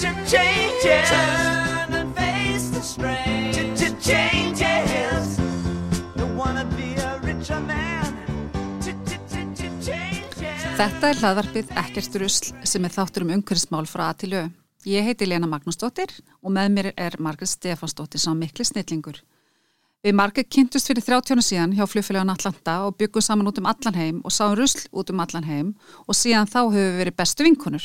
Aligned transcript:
to 0.00 0.08
change 0.26 0.84
it. 0.84 1.04
Turn 1.06 1.94
and 1.94 2.14
face 2.16 2.70
the 2.70 2.82
strain. 2.82 3.76
Changes. 4.00 5.36
Don't 6.16 6.36
wanna 6.36 6.64
be 6.76 6.94
a 6.94 7.20
richer 7.22 7.60
man. 7.60 8.16
Þetta 10.80 11.10
er 11.10 11.18
hlaðvarpið 11.20 11.74
Ekkert 11.76 12.14
rusl 12.22 12.54
sem 12.64 12.86
er 12.88 12.94
þáttur 12.94 13.26
um 13.26 13.34
umhverfismál 13.34 13.84
frá 13.84 14.06
A 14.08 14.14
til 14.16 14.32
Ö. 14.32 14.46
Ég 14.88 15.04
heiti 15.04 15.26
Lena 15.28 15.44
Magnúsdóttir 15.44 16.08
og 16.40 16.54
með 16.56 16.72
mér 16.72 16.88
er 16.96 17.18
Margret 17.20 17.52
Stefansdóttir 17.52 18.22
sá 18.22 18.32
mikli 18.32 18.64
snillingur. 18.64 19.20
Við 20.00 20.16
Margret 20.16 20.48
kynntust 20.48 20.88
fyrir 20.88 21.04
30 21.04 21.36
ára 21.36 21.44
síðan 21.44 21.76
hjá 21.76 21.84
fljófélagun 21.84 22.32
Atlanta 22.32 22.78
og 22.86 22.96
byggum 22.96 23.20
saman 23.20 23.52
út 23.52 23.60
um 23.60 23.68
allan 23.68 23.98
heim 24.00 24.22
og 24.24 24.32
sáum 24.32 24.56
rusl 24.56 24.86
út 24.96 25.12
um 25.12 25.20
allan 25.20 25.44
heim 25.44 25.74
og 26.06 26.16
síðan 26.16 26.48
þá 26.48 26.62
höfum 26.62 26.78
við 26.80 27.00
verið 27.02 27.18
bestu 27.20 27.44
vinkunur. 27.44 27.84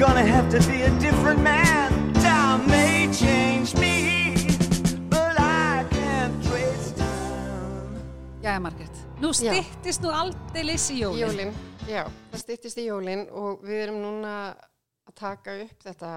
Gonna 0.00 0.24
have 0.24 0.48
to 0.48 0.58
be 0.66 0.82
a 0.82 0.90
different 0.98 1.42
man. 1.42 1.92
Time 2.14 2.66
may 2.66 3.06
change 3.12 3.74
me, 3.76 4.32
but 5.10 5.36
I 5.38 5.84
can't 5.90 6.42
trace 6.42 6.92
time. 6.96 8.00
Jæja 8.40 8.60
Margret, 8.60 8.96
nú 9.20 9.28
Já. 9.28 9.52
styttist 9.52 10.00
nú 10.00 10.08
aldeilis 10.08 10.86
í 10.90 11.02
jólin. 11.02 11.20
Jólin, 11.20 11.52
já, 11.84 12.06
það 12.32 12.44
stýttist 12.44 12.80
í 12.80 12.86
jólin 12.88 13.26
og 13.28 13.60
við 13.60 13.82
erum 13.84 14.00
núna 14.00 14.32
að 15.04 15.14
taka 15.20 15.58
upp 15.66 15.84
þetta 15.84 16.14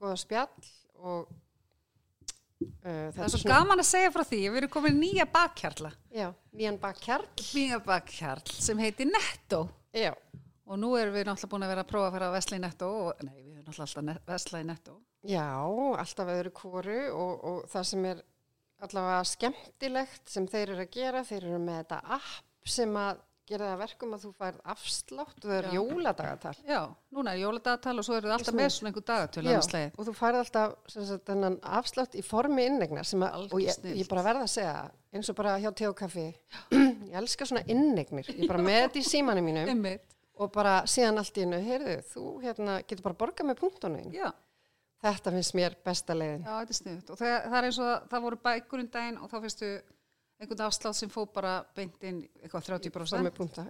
goða 0.00 0.16
spjall 0.16 0.72
og 1.04 1.28
uh, 1.28 3.12
Það 3.12 3.22
er 3.26 3.34
svo 3.36 3.44
gaman 3.44 3.84
að 3.84 3.90
segja 3.92 4.14
frá 4.16 4.24
því 4.24 4.40
að 4.40 4.56
við 4.56 4.62
erum 4.62 4.72
komin 4.78 5.00
nýja 5.04 5.28
bakkjarla. 5.28 5.92
Já, 6.16 6.30
nýjan 6.56 6.80
bakkjarl. 6.80 7.28
Nýja 7.52 7.84
bakkjarl 7.84 8.56
sem 8.56 8.80
heitir 8.80 9.12
Netto. 9.12 9.66
Já, 9.92 10.14
Og 10.68 10.76
nú 10.80 10.90
erum 11.00 11.14
við 11.16 11.24
náttúrulega 11.30 11.52
búin 11.54 11.64
að 11.64 11.70
vera 11.72 11.84
að 11.86 11.90
prófa 11.92 12.08
að 12.10 12.16
fara 12.18 12.26
að 12.28 12.34
vesla 12.38 12.56
í 12.58 12.62
Netto 12.64 12.88
og 13.02 13.22
nei, 13.24 13.36
við 13.38 13.52
erum 13.54 13.68
náttúrulega 13.68 14.02
alltaf 14.02 14.26
vesla 14.32 14.60
í 14.60 14.66
Netto. 14.68 14.96
já, 15.28 15.46
alltaf 16.02 16.28
öðru 16.34 16.52
kóru 16.54 16.98
og, 17.12 17.46
og 17.52 17.62
það 17.72 17.86
sem 17.92 18.04
er 18.10 18.20
allavega 18.86 19.22
skemmtilegt 19.26 20.28
sem 20.30 20.44
þeir 20.46 20.74
eru 20.76 20.84
að 20.84 20.92
gera, 20.94 21.24
þeir 21.26 21.48
eru 21.48 21.58
með 21.64 21.80
þetta 21.80 22.02
app 22.18 22.68
sem 22.68 22.92
að 23.00 23.24
gera 23.48 23.64
það 23.64 23.72
að 23.72 23.80
verkum 23.80 24.10
að 24.12 24.24
þú 24.26 24.30
færð 24.42 24.58
afslátt 24.74 25.38
það 25.40 25.54
er 25.56 25.66
jóladagatal. 25.72 26.52
Já, 26.68 26.80
núna 27.16 27.32
er 27.32 27.40
jóladagatal 27.40 27.94
og 27.98 28.04
svo 28.04 28.18
eru 28.18 28.28
þið 28.28 28.34
alltaf 28.36 28.50
Svo- 28.52 28.58
með 28.60 28.68
svona 28.74 28.90
einhver 28.92 29.06
dagatölu 29.08 29.54
Já, 29.54 29.60
og 29.96 30.04
þú 30.08 30.14
færð 30.18 30.40
alltaf 30.42 30.74
sagt, 30.92 31.32
afslátt 31.78 32.18
í 32.20 32.24
formi 32.28 32.66
innegnar 32.68 33.08
sem 33.08 33.24
að, 33.24 33.48
og 33.48 33.64
ég, 33.64 33.80
ég 34.02 34.10
bara 34.12 34.26
verða 34.28 34.44
að 34.44 34.52
segja 34.52 34.76
eins 35.16 35.32
og 35.32 35.38
bara 35.40 35.56
hjá 35.64 35.70
te 35.80 35.88
og 35.88 35.96
kaffi 35.96 36.26
ég 36.28 37.16
elska 37.22 37.48
svona 37.48 37.64
innegnir, 37.72 38.28
ég 38.36 38.44
bara 38.52 38.60
með 38.62 38.82
þetta 38.84 39.00
í 39.00 39.06
símanum 39.08 39.48
mínum. 39.48 39.72
Og 40.38 40.52
bara 40.54 40.74
síðan 40.88 41.20
allt 41.20 41.38
í 41.38 41.44
hennu, 41.44 41.58
heyrðu, 41.64 41.96
þú 42.12 42.24
hérna 42.44 42.78
getur 42.84 43.04
bara 43.08 43.18
borgað 43.22 43.50
með 43.50 43.60
punktunum 43.62 44.12
Já, 44.14 44.28
þetta 45.04 45.34
finnst 45.34 45.56
mér 45.58 45.76
besta 45.84 46.16
leiðin. 46.16 46.44
Já, 46.46 46.52
þetta 46.60 46.74
er 46.74 46.80
sniðut. 46.80 47.12
Og 47.12 47.20
það, 47.20 47.36
það 47.44 47.58
er 47.60 47.68
eins 47.68 47.80
og 47.82 47.90
að 47.92 48.08
það 48.12 48.26
voru 48.26 48.40
bækur 48.48 48.82
um 48.84 48.90
daginn 48.96 49.20
og 49.22 49.32
þá 49.32 49.38
finnstu 49.44 49.72
einhvern 50.38 50.60
afslátt 50.68 50.94
sem 50.94 51.10
fó 51.10 51.24
bara 51.34 51.52
beint 51.74 52.04
inn 52.06 52.20
eitthvað 52.42 52.68
30% 52.68 52.94
bara 52.94 53.22
með 53.26 53.34
punkta, 53.34 53.64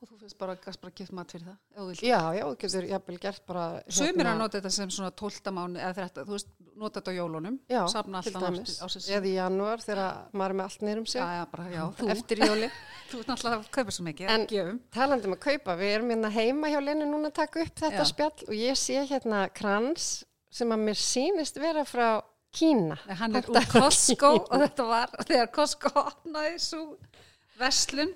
og 0.00 0.08
þú 0.08 0.18
finnst 0.22 0.38
bara 0.40 0.54
bara 0.56 0.92
gift 0.96 1.12
mat 1.12 1.32
fyrir 1.34 1.50
það. 1.50 1.90
já, 2.00 2.20
já, 2.38 2.44
þú 2.46 2.54
getur 2.62 2.86
jafnvel 2.88 3.18
gert 3.20 3.42
bara 3.46 3.64
hérna, 3.82 3.96
Sumir 3.98 4.30
að 4.30 4.38
nota 4.40 4.58
þetta 4.58 4.72
sem 4.78 4.92
svona 4.96 5.10
12 5.22 5.52
mánu 5.58 5.82
eða 5.82 5.94
13, 5.98 6.24
þú 6.24 6.36
veist, 6.36 6.48
nota 6.76 7.00
þetta 7.00 7.12
á 7.12 7.18
jólunum, 7.18 7.58
já, 7.68 7.82
til 8.24 8.34
dæmis, 8.36 8.76
eða 9.10 9.28
í 9.28 9.34
janúar 9.36 9.84
þegar 9.84 10.16
maður 10.32 10.54
er 10.54 10.58
með 10.60 10.68
allt 10.70 10.86
neyrum 10.88 11.06
sig. 11.06 11.20
Já, 11.20 11.26
já, 11.36 11.44
bara, 11.52 11.66
já, 11.74 11.82
þú, 11.98 12.08
eftir 12.16 12.44
jóli. 12.46 12.70
Þú 13.10 13.20
ert 13.20 13.28
náttúrulega 13.30 13.60
að 13.60 13.66
kaupa 13.76 13.92
svo 13.94 14.04
mikið, 14.08 14.30
En- 14.34 14.46
gefum. 14.50 14.78
Talandi 14.96 15.28
um 15.28 15.34
að 15.36 15.42
kaupa, 15.44 15.76
við 15.78 15.92
erum 15.98 16.08
hérna 16.10 16.30
heima 16.34 16.70
hjá 16.72 16.80
Lenu 16.82 17.06
núna 17.06 17.30
að 17.30 17.36
taka 17.38 17.62
upp 17.62 17.76
þetta 17.84 18.00
Já. 18.02 18.08
spjall 18.10 18.48
og 18.48 18.56
ég 18.56 18.80
sé 18.80 19.04
hérna 19.06 19.44
krans 19.54 20.24
sem 20.50 20.72
að 20.74 20.82
mér 20.88 20.98
sýnist 20.98 21.60
vera 21.60 21.84
frá 21.86 22.08
Kína. 22.56 22.96
Nei, 23.06 23.16
hann 23.20 23.36
er 23.36 23.50
úr 23.52 23.66
Costco 23.72 24.30
Kína. 24.38 24.46
og 24.50 24.62
þetta 24.64 24.86
var 24.88 25.12
þegar 25.28 25.50
Costco 25.52 25.92
opnaði 26.00 26.54
svo 26.62 26.82
verslun 27.60 28.10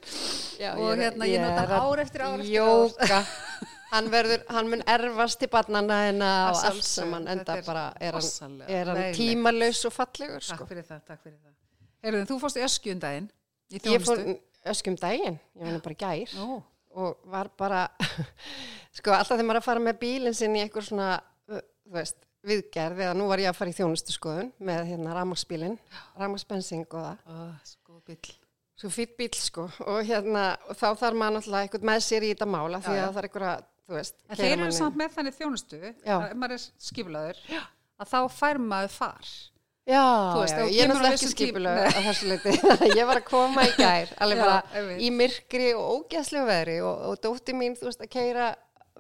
Já, 0.61 0.75
og 0.77 0.91
er- 0.95 1.03
hérna 1.07 1.29
ég 1.29 1.41
nota 1.45 1.81
ár 1.81 2.03
eftir 2.03 2.25
ár 2.27 2.41
eftir 2.41 2.55
Jóka. 2.57 3.21
Hann 3.91 4.07
verður, 4.07 4.45
hann 4.55 4.69
mun 4.71 4.83
erfast 4.87 5.41
til 5.41 5.49
barnana 5.51 5.97
Að 6.07 6.21
og 6.21 6.23
allt 6.23 6.61
sjálfsögðu, 6.61 6.91
saman 6.95 7.25
enda 7.33 7.57
er 7.59 7.65
bara 7.67 7.81
er 7.99 8.15
hann, 8.15 8.53
er 8.71 8.87
hann 8.93 9.01
tímalaus 9.17 9.81
og 9.89 9.93
fallegur 9.97 10.39
Takk 10.45 10.61
sko. 10.61 10.67
fyrir 10.71 10.85
það, 10.87 11.01
takk 11.09 11.25
fyrir 11.25 11.39
það. 11.41 11.55
Heyrðu, 12.07 12.21
þú 12.31 12.37
fórst 12.45 12.61
í 12.61 12.63
öskju 12.69 12.93
um 12.95 13.01
daginn 13.03 13.27
í 13.75 13.81
Ég 13.81 14.05
fór 14.07 14.21
þjónustu. 14.23 14.95
daginn, 15.03 15.41
ég 15.59 15.67
var 15.67 15.75
nú 15.75 15.83
bara 15.89 15.99
gær 16.05 16.37
Ó, 16.39 16.63
og 17.03 17.27
var 17.35 17.51
bara, 17.59 17.83
sko 19.01 19.11
alltaf 19.17 19.35
þegar 19.35 19.49
maður 19.51 19.59
er 19.59 19.63
að 19.65 19.69
fara 19.73 19.83
með 19.89 19.99
bílinn 20.07 20.39
sinn 20.39 20.55
í 20.55 20.63
eitthvað 20.63 20.87
svona, 20.93 21.11
þú 21.51 21.61
veist, 21.99 22.23
viðgerð 22.47 23.03
eða 23.05 23.17
nú 23.19 23.27
var 23.31 23.43
ég 23.43 23.51
að 23.51 23.59
fara 23.59 23.73
í 23.73 23.77
þjónustu 23.77 24.15
skoðun 24.15 24.53
með 24.65 24.87
hérna 24.93 25.17
ramagsbílinn, 25.19 25.75
ramagsbensing 26.21 26.87
og 26.89 27.03
það. 27.05 27.19
ó, 27.29 27.37
sko 27.69 27.99
bíl. 28.07 28.33
Svo 28.81 28.89
fýtt 28.95 29.13
bíl 29.19 29.35
sko 29.37 29.67
og 29.85 29.99
hérna 30.09 30.45
og 30.71 30.79
þá 30.79 30.87
þarf 31.03 31.19
maður 31.21 31.37
náttúrulega 31.37 31.67
eitthvað 31.69 31.87
með 31.91 32.03
sér 32.07 32.25
í 32.25 32.33
þetta 32.33 32.49
mála 32.49 32.81
því 32.81 32.97
já. 32.97 33.03
að 33.05 33.11
það 33.13 33.21
er 33.21 33.29
eitthvað, 33.29 33.67
þú 33.85 33.99
veist, 33.99 34.17
þeir 34.31 34.47
eru 34.49 34.63
manni- 34.63 34.79
samt 34.79 34.97
með 34.97 35.15
þannig 35.19 35.37
þjónustu, 35.37 35.81
að 35.85 36.27
ef 36.31 36.37
maður 36.41 36.57
er 36.57 36.67
skipulaður, 36.89 37.43
að 38.01 38.13
þá 38.15 38.21
fær 38.39 38.63
maður 38.73 38.95
far. 38.97 39.33
Já, 39.91 40.01
veist, 40.39 40.55
já, 40.57 40.65
ég 40.71 40.83
er 40.85 40.91
náttúrulega 40.91 41.29
ekki 41.29 41.51
Nei. 41.61 41.93
á 41.93 42.01
þessu 42.07 42.27
leiti. 42.31 42.53
ég 43.01 43.07
var 43.09 43.19
að 43.21 43.29
koma 43.29 43.65
í 43.67 43.71
gær, 43.77 44.13
alveg 44.23 44.43
bara 44.45 44.83
í 44.97 45.09
myrkri 45.13 45.71
og 45.75 46.05
ógæslegu 46.07 46.49
veðri 46.49 46.77
og, 46.87 47.05
og 47.11 47.21
dótti 47.25 47.57
mín, 47.57 47.77
þú 47.77 47.89
veist, 47.91 48.05
að 48.05 48.13
keira 48.13 48.51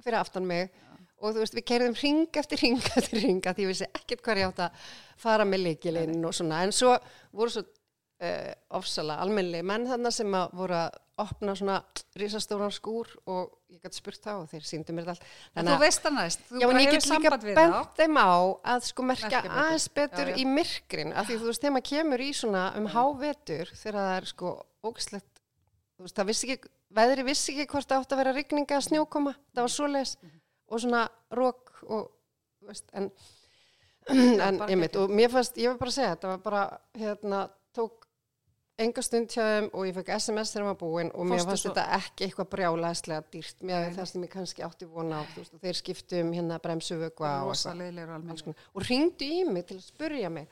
fyrir 0.00 0.18
aftan 0.20 0.48
mig 0.48 0.72
og 1.20 1.34
þú 1.34 1.42
veist, 1.44 1.56
við 1.58 1.66
keirðum 1.72 1.98
ring 2.02 2.40
eftir 2.42 2.62
ring 2.64 2.80
eftir 3.00 3.20
ring 3.24 3.42
að 3.44 3.58
því 3.60 3.66
ég 3.66 3.72
vissi 3.74 3.90
ekkert 3.94 4.24
hvað 4.24 4.40
ég 4.42 4.48
átt 4.54 4.64
að 4.68 4.88
fara 5.20 5.44
með 5.48 5.66
leikilinn 5.68 6.24
og 6.24 6.34
svona, 6.36 6.62
en 6.64 6.72
svo 6.72 6.94
voru 7.36 7.52
svo 7.54 7.62
uh, 7.66 8.50
ofsala 8.80 9.18
almennlega 9.24 9.66
menn 9.68 9.86
þarna 9.90 10.12
sem 10.14 10.34
að 10.40 10.54
voru 10.62 10.78
að 10.80 10.98
opna 11.20 11.52
svona 11.52 11.74
risastóran 12.16 12.72
skúr 12.72 13.10
og 13.28 13.50
ég 13.68 13.82
gæti 13.84 13.98
spurt 14.00 14.22
þá 14.24 14.30
og 14.38 14.46
þeir 14.48 14.62
síndu 14.64 14.94
mér 14.96 15.10
allt. 15.12 15.24
En 15.52 15.68
þú 15.68 15.74
veist 15.82 16.00
það 16.06 16.14
næst, 16.16 16.46
þú 16.48 16.62
Já, 16.62 16.64
en 16.64 16.70
bara 16.72 16.80
ég 16.80 16.88
hefur 16.88 16.96
get 16.96 17.04
líka 17.04 17.12
samband 17.12 17.44
við 17.44 17.58
bent 17.58 17.74
þá. 17.74 17.90
þeim 17.98 18.16
á 18.24 18.32
að 18.72 18.86
sko 18.88 19.04
merkja 19.10 19.42
aðeins 19.44 19.88
betur 20.00 20.30
Já, 20.30 20.32
já. 20.32 20.38
í 20.40 20.46
myrkrin 20.48 21.12
af 21.12 21.28
því 21.28 21.36
þú 21.42 21.50
veist, 21.50 21.60
þegar 21.66 21.74
maður 21.76 21.88
kemur 21.90 22.24
í 22.24 22.30
svona 22.40 22.62
um 22.80 22.88
hávetur 22.96 23.74
þegar 23.82 23.98
það 24.00 24.14
er 24.16 24.28
sko 24.32 24.54
ógislegt 24.88 25.28
þú 26.00 26.06
veist, 26.08 26.16
það 26.22 26.30
vissi 26.32 26.48
ekki, 26.56 26.72
veðri 27.02 27.28
vissi 27.28 27.52
ekki 27.52 27.68
hvort 27.74 27.92
það 27.92 28.00
átt 28.06 28.16
að 28.16 28.22
vera 28.24 28.34
rigninga 28.40 28.78
að 28.80 28.86
snjókoma 28.88 29.36
það 29.52 29.66
var 29.68 29.74
svoleiðis 29.76 30.16
Mhm. 30.24 30.39
Og 30.70 30.82
svona 30.82 31.04
rók 31.36 31.74
og, 31.88 32.10
veist, 32.66 32.88
en 32.94 33.10
en 34.10 34.60
ég 34.70 34.78
mitt, 34.80 34.96
og 34.96 35.10
mér 35.12 35.30
fannst, 35.32 35.58
ég 35.60 35.70
var 35.72 35.80
bara 35.80 35.92
að 35.92 35.98
segja 35.98 36.14
þetta 36.14 36.30
var 36.32 36.44
bara, 36.44 36.62
hérna, 36.98 37.40
tók 37.76 38.06
enga 38.80 39.02
stund 39.04 39.28
hjá 39.34 39.42
þeim 39.44 39.66
og 39.76 39.86
ég 39.88 39.96
fekk 39.98 40.12
SMS 40.16 40.54
þegar 40.54 40.66
maður 40.70 40.78
búin 40.80 41.10
og 41.12 41.28
mér 41.28 41.44
fannst 41.44 41.68
þetta 41.68 41.84
ekki 41.98 42.26
eitthvað 42.26 42.48
brjálæðslega 42.54 43.26
dýrt. 43.34 43.58
Nei. 43.68 43.90
það 43.96 44.08
sem 44.08 44.24
ég 44.24 44.32
kannski 44.32 44.64
átti 44.64 44.88
vona 44.88 45.20
á 45.20 45.22
þú 45.34 45.42
veist, 45.42 45.56
og 45.56 45.64
þeir 45.66 45.80
skiptu 45.82 46.22
um 46.24 46.32
hérna 46.36 46.58
bremsuvökva 46.64 47.34
og, 47.44 48.56
og 48.72 48.88
ringdu 48.88 49.28
í 49.28 49.44
mig 49.48 49.68
til 49.68 49.76
að 49.78 49.86
spurja 49.90 50.32
mig 50.32 50.48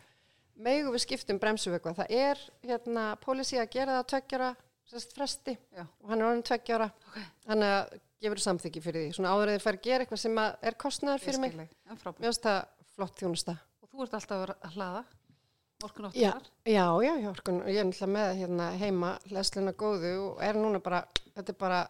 megu 0.58 0.92
við 0.92 1.04
skiptum 1.06 1.38
bremsuvökva 1.40 1.94
það 2.02 2.14
er 2.18 2.42
hérna 2.66 3.12
pólisí 3.22 3.60
að 3.60 3.70
gera 3.76 3.98
það 4.00 4.10
tveggjara 4.12 4.50
sérst 4.88 5.14
fresti. 5.16 5.54
Já. 5.76 5.84
og 5.84 6.12
hann 6.12 6.20
er 6.20 6.30
orðin 6.30 6.46
tveggjara 6.48 6.90
Ok. 6.90 7.18
þannig 7.46 7.74
að 7.78 7.96
gefur 8.22 8.42
samþyggi 8.42 8.82
fyrir 8.82 9.06
því, 9.06 9.14
svona 9.18 9.34
áður 9.34 9.52
að 9.52 9.56
þið 9.58 9.64
fara 9.66 9.78
að 9.78 9.86
gera 9.88 10.04
eitthvað 10.04 10.22
sem 10.24 10.40
er 10.42 10.76
kostnaður 10.84 11.24
fyrir 11.24 11.40
mig. 11.44 11.70
Mér 11.88 12.02
finnst 12.18 12.48
það 12.48 12.58
flott 12.96 13.22
þjónusta. 13.22 13.54
Og 13.82 13.90
þú 13.92 14.04
ert 14.06 14.18
alltaf 14.18 14.44
að 14.56 14.74
hlaða 14.74 15.04
orkun 15.84 16.10
Já, 16.14 16.32
já, 16.66 16.86
já, 17.02 17.12
já, 17.22 17.28
orkun, 17.30 17.60
ég 17.70 17.78
er 17.78 17.86
náttúrulega 17.86 18.14
með 18.16 18.32
hérna 18.40 18.66
heima 18.80 19.12
lesluna 19.30 19.74
góðu 19.78 20.14
og 20.24 20.42
er 20.42 20.58
núna 20.58 20.80
bara, 20.82 21.04
þetta 21.36 21.54
er 21.54 21.58
bara 21.60 21.80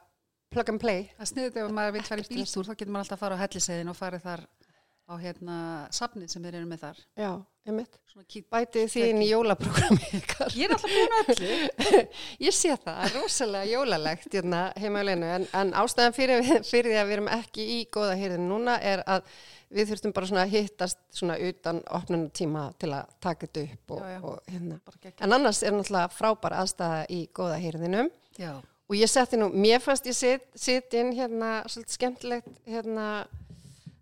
plug 0.53 0.73
and 0.73 0.83
play. 0.83 1.07
Það 1.17 1.31
sniður 1.33 1.55
þegar 1.55 1.77
maður 1.79 1.95
vil 1.97 2.05
fara 2.09 2.25
í 2.25 2.29
bíltúr, 2.29 2.69
þá 2.69 2.75
getur 2.75 2.93
maður 2.93 3.07
alltaf 3.07 3.17
að 3.17 3.23
fara 3.25 3.39
á 3.39 3.43
helliseiðin 3.45 3.93
og 3.93 3.97
farið 3.99 4.27
þar 4.27 4.45
á 5.09 5.15
hérna 5.23 5.57
safnið 5.97 6.33
sem 6.35 6.45
þeir 6.45 6.59
eru 6.61 6.69
með 6.69 6.85
þar. 6.85 7.01
Já. 7.17 7.31
Bætið 8.51 8.89
því 8.91 9.03
inn 9.13 9.21
í 9.23 9.29
jólaprogrammi 9.29 10.09
ykkar. 10.19 10.55
Ég 10.59 10.67
er 10.67 10.73
alltaf 10.75 10.91
búin 10.91 11.13
að 11.19 11.29
öllu. 11.35 11.99
Ég 12.49 12.55
sé 12.57 12.73
það, 12.73 12.81
það 12.89 13.05
er 13.05 13.13
rosalega 13.19 13.69
jólalegt 13.71 14.35
hérna, 14.35 14.63
heima 14.81 15.05
á 15.05 15.09
leinu, 15.09 15.29
en, 15.37 15.45
en 15.61 15.71
ástæðan 15.79 16.17
fyrir, 16.17 16.49
fyrir 16.67 16.91
því 16.91 16.99
að 16.99 17.07
við 17.11 17.17
erum 17.19 17.31
ekki 17.37 17.67
í 17.77 17.79
góða 17.95 18.17
hýrðin 18.19 18.49
núna 18.51 18.79
er 18.83 19.05
að 19.07 19.29
við 19.69 19.93
þurftum 19.93 20.15
bara 20.17 20.31
svona 20.31 20.47
að 20.47 20.55
hittast 20.57 20.99
svona 21.15 21.37
utan 21.45 21.83
opnunum 21.99 22.31
tíma 22.35 22.65
til 22.81 22.91
að 22.97 23.13
taka 23.23 23.47
þetta 23.47 23.65
upp 23.69 23.95
og, 23.99 24.01
Já, 24.01 24.15
já. 24.15 24.21
og 24.25 24.55
hérna. 24.55 24.81
En 25.21 25.37
annars 25.37 25.63
er 25.63 25.77
náttúrulega 25.77 26.15
frábær 26.17 26.57
aðstæða 26.63 27.03
í 27.13 27.21
góða 27.37 27.61
hýrðinum 27.63 28.09
og 28.89 28.97
ég 28.97 29.13
setti 29.13 29.37
nú, 29.37 29.51
mér 29.53 29.83
fannst 29.85 30.09
ég 30.09 30.17
sit, 30.17 30.49
sit 30.57 30.95
inn 30.97 31.13
hérna 31.15 31.61
svolítið 31.69 31.99
skemmtilegt 31.99 32.49
hérna 32.67 33.09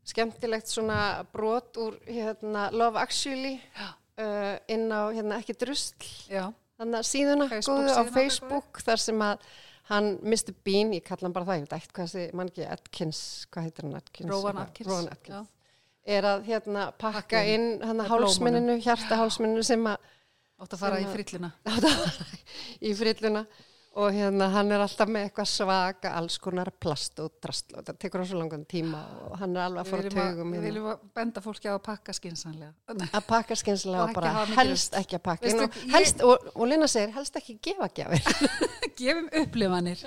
skemmtilegt 0.06 0.70
svona 0.70 0.98
brot 1.34 1.76
úr 1.82 1.96
hérna 2.06 2.68
Love 2.74 3.00
Actually 3.02 3.56
uh, 3.76 4.56
inn 4.70 4.86
á 4.94 5.10
hérna 5.10 5.40
ekki 5.42 5.56
drusl 5.58 6.06
Já. 6.30 6.44
þannig 6.78 7.00
að 7.00 7.08
síðuna 7.10 7.48
Facebook 7.50 7.80
góðu 7.80 7.96
á 7.98 8.02
Facebook 8.14 8.82
þar 8.86 9.02
sem 9.02 9.24
að 9.26 9.46
hann 9.90 10.08
Mr. 10.26 10.54
Bean, 10.66 10.94
ég 10.96 11.04
kalla 11.06 11.28
hann 11.28 11.34
bara 11.34 11.46
það, 11.46 11.60
ég 11.60 11.66
veit 11.66 11.76
ekkert 11.76 11.92
hvað 11.94 12.08
þessi 12.10 12.38
mann 12.38 12.48
ekki, 12.50 12.64
Atkins, 12.74 13.20
hvað 13.54 13.68
heitir 13.68 13.86
hann 13.86 13.98
Atkins? 14.00 14.30
Rowan. 14.32 14.58
Atkins. 14.64 14.88
Rowan 14.90 15.10
Atkins. 15.12 15.52
Er 16.06 16.26
að 16.26 16.42
hérna 16.46 16.88
pakka 16.94 17.20
Pakka 17.20 17.42
inn 17.50 17.68
hann 17.82 17.98
með 18.00 18.10
hálsmenninu, 18.10 18.74
hjarta 18.82 19.18
hálsmenninu 19.20 19.62
sem 19.66 19.86
að 19.90 20.12
Átt 20.56 20.72
að 20.72 20.80
fara 20.80 20.98
í 21.02 21.04
að- 21.04 21.12
frillina. 21.12 21.50
í 22.88 22.92
frilluna 22.96 23.42
og 23.96 24.12
hérna 24.12 24.50
hann 24.52 24.68
er 24.76 24.82
alltaf 24.84 25.08
með 25.08 25.22
eitthvað 25.30 25.46
svaka 25.48 26.10
alls 26.18 26.34
konar 26.42 26.68
plast 26.84 27.16
og 27.24 27.30
drast 27.42 27.72
og 27.72 27.84
það 27.86 27.96
tekur 28.02 28.20
hann 28.20 28.28
svo 28.28 28.40
langan 28.42 28.64
tíma 28.68 29.00
og 29.30 29.38
hann 29.40 29.56
er 29.56 29.62
alveg 29.70 29.86
að 29.86 30.02
að, 30.02 30.10
tögum 30.12 30.50
við 30.52 30.58
hérna. 30.58 30.66
viljum 30.66 30.88
að 30.92 31.06
benda 31.16 31.42
fólki 31.44 31.70
á 31.70 31.74
að 31.78 31.82
pakka 31.86 32.12
skinsanlega. 32.18 32.72
að 33.06 33.24
pakka 33.30 33.56
skynsilega 33.56 34.02
Og 34.04 34.10
ekki 34.10 34.18
bara 34.20 34.32
mikið 34.42 34.60
helst 34.60 34.98
ekki 35.00 35.16
að 35.16 35.24
pakka 35.30 35.46
Veistu, 35.48 35.56
inn 35.56 35.64
og, 35.70 35.78
ég- 35.80 35.94
helst, 35.96 36.22
og, 36.28 36.50
og 36.54 36.68
Lina 36.72 36.88
segir 36.92 37.14
helst 37.16 37.40
ekki 37.40 37.56
gefa 37.68 37.88
gjafir 37.96 38.22
Gefum 39.00 39.26
upplifanir. 39.42 40.00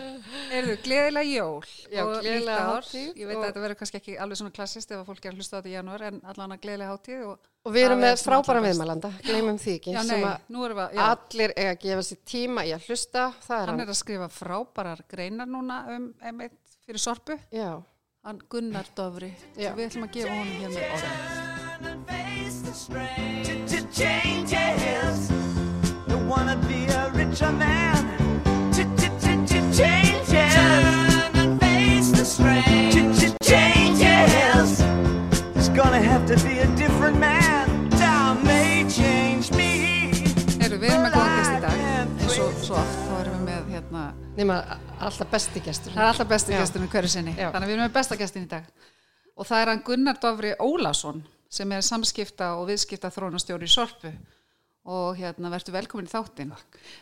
Erðu, 0.50 0.76
gleðilega 0.82 1.30
jól 1.30 1.66
Já, 1.94 2.02
og 2.06 2.16
gleðilega 2.24 2.64
hátíð 2.72 3.20
Ég 3.22 3.28
veit 3.30 3.38
að 3.38 3.44
þetta 3.50 3.64
verður 3.66 3.80
kannski 3.82 4.00
ekki 4.02 4.16
alveg 4.24 4.40
svona 4.40 4.54
klassist 4.56 4.94
ef 4.94 5.02
að 5.02 5.10
fólk 5.12 5.26
er 5.26 5.34
að 5.36 5.42
hlusta 5.42 5.58
á 5.58 5.58
þetta 5.60 5.70
í 5.70 5.76
janúar 5.76 6.06
en 6.10 6.22
allan 6.26 6.56
að 6.56 6.64
gleðilega 6.64 6.94
hátíð 6.96 7.26
og 7.30 7.50
og 7.66 7.74
við 7.76 7.86
erum 7.90 8.00
er 8.00 8.14
með 8.14 8.24
frábæra 8.24 8.62
viðmælanda, 8.64 9.10
gleymum 9.26 9.58
því 9.60 9.74
ekki 9.80 9.94
Já, 9.94 10.00
sem 10.08 10.22
nei, 10.24 10.32
að 10.32 10.38
við, 10.50 11.02
allir 11.06 11.54
eiga 11.58 11.72
að 11.74 11.82
gefa 11.84 12.04
sér 12.08 12.20
tíma 12.32 12.66
í 12.66 12.72
að 12.76 12.86
hlusta 12.88 13.24
það 13.44 13.58
er 13.58 13.60
hann 13.60 13.74
hann, 13.74 13.84
er 13.84 13.90
að 13.94 14.00
skrifa 14.00 14.30
frábærar 14.34 15.00
greinar 15.12 15.50
núna 15.50 15.76
um 15.96 16.06
einmitt 16.24 16.60
fyrir 16.86 17.02
sorpu, 17.04 17.36
já, 17.54 17.72
hann 18.26 18.40
Gunnar 18.50 18.88
og 18.96 19.20
við 19.76 19.86
ætlum 19.90 20.08
að 20.08 20.14
gefa 20.16 20.32
honum 20.40 20.56
hér 20.64 20.70
með 20.74 20.84
orðin. 20.90 21.48
It's 35.56 35.70
gonna 35.70 36.02
have 36.02 36.26
to 36.28 36.36
be 36.46 36.60
a 36.60 36.68
different 36.76 37.20
man. 37.20 37.39
Við 40.80 40.94
erum 40.94 41.04
með 41.04 41.16
góðan 41.16 41.34
gest 41.36 41.52
í 41.52 41.60
dag, 41.64 41.82
eins 42.24 42.38
og 42.40 42.60
svo 42.64 42.78
oft, 42.80 43.00
þá 43.04 43.14
erum 43.20 43.36
við 43.36 43.46
með 43.50 43.72
hérna, 43.74 44.04
nema 44.38 44.58
alltaf 45.04 45.32
besti 45.34 45.62
gestur 45.66 45.96
það 45.96 46.04
er 46.06 46.12
alltaf 46.14 46.30
besti 46.30 46.56
Já. 46.56 46.60
gesturinn 46.62 46.92
hverju 46.94 47.12
sinni, 47.12 47.34
Já. 47.36 47.50
þannig 47.52 47.66
að 47.66 47.72
við 47.72 47.76
erum 47.76 47.86
með 47.86 47.96
besta 47.98 48.18
gestin 48.20 48.46
í 48.46 48.50
dag. 48.54 48.70
Og 49.40 49.48
það 49.50 49.64
er 49.64 49.72
hann 49.74 49.84
Gunnar 49.88 50.22
Dofri 50.24 50.54
Ólason 50.64 51.22
sem 51.52 51.76
er 51.76 51.84
samskipta 51.84 52.54
og 52.60 52.70
viðskipta 52.70 53.12
þrónastjóri 53.12 53.68
í 53.68 53.74
sorpu 53.74 54.14
og 54.90 55.20
hérna 55.20 55.52
verður 55.52 55.76
velkomin 55.76 56.08
í 56.08 56.14
þáttinn. 56.14 56.56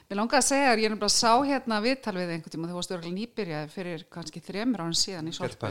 Mér 0.10 0.22
langar 0.22 0.42
að 0.42 0.50
segja 0.50 0.74
þér, 0.74 0.84
ég 0.84 0.92
er 0.92 1.00
bara 1.04 1.14
sá 1.14 1.32
hérna 1.46 1.80
viðtal 1.86 2.18
við 2.18 2.34
einhvern 2.34 2.56
tíma, 2.56 2.72
þú 2.72 2.80
varst 2.80 3.08
nýbyrjaði 3.14 3.72
fyrir 3.74 4.06
kannski 4.12 4.42
þremur 4.44 4.88
árin 4.88 4.98
síðan 4.98 5.30
í 5.30 5.38
sorpu. 5.38 5.70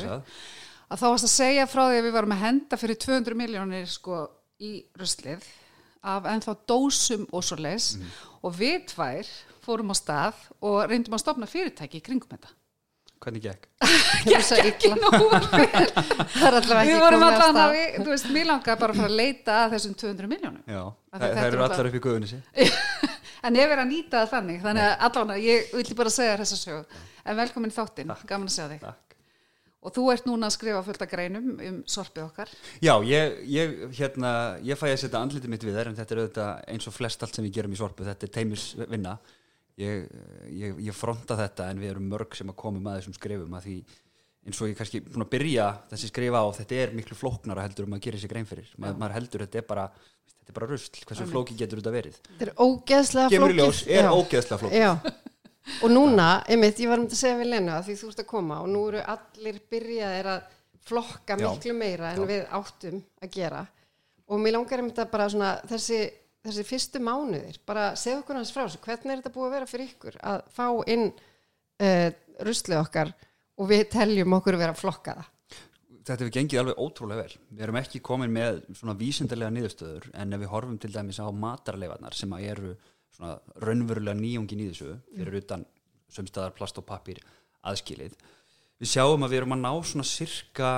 að 0.87 1.00
þá 1.02 1.06
varst 1.11 1.26
að 1.26 1.35
segja 1.35 1.67
frá 1.67 1.88
því 1.91 1.99
að 1.99 2.06
við 2.06 2.17
varum 2.20 2.35
að 2.37 2.43
henda 2.44 2.79
fyrir 2.79 2.99
200 3.02 3.38
miljónir 3.43 3.88
sko 3.91 4.20
í 4.62 4.87
ruslið 4.97 5.43
af 6.06 6.29
ennþá 6.31 6.55
dósum 6.70 7.26
og 7.32 7.44
svo 7.44 7.58
leis 7.61 7.94
og 8.43 8.55
við 8.56 8.87
tvær 8.93 9.32
fórum 9.67 9.91
á 9.91 9.97
stað 9.99 10.47
og 10.62 10.85
reyndum 10.91 11.17
að 11.17 11.25
stopna 11.25 11.50
fyrirtæki 11.50 12.00
í 12.00 12.05
kringum 12.06 12.31
þetta. 12.31 12.53
Hvernig 13.17 13.43
gekk? 13.47 13.69
ekki 14.61 14.91
það 16.37 16.47
er 16.47 16.56
allavega 16.58 16.82
Við 16.85 16.93
ekki 16.93 17.00
vorum 17.00 17.25
allan 17.26 17.61
að 17.62 17.75
við, 17.75 17.87
þú 17.97 18.11
veist, 18.12 18.29
mér 18.35 18.49
langaði 18.50 18.81
bara 18.82 18.94
að 18.94 19.00
fara 19.00 19.11
að 19.11 19.20
leita 19.23 19.56
að 19.62 19.76
þessum 19.76 19.97
200 20.03 20.31
miljónum. 20.35 20.62
Já, 20.69 20.82
það, 21.17 21.26
er 21.31 21.49
eru 21.49 21.64
allar 21.67 21.91
upp 21.91 21.97
í 21.97 22.03
guðunni 22.06 22.32
sér. 22.35 22.44
En 23.47 23.55
ég 23.55 23.69
verið 23.70 23.82
að 23.85 23.91
nýta 23.93 24.20
það 24.25 24.31
þannig, 24.32 24.56
þannig 24.64 24.85
að 24.87 25.02
allan 25.06 25.37
ég 25.38 25.69
villi 25.76 25.94
bara 25.99 26.11
segja 26.11 26.32
þér 26.32 26.41
þessa 26.43 26.56
sög. 26.59 26.94
En 27.23 27.37
velkomin 27.38 27.70
í 27.70 27.76
þáttinn, 27.76 28.14
gaman 28.26 28.49
að 28.49 28.55
segja 28.56 28.70
þig. 28.73 28.81
Takk. 28.82 29.06
Og 29.87 29.94
þú 29.94 30.05
ert 30.11 30.25
núna 30.27 30.49
að 30.50 30.56
skrifa 30.56 30.83
fullt 30.83 31.03
af 31.05 31.11
greinum 31.12 31.50
um 31.62 31.77
sorpið 31.87 32.25
okkar. 32.25 32.53
Já, 32.83 32.93
ég, 33.06 33.37
ég, 33.55 33.75
hérna, 34.00 34.31
ég 34.67 34.79
fæ 34.81 34.88
að 34.91 34.97
setja 35.05 35.21
andlitið 35.23 35.53
mitt 35.53 35.67
við 35.67 35.79
þær 35.79 35.91
en 35.93 35.99
þetta 36.00 36.17
er 36.17 36.21
auðvitað 36.25 36.65
eins 36.75 36.88
og 36.91 36.97
flest 36.97 37.23
allt 37.23 37.38
sem 37.38 37.47
við 37.47 37.59
gerum 37.61 37.77
í 37.77 37.79
sorpu, 37.79 38.06
þetta 38.09 38.27
er 38.27 38.33
teimisvinna. 38.35 39.12
Ég, 39.79 40.09
ég, 40.56 40.81
ég 40.88 40.97
fronta 40.97 41.37
þetta 41.38 41.69
en 41.71 41.79
við 41.85 41.93
erum 41.93 42.11
mörg 42.11 42.35
sem 42.35 42.50
að 42.50 42.59
komum 42.59 42.87
að 42.88 42.99
þessum 42.99 43.17
skrifum 43.19 43.55
að 43.59 43.69
því 43.69 43.77
eins 44.47 44.61
og 44.62 44.71
ég 44.71 44.77
kannski 44.79 45.03
búin 45.05 45.25
að 45.27 45.33
byrja 45.35 45.67
þessi 45.91 46.11
skrifa 46.11 46.41
á 46.43 46.47
þetta 46.56 46.79
er 46.83 46.93
miklu 46.97 47.17
flóknara 47.19 47.65
heldur 47.67 47.88
um 47.88 47.97
að 47.97 48.05
gera 48.06 48.21
sér 48.23 48.31
grein 48.33 48.47
fyrir. 48.49 48.69
Ma, 48.79 48.93
maður 48.94 49.17
heldur 49.19 49.44
þetta 49.44 49.61
er 49.61 49.67
bara, 49.69 49.87
þetta 50.31 50.53
er 50.53 50.59
bara 50.59 50.69
rusl, 50.71 51.00
hversu 51.09 51.27
flóki 51.31 51.56
getur 51.59 51.83
þetta 51.83 51.94
verið? 51.94 52.19
þetta 52.33 52.47
er 52.49 52.53
ógeðslega 52.62 53.33
Kemur 53.35 53.53
í 53.53 53.59
flókið. 53.59 53.62
ljós, 53.62 53.83
er 53.99 54.11
ógeðslega 54.11 54.61
flókið. 54.62 55.11
Og 55.83 55.91
núna, 55.91 56.45
einmitt, 56.47 56.79
ég 56.79 56.91
var 56.91 57.01
um 57.03 57.09
að 57.09 57.19
segja 57.19 57.39
við 57.41 57.51
Lenu 57.51 57.73
að 57.75 57.89
því 57.89 57.97
þú 58.01 58.11
ert 58.13 58.21
að 58.23 58.29
koma 58.31 58.61
og 58.63 58.69
nú 58.71 58.83
eru 58.91 59.01
allir 59.15 59.57
byrjaðir 59.73 60.29
að 60.31 60.53
flokka 60.87 61.37
miklu 61.41 61.75
meira 61.75 62.13
en 62.13 62.23
Já. 62.23 62.29
við 62.31 62.45
áttum 62.55 63.01
að 63.23 63.33
gera 63.35 63.65
og 64.27 64.43
mér 64.43 64.57
langar 64.57 64.83
einmitt 64.83 65.01
að 65.03 65.13
bara 65.13 65.29
svona 65.31 65.53
þessi, 65.71 66.00
þessi 66.47 66.67
fyrstu 66.67 67.02
mánuðir, 67.02 67.61
bara 67.67 67.93
segja 67.99 68.21
okkur 68.21 68.40
hans 68.40 68.52
frá 68.55 68.64
þessu, 68.64 68.83
hvernig 68.85 69.12
er 69.12 69.23
þetta 69.23 69.35
búið 69.37 69.49
að 69.49 69.57
vera 69.57 69.71
fyrir 69.71 69.93
ykkur 69.93 70.19
að 70.33 70.45
fá 70.57 70.67
inn 70.95 71.07
uh, 71.12 72.11
ruslið 72.47 72.83
okkar 72.83 73.14
og 73.57 73.71
við 73.71 73.87
teljum 73.95 74.37
okkur 74.38 74.59
vera 74.61 74.76
flokkaða. 74.76 75.25
þetta 76.07 76.19
hefur 76.19 76.35
gengið 76.38 76.62
alveg 76.62 76.83
ótrúlega 76.83 77.23
vel 77.23 77.38
við 77.50 77.64
erum 77.67 77.81
ekki 77.83 78.02
komin 78.05 78.35
með 78.35 78.61
svona 78.79 78.99
vísindarlega 78.99 79.55
niðurstöður 79.55 80.11
en 80.14 80.37
ef 80.37 80.43
við 80.43 80.52
horfum 80.55 80.79
til 80.83 80.93
dæmis 80.95 81.23
á 81.23 81.26
matarleifarnar 81.31 82.19
sem 82.19 82.35
að 82.37 82.50
eru 82.52 82.76
svona 83.15 83.37
raunverulega 83.63 84.19
nýjungin 84.19 84.63
í 84.65 84.69
þessu 84.71 84.97
fyrir 85.15 85.41
utan 85.41 85.65
sömstæðar 86.13 86.55
plast 86.57 86.79
og 86.81 86.87
pappir 86.89 87.21
aðskilið. 87.67 88.15
Við 88.81 88.93
sjáum 88.93 89.25
að 89.25 89.33
við 89.33 89.41
erum 89.41 89.57
að 89.57 89.65
ná 89.65 89.73
svona 89.89 90.07
sirka 90.07 90.71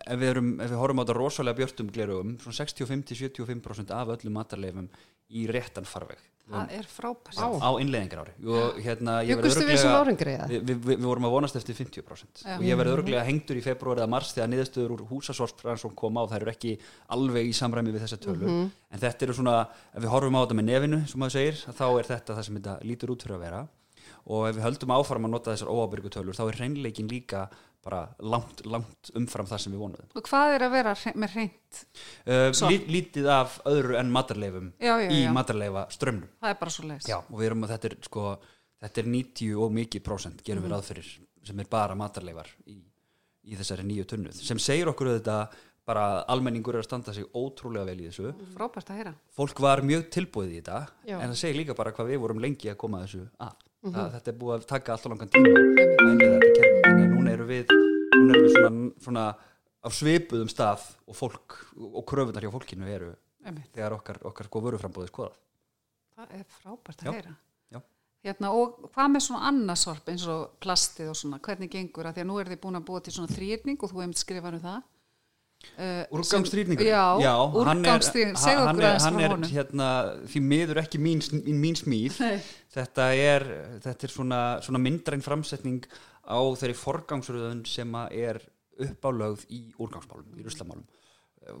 ef 0.00 0.18
við, 0.18 0.28
erum, 0.32 0.52
ef 0.60 0.72
við 0.72 0.80
horfum 0.80 1.00
á 1.00 1.02
þetta 1.04 1.18
rosalega 1.18 1.60
björtum 1.60 1.92
glerugum 1.92 2.36
svona 2.42 2.58
65-75% 2.58 3.94
af 3.96 4.14
öllum 4.16 4.38
matarleifum 4.38 4.88
í 5.32 5.46
réttan 5.50 5.88
farveg 5.88 6.20
Það 6.52 6.72
er 6.76 6.86
frábært. 6.90 7.38
á 7.38 7.70
innleiðingar 7.80 8.20
ári 8.22 8.32
og 8.50 8.78
hérna 8.82 9.12
ég 9.22 9.38
verð 9.38 9.46
Bjuggust 9.46 9.62
við 9.62 10.64
við, 10.66 10.72
við, 10.88 11.04
vorum 11.04 11.28
að 11.28 11.34
vonast 11.36 11.58
eftir 11.60 11.76
50% 11.78 12.42
Já. 12.42 12.56
og 12.56 12.64
ég 12.66 12.80
verði 12.80 12.94
örglega 12.96 13.22
hengtur 13.28 13.60
í 13.60 13.62
februar 13.64 14.02
eða 14.02 14.10
mars 14.10 14.32
þegar 14.34 14.50
niðurstöður 14.52 14.94
úr 14.96 15.04
húsasorfrannsókn 15.12 15.94
koma 16.02 16.24
og 16.26 16.32
það 16.32 16.40
eru 16.40 16.52
ekki 16.52 16.74
alveg 17.14 17.46
í 17.46 17.54
samræmi 17.56 17.94
við 17.94 18.04
þessa 18.06 18.20
tölu 18.26 18.48
en 18.66 19.04
þetta 19.04 19.28
eru 19.28 19.38
svona, 19.38 19.54
ef 19.94 20.02
við 20.02 20.12
horfum 20.12 20.36
á 20.36 20.42
þetta 20.42 20.58
með 20.58 20.68
nefinu 20.72 21.00
sem 21.06 21.22
maður 21.22 21.38
segir, 21.38 21.62
þá 21.70 21.86
er 21.92 22.10
þetta 22.10 22.36
það 22.36 22.48
sem 22.48 22.58
þetta 22.58 22.76
lítur 22.90 23.14
út 23.14 23.24
fyrir 23.24 23.38
að 23.38 23.46
vera 23.46 23.62
og 24.26 24.48
ef 24.48 24.56
við 24.56 24.62
höldum 24.66 24.92
áfram 24.94 25.24
að 25.26 25.30
nota 25.34 25.52
þessar 25.54 25.72
óábyrgu 25.72 26.10
tölur 26.14 26.36
þá 26.38 26.44
er 26.48 26.58
hreinleikin 26.60 27.08
líka 27.10 27.48
bara 27.82 28.04
langt, 28.22 28.60
langt 28.66 29.10
umfram 29.18 29.46
það 29.50 29.58
sem 29.64 29.72
við 29.74 29.80
vonuðum 29.82 30.12
Og 30.14 30.22
hvað 30.28 30.52
er 30.54 30.62
að 30.68 30.70
vera 30.76 30.92
hre- 30.94 31.14
með 31.18 31.32
hreint? 31.34 31.80
uh, 32.30 32.76
Lítið 32.92 33.26
af 33.34 33.56
öðru 33.66 33.96
en 33.98 34.12
matarleifum 34.14 34.68
Já, 34.78 34.94
já, 35.02 35.08
í 35.10 35.24
já. 35.24 35.32
matarleifa 35.34 35.88
strömmnum 35.90 36.28
Það 36.40 36.50
er 36.54 36.60
bara 36.60 36.70
svo 36.76 36.86
leiðis. 36.86 37.08
Já, 37.10 37.18
og 37.18 37.34
við 37.40 37.46
erum 37.50 37.64
að 37.66 37.72
þetta 37.74 37.90
er 37.90 37.96
sko 38.06 38.26
þetta 38.82 39.02
er 39.02 39.10
90 39.16 39.56
og 39.66 39.74
mikið 39.80 40.02
prósent 40.06 40.44
gerum 40.46 40.62
Mhm. 40.62 40.70
við 40.70 40.76
ráð 40.76 40.86
fyrir 40.92 41.10
sem 41.42 41.58
er 41.60 41.66
bara 41.70 41.94
matarleifar 41.98 42.46
í, 42.70 42.78
í 43.50 43.56
þessari 43.58 43.82
nýju 43.82 44.06
tunnuð 44.06 44.38
sem 44.38 44.58
segir 44.62 44.86
okkur 44.92 45.10
auðvitað 45.16 45.58
bara 45.84 46.22
almenningur 46.30 46.76
er 46.78 46.84
að 46.84 46.86
standa 46.86 47.12
sig 47.12 47.24
ótrúlega 47.34 47.84
vel 47.90 47.98
í 47.98 48.06
þessu 48.06 48.30
Frábært 48.54 48.86
að 48.94 48.96
heyra. 49.00 49.14
fólk 49.34 49.58
var 49.58 49.82
mjög 49.82 50.06
tilbúið 50.14 50.52
í 50.54 50.60
þetta 50.62 50.86
Já. 51.10 51.18
en 51.18 51.30
það 51.34 51.40
segir 51.42 51.56
líka 51.64 51.74
bara 51.74 51.90
hvað 51.90 52.12
við 52.14 52.20
vorum 52.22 52.38
lengi 52.38 52.70
að 52.70 52.76
koma 52.78 52.98
að 53.02 53.08
þessu 53.08 53.28
að 53.40 53.52
það, 53.82 54.10
þetta 54.16 54.30
er 54.32 54.38
búið 54.42 54.54
að 54.58 54.66
taka 54.70 54.94
alltaf 54.94 55.10
langan 55.12 55.32
tíma 55.32 55.48
að 56.06 57.00
núna 57.12 57.32
eru 57.34 57.46
við, 57.48 57.72
núna 58.14 58.36
eru 58.36 58.44
við 58.46 58.54
svona, 58.56 58.90
svona 59.02 59.24
á 59.82 59.88
svipuðum 59.90 60.50
stað 60.52 60.84
og 61.10 61.16
fólk 61.18 61.56
og 61.82 62.04
kröfunar 62.06 62.44
hjá 62.46 62.52
fólkinu 62.54 62.86
eru 62.88 63.12
Einmitt. 63.42 63.72
þegar 63.74 63.96
okkar, 63.98 64.20
okkar 64.30 64.46
sko 64.46 64.62
vöruframbúðið 64.68 65.10
skoðað 65.10 65.40
Það 66.12 66.34
er 66.38 66.44
frábært 66.60 67.00
að 67.02 67.06
Já, 67.08 67.12
heyra. 67.16 67.32
já. 67.72 67.78
Hérna, 68.22 68.50
og 68.54 68.90
hvað 68.94 69.08
með 69.16 69.22
svona 69.26 69.46
annarsorp 69.48 70.10
eins 70.12 70.26
og 70.30 70.42
plastið 70.62 71.08
og 71.10 71.16
svona, 71.18 71.40
hvernig 71.42 71.70
gengur 71.72 72.06
að 72.06 72.18
því 72.18 72.22
að 72.22 72.28
nú 72.28 72.36
er 72.38 72.50
þið 72.52 72.60
búin 72.62 72.78
að 72.78 72.84
búa 72.90 73.00
til 73.02 73.14
svona 73.16 73.32
þrýrning 73.32 73.80
og 73.82 73.90
þú 73.90 74.02
hefum 74.04 74.12
skrifað 74.20 74.58
um 74.60 74.62
það. 74.68 74.82
Uh, 75.72 76.04
Úrgangsþrýrningur? 76.18 76.86
Já, 76.86 77.02
hann 77.08 77.22
er, 77.22 77.90
úrgangsþrýrning, 77.90 78.38
segðu 78.38 78.64
hann 78.66 78.76
okkur 78.76 78.84
er, 78.84 78.88
aðeins 78.88 79.06
hann 79.06 79.18
frá 79.18 79.24
er 79.24 79.34
honum. 79.34 79.52
hérna, 79.56 79.90
því 80.32 80.42
miður 80.52 80.80
ekki 80.82 81.02
mín, 81.02 81.22
mín, 81.48 81.78
smíð. 81.78 82.18
Þetta 82.72 83.10
er, 83.16 83.46
þetta 83.84 84.08
er 84.08 84.14
svona, 84.14 84.40
svona 84.64 84.82
myndræn 84.82 85.24
framsetning 85.24 85.86
á 86.28 86.40
þeirri 86.60 86.78
forgangsröðun 86.78 87.62
sem 87.68 87.94
að 87.98 88.18
er 88.20 88.42
uppálögð 88.82 89.46
í 89.52 89.62
úrgangsmálum, 89.80 90.34
í 90.38 90.44
ruslamálum 90.46 90.86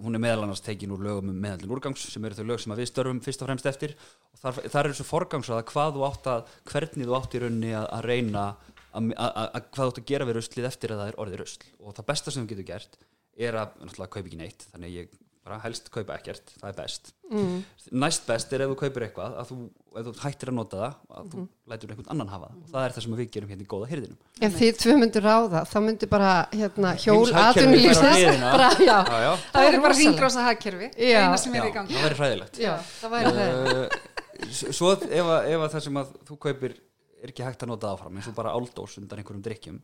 hún 0.02 0.14
er 0.14 0.22
meðal 0.22 0.44
annars 0.44 0.62
tekin 0.62 0.92
úr 0.94 1.02
lögum 1.02 1.32
um 1.32 1.38
meðallin 1.42 1.72
úrgangs 1.74 2.04
sem 2.06 2.24
eru 2.24 2.36
þau 2.38 2.44
lög 2.52 2.60
sem 2.62 2.74
að 2.74 2.82
við 2.82 2.90
störfum 2.90 3.22
fyrst 3.24 3.42
og 3.42 3.48
fremst 3.48 3.68
eftir. 3.70 3.94
Og 4.34 4.42
þar, 4.42 4.60
þar 4.70 4.84
er 4.84 4.94
þessu 4.94 5.06
forgangsraða 5.08 5.66
hvað 5.70 5.96
þú 5.96 6.04
átt 6.08 6.28
að, 6.30 6.52
hvernig 6.70 7.08
þú 7.08 7.16
átt 7.18 7.34
í 7.34 7.42
rauninni 7.42 7.72
að, 7.78 7.88
að 7.96 8.06
reyna 8.06 8.44
að, 8.46 9.10
að, 9.16 9.32
að 9.42 9.66
hvað 9.74 9.82
þú 9.82 9.88
átt 9.88 10.02
að 10.02 10.08
gera 10.12 10.28
við 10.28 10.38
ruslið 10.38 10.68
eftir 10.70 10.94
að 10.94 11.02
það 11.02 11.10
er 11.12 11.18
orðið 11.24 11.42
rusl. 11.42 11.66
Og 11.80 11.96
það 11.98 12.08
besta 12.12 12.34
sem 12.34 12.44
þú 12.44 12.52
getur 12.52 12.68
gert 12.70 13.00
er 13.38 13.54
að 13.62 13.76
náttúrulega 13.82 14.12
kaupa 14.16 14.26
ekki 14.28 14.40
neitt 14.40 14.66
þannig 14.72 14.96
ég 15.00 15.18
bara 15.42 15.56
helst 15.64 15.88
kaupa 15.90 16.14
ekkert, 16.14 16.52
það 16.60 16.68
er 16.68 16.74
best. 16.78 17.08
Mm. 17.32 17.62
næst 17.98 18.26
best 18.28 18.52
er 18.54 18.62
ef 18.62 18.68
þú 18.70 18.74
kaupir 18.78 19.02
eitthvað 19.08 19.32
að 19.40 19.48
þú, 19.48 19.56
ef 19.98 20.04
þú 20.06 20.12
hættir 20.22 20.50
að 20.52 20.54
nota 20.54 20.76
það 20.82 21.16
að 21.18 21.30
þú 21.32 21.44
lætur 21.72 21.90
einhvern 21.94 22.10
annan 22.14 22.28
hafa 22.30 22.50
það. 22.52 22.60
Og 22.62 22.68
það 22.74 22.84
er 22.86 22.94
það 22.94 23.02
sem 23.06 23.16
við 23.18 23.30
gerum 23.34 23.50
hérna 23.50 23.64
í 23.64 23.68
góða 23.72 23.88
hyrðinum 23.90 24.44
Ef 24.48 24.58
þið 24.60 24.76
tvö 24.82 24.94
myndur 25.00 25.26
ráða, 25.26 25.62
þá 25.72 25.74
myndir 25.88 26.10
bara 26.12 26.30
hérna, 26.52 26.92
hjól 27.02 27.32
já, 29.26 29.32
Það 29.56 29.66
er 29.72 29.80
bara 29.88 29.98
ringrása 29.98 30.46
hagkerfi, 30.46 30.90
eina 30.94 31.36
sem 31.42 31.56
er 31.58 31.66
í 31.66 31.74
gangi. 31.74 31.96
það 31.98 32.06
væri 32.06 32.20
hræðilegt. 32.20 32.60
Já, 32.62 32.72
það 33.00 33.14
væri 33.16 33.34
það. 33.40 33.82
uh, 33.82 34.72
svo 34.78 34.92
ef, 34.94 35.08
að- 35.26 35.48
ef 35.56 35.64
að 35.66 35.70
það 35.74 35.86
sem 35.88 35.98
að 36.04 36.14
þú 36.30 36.38
kaupir 36.46 36.76
er 37.22 37.32
ekki 37.34 37.44
hægt 37.48 37.66
að 37.66 37.72
nota 37.74 37.90
áfram 37.96 38.16
eins 38.20 38.30
og 38.30 38.36
bara 38.38 38.54
áldós 38.54 38.94
undan 39.02 39.18
einhverjum 39.22 39.42
drikkjum 39.46 39.82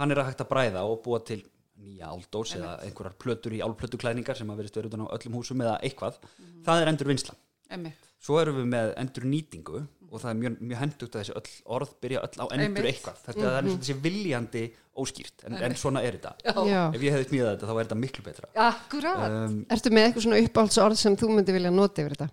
hann 0.00 0.10
er 0.12 0.20
að 0.20 0.30
hægt 0.32 0.42
að 0.44 0.50
bræða 0.50 0.82
og 0.88 1.02
búa 1.04 1.20
til 1.24 1.42
nýja 1.84 2.12
áldós 2.12 2.54
eða 2.58 2.76
einhverjar 2.84 3.16
plötur 3.20 3.56
í 3.56 3.62
álplötuklæningar 3.64 4.38
sem 4.38 4.50
að 4.50 4.62
verðist 4.62 4.78
verið 4.78 4.92
utan 4.92 5.06
á 5.06 5.14
öllum 5.16 5.38
húsum 5.38 5.64
eða 5.64 5.76
eitthvað, 5.86 6.20
það 6.66 6.84
er 6.84 6.92
endur 6.92 7.10
vinslan 7.12 7.40
Einmitt. 7.74 8.08
svo 8.20 8.40
erum 8.40 8.60
við 8.60 8.70
með 8.74 8.94
endur 9.02 9.28
nýtingu 9.28 9.82
og 10.14 10.22
það 10.22 10.30
er 10.30 10.38
mjög, 10.40 10.56
mjög 10.68 10.80
hendugt 10.84 11.16
að 11.16 11.22
þessi 11.24 11.36
öll 11.40 11.54
orð 11.76 11.94
byrja 12.04 12.22
öll 12.26 12.38
á 12.38 12.44
endur 12.44 12.64
Einmitt. 12.68 12.88
eitthvað 12.92 13.20
þetta 13.24 13.40
mm 13.40 13.46
-hmm. 13.46 13.56
er 13.56 13.64
eins 13.64 13.74
og 13.74 13.80
þessi 13.82 13.96
viljandi 14.04 14.64
óskýrt 14.94 15.44
en, 15.48 15.58
en 15.58 15.74
svona 15.74 16.02
er 16.06 16.18
þetta 16.18 16.34
Já. 16.70 16.82
ef 16.94 17.02
ég 17.02 17.16
hefði 17.16 17.28
smíðað 17.30 17.50
þetta 17.54 17.66
þá 17.66 17.74
er 17.74 17.82
þetta 17.84 18.00
miklu 18.04 18.24
betra 18.28 18.48
um, 18.54 19.58
Ertu 19.74 19.90
með 19.90 20.06
eitthvað 20.06 20.26
svona 20.26 20.42
uppáhaldsorð 20.44 21.00
sem 21.00 21.16
þú 21.18 21.30
myndir 21.34 21.56
vilja 21.58 21.72
nota 21.74 22.04
yfir 22.04 22.14
þetta? 22.14 22.30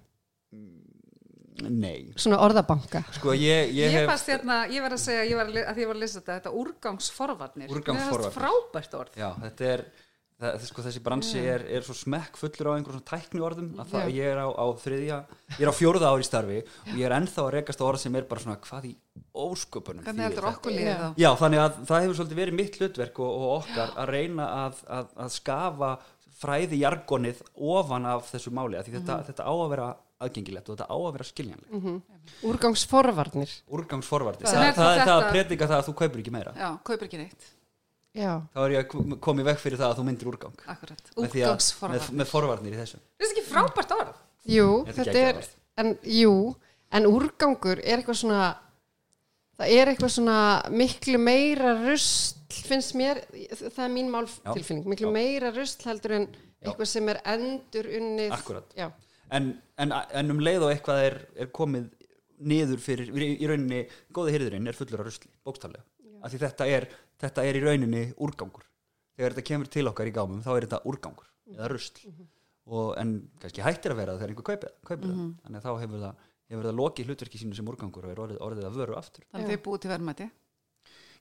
Nei 1.70 2.13
Svona 2.18 2.39
orðabanka 2.46 3.03
sko 3.13 3.34
ég, 3.38 3.70
ég, 3.75 3.86
Ég 3.86 3.91
hef 4.00 4.08
fannst 4.10 4.30
hérna, 4.34 4.62
ég 4.72 4.82
var 4.82 4.91
að 4.98 5.03
segja, 5.06 5.24
ég 5.30 5.36
var 5.38 5.46
að, 5.51 5.60
að 5.68 5.74
því 5.77 5.82
ég 5.86 5.91
var 5.91 5.96
að 6.00 6.06
lesa 6.06 6.20
þetta, 6.22 6.38
þetta 6.39 6.53
úrgangsforvarnir. 6.62 7.70
Úrgangsforvarnir. 7.75 8.38
Frábært 8.39 8.94
orð. 9.01 9.20
Já, 9.22 9.30
þetta 9.46 9.70
er 9.75 9.84
það, 10.41 10.63
sko, 10.72 10.82
þessi 10.88 11.01
bransi 11.06 11.41
er, 11.46 11.65
er 11.70 11.84
svo 11.86 11.94
smekk 11.94 12.38
fullur 12.41 12.70
á 12.70 12.74
einhverjum 12.74 12.98
svona 12.98 13.10
tækni 13.12 13.44
orðum 13.46 13.68
að 13.84 13.91
það, 13.94 14.08
ég 14.18 14.30
er 14.32 14.39
á, 14.41 14.48
á 14.50 14.65
þriðja 14.82 15.18
ég 15.53 15.62
er 15.62 15.70
á 15.70 15.75
fjórða 15.77 16.10
ári 16.15 16.24
í 16.25 16.25
starfi 16.25 16.56
og 16.65 16.96
ég 16.98 17.06
er 17.06 17.13
ennþá 17.20 17.44
að 17.46 17.51
rekast 17.60 17.84
á 17.84 17.86
orð 17.86 18.01
sem 18.01 18.15
er 18.18 18.25
bara 18.32 18.41
svona 18.41 18.58
hvað 18.65 18.88
í 18.89 18.94
ósköpunum 19.38 20.01
Hvernig 20.08 20.25
heldur 20.25 20.48
okkur 20.50 20.74
Já. 20.74 20.96
þá? 20.98 21.06
Já, 21.22 21.30
þannig 21.44 21.62
að 21.62 21.77
það 21.91 22.01
hefur 22.08 22.18
svolítið 22.22 22.41
verið 22.41 22.58
mitt 22.58 22.80
hlutverk 22.82 23.22
og, 23.22 23.32
og 23.38 23.53
okkar 23.60 23.94
að 24.01 24.12
reyna 24.15 24.48
að, 24.65 24.82
að, 24.98 25.13
að 25.27 25.32
skafa 25.38 25.91
fræði 26.41 26.80
jargonið 26.82 27.44
ofan 27.77 28.10
af 28.10 28.32
þessu 28.34 28.50
máli 28.58 28.80
að 28.82 28.88
því 28.89 28.96
þetta, 28.98 29.18
Mhm. 29.22 29.27
þetta 29.30 29.46
á 29.46 29.53
að 29.53 29.70
vera 29.75 29.89
aðgengilegt 30.25 30.70
og 30.70 30.78
þetta 30.78 30.88
á 30.92 30.98
að 30.98 31.12
vera 31.18 31.28
skiljanlegt 31.30 32.46
Úrgangsforvarnir 32.51 33.51
úrgangsforvarti, 33.72 34.46
Sem 34.48 34.60
það, 34.60 34.68
er 34.68 34.74
þá 34.74 34.82
það 34.82 34.92
er 34.92 35.01
það 35.01 35.12
að 35.16 35.22
þetta- 35.22 35.32
predika 35.36 35.68
það 35.72 35.78
að 35.82 35.88
þú 35.90 35.94
kaupir 36.01 36.22
ekki 36.24 36.34
meira 36.36 36.54
Já, 36.58 36.70
kaupir 36.84 37.08
ekki 37.08 37.18
neitt. 37.22 37.46
Já, 38.13 38.32
þá 38.54 38.60
er 38.66 38.72
ég 38.75 38.82
að 38.92 39.20
koma 39.24 39.42
í 39.42 39.46
veg 39.48 39.58
fyrir 39.62 39.78
það 39.80 39.92
að 39.94 39.98
þú 40.01 40.04
myndir 40.10 40.28
úrgang 40.32 40.58
Akkurat. 40.68 41.01
að, 41.01 41.22
með, 41.22 41.36
Úrgangsforvarnir. 41.42 42.10
með 42.22 42.28
forvarnir 42.32 42.74
í 42.75 42.80
þessu 42.82 43.00
Það 43.00 43.25
er 43.25 43.32
ekki 43.32 43.46
frábært 43.51 43.92
orð. 43.98 44.16
jú, 44.46 44.68
Þetta 44.86 45.01
er 45.01 45.06
þetta 45.06 45.24
er 45.30 45.48
en, 45.78 45.98
Jú, 46.04 46.56
en 46.92 47.06
úrgangur 47.08 47.80
er 47.80 47.98
eitthvað 48.01 48.20
svona 48.22 48.42
það 49.62 49.68
er 49.78 49.88
eitthvað 49.94 50.12
svona 50.18 50.38
miklu 50.72 51.18
meira 51.22 51.75
rusl 51.86 52.36
finnst 52.68 52.96
mér, 53.00 53.22
það 53.72 53.84
er 53.86 53.92
mín 53.94 54.10
máltilfinning 54.12 54.86
miklu 54.92 55.08
Já. 55.08 55.13
meira 55.13 55.51
rusl 55.56 55.86
heldur 55.88 56.12
en 56.18 56.28
eitthvað 56.62 56.88
sem 56.92 57.08
er 57.10 57.22
endur 57.25 57.88
unnið 57.88 58.32
Akkúrat. 58.36 58.68
En, 59.31 59.53
en, 59.79 59.93
en 59.95 60.33
um 60.33 60.41
leið 60.43 60.65
og 60.67 60.73
eitthvað 60.73 61.05
er, 61.05 61.17
er 61.39 61.51
komið 61.55 61.88
niður 62.41 62.81
fyrir, 62.81 63.11
í, 63.13 63.47
rauninni 63.47 63.85
góði 64.13 64.35
hyrðurinn 64.35 64.67
er 64.67 64.77
fullur 64.77 65.03
af 65.03 65.07
rusli, 65.07 65.31
bókstaflega. 65.45 65.85
Af 66.21 66.33
því 66.33 66.41
þetta 66.43 66.67
er, 66.69 66.88
þetta 67.21 67.45
er 67.47 67.57
í 67.57 67.63
rauninni 67.63 68.03
úrgangur. 68.21 68.65
Þegar 69.17 69.35
þetta 69.35 69.47
kemur 69.47 69.71
til 69.71 69.88
okkar 69.89 70.09
í 70.09 70.13
gámum 70.15 70.43
þá 70.43 70.51
er 70.55 70.67
þetta 70.67 70.81
úrgangur 70.89 71.29
eða 71.51 71.71
rusl. 71.71 72.03
Og, 72.71 72.91
en 73.01 73.15
kannski 73.41 73.63
hættir 73.65 73.95
að 73.95 74.01
vera 74.03 74.17
þegar 74.17 74.33
einhver 74.33 74.47
kaupir, 74.51 74.75
kaupir 74.88 75.07
það. 75.09 75.23
Þannig 75.45 75.59
að 75.59 75.65
þá 75.65 75.71
hefur 75.81 76.03
það, 76.05 76.27
hefur 76.53 76.67
það 76.69 76.77
lokið 76.81 77.09
hlutverki 77.09 77.41
sínu 77.41 77.57
sem 77.57 77.71
úrgangur 77.73 78.07
og 78.07 78.13
er 78.13 78.21
orðið, 78.25 78.39
orðið 78.47 78.69
að 78.69 78.79
vöru 78.81 78.97
aftur. 79.00 79.25
Þannig 79.33 79.51
þau 79.51 79.63
búið 79.67 79.83
til 79.85 79.91
verðmæti. 79.91 80.27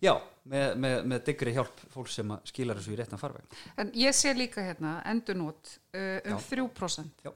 já, 0.00 0.12
með, 0.52 0.66
með, 0.84 0.96
með 1.12 1.22
diggri 1.28 1.54
hjálp 1.56 1.82
fólk 1.92 2.12
sem 2.12 2.34
að 2.36 2.52
skilar 2.52 2.80
þessu 2.80 2.94
í 2.94 2.98
réttan 3.00 3.20
farveg. 3.20 3.58
En 3.80 3.92
ég 3.98 4.16
sé 4.16 4.32
líka 4.36 4.64
hérna 4.64 4.98
endurnót 5.10 5.74
uh, 5.96 6.20
um 6.24 6.36
Já. 6.36 6.40
3%. 6.52 7.24
Já. 7.26 7.32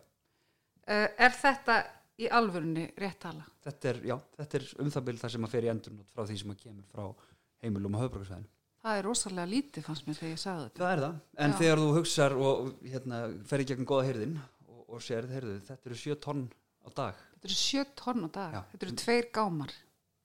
Uh, 0.84 1.06
er 1.16 1.32
þetta 1.40 1.76
í 2.20 2.26
alvörunni 2.28 2.88
rétt 3.00 3.20
tala? 3.24 3.44
þetta 3.64 3.88
er, 3.94 4.00
já, 4.10 4.16
þetta 4.36 4.58
er 4.58 4.66
um 4.84 4.90
það 4.92 5.04
bil 5.08 5.14
það 5.22 5.30
sem 5.34 5.46
að 5.46 5.54
fer 5.54 5.64
í 5.64 5.70
endurnót 5.72 6.10
frá 6.12 6.26
því 6.28 6.36
sem 6.42 6.50
að 6.52 6.58
kemur 6.60 6.90
frá 6.92 7.06
heimilum 7.64 7.96
og 7.96 8.04
höfbruksvæðinu 8.04 8.50
Það 8.84 8.98
er 9.00 9.06
rosalega 9.08 9.48
lítið 9.48 9.86
fannst 9.86 10.04
mér 10.04 10.16
þegar 10.18 10.32
ég 10.34 10.40
sagði 10.42 10.64
þetta. 10.66 10.80
Það 10.82 10.90
er 10.92 11.00
það, 11.00 11.14
en 11.46 11.52
Já. 11.54 11.56
þegar 11.62 11.80
þú 11.80 11.86
hugsar 11.96 12.34
og 12.36 12.66
hérna, 12.92 13.20
fer 13.48 13.62
í 13.62 13.66
gegnum 13.70 13.86
góða 13.88 14.02
hyrðin 14.10 14.34
og, 14.68 14.82
og 14.92 15.00
sér, 15.06 15.28
heyrðu, 15.32 15.54
þetta 15.70 15.88
eru 15.88 15.96
sjö 16.02 16.16
tonn 16.26 16.42
á 16.84 16.88
dag 16.98 17.22
Þetta 17.38 17.48
eru 17.48 17.56
sjö 17.62 17.84
tonn 17.96 18.26
á 18.26 18.30
dag. 18.34 18.52
Já. 18.58 18.60
Þetta 18.74 18.86
eru 18.90 18.96
tveir 19.00 19.30
gámar. 19.38 19.72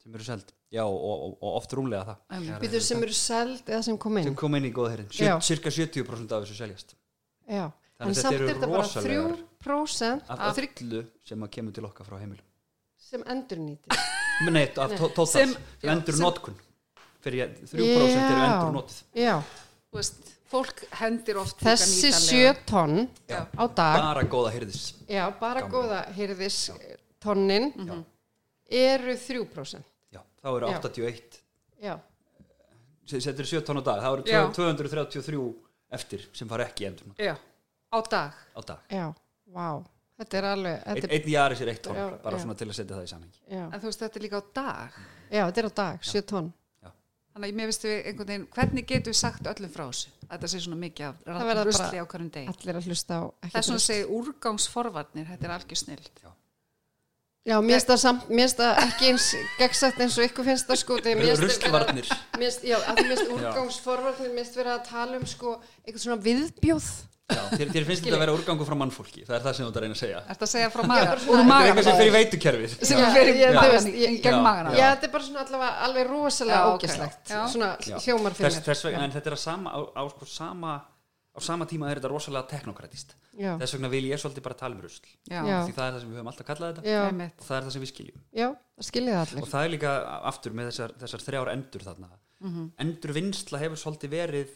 sem 0.03 0.15
eru 0.19 0.23
seld, 0.27 0.51
já, 0.75 0.83
og, 0.83 0.99
og, 1.07 1.37
og 1.39 1.55
oft 1.61 1.73
rúmlega 1.79 2.17
það 2.35 2.59
Býtur 2.65 2.83
sem 2.83 3.03
eru 3.07 3.15
seld 3.15 3.63
eða 3.71 3.81
sem 3.87 3.97
kom 3.99 4.19
inn 4.19 4.27
sem 4.27 4.35
kom 4.43 4.55
inn 4.59 4.67
í 4.67 4.73
góða 4.75 4.91
hyrðin, 4.97 5.09
Já. 5.15 5.33
cirka 5.39 5.71
70% 5.71 6.35
af 6.35 6.43
þessu 6.43 6.59
seljast 6.59 6.93
Já, 7.47 7.65
en 7.99 8.07
að 8.07 8.13
þetta 8.13 8.21
samt 8.21 8.35
eru 8.35 8.47
er 8.47 8.53
þetta 8.53 8.69
bara 8.69 8.83
rosalegar- 8.83 9.37
3% 9.59 10.29
af 10.29 10.39
af 10.39 10.57
öllu 10.63 11.01
sem 11.25 11.43
að 11.43 11.49
kemur 11.55 11.73
til 11.75 11.83
okkar 11.85 12.05
frá 12.07 12.17
heimilum. 12.19 12.45
sem 12.97 13.23
endur 13.27 13.57
nýti 13.57 13.99
Nei, 14.51 14.63
af 14.71 14.91
tó- 14.95 15.09
tótals, 15.11 15.31
Sem- 15.35 15.53
sem, 15.53 15.63
já, 15.83 15.91
endur 15.91 16.19
notkun 16.19 16.55
fyrir 17.21 17.49
3% 17.67 17.75
eru 17.75 17.83
Já. 17.83 18.51
endur 18.53 18.73
notið 18.77 18.99
Já, 19.15 19.35
Þú 19.91 19.97
veist, 19.99 20.29
fólk 20.49 20.83
hendir 21.01 21.37
oft 21.41 21.59
þessi 21.59 22.09
nýtanlega. 22.09 22.19
sjö 22.29 22.65
tonn 22.65 23.09
Já. 23.27 23.41
á 23.57 23.63
dag 23.75 23.99
bara 24.05 24.23
góða 24.23 24.51
hyrðis 24.55 24.93
Já, 25.09 25.25
bara 25.39 25.61
Gaman. 25.61 25.71
góða 25.73 25.99
hyrðis 26.15 26.59
tonnin 27.19 27.73
eru 28.69 29.15
3% 29.17 29.83
já, 30.13 30.21
þá 30.41 30.47
eru 30.55 30.67
Já. 30.71 30.79
81 30.79 31.39
Já, 31.83 31.99
setur 33.09 33.45
7 33.45 33.61
tonn 33.65 33.81
á 33.81 33.83
dag, 33.83 33.99
þá 34.03 34.09
eru 34.13 34.23
Já. 34.23 34.41
233 34.53 35.53
eftir 35.91 36.25
sem 36.33 36.47
fara 36.47 36.63
ekki 36.69 36.85
endur 36.87 37.11
Já, 37.17 37.35
á 37.89 37.99
dag. 38.09 38.35
á 38.55 38.61
dag 38.65 38.79
já, 38.93 39.07
vá 39.53 39.69
Þetta 40.19 40.35
er 40.35 40.45
alveg 40.49 40.73
Einn 40.83 40.95
þetta 40.97 41.07
er, 41.07 41.11
ein 41.15 41.29
jaris 41.31 41.61
er 41.63 41.69
eitt 41.71 41.81
tonn, 41.85 41.95
Já, 41.95 42.07
bara 42.19 42.35
já. 42.35 42.41
svona 42.43 42.55
til 42.59 42.65
að 42.67 42.75
setja 42.75 42.95
það 42.97 43.05
í 43.05 43.11
samhengi. 43.13 43.37
En 43.55 43.79
þú 43.79 43.87
veist, 43.87 44.01
þetta 44.03 44.19
er 44.19 44.23
líka 44.25 44.41
á 44.41 44.43
dag. 44.57 44.97
já, 45.31 45.43
þetta 45.47 45.61
er 45.61 45.67
á 45.69 45.73
dag, 45.79 46.01
7 46.03 46.21
tonn 46.27 46.49
Þannig 47.29 47.53
að 47.53 47.59
mér 47.59 47.69
veistu 47.69 47.87
við 47.87 48.07
einhvern 48.09 48.27
veginn, 48.27 48.45
hvernig 48.55 48.85
getum 48.89 49.13
við 49.13 49.17
sagt 49.19 49.47
öllum 49.47 49.71
frá 49.71 49.83
þessu? 49.85 50.09
Þetta 50.29 50.47
sé 50.51 50.59
svona 50.59 50.79
mikið 50.81 51.05
af 51.05 51.19
bara 51.23 51.61
á 51.63 52.05
hverjum 52.09 52.31
degi. 52.35 52.51
Allir 52.51 52.79
að 52.79 52.87
hlusta 52.89 53.15
á 53.15 53.23
ekki 53.29 53.53
Það 53.53 53.59
er 53.61 53.67
svona 53.67 53.79
að 53.79 53.85
segja 53.85 54.07
úrgangsforvarnir, 54.17 55.27
þetta 55.29 55.47
er 55.47 55.53
algjör 55.55 55.79
snild. 55.79 56.09
Já, 56.19 56.29
mér 57.63 57.79
finnst 57.79 57.87
það 57.89 57.99
samt, 58.03 58.23
mér 58.29 58.45
finnst 58.47 58.57
það 58.59 58.79
ekki 58.83 59.05
eins 59.13 59.27
gegnsætt 59.59 59.99
eins 60.03 60.17
og 60.19 60.25
ykkur 60.27 60.45
finnst 60.49 60.67
það 60.69 60.77
sko 60.83 60.97
mér 60.99 62.49
finnst 62.49 62.61
það- 62.61 62.67
Já, 62.69 62.77
úrgangsforvarnir 63.37 64.33
mér 64.33 64.43
finnst 64.43 64.55
vera 64.59 64.75
að 64.79 64.83
tala 64.89 65.17
um 65.17 65.25
sko 65.25 65.59
eitthvað 65.87 66.03
svona 66.03 66.21
viðbjóð. 66.27 66.89
Já, 67.29 67.41
þér, 67.53 67.69
þér 67.69 67.83
finnst 67.85 68.03
þetta 68.03 68.15
að 68.17 68.21
vera 68.25 68.33
úrgangu 68.33 68.65
frá 68.65 68.73
mannfólki 68.73 69.21
Það 69.27 69.35
er 69.37 69.43
það 69.45 69.53
sem 69.55 69.65
þú 69.65 69.69
ert 69.69 69.75
að 69.77 69.83
reyna 69.83 69.93
að 69.93 69.99
segja. 70.01 70.21
Ertu 70.33 70.45
að 70.47 70.49
segja 70.49 70.69
frá 70.73 70.81
Úr 71.29 71.37
Þetta 71.39 71.59
er 71.61 71.69
eitthvað 71.69 71.83
sem 71.89 71.97
fyrir 71.99 72.13
veitukerfið. 72.15 72.71
Sem 72.89 72.97
Já, 72.99 73.09
fyrir 73.13 73.35
ég- 73.37 73.49
þú 73.49 73.53
magann 73.59 73.71
veist, 73.75 73.87
í- 73.87 73.99
ég- 74.01 74.09
í 74.09 74.21
gegn 74.23 74.33
Já. 74.33 74.41
magana? 74.41 74.69
Já, 74.73 74.85
þetta 74.95 75.03
er 75.03 75.11
bara 75.13 75.23
svona 75.23 75.43
allavega 75.45 75.75
alveg 75.85 76.07
rosalega 76.09 76.57
Já, 76.57 76.65
Já. 77.29 77.41
Svona 77.53 77.69
Já. 77.85 77.95
hljómar 78.01 78.33
fyrir 78.33 78.49
þess, 78.49 78.57
mér. 78.59 78.65
þess 78.73 78.83
vegna, 78.89 79.03
En 79.03 79.11
þetta 79.11 79.27
er 79.29 79.35
að 79.37 79.43
sama, 79.45 79.69
á, 79.69 79.79
á 79.93 80.01
sko 80.09 80.25
sama 80.25 80.81
á 81.29 81.39
sama 81.43 81.65
tíma 81.69 81.89
er 81.91 81.99
þetta 81.99 82.11
rosalega 82.11 82.49
teknokratist 82.51 83.13
Já. 83.37 83.53
þess 83.61 83.75
vegna 83.75 83.91
vil 83.93 84.05
ég 84.09 84.21
svolítið 84.21 84.45
bara 84.47 84.57
tala 84.59 84.75
um 84.75 84.81
rusl. 84.83 85.11
Já, 85.29 85.43
því 85.45 85.75
það 85.75 85.85
er 85.85 85.93
það 85.93 85.99
sem 86.01 86.09
við 86.09 86.17
höfum 86.19 86.31
alltaf 86.31 86.47
kallað 86.47 86.79
þetta. 86.79 86.89
Já, 86.89 87.03
og 87.29 87.45
það 87.45 87.57
er 87.57 87.67
það 87.67 87.75
sem 87.75 87.83
við 87.83 87.91
skiljum. 87.93 88.23
Já, 88.33 88.47
það 88.79 89.43
og 89.43 89.51
það 89.51 89.67
er 89.67 89.73
líka 89.75 89.93
aftur 90.31 90.57
með 90.57 90.71
þessar, 90.71 90.95
þessar 91.03 91.25
þrjár 91.27 91.53
endur 91.53 91.85
þarna. 91.89 92.09
Mhm. 92.39 92.71
endur 92.79 93.11
vinsla 93.11 93.59
hefur 93.59 93.79
svolítið 93.79 94.11
verið 94.15 94.51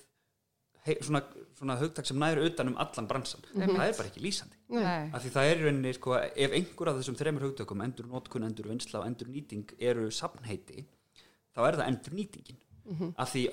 hei, 0.85 0.95
svona, 1.03 1.19
svona 1.57 1.75
hugtak 1.79 2.07
sem 2.07 2.17
næri 2.19 2.43
utan 2.47 2.69
um 2.71 2.77
allan 2.79 3.07
bransan. 3.07 3.43
Það 3.53 3.87
er 3.87 3.97
bara 3.97 4.09
ekki 4.09 4.23
lýsandi. 4.23 4.55
Nei. 4.73 5.11
af 5.13 5.21
því 5.21 5.31
það 5.35 5.49
er 5.49 5.59
í 5.59 5.63
rauninni 5.67 5.93
sko, 5.93 6.15
ef 6.17 6.55
einhver 6.57 6.89
af 6.89 6.99
þessum 6.99 7.17
þremur 7.19 7.45
hugtökum 7.47 7.83
endur 7.85 8.07
notkun, 8.09 8.45
endur 8.47 8.69
vinsla 8.71 9.01
og 9.03 9.07
endur 9.09 9.29
nýting 9.29 9.69
eru 9.79 10.09
safnheiti 10.09 10.85
þá 11.53 11.59
er 11.67 11.77
það 11.77 11.89
endur 11.91 12.15
nýtingin 12.17 12.57
af 13.17 13.29
því 13.33 13.43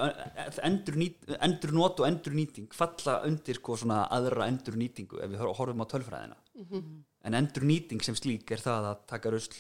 endur, 0.67 0.97
nýt, 0.99 1.29
endur 1.41 1.73
not 1.77 2.01
og 2.01 2.07
endur 2.09 2.35
nýting 2.35 2.67
falla 2.75 3.21
undir 3.29 3.55
sko, 3.61 3.77
svona 3.79 4.01
aðra 4.11 4.49
endur 4.51 4.75
nýtingu 4.81 5.21
ef 5.23 5.31
við 5.31 5.39
hor- 5.45 5.55
horfum 5.61 5.85
á 5.85 5.87
tölfræðina. 5.93 6.37
En 7.25 7.35
endur 7.37 7.63
nýting 7.69 8.03
sem 8.03 8.15
slík 8.19 8.51
er 8.51 8.59
það 8.65 8.91
að 8.91 9.07
taka 9.07 9.31
rusl 9.31 9.55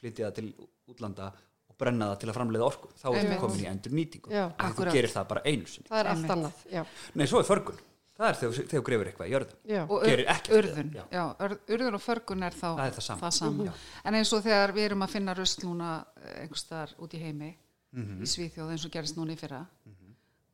flytja 0.00 0.30
það 0.30 0.34
til 0.38 0.48
útlanda 0.88 1.32
og 1.68 1.76
brenna 1.76 2.12
það 2.14 2.18
til 2.22 2.30
að 2.30 2.36
framleiða 2.38 2.66
orku. 2.70 2.88
Þá 2.96 3.06
er 3.12 3.28
það 3.28 3.38
komin 3.44 3.60
í 3.64 3.68
endur 3.68 3.92
nýtingu 3.98 4.30
Já. 4.32 4.44
af 4.56 4.72
því 4.74 4.84
þú 4.86 4.92
gerir 4.96 5.12
það 5.14 5.28
bara 5.28 5.42
einu 5.44 5.66
sinni. 5.66 5.88
Það 5.90 6.00
er 6.04 6.10
allt 6.14 6.34
annað, 6.36 6.64
já, 6.72 6.84
nei, 7.14 7.26
svo 7.26 7.40
er 7.42 7.48
förgun, 7.50 7.78
það 8.16 8.28
er 8.30 8.38
þegar 8.40 8.68
þú 8.72 8.82
grefur 8.88 9.10
eitthvað 9.10 9.28
í 9.28 9.34
jörðu 9.34 9.54
já. 9.74 9.82
og 9.84 10.04
urðun 10.04 10.90
það, 10.90 10.96
já. 10.96 11.04
já, 11.12 11.24
ur- 11.44 11.60
urðun 11.76 11.94
og 12.00 12.04
förgun 12.04 12.42
er 12.48 12.52
þá 12.56 12.68
Það 12.68 12.86
er 12.86 12.98
það 13.00 13.30
sama. 13.40 13.64
Já. 13.64 13.72
en 14.04 14.14
eins 14.20 14.32
og 14.32 14.42
þegar 14.44 14.72
við 14.76 14.84
erum 14.90 15.02
að 15.06 15.10
finna 15.18 15.34
rusl 15.34 15.66
núna 15.66 15.90
eh, 16.24 16.42
einhvers 16.42 16.64
þar 16.68 16.94
út 17.00 17.14
í 17.16 17.20
heimi 17.22 17.50
Mhm. 17.92 18.20
í 18.22 18.26
Svíþjóð 18.30 18.70
eins 18.74 18.84
og 18.86 18.92
gerist 18.94 19.16
núna 19.18 19.34
í 19.34 19.38
fyrra 19.40 19.64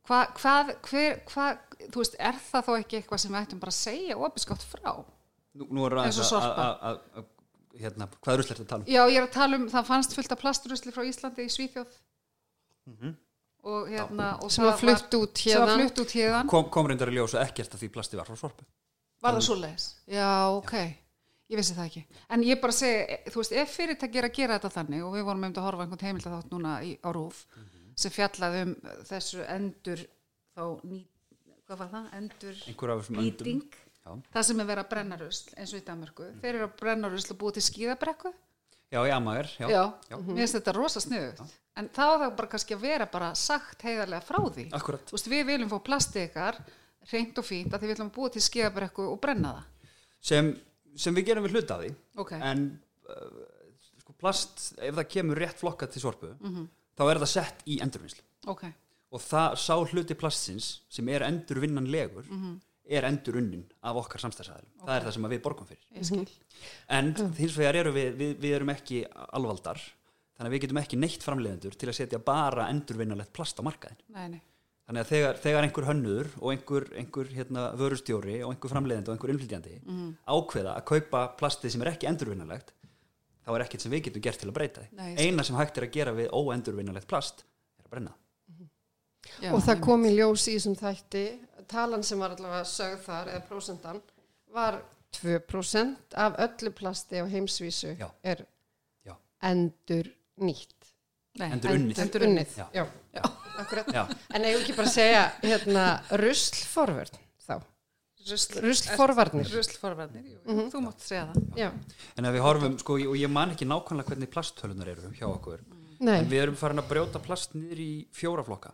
Hva, 0.07 0.21
hvað, 0.39 0.69
hver, 0.87 1.17
hvað, 1.27 1.57
þú 1.91 1.99
veist, 1.99 2.13
er 2.23 2.37
það 2.39 2.63
þó 2.63 2.75
ekki 2.79 2.95
eitthvað 3.01 3.19
sem 3.19 3.33
við 3.33 3.41
ættum 3.41 3.59
bara 3.59 3.73
að 3.73 3.75
segja 3.81 4.15
opinskátt 4.17 4.63
frá? 4.63 4.93
Nú, 5.57 5.67
nú 5.67 5.83
er 5.83 5.95
aðeins 5.99 6.31
að, 6.31 7.25
hérna, 7.77 8.07
hvað 8.23 8.37
rusl 8.39 8.53
er 8.53 8.55
þetta 8.55 8.63
að 8.63 8.69
tala 8.71 8.85
um? 8.85 8.87
Já, 8.93 9.01
ég 9.11 9.17
er 9.19 9.25
að 9.27 9.33
tala 9.35 9.59
um, 9.59 9.65
það 9.73 9.89
fannst 9.89 10.15
fullt 10.15 10.31
af 10.31 10.39
plasturusli 10.39 10.93
frá 10.95 11.03
Íslandi 11.03 11.43
í 11.43 11.51
Svíþjóð 11.51 11.97
og 13.67 13.89
hérna 13.91 14.29
og 14.39 14.51
Sem 14.53 14.63
það 14.63 14.69
var 14.71 14.79
flutt 14.79 15.17
út 15.19 15.41
hérna. 15.43 15.75
flutt 15.75 15.99
út 16.05 16.13
hérðan 16.15 16.47
Kom, 16.47 16.69
kom 16.71 16.87
reyndar 16.87 17.11
í 17.11 17.17
ljós 17.17 17.35
að 17.35 17.43
ekkert 17.49 17.75
að 17.75 17.83
því 17.83 17.89
plasti 17.97 18.19
var 18.19 18.29
frá 18.29 18.37
sorpu 18.39 18.63
Var 19.21 19.33
það 19.35 19.45
svoleiðis? 19.49 19.87
Já, 20.07 20.29
ok, 20.55 20.75
ég 21.49 21.59
vissi 21.59 21.75
það 21.77 21.89
ekki. 21.89 22.03
En 22.35 22.43
ég 22.43 22.61
bara 22.61 22.75
segi, 22.75 23.01
e, 23.17 23.31
þú 23.31 23.41
veist, 23.41 23.55
ef 23.61 23.75
fyrirtæki 23.77 24.21
er 24.21 24.27
að 24.29 24.37
gera 24.37 24.57
þetta 24.59 24.73
þannig 24.77 25.03
og 25.07 25.13
við 25.15 25.27
vorum 25.29 25.43
um 25.47 25.53
að 25.53 25.65
horfa 25.67 25.85
einhvern 25.85 26.05
heimild 26.07 26.27
þátt 26.27 26.51
núna 26.53 26.73
í, 26.83 26.93
á 26.99 27.09
RÚF 27.15 27.43
sem 27.97 28.13
fjallaði 28.13 28.63
um 28.67 28.73
þessu 29.09 29.45
endur 29.55 30.03
þá 30.57 30.63
ný, 30.85 30.99
hvað 31.67 31.79
var 31.83 31.93
það? 31.93 32.09
Endur 32.21 32.63
nýting. 33.17 33.63
Já. 34.07 34.11
það 34.31 34.43
sem 34.47 34.59
er 34.63 34.67
verið 34.69 34.83
að 34.85 34.91
brenna 34.91 35.15
rusl 35.19 35.55
eins 35.59 35.71
og 35.73 35.79
í 35.81 35.85
Danmörku. 35.87 36.27
Þeir 36.41 36.53
eru 36.53 36.67
að 36.69 36.75
brenna 36.79 37.09
rusl 37.11 37.33
og 37.33 37.39
búið 37.41 37.57
til 37.57 37.63
skíðabrekku. 37.65 38.31
Já, 38.87 39.01
í 39.03 39.11
Amager, 39.11 39.49
já, 39.59 39.67
Já, 39.67 39.81
já. 40.07 40.15
mér 40.15 40.37
finnst 40.45 40.55
þetta 40.55 40.73
rosa 40.77 41.01
sniðugt. 41.03 41.41
En 41.75 41.89
þá 41.91 42.03
er 42.05 42.21
það 42.21 42.35
bara 42.37 42.51
kannski 42.53 42.75
að 42.77 42.85
vera 42.85 43.07
bara 43.11 43.33
sagt 43.35 43.83
heiðarlega 43.83 44.23
frá 44.23 44.39
því. 44.47 44.67
Akkurat. 44.77 45.03
Þú 45.09 45.17
veist, 45.17 45.27
við 45.33 45.43
viljum 45.49 45.71
fá 45.73 45.77
plastið 45.89 46.23
ykkar 46.29 46.61
reynd 47.11 47.41
og 47.41 47.45
fínt 47.49 47.75
að 47.75 47.81
því 47.83 47.89
við 47.89 47.93
viljum 47.97 48.13
búið 48.15 48.37
til 48.37 48.45
skíðabrekku 48.47 49.09
og 49.11 49.19
brenna 49.25 49.51
það. 49.57 49.91
Sem, 50.29 50.53
sem 50.97 51.15
við 51.15 51.25
gerum 51.29 51.45
við 51.47 51.55
hluta 51.57 51.77
af 51.77 51.83
því. 51.85 51.91
Ok. 52.23 52.31
en 52.41 52.65
uh, 53.09 53.45
sko, 54.01 54.13
plast, 54.19 54.73
ef 54.81 54.95
það 54.97 55.09
kemur 55.15 55.41
rétt 55.43 55.59
flokka 55.61 55.87
til 55.91 56.01
sorpu 56.03 56.33
Mhm. 56.39 56.67
þá 56.97 57.03
er 57.11 57.19
það 57.23 57.31
sett 57.33 57.63
í 57.67 57.79
endurvinnslu. 57.83 58.23
Ok, 58.47 58.63
og 59.11 59.21
það 59.21 59.55
sá 59.61 59.75
hluti 59.91 60.15
plastsins 60.17 60.81
sem 60.89 61.07
er 61.09 61.21
endurvinnanlegur 61.27 62.25
Mhm. 62.29 62.59
er 62.89 63.03
endurunnin 63.03 63.65
af 63.83 63.95
okkar 63.99 64.19
samstæðsæðilum 64.23 64.85
það 64.85 64.95
er 64.97 65.05
það 65.07 65.13
sem 65.13 65.23
að 65.27 65.33
við 65.35 65.41
borgum 65.43 65.67
fyrir. 65.67 65.83
Ég 65.95 66.05
skil. 66.05 66.27
En 66.89 67.13
hins 67.35 67.57
vegar 67.57 67.75
eru 67.75 67.91
við, 67.91 68.15
við, 68.17 68.35
við 68.39 68.55
erum 68.55 68.69
ekki 68.69 69.05
alvaldar 69.33 69.75
þannig 70.37 70.47
að 70.47 70.53
við 70.55 70.61
getum 70.61 70.77
ekki 70.81 70.97
neitt 71.01 71.23
framleiðendur 71.25 71.75
til 71.77 71.89
að 71.89 71.97
setja 71.99 72.19
bara 72.23 72.69
endurvinnalegt 72.71 73.33
plast 73.33 73.59
á 73.59 73.63
markaðin 73.67 73.97
nei, 74.13 74.27
nei. 74.29 74.41
Þannig 74.87 75.01
að 75.03 75.09
þegar, 75.11 75.39
þegar 75.43 75.65
einhver 75.67 75.85
hönnur 75.89 76.27
og 76.39 76.51
einhver, 76.53 76.85
einhver 76.95 77.31
hérna, 77.35 77.63
vörustjóri 77.79 78.37
og 78.45 78.53
einhver 78.53 78.71
framleiðandi 78.71 79.09
og 79.11 79.15
einhver 79.17 79.33
innflytjandi 79.33 79.73
Mhm. 79.85 80.13
ákveða 80.27 80.75
að 80.77 80.85
kaupa 80.85 81.25
plastið 81.39 81.71
sem 81.75 81.81
er 81.81 81.91
ekki 81.91 82.07
endurvinnalegt 82.07 82.71
þá 83.45 83.51
er 83.55 83.63
ekkert 83.65 83.81
sem 83.81 83.91
við 83.91 84.03
getum 84.07 84.21
gert 84.21 84.39
til 84.39 84.49
að 84.49 84.53
breyta 84.59 84.81
því 84.87 85.17
eina 85.27 85.43
sem 85.43 85.55
hægt 85.55 85.77
er 85.77 85.83
að 85.87 85.91
gera 85.91 86.13
við 86.13 86.29
óendurvinnalegt 86.31 87.07
plast 87.07 87.43
er 87.79 87.83
að 87.85 87.89
brenna 87.91 88.13
Já, 89.41 89.51
og 89.53 89.59
það 89.61 89.81
kom 89.83 90.05
í 90.07 90.13
ljós 90.15 90.47
í 90.47 90.53
þessum 90.55 90.75
þætti 90.79 91.23
talan 91.67 92.03
sem 92.03 92.19
var 92.19 92.31
allavega 92.31 92.63
sögð 92.63 93.01
þar 93.03 93.27
eða 93.33 93.47
prósentan 93.49 94.01
var 94.55 94.77
2% 95.19 96.15
af 96.15 96.37
öllu 96.45 96.71
plasti 96.71 97.19
á 97.19 97.25
heimsvísu 97.27 97.97
Já. 97.99 98.07
er 98.23 98.45
Já. 99.05 99.15
endur 99.43 100.07
nýtt 100.39 100.76
Nei. 101.37 101.47
Endurunnið. 101.55 102.01
endurunnið 102.05 102.57
Já. 102.57 102.65
já. 102.73 102.83
Já. 103.13 103.23
akkurat. 103.61 103.89
Já. 103.93 104.03
en 104.33 104.45
eigum 104.47 104.61
ekki 104.63 104.75
bara 104.77 104.91
segja 104.93 105.23
hérna, 105.43 105.85
ruslforvörn 106.23 107.19
þá? 107.47 107.57
Rusl, 108.27 108.57
ruslforvarnir. 108.59 109.47
Ruslforvarnir, 109.55 110.23
jú, 110.33 110.39
jú, 110.43 110.63
þú 110.73 110.81
mátt 110.83 111.03
segja 111.05 111.29
það. 111.29 111.45
Já, 111.61 111.69
en 112.19 112.27
ef 112.27 112.33
við 112.35 112.43
horfum, 112.43 112.73
sko, 112.81 112.97
og 113.07 113.15
ég 113.15 113.31
man 113.31 113.53
ekki 113.53 113.67
nákvæmlega 113.69 114.11
hvernig 114.11 114.31
plasttölunar 114.33 114.89
eru 114.91 115.11
hjá 115.15 115.27
okkur 115.29 115.61
nei, 116.03 116.17
en 116.19 116.27
við 116.27 116.41
erum 116.43 116.57
farin 116.59 116.81
að 116.83 116.89
brjóta 116.91 117.21
plast 117.23 117.55
niður 117.55 117.79
í 117.85 117.91
fjóra 118.11 118.43
flokka 118.43 118.73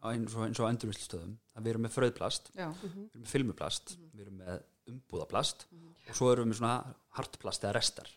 á 0.00 0.06
eins 0.14 0.32
og, 0.32 0.46
eins 0.46 0.62
og 0.62 0.70
endurvinnslustöðum. 0.70 1.34
Að 1.56 1.66
við 1.66 1.74
erum 1.74 1.84
með 1.84 1.94
fröðplast 1.98 2.50
já, 2.56 2.70
við 2.80 2.88
erum 2.94 3.20
með 3.20 3.30
filmuplast, 3.34 3.96
við 4.14 4.24
erum 4.24 4.40
með 4.46 4.64
umbúðaplast 4.94 5.66
og 5.74 6.14
svo 6.16 6.32
erum 6.32 6.46
við 6.46 6.54
með 6.54 6.60
svona 6.62 6.76
hartplast 7.18 7.64
eða 7.66 7.76
restar. 7.76 8.10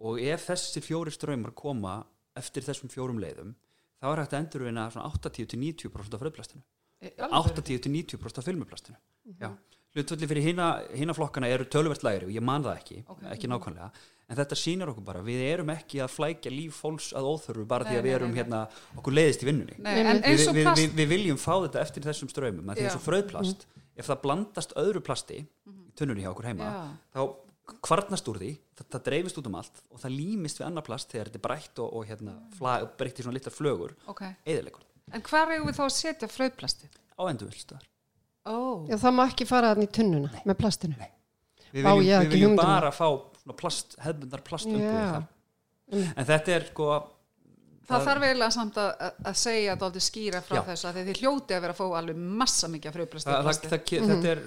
Og 0.00 0.20
ef 0.24 0.46
þessi 0.48 0.80
fjóri 0.82 1.12
ströymar 1.14 1.54
koma 1.54 2.00
eftir 2.38 2.66
þessum 2.66 2.92
fjórum 2.92 3.18
leiðum 3.22 3.54
þá 4.00 4.12
er 4.12 4.22
hægt 4.22 4.36
að 4.36 4.44
endurvinna 4.44 4.86
svona 4.94 5.10
80-90% 5.16 6.16
af 6.16 6.22
fröðplastinu 6.22 6.62
Í 7.00 7.10
alvöru? 7.24 7.62
80-90% 7.64 8.40
af 8.40 8.48
filmuplastinu 8.48 8.98
já 9.40 9.52
Hlutfalli 9.90 10.26
fyrir 10.30 10.44
hina, 10.44 10.66
hina 10.94 11.14
flokkana 11.16 11.48
eru 11.50 11.64
töluvert 11.66 12.04
lægri 12.06 12.28
og 12.28 12.30
ég 12.30 12.44
man 12.46 12.62
það 12.62 12.76
ekki, 12.78 12.98
ekki 13.32 13.48
nákvæmlega 13.50 13.88
en 14.30 14.38
þetta 14.38 14.58
sýnir 14.58 14.92
okkur 14.92 15.02
bara, 15.08 15.22
við 15.26 15.40
erum 15.48 15.72
ekki 15.74 15.98
að 16.04 16.12
flækja 16.14 16.52
líf 16.54 16.76
fólks 16.78 17.08
að 17.18 17.26
óþörfu 17.32 17.64
bara 17.72 17.88
því 17.88 17.96
Nei, 17.96 17.98
að 17.98 18.06
við 18.06 18.14
erum 18.14 18.30
nei, 18.30 18.36
nei. 18.36 18.38
hérna, 18.38 18.60
okkur 19.00 19.16
leiðist 19.16 19.42
í 19.42 19.48
vinnunni 19.48 19.78
við, 19.80 20.10
við, 20.22 20.62
plast 20.62 20.82
við, 20.84 20.94
við 21.00 21.10
viljum 21.10 21.40
fá 21.42 21.50
þetta 21.56 21.82
eftir 21.82 22.06
þessum 22.06 22.30
ströymum 22.30 22.70
að 22.70 22.78
því 22.78 22.84
Já. 22.84 22.86
eins 22.86 23.00
og 23.00 23.04
fröðplast, 23.08 23.66
ef 23.98 24.10
það 24.12 24.22
blandast 24.28 24.76
öðru 24.78 25.02
plasti 25.10 25.40
í 25.40 25.74
tunnunni 25.98 26.22
hjá 26.22 26.30
okkur 26.30 26.50
heima 26.52 26.70
Já. 26.70 26.78
þá 27.16 27.20
kvarnast 27.86 28.28
úr 28.32 28.40
því 28.42 28.50
það, 28.78 28.86
það 28.94 29.04
dreifist 29.10 29.40
út 29.40 29.50
um 29.50 29.58
allt 29.60 29.82
og 29.90 30.02
það 30.02 30.16
límist 30.16 30.60
við 30.60 30.66
annar 30.70 30.86
plast 30.86 31.12
þegar 31.12 31.30
þetta 31.30 31.40
er 31.40 31.46
brætt 31.46 31.82
og, 31.84 31.92
og 31.96 32.08
hérna, 32.10 32.34
flag, 32.58 32.88
breytt 33.00 33.20
í 33.20 33.26
svona 33.26 33.38
litlar 33.38 33.54
flögur. 33.54 33.94
Ok, 34.10 34.24
eðilegur 34.44 34.84
en 35.10 35.24
hvar 35.26 35.50
eigum 35.54 35.70
við 35.70 35.78
þá 35.80 35.84
að 35.86 35.94
setja 35.98 36.30
fröðplastið? 36.30 37.00
á 37.18 37.22
endurvilstöðar 37.30 37.86
Ó, 38.48 38.86
já, 38.88 38.96
það 38.96 39.16
má 39.16 39.24
ekki 39.26 39.46
fara 39.48 39.74
þannig 39.74 39.90
í 39.90 39.94
tunnuna 39.98 40.42
með 40.48 40.56
plastinu. 40.62 40.96
Nei. 40.96 41.10
við 41.70 41.84
Vá, 41.84 41.90
viljum, 41.92 42.06
ég 42.06 42.14
hafði 42.16 42.24
við 42.24 42.26
ekki 42.26 42.36
viljum 42.38 42.54
um 42.54 42.60
bara 42.60 42.92
fá 42.94 43.06
svona 43.42 43.56
plast, 43.60 43.96
hefðbundar 44.00 44.42
plastumbúðir 44.46 44.96
Já. 44.96 45.10
þar. 45.10 46.06
En 46.16 46.28
þetta 46.30 46.54
er 46.54 46.66
sko 46.70 46.86
það 47.90 48.04
þarf 48.08 48.24
eiginlega 48.28 48.50
samt 48.56 48.76
að, 48.80 48.90
að- 49.06 49.20
að 49.30 49.38
segja 49.40 49.76
dálítið 49.80 50.04
skýra 50.06 50.40
frá 50.46 50.56
Já. 50.56 50.62
þessu 50.70 50.88
að 50.90 50.98
þið 51.00 51.20
hljóti 51.20 51.54
að 51.56 51.60
vera 51.66 51.74
að 51.74 51.80
fá 51.80 51.86
alveg 52.00 52.16
massa 52.40 52.68
mikið 52.72 52.88
af 52.90 52.96
þetta 54.10 54.30
er 54.30 54.40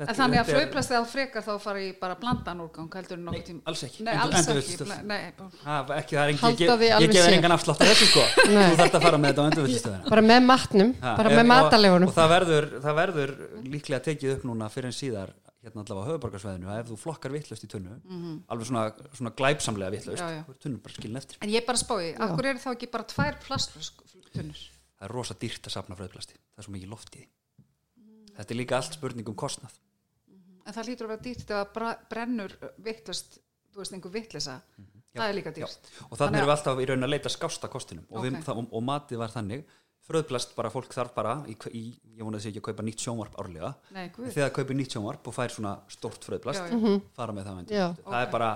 þetta, 0.00 0.08
En 0.10 0.16
þannig 0.16 0.38
að 0.40 0.46
þetta 0.46 0.56
fröðplastið 0.56 0.96
á 0.96 1.04
frekar 1.10 1.42
þá 1.44 1.50
fara 1.60 1.80
í 1.84 1.88
bara 2.00 2.14
blandan 2.16 2.60
úrgang 2.64 2.94
heldur 2.96 3.18
en 3.18 3.24
nokkuð 3.28 3.44
tím 3.50 3.58
alls 3.68 3.82
ekki. 3.84 4.04
Nei, 4.06 4.14
Endur- 4.14 4.22
alls 4.24 4.32
ekki 4.32 4.50
endurvinnslustöð. 4.50 4.86
bla- 4.86 5.02
Nei, 5.10 5.18
er 5.90 6.00
ekki, 6.00 6.16
er 6.16 6.32
Halda 6.40 6.64
ég, 6.64 6.70
ég, 7.04 7.12
gef 7.12 7.28
engan 7.36 7.52
afslátt 7.56 7.80
af 7.84 7.90
þessu 7.90 8.06
sko 8.08 8.24
Nei. 8.48 8.64
þú 8.70 8.78
þarft 8.80 8.96
að 8.96 9.02
fara 9.04 9.18
með 9.20 9.28
þetta 9.34 9.44
á 9.44 9.48
endurvilstöðina 9.50 10.08
bara 10.14 10.22
með 10.30 10.40
matnum, 10.48 10.94
bara 11.02 11.30
með 11.36 11.46
matalegunum 11.52 12.08
og 12.08 12.14
það 12.16 12.32
verður, 12.36 12.68
það 12.80 12.98
verður 13.02 13.34
líklega 13.76 14.00
tekið 14.08 14.32
upp 14.38 14.44
núna 14.48 14.70
fyrir 14.72 14.88
en 14.88 14.96
síðar 14.96 15.34
hérna 15.60 15.82
allavega 15.84 16.04
á 16.04 16.08
höfuborgarsvæðinu 16.10 16.70
að 16.72 16.78
ef 16.82 16.88
þú 16.90 16.96
flokkar 17.02 17.32
vittlust 17.34 17.64
í 17.66 17.68
tunnu 17.68 17.96
alveg 18.48 18.66
svona, 18.70 18.84
svona 19.12 19.32
glæpsamlega 19.36 19.94
vittlust 19.96 20.22
Já, 20.22 20.28
já. 20.38 20.42
þá 20.46 20.52
er 20.54 20.60
tunnum 20.64 20.80
bara 20.86 20.94
skilin 20.96 21.20
eftir 21.20 21.38
En 21.44 21.52
ég 21.52 21.66
bara 21.68 21.80
spái, 21.82 22.14
akkur 22.16 22.48
eru 22.52 22.62
þá 22.62 22.70
ekki 22.72 22.88
bara 22.94 23.04
tvær 23.12 23.36
plastflöskutunnur? 23.44 24.62
það 25.00 25.04
er 25.08 25.14
rosa 25.16 25.34
dýrt 25.40 25.68
að 25.68 25.74
safna 25.76 25.96
fröðplasti 25.98 26.36
það 26.40 26.62
er 26.62 26.66
svo 26.68 26.74
mikið 26.76 26.90
loft 26.94 27.14
í 27.16 27.20
því 27.20 27.28
þetta 28.40 28.54
er 28.54 28.58
líka 28.60 28.76
allt 28.80 28.96
spurning 28.98 29.28
um 29.32 29.36
kostnað 29.44 29.78
En 30.70 30.74
það 30.76 30.86
lítur 30.90 31.06
að 31.06 31.10
vera 31.14 31.22
dýrt 31.24 31.50
ef 31.50 31.56
að 31.56 31.70
bra- 31.74 31.98
brennur 32.10 32.52
vittlust, 32.84 33.38
þú 33.72 33.80
veist, 33.80 33.94
einhver 33.96 34.12
vittlisa. 34.14 34.58
Það 35.16 35.24
er 35.24 35.34
líka 35.34 35.52
dýrt. 35.56 35.88
og 36.06 36.18
þannig 36.20 36.36
erum 36.38 36.50
við 36.50 36.52
alltaf 36.54 36.82
í 36.84 36.86
raun 36.90 37.06
að 37.06 37.10
leita 37.10 37.32
skásta 37.32 37.70
kostinum 37.72 38.04
og, 38.10 38.20
við, 38.22 38.36
Ok. 38.36 38.44
það, 38.46 38.60
og, 38.60 38.68
og 38.78 38.84
matið 38.86 39.18
var 39.18 39.32
þannig 39.32 39.64
fröðplast 40.10 40.52
bara 40.58 40.70
fólk 40.74 40.92
þarf 40.96 41.14
bara 41.16 41.36
í, 41.48 41.54
í, 41.72 41.84
ég 42.18 42.26
vona 42.26 42.38
þessi 42.40 42.50
ekki 42.52 42.60
að 42.62 42.66
kaupa 42.70 42.86
nýtt 42.88 43.04
sjónvarp 43.06 43.38
árlega. 43.40 43.70
Nei, 43.96 44.04
þegar 44.34 44.52
kaupir 44.58 44.76
nýtt 44.80 44.96
sjónvarp 44.96 45.30
og 45.30 45.36
fær 45.38 45.54
svona 45.54 45.76
stort 45.88 46.26
fröðplast 46.28 46.66
Já, 46.66 46.76
já. 46.76 47.00
fara 47.16 47.32
með 47.36 47.48
það 47.50 47.62
endurvinnslu. 47.64 48.04
það 48.10 48.26
er 48.26 48.30
bara 48.36 48.50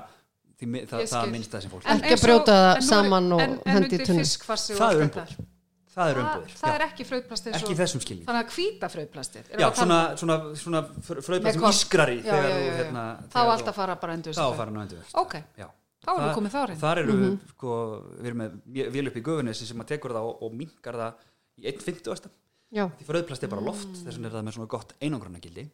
því, 0.61 0.85
það, 0.93 1.09
það 1.15 1.33
minnst 1.35 1.55
það 1.57 1.65
sem 1.67 1.73
fólk 1.75 1.89
En- 1.91 2.05
Ekki 2.05 2.15
að 2.19 2.23
brjóta 2.29 2.55
það 2.61 2.85
saman 2.91 3.33
og 3.35 3.41
en- 3.45 3.59
hendi 3.67 3.99
í 3.99 4.05
og 4.05 4.79
Það 4.79 4.85
er 4.85 4.85
allt 4.85 5.03
umbúð. 5.05 5.15
þetta. 5.15 5.47
það 5.95 6.09
er 6.11 6.17
það, 6.19 6.25
umbúðir 6.25 6.55
það 6.59 6.75
er 6.75 6.83
ekki 6.89 7.05
fröðplast 7.07 7.47
eins 7.49 7.57
ekki 7.61 7.75
þessum 7.79 8.01
skilning 8.03 8.27
þannig 8.27 8.45
að 8.49 8.55
hvíta 8.57 8.89
fröðplastið 8.91 9.51
já, 9.63 9.67
svona, 9.79 9.99
svona, 10.19 10.37
svona 10.59 10.81
fröðbæð 11.07 11.53
sem 11.55 11.61
korn. 11.63 11.75
ískrar 11.77 12.11
í 12.11 12.17
já, 12.19 12.25
þegar 12.31 12.49
já, 12.49 12.55
þú 12.55 12.65
já, 12.65 12.67
já. 12.67 12.77
hérna, 12.81 13.05
þá 13.31 13.37
þegar 13.39 13.53
allt 13.55 13.69
að 13.71 13.77
fara 13.79 13.95
bara 14.03 14.17
endur 14.19 14.35
þá 14.35 14.57
fara 14.59 14.71
nú 14.75 14.81
endur 14.83 15.13
ok, 15.23 15.37
já. 15.59 15.69
Þá 16.05 16.11
erum 16.11 16.19
við 16.21 16.27
Það- 16.29 16.35
komið 16.37 16.53
þá 16.55 16.63
reyn 16.69 16.81
þar 16.83 16.99
eru 17.05 17.13
við 17.21 17.37
sko, 17.55 17.77
við 18.19 18.27
erum 18.29 18.41
með 18.43 18.91
vél 18.97 19.07
upp 19.09 19.15
í 19.17 19.23
gufunesi 19.25 19.67
sem 19.71 19.81
að 19.81 19.87
tekur 19.95 20.11
það 20.13 20.27
og, 20.29 20.43
og 20.43 20.53
minkar 20.59 20.99
það 20.99 21.13
í 21.61 21.69
1.50 21.71 22.31
Já, 22.75 22.89
því 22.99 23.07
fröðplast 23.07 23.45
er 23.47 23.51
bara 23.53 23.63
loft 23.63 23.87
Mm. 23.89 24.01
þess 24.07 24.17
vegna 24.19 24.27
er 24.31 24.35
það 24.35 24.45
með 24.49 24.55
svona 24.57 24.69
gott 24.73 24.95
einangrunagildi 25.01 25.65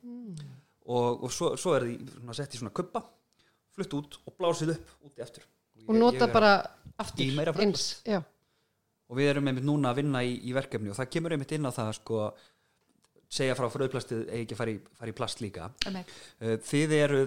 og, 0.90 1.22
og 1.24 1.30
svo, 1.32 1.54
svo 1.56 1.74
er 1.76 1.86
því 1.86 1.94
sett 2.36 2.54
í 2.54 2.60
svona 2.60 2.74
kuppa 2.76 3.02
flutt 3.76 3.94
út 3.96 4.18
og 4.26 4.34
blásið 4.36 4.74
upp 4.74 4.90
úti 5.08 5.22
eftir 5.24 5.46
og 5.86 5.94
Ég- 5.94 6.00
nota 6.02 6.26
bara 6.28 6.52
aftur 6.98 7.24
eins, 7.64 8.02
og 9.08 9.16
við 9.16 9.30
erum 9.32 9.48
einmitt 9.48 9.64
núna 9.64 9.90
að 9.94 10.02
vinna 10.02 10.20
í, 10.22 10.34
í 10.44 10.52
verkefni 10.52 10.90
og 10.92 10.96
það 10.98 11.10
kemur 11.14 11.32
einmitt 11.32 11.52
inn 11.56 11.64
á 11.66 11.72
það 11.72 11.92
sko 12.02 12.18
segja 13.30 13.54
frá 13.54 13.68
fröðplastið 13.70 14.24
eigi 14.26 14.42
ekki 14.44 14.56
að 14.56 14.60
fara 14.60 14.72
í, 14.72 14.78
fara 14.98 15.12
í 15.12 15.16
plast 15.20 15.42
líka. 15.42 15.68
Uh, 15.86 16.56
þið 16.66 16.94
eru, 16.98 17.20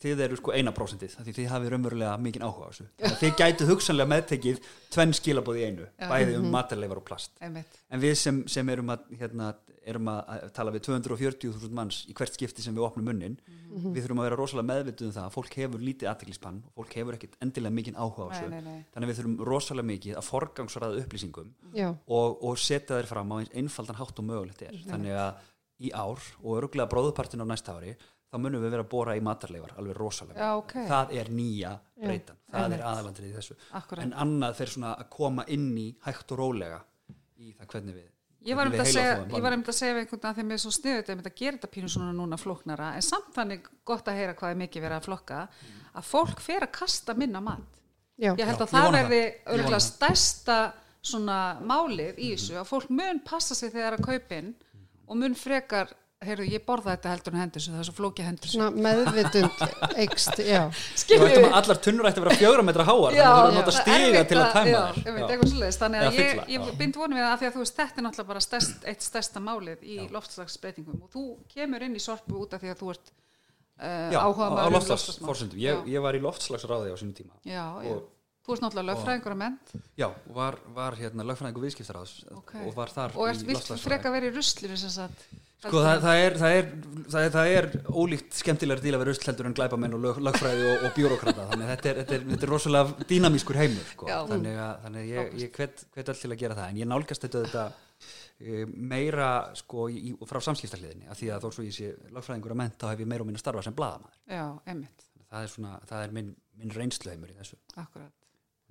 þið 0.00 0.22
eru 0.26 0.38
sko 0.40 0.54
eina 0.56 0.72
prósentið 0.76 1.16
því 1.20 1.34
þið 1.36 1.50
hafið 1.52 1.72
raunverulega 1.74 2.14
mikið 2.24 2.46
áhuga 2.46 2.68
á 2.68 2.70
þessu. 2.72 2.86
Þið 3.20 3.34
gætu 3.42 3.68
hugsanlega 3.68 4.12
meðtekið 4.14 4.62
tvenn 4.94 5.12
skilabóð 5.16 5.60
í 5.60 5.66
einu, 5.68 5.88
Já. 6.00 6.06
bæði 6.14 6.38
um 6.40 6.48
matarleifar 6.54 7.02
og 7.02 7.06
plast. 7.10 7.36
En 7.44 8.00
við 8.00 8.16
sem, 8.22 8.40
sem 8.48 8.72
erum, 8.72 8.94
að, 8.94 9.04
hérna, 9.20 9.52
erum 9.92 10.10
að 10.12 10.44
tala 10.56 10.72
við 10.74 10.84
240.000 10.88 11.74
manns 11.76 12.00
í 12.10 12.14
hvert 12.16 12.36
skipti 12.36 12.64
sem 12.64 12.76
við 12.76 12.86
opnum 12.86 13.08
munnin. 13.10 13.36
Við 13.70 14.04
þurfum 14.04 14.22
að 14.22 14.28
vera 14.28 14.38
rosalega 14.40 14.68
meðvituð 14.70 15.08
um 15.08 15.14
það 15.16 15.26
að 15.26 15.34
fólk 15.36 15.56
hefur 15.60 15.84
lítið 15.86 16.10
aðteglispann 16.10 16.62
og 16.66 16.78
fólk 16.80 16.96
hefur 16.98 17.18
ekkit 17.18 17.36
endilega 17.44 17.76
mikið 17.78 17.98
áhuga 18.00 18.26
á 18.26 18.28
þessu. 18.30 18.62
þannig 18.94 19.06
að 19.06 19.10
við 19.10 19.20
þurfum 19.20 19.36
rosalega 19.50 19.90
mikið 19.90 20.16
að 20.20 20.28
forgangsraða 20.30 21.02
upplýsingum 21.04 21.52
já, 21.76 21.88
og, 21.90 22.38
og 22.42 22.58
setja 22.58 22.98
þær 22.98 23.10
fram 23.12 23.34
á 23.34 23.36
eins 23.40 23.54
einfaldan 23.62 24.00
hátt 24.00 24.22
og 24.22 24.26
mögulegt 24.30 24.64
er. 24.66 24.80
Þannig 24.90 25.20
að 25.22 25.44
í 25.80 25.92
ár 25.96 26.24
og 26.42 26.56
öruglega 26.58 26.90
bróðupartin 26.92 27.42
á 27.42 27.46
næsta 27.48 27.76
ári 27.78 27.94
þá 28.30 28.38
munum 28.38 28.62
við 28.62 28.74
vera 28.76 28.84
að 28.84 28.90
bóra 28.92 29.16
í 29.18 29.22
matarleifar 29.26 29.72
alveg 29.80 29.96
rosalega 29.98 30.38
Já, 30.38 30.50
ok. 30.60 30.74
það 30.86 31.14
er 31.18 31.30
nýja 31.34 31.72
breytan. 31.98 32.38
Það 32.50 32.62
einmitt. 32.66 32.78
er 32.78 32.86
aðalandrið 32.90 33.30
í 33.30 33.34
þessu. 33.38 33.56
Akkúrat. 33.80 34.04
en 34.04 34.14
annað 34.24 34.56
fer 34.60 34.72
svona 34.74 34.92
að 34.94 35.08
koma 35.16 35.46
inn 35.50 35.70
í 35.80 35.88
hægt 36.04 36.34
og 36.36 36.42
rólega 36.44 36.80
í 37.40 37.54
það 37.56 37.72
hvernig 37.74 37.96
við 37.98 38.08
Ég 38.40 38.56
var 38.56 38.68
einmitt 38.70 38.80
að 38.80 38.88
ég 38.88 39.68
að 39.68 39.76
segja 39.76 39.94
við 39.94 40.00
einhvern 40.00 40.20
veginn 40.20 40.30
að 40.30 40.38
þeim 40.38 40.52
er 40.54 40.60
svo 40.62 40.70
sniðut 40.72 41.10
einmitt 41.12 41.26
að 41.28 41.40
gera 41.40 41.56
þetta 41.58 41.68
pínu 41.74 41.90
svona 41.92 42.14
núna 42.16 42.38
flóknara 42.40 42.92
en 42.96 43.04
samt 43.04 43.34
þannig 43.36 43.66
gott 43.84 44.08
að 44.08 44.16
heyra 44.16 44.36
hvað 44.38 44.54
er 44.54 44.60
mikið 44.62 44.84
verið 44.86 44.96
að 44.96 45.08
flokka 45.08 45.40
að 45.90 46.06
fólk 46.08 46.40
fer 46.40 46.64
að 46.64 46.72
kasta 46.78 47.16
minna 47.18 47.42
mat. 47.44 47.80
Já, 48.16 48.32
ég 48.32 48.46
held 48.48 48.56
Já, 48.56 48.64
að 48.64 48.64
ég 48.64 48.72
það 48.72 48.94
verði. 48.96 49.20
Ég 49.20 49.52
örgulega 49.56 49.82
stærsta 49.84 50.58
svona 51.10 51.38
málið 51.64 52.20
í 52.20 52.30
þessu 52.34 52.56
að 52.60 52.68
fólk 52.68 52.90
mun 52.92 53.20
passa 53.24 53.56
sig 53.56 53.72
þegar 53.74 53.98
að 53.98 54.06
kaupin 54.08 54.50
og 55.08 55.20
mun 55.20 55.36
frekar 55.36 55.92
heyrðu, 56.20 56.44
ég 56.52 56.64
borða 56.66 56.92
þetta 56.94 57.12
heldur 57.14 57.34
en 57.34 57.40
hendur 57.40 57.62
það 57.64 57.78
er 57.80 57.86
svo 57.88 57.94
flóki 57.96 58.24
hendur 58.26 58.72
meðvitund 58.84 59.62
eikst, 60.02 60.40
já, 60.44 60.66
Þú 61.00 61.16
ættum 61.24 61.46
að 61.48 61.54
allar 61.60 61.78
tunnur 61.86 62.08
ætti 62.10 62.20
að 62.20 62.26
vera 62.26 62.36
fjögra 62.42 62.64
metra 62.68 62.84
háar 62.84 63.16
þannig 63.16 63.22
að 63.24 63.30
þú 63.30 63.40
þurfum 63.40 63.48
að 63.48 63.56
nota 63.56 63.74
stiga 63.78 64.24
til 64.28 64.40
að 64.40 64.50
tæma 64.56 64.74
já, 64.74 64.82
ég 65.00 65.06
veit, 65.06 65.22
Já. 65.22 65.30
eitthvað 65.30 65.52
svoleiðis. 65.54 65.78
Þannig 65.80 66.04
að 66.04 66.18
ég, 66.20 66.42
ég 66.52 66.66
já. 66.68 66.74
bind 66.82 66.98
vonum 67.00 67.20
við 67.20 67.26
að 67.30 67.40
því 67.40 67.48
að 67.48 67.56
þú 67.56 67.62
veist 67.64 67.80
þetta 67.80 68.02
er 68.02 68.06
náttúrulega 68.06 68.30
bara 68.34 68.44
stærst, 68.44 68.84
eitt 68.92 69.06
stærsta 69.06 69.42
málið 69.48 69.88
í 69.88 69.96
loftslagsbreytingum. 70.12 71.00
Og 71.06 71.12
þú 71.16 71.24
kemur 71.56 71.86
inn 71.88 71.96
í 71.96 72.04
sorpu 72.04 72.36
út 72.44 72.52
af 72.56 72.60
því 72.66 72.72
að 72.74 72.80
þú 72.84 72.92
ert 72.94 73.10
uh, 73.10 74.08
Já, 74.12 74.20
á, 74.20 74.24
áhuga 74.28 74.48
á 74.60 74.68
loftslagsforsendum. 74.76 75.60
ég, 75.64 75.80
já, 75.80 75.92
ég 75.96 76.04
var 76.04 76.20
í 76.20 76.22
loftslagsráði 76.28 76.92
á 76.92 76.96
sínum 77.00 77.16
tíma. 77.16 77.32
Já, 77.48 77.64
já. 77.80 77.96
og- 77.96 78.08
þú 78.44 78.54
ert 78.56 78.62
náttúrulega 78.64 78.92
lögfræðingur 78.92 79.32
að 79.34 79.40
ment 79.40 79.72
já, 80.00 80.06
og 80.08 80.32
var, 80.36 80.56
var 80.74 80.96
hérna 80.98 81.24
lögfræðingur 81.28 81.64
viðskiptaráðs 81.68 82.14
Ok. 82.34 82.54
og 82.66 82.72
var 82.74 82.90
þar 82.92 83.12
og 83.16 83.28
ert 83.28 83.42
í 83.44 83.46
vilt 83.50 83.58
loftslagsráði. 83.60 83.84
freka 83.84 84.12
verið 84.14 84.32
í 84.32 84.36
ruslinu 84.40 84.78
sem 84.80 84.90
sagt 84.94 85.26
Sko 85.60 85.80
það, 85.84 85.98
það, 86.00 86.18
er, 86.24 86.34
það, 86.40 86.54
er, 86.56 86.68
það, 87.12 87.20
er, 87.20 87.32
það 87.34 87.50
er 87.54 87.66
ólíkt 87.92 88.36
skemmtilega 88.38 88.80
díla 88.80 89.00
við 89.02 89.10
rusl 89.10 89.26
heldur 89.28 89.48
en 89.50 89.56
glæpamenn 89.58 89.96
og 89.98 90.00
lög, 90.00 90.20
lögfræði 90.24 90.62
og, 90.70 90.84
og 90.86 90.94
bjúrokrata 90.96 91.44
þannig 91.50 91.68
þetta 91.74 91.90
er, 91.90 91.98
þetta 92.00 92.16
er, 92.16 92.24
þetta 92.30 92.46
er 92.46 92.52
rosalega 92.54 93.06
dýnamískur 93.10 93.58
heimur 93.60 93.90
sko. 93.90 94.08
Þannig 94.08 94.56
að, 94.56 94.72
þannig 94.86 95.02
að 95.04 95.10
ég, 95.10 95.36
ég 95.42 95.52
hvet, 95.58 95.84
hvet 95.92 96.12
all 96.12 96.18
til 96.22 96.30
að 96.32 96.40
gera 96.40 96.56
það. 96.56 96.72
En 96.72 96.80
ég 96.80 96.88
nálgast 96.88 97.26
þetta, 97.26 97.44
þetta 97.44 97.66
e, 98.40 98.64
meira 98.94 99.28
sko, 99.60 99.90
í, 99.92 100.14
frá 100.32 100.40
samskiptahliðinni. 100.48 101.10
Af 101.12 101.20
því 101.20 101.32
að 101.36 101.44
þó 101.44 101.48
svo 101.58 101.68
ég 101.68 101.76
sé 101.76 101.92
lögfræðingur 102.08 102.56
að 102.56 102.62
menta 102.62 102.86
þá 102.86 102.94
hef 102.94 103.04
ég 103.04 103.12
meira 103.12 103.26
og 103.26 103.28
minna 103.28 103.44
starfa 103.44 103.68
sem 103.68 103.76
blaðamaður. 103.76 104.20
Já, 104.32 104.46
emmitt, 104.72 105.08
það 105.26 105.44
er, 105.44 105.54
svona, 105.58 105.76
það 105.92 106.06
er 106.06 106.16
minn, 106.16 106.36
minn 106.62 106.76
reynsluheimur 106.78 107.34
í 107.34 107.40
þessu. 107.42 107.60
Akkurat. 107.76 108.16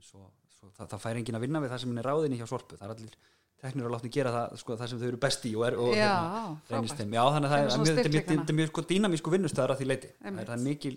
Svo, 0.02 0.26
svo, 0.58 0.74
það, 0.80 1.02
fær 1.06 1.22
enginn 1.22 1.38
að 1.38 1.46
vinna 1.46 1.62
við 1.62 1.76
það 1.76 1.86
sem 1.86 2.02
er 2.02 2.10
ráðinni 2.10 2.42
hjá 2.42 2.50
sorpu. 2.50 2.82
Það 2.82 2.90
er 2.90 2.98
allir 2.98 3.20
teknir 3.62 3.86
að 3.88 3.94
látni 3.96 4.10
gera 4.14 4.32
það, 4.36 4.58
sko, 4.62 4.76
það 4.80 4.92
sem 4.92 5.00
þau 5.02 5.08
eru 5.10 5.20
best 5.26 5.46
í 5.50 5.54
og, 5.58 5.64
er, 5.68 5.78
og 5.80 5.96
Já, 5.96 6.10
reynist 6.16 6.70
frábært. 6.70 7.00
þeim. 7.00 7.16
Já, 7.18 7.24
þannig 7.36 7.50
að 7.50 7.54
það 7.54 7.60
er 7.60 7.80
mjög- 7.80 8.00
er 8.00 8.12
mjög- 8.14 8.50
er 8.54 8.58
mjög 8.60 8.70
sko, 8.72 8.84
dýnamísku 8.92 9.34
vinnustöðar 9.34 9.74
að 9.76 9.80
því 9.82 9.88
leiti 9.90 10.12
það 10.20 10.40
er, 10.40 10.46
það 10.50 10.54
er 10.56 10.64
mikil, 10.64 10.94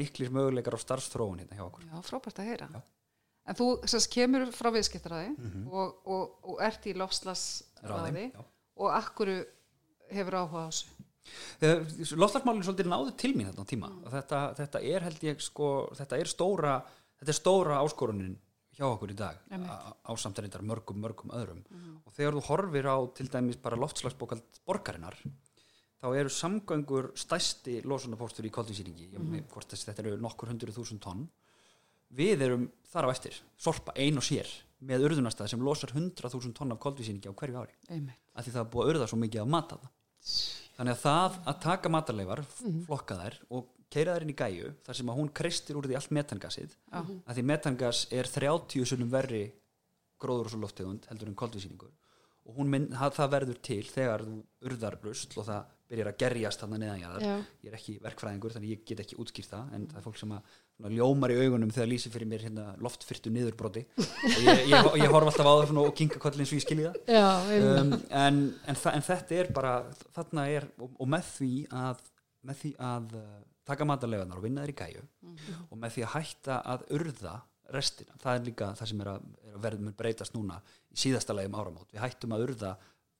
miklir 0.00 0.30
möguleikar 0.38 0.76
á 0.76 0.80
starfstróun 0.84 1.38
hérna 1.42 1.58
hjá 1.58 1.64
okkur. 1.66 1.84
Já, 1.88 1.96
frábært 2.08 2.40
að 2.40 2.48
heyra. 2.52 2.68
Já. 2.74 2.80
en 3.48 3.54
þú 3.56 3.66
sérst 3.88 4.10
kemur 4.12 4.46
frá 4.52 4.68
viðskiptaræði 4.74 5.30
og, 5.72 5.94
og, 6.04 6.34
og 6.44 6.60
ert 6.60 6.84
í 6.86 6.92
já. 8.34 8.44
og 8.76 8.90
akkuru 8.92 9.38
hefur 10.12 10.36
áhuga 10.36 10.64
á 10.64 10.68
þessu? 10.68 12.16
Loftlagsmálinn 12.16 12.64
svolítið 12.64 12.88
náðu 12.88 13.14
til 13.20 13.34
mín 13.36 13.48
þetta 13.50 13.64
tíma. 13.68 13.88
Og 14.04 14.12
þetta, 14.12 14.54
þetta 14.56 14.82
er 14.84 15.00
held 15.08 15.24
ég 15.28 15.40
sko, 15.44 15.68
þetta 15.96 16.18
er 16.20 16.30
stóra 16.30 16.74
þetta 17.18 17.32
er 17.34 17.38
stóra 17.38 17.80
áskorunin 17.82 18.36
hjá 18.78 18.86
okkur 18.86 19.12
í 19.12 19.16
dag 19.18 19.40
ásamt 20.08 20.38
reyndar 20.38 20.62
mörgum, 20.62 21.00
mörgum 21.02 21.32
öðrum. 21.34 21.64
Og 22.06 22.14
þegar 22.14 22.38
þú 22.38 22.44
horfir 22.48 22.88
á 22.88 22.96
til 23.18 23.28
dæmis 23.32 23.58
bara 23.62 23.78
loftslagsbókald 23.80 24.62
borgarinnar 24.66 25.18
þá 25.98 26.06
eru 26.14 26.30
samgöngur 26.30 27.10
stæsti 27.18 27.80
losunapóstur 27.82 28.46
í 28.46 28.54
koldvísýringi 28.54 29.10
mm 29.18 29.42
þetta 29.50 30.02
eru 30.02 30.16
nokkur 30.22 30.48
hundru 30.48 30.72
þúsund 30.72 31.02
tonn. 31.02 31.28
Við 32.08 32.42
erum 32.42 32.70
þar 32.88 33.10
á 33.10 33.12
eftir 33.12 33.34
sorpa 33.58 33.92
ein 33.96 34.16
og 34.16 34.24
sér 34.24 34.48
með 34.80 35.08
urðunastað 35.08 35.50
sem 35.50 35.60
losar 35.60 35.90
100.000 35.90 36.54
tonn 36.54 36.72
af 36.72 36.78
koldvísýringi 36.78 37.28
á 37.28 37.34
hverju 37.34 37.58
ári. 37.58 37.74
Af 38.34 38.46
því 38.46 38.52
það 38.54 38.62
er 38.62 38.70
búið 38.72 38.84
að 38.84 38.94
urða 38.94 39.08
svo 39.10 39.18
mikið 39.18 39.42
að 39.42 39.50
mata 39.50 39.76
það 39.82 39.90
þannig 40.78 40.94
að 40.94 41.02
það 41.02 41.38
að 41.50 41.60
taka 41.64 41.90
matarleifar 41.90 42.42
flokka 42.86 43.16
þær 43.18 43.36
og 43.50 43.66
keira 43.92 44.16
þær 44.16 44.26
inn 44.26 44.34
í 44.34 44.36
gæju 44.38 44.74
þar 44.86 44.98
sem 45.00 45.12
að 45.12 45.18
hún 45.20 45.30
kreistir 45.40 45.78
úr 45.78 45.88
því 45.88 45.96
allt 45.98 46.12
metangasið 46.18 46.74
Já. 46.74 47.00
að 47.00 47.38
því 47.38 47.46
metangas 47.52 48.02
er 48.14 48.28
30 48.34 48.90
sunnum 48.92 49.10
verri 49.12 49.46
gróður 50.20 50.50
og 50.50 50.54
svo 50.54 50.62
loftegund 50.64 51.08
heldur 51.10 51.30
en 51.30 51.38
koldvísýningur 51.38 51.94
og 52.48 52.56
hún 52.56 52.70
mynd, 52.72 52.94
það, 52.96 53.16
það 53.18 53.34
verður 53.34 53.58
til 53.68 53.82
þegar 53.88 54.24
þú 54.24 54.38
urðar 54.68 54.96
rusl 55.04 55.34
og 55.36 55.48
það 55.48 55.74
byrjar 55.88 56.10
að 56.10 56.16
gerjast 56.20 56.62
þannig 56.62 56.80
neðanjaðar 56.82 57.24
Já. 57.24 57.34
ég 57.64 57.70
er 57.70 57.76
ekki 57.78 57.94
verkfræðingur 58.04 58.54
þannig 58.54 58.72
ég 58.74 58.80
get 58.88 59.02
ekki 59.04 59.18
útskýrt 59.22 59.52
það 59.52 59.76
en 59.76 59.86
það 59.88 60.00
er 60.00 60.04
fólk 60.04 60.18
sem 60.20 60.34
að 60.36 60.50
svona, 60.52 60.92
ljómar 60.92 61.32
í 61.32 61.38
augunum 61.44 61.72
þegar 61.72 61.90
lýsir 61.92 62.12
fyrir 62.12 62.28
mér 62.28 62.44
hérna, 62.44 62.66
loftfyrtu 62.84 63.32
niðurbroti. 63.32 63.84
Og 64.34 64.42
ég, 64.44 64.62
ég, 64.68 64.90
ég 65.00 65.14
horf 65.14 65.30
alltaf 65.30 65.48
á 65.48 65.52
það 65.62 65.80
og 65.84 65.94
kinka 65.96 66.20
kollin 66.22 66.44
og 66.44 66.54
ég 66.58 66.64
skilji 66.64 66.86
það. 66.90 67.00
Um, 67.56 67.94
en, 68.10 68.42
en, 68.68 68.80
þa 68.82 68.94
en 68.98 69.06
þetta 69.08 69.38
er 69.40 69.52
bara 69.56 69.74
þarna 70.16 70.46
er, 70.52 70.68
og, 70.76 70.92
og 70.92 71.12
með 71.16 71.32
því 71.38 71.52
að 71.72 72.04
með 72.48 72.60
því 72.62 72.74
að 72.88 73.16
uh, 73.18 73.38
taka 73.68 73.86
matarleganar 73.88 74.40
og 74.40 74.44
vinna 74.48 74.64
þeir 74.64 74.72
í 74.74 74.78
gæju 74.82 75.04
og 75.68 75.76
með 75.78 75.94
því 75.96 76.06
að 76.06 76.14
hætta 76.16 76.58
að 76.74 76.86
urða 76.98 77.34
restina, 77.76 78.14
það 78.22 78.38
er 78.38 78.46
líka 78.48 78.70
það 78.78 78.88
sem 78.90 79.00
er 79.04 79.10
að, 79.12 79.26
að 79.52 79.60
verður 79.66 79.84
mun 79.84 79.96
breytast 79.98 80.34
núna 80.36 80.56
í 80.88 80.96
síðasta 81.02 81.36
legum 81.36 81.58
áramót, 81.60 81.90
við 81.92 82.00
hættum 82.00 82.32
að 82.32 82.46
urða 82.46 82.72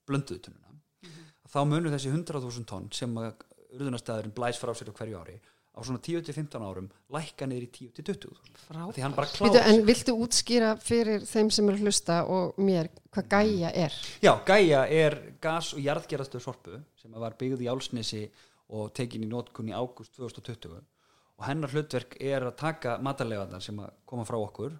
blönduðutununa 0.08 0.68
þá 1.48 1.60
munur 1.68 1.92
þessi 1.92 2.10
100.000 2.12 2.66
tonn 2.68 2.88
sem 2.96 3.14
urðunastæðurinn 3.18 4.34
blæs 4.36 4.60
frá 4.60 4.72
sér 4.76 4.92
hverju 4.96 5.20
ári 5.20 5.36
á 5.78 5.80
svona 5.86 6.00
10-15 6.02 6.64
árum 6.64 6.88
lækka 7.14 7.46
niður 7.46 7.66
í 7.68 7.88
10-20 8.00 8.94
því 8.96 9.04
hann 9.04 9.14
bara 9.14 9.28
Býtu, 9.30 9.44
klára 9.44 9.64
en 9.70 9.84
viltu 9.86 10.14
útskýra 10.18 10.72
fyrir 10.82 11.22
þeim 11.28 11.52
sem 11.54 11.68
eru 11.70 11.84
hlusta 11.86 12.22
og 12.26 12.58
mér 12.58 12.88
hvað 13.14 13.28
gæja 13.36 13.70
er? 13.86 13.94
Já, 14.24 14.32
Gaia 14.48 14.86
er 14.90 15.18
gas- 15.40 15.74
og 15.76 15.84
jarðgerðastu 15.84 16.40
sorpu 16.42 16.80
sem 16.98 17.14
var 17.14 17.36
byggð 17.38 17.62
í 17.62 17.70
Álsnesi 17.70 18.24
og 18.68 18.92
tekin 18.96 19.24
í 19.24 19.30
nótkunn 19.30 19.70
í 19.70 19.76
ágúst 19.76 20.16
2020 20.18 20.78
og 21.38 21.44
hennar 21.46 21.70
hlutverk 21.70 22.16
er 22.18 22.42
að 22.48 22.56
taka 22.58 22.96
matarlegaðar 23.04 23.62
sem 23.62 23.76
að 23.78 23.92
koma 24.10 24.24
frá 24.26 24.36
okkur 24.40 24.72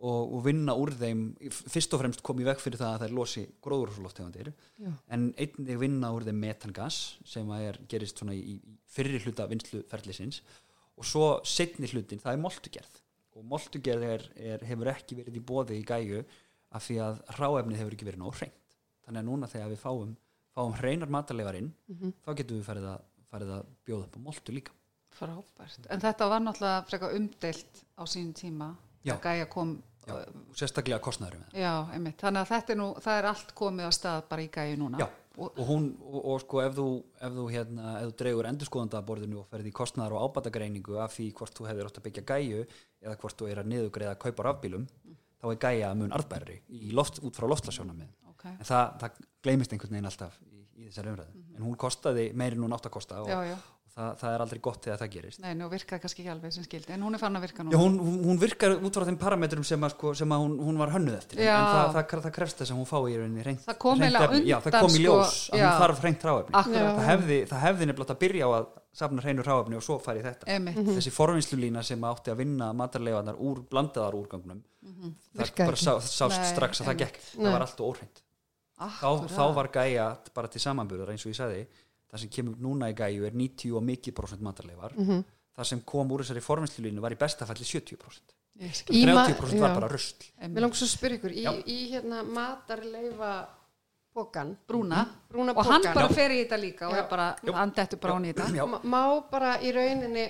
og, 0.00 0.32
og 0.34 0.40
vinna 0.44 0.74
úr 0.74 0.90
þeim 0.98 1.22
fyrst 1.52 1.94
og 1.94 2.02
fremst 2.02 2.24
kom 2.26 2.40
í 2.42 2.48
veg 2.48 2.58
fyrir 2.58 2.80
það 2.80 2.96
að 2.96 3.04
þær 3.04 3.14
losi 3.20 3.44
gróðurhúsloftegundir 3.62 4.50
en 5.14 5.28
einnig 5.38 5.78
vinna 5.78 6.10
úr 6.10 6.26
þeim 6.26 6.42
metangas 6.42 6.98
sem 7.24 7.48
að 7.54 7.68
er, 7.68 7.78
gerist 7.88 8.18
svona 8.18 8.34
í, 8.34 8.58
í 8.58 8.76
fyrri 8.90 9.22
hluta 9.22 9.46
vinsluferlisins 9.46 10.42
og 10.98 11.06
svo 11.08 11.28
setni 11.48 11.88
hlutin, 11.90 12.20
það 12.22 12.36
er 12.36 12.42
moltugerð. 12.42 12.98
Og 13.38 13.46
moltugerð 13.48 14.04
er, 14.06 14.26
er, 14.36 14.64
hefur 14.68 14.90
ekki 14.92 15.16
verið 15.18 15.38
í 15.38 15.44
bóði 15.48 15.78
í 15.80 15.86
gæju 15.88 16.20
af 16.76 16.84
því 16.86 16.98
að 17.04 17.22
ráefnið 17.38 17.80
hefur 17.80 17.96
ekki 17.96 18.08
verið 18.08 18.22
nóg 18.22 18.36
hreint. 18.38 18.76
Þannig 19.06 19.22
að 19.22 19.28
núna 19.28 19.48
þegar 19.50 19.72
við 19.72 19.80
fáum, 19.80 20.12
fáum 20.52 20.76
hreinar 20.78 21.10
matarleifar 21.10 21.58
inn 21.58 21.72
þá 22.22 22.30
getum 22.38 22.60
við 22.60 22.66
farið 22.68 22.88
að, 22.92 23.06
farið 23.32 23.54
að 23.56 23.70
bjóða 23.88 24.06
upp 24.08 24.18
á 24.18 24.20
moltu 24.28 24.54
líka 24.56 24.76
frábært, 25.12 25.88
en 25.92 26.00
þetta 26.00 26.28
var 26.32 26.44
náttúrulega 26.44 26.84
frekar 26.88 27.16
umdeilt 27.18 27.82
á 28.00 28.02
sínum 28.08 28.32
tíma 28.36 28.70
Já. 29.04 29.16
kom 29.50 29.74
já, 30.06 30.14
og 30.14 30.56
sérstaklega 30.56 31.00
kostnæður 31.02 31.42
Já, 31.54 31.72
einmitt. 31.92 32.20
Þannig 32.22 32.42
að 32.44 32.52
þetta 32.52 32.72
er 32.72 32.78
nú, 32.80 32.86
það 33.02 33.18
er 33.18 33.28
allt 33.32 33.52
komið 33.58 33.88
á 33.88 33.92
stað 33.92 34.22
bara 34.30 34.42
í 34.42 34.48
gæju 34.54 34.78
núna. 34.80 35.02
Já, 35.02 35.08
og, 35.36 35.60
hún, 35.68 35.88
og, 36.02 36.18
og 36.32 36.40
sko 36.42 36.62
ef 36.62 36.74
þú, 36.76 36.86
ef 37.20 37.36
þú, 37.36 37.46
hérna, 37.52 37.92
ef 38.00 38.08
þú 38.10 38.16
dregur 38.22 38.48
endurskoðandaborðinu 38.50 39.40
og 39.42 39.50
ferði 39.52 39.72
í 39.72 39.76
kostnæðar 39.78 40.16
og 40.16 40.24
ábatagreiningu 40.28 40.98
af 41.02 41.14
því 41.16 41.28
hvort 41.38 41.58
þú 41.58 41.68
hefur 41.70 41.90
átt 41.90 42.00
að 42.00 42.06
byggja 42.08 42.24
gæju 42.32 42.64
eða 43.02 43.18
hvort 43.22 43.38
þú 43.38 43.50
er 43.50 43.62
að 43.62 43.70
niðugreiða 43.72 44.16
að 44.16 44.22
kaupa 44.26 44.48
rafbílum 44.48 44.88
þá 45.42 45.46
er 45.50 45.60
gæja 45.66 45.94
mun 45.98 46.14
arðbærri 46.14 46.58
í 46.70 46.92
loft, 46.94 47.22
út 47.26 47.38
frá 47.38 47.48
loftlasjónamið 47.50 48.10
Ok. 48.32 48.44
en 48.52 48.66
það, 48.66 48.84
það 49.02 49.22
gleymist 49.42 49.74
einhvern 49.74 49.96
veginn 49.96 50.10
alltaf 50.10 50.38
í, 50.46 50.61
í 50.78 50.88
þessari 50.88 51.12
umræðu 51.14 51.44
en 51.58 51.62
hún 51.68 51.76
kostaði 51.80 52.30
meiri 52.38 52.56
nú 52.60 52.70
nátt 52.72 52.88
að 52.88 52.96
kosta 52.98 53.20
og, 53.22 53.28
Já, 53.30 53.38
já. 53.52 53.56
og 53.58 53.92
það, 53.92 54.12
það 54.22 54.34
er 54.36 54.42
aldrei 54.46 54.60
gott 54.64 54.86
þegar 54.86 55.00
það 55.02 55.10
gerist 55.12 55.40
Nei, 55.44 55.50
nú 55.58 55.66
virkaði 55.68 56.00
kannski 56.06 56.22
ekki 56.22 56.30
alveg 56.32 56.54
sem 56.56 56.64
skildi, 56.64 56.92
en 56.96 57.02
hún 57.04 57.16
er 57.18 57.20
fann 57.20 57.36
að 57.36 57.42
virka 57.44 57.60
Já, 57.62 57.66
núna. 57.68 57.80
hún, 57.82 57.98
hún, 58.00 58.14
hún 58.30 58.38
virkar 58.40 58.76
út 58.78 58.96
frá 58.96 59.04
þeim 59.10 59.18
parametrum 59.20 59.66
sem 59.68 59.84
að, 59.84 59.92
sko, 59.98 60.12
sem 60.16 60.32
að 60.32 60.44
hún, 60.46 60.54
hún 60.64 60.80
var 60.80 60.94
hönnuð 60.94 61.18
eftir 61.18 61.42
Já. 61.44 61.52
en 61.58 61.66
það, 61.68 61.90
það, 61.98 62.22
það 62.26 62.34
krefst 62.38 62.62
þess 62.62 62.72
að 62.72 62.80
hún 62.80 62.88
fái 62.88 63.02
í 63.12 63.18
rauninni 63.20 63.44
reynt 63.50 63.66
Það 63.68 63.78
kom 63.84 64.06
efni. 64.08 64.40
Já, 64.48 64.56
það 64.64 64.70
undan, 64.72 64.86
kom 64.86 64.96
í 64.96 64.96
sko, 64.96 65.04
ljós 65.04 65.36
að 65.52 65.60
já. 65.60 65.66
hún 65.68 65.82
þarf 65.84 66.00
hreint 66.06 66.26
ráefni 66.30 66.64
það 66.72 67.04
hefði, 67.10 67.38
það 67.52 67.64
hefði 67.68 67.90
nefnilega 67.92 68.08
átt 68.08 68.16
að 68.16 68.22
byrja 68.24 68.48
á 68.48 68.50
að 68.56 68.66
safna 69.02 69.22
hreinu 69.24 69.44
ráefni 69.46 69.76
og 69.78 69.84
svo 69.86 69.94
fari 70.04 70.20
í 70.20 70.24
þetta 70.26 70.48
Einmitt. 70.52 70.80
þessi 70.96 71.12
forvinnslulína 71.16 71.84
sem 71.86 72.02
átti 72.04 72.32
að 72.32 72.42
vinna 72.42 72.66
matarleifarnar 72.76 73.38
úr 73.40 73.62
blandaðar 73.72 74.16
úrgangnum 74.18 74.58
það 74.82 75.40
Virkaði 75.46 75.68
bara 75.70 75.80
sá, 75.80 75.94
sást 76.04 76.40
Nei, 76.42 76.50
strax 76.52 76.82
að 76.82 76.90
það 76.90 76.98
gekk 77.06 77.16
Nei. 77.22 77.46
það 77.46 77.54
var 77.56 77.64
allt 77.64 77.80
óhreint 77.86 78.20
þá, 78.78 79.28
þá 79.28 79.44
var 79.54 79.68
gæja 79.74 80.06
bara 80.34 80.48
til 80.48 80.60
samanburðar 80.64 81.10
eins 81.14 81.24
og 81.26 81.32
ég 81.32 81.38
sagði 81.38 81.66
það 82.12 82.20
sem 82.24 82.28
kemur 82.28 82.56
núna 82.60 82.90
í 82.92 82.94
gæju 82.98 83.24
er 83.28 83.32
90 83.32 83.76
og 83.78 83.82
mikið 83.88 84.14
prosent 84.14 84.42
matarleifar 84.44 84.92
það 84.98 85.64
sem 85.68 85.80
kom 85.86 86.10
úr 86.12 86.22
þessari 86.24 86.40
forvinnslulínu 86.44 87.00
var 87.04 87.12
í 87.12 87.18
besta 87.20 87.46
falli 87.48 87.64
70% 87.64 88.38
Ég 88.60 88.74
skil. 88.76 88.92
Í 89.00 89.06
ma- 89.08 89.22
30% 89.24 89.60
var 89.62 89.70
já. 89.70 89.74
bara 89.78 89.88
rusl 89.88 90.26
Mér 90.44 90.60
langar 90.60 90.76
svo 90.76 90.84
að 90.84 90.90
spyrja 90.92 91.16
ykkur, 91.16 91.32
í, 91.32 91.42
Já. 91.46 91.52
í 91.64 91.76
hérna 91.88 92.18
matarleifa 92.22 93.30
pókan, 94.12 94.50
Brúna. 94.68 95.06
brúna 95.30 95.54
Og 95.56 95.64
hann 95.64 95.82
bara 95.94 96.08
fer 96.12 96.34
í 96.36 96.42
þetta 96.44 96.58
líka 96.60 96.88
og 96.90 96.92
Já. 96.92 96.98
er 97.00 97.08
bara, 97.08 97.28
hann 97.56 97.72
dettur 97.72 97.98
bara 98.02 98.12
hún 98.18 98.26
í 98.28 98.34
þetta. 98.34 98.50
Já. 98.52 98.66
má 98.84 99.02
bara 99.30 99.54
í 99.64 99.72
rauninni 99.72 100.26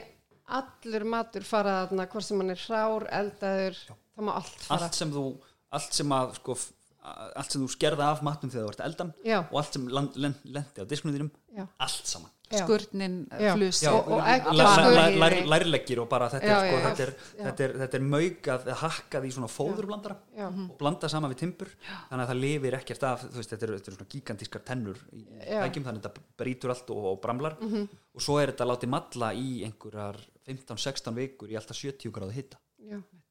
allur 0.54 1.04
matur 1.04 1.42
fara 1.42 1.86
þarna, 1.88 2.06
hvort 2.12 2.24
sem 2.28 2.38
hann 2.38 2.50
er 2.54 2.62
hrár, 2.62 3.08
eldaður, 3.10 3.80
það 4.14 4.24
má 4.28 4.32
allt 4.38 4.62
fara. 4.68 4.84
allt 4.86 4.94
sem 4.94 5.10
þú 5.10 5.24
allt 5.72 5.92
sem 5.98 6.08
að 6.14 6.34
sko 6.38 6.56
allt 7.02 7.50
sem 7.50 7.62
þú 7.64 7.68
skerða 7.72 8.10
af 8.12 8.22
matnum 8.22 8.50
þegar 8.52 8.68
þú 8.68 8.70
ert 8.76 8.84
eldan 8.86 9.14
Já. 9.26 9.38
og 9.50 9.56
allt 9.58 9.72
sem 9.74 9.88
land, 9.88 10.16
lend, 10.16 10.34
lendi 10.44 10.78
á 10.82 10.86
disknum 10.86 11.14
þínum 11.16 11.30
Já. 11.56 11.66
allt 11.78 12.06
saman. 12.06 12.30
Skurnin, 12.52 13.14
Já. 13.40 13.54
flus. 13.56 13.78
Já, 13.80 13.90
Og- 13.96 14.10
bara 16.12 16.28
þetta 16.28 16.44
er, 16.44 16.58
sko, 16.58 16.76
já, 16.76 16.82
þetta 16.84 17.02
er, 17.06 17.12
já. 17.38 17.44
þetta 17.46 17.64
er, 17.64 17.72
þetta 17.80 17.94
er 17.96 18.04
maugað 18.12 18.66
hakkað 18.82 19.24
í 19.24 19.30
svona 19.32 19.48
fóðurblandara 19.48 20.16
Já. 20.36 20.46
og 20.48 20.76
blanda 20.78 21.08
saman 21.08 21.32
við 21.32 21.38
timbur 21.42 21.70
þannig 22.10 22.26
að 22.26 22.28
það 22.32 22.40
lifir 22.42 22.76
ekkert 22.76 23.02
af 23.08 23.24
veist, 23.32 23.50
þetta 23.54 23.62
eru 23.70 23.74
er 23.78 23.96
svona 23.96 24.08
gigantískar 24.14 24.64
tennur 24.68 25.00
í 25.16 25.24
tækjum 25.48 25.84
þannig 25.88 26.02
að 26.02 26.06
þetta 26.10 26.22
brýtur 26.44 26.70
allt 26.76 26.90
og, 26.92 27.04
og 27.14 27.20
bramlar 27.24 27.56
Mhm. 27.60 27.88
og 28.14 28.20
svo 28.20 28.38
er 28.42 28.52
þetta 28.52 28.68
látið 28.68 28.88
matla 28.88 29.32
í 29.32 29.64
einhverjar 29.64 30.16
15-16 30.46 31.14
vikur 31.14 31.48
í 31.48 31.56
alltaf 31.56 31.76
70 31.80 32.12
gráðu 32.12 32.32
hitta 32.36 32.58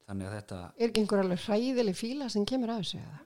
þannig 0.09 0.27
að 0.27 0.35
þetta 0.41 0.71
Er 0.79 0.89
ekki 0.89 1.01
einhver 1.05 1.21
alveg 1.23 1.45
hræðileg 1.45 1.95
fíla 1.95 2.29
sem 2.31 2.43
kemur 2.45 2.69
af 2.73 2.81
þessu 2.81 2.97
eða? 2.97 3.19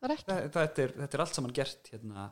Það 0.00 0.08
er 0.10 0.16
ekki. 0.16 0.26
það, 0.30 0.42
þetta, 0.56 0.82
er, 0.88 0.96
þetta 1.02 1.16
er 1.18 1.24
allt 1.26 1.38
saman 1.38 1.54
gert 1.56 1.88
hérna, 1.92 2.24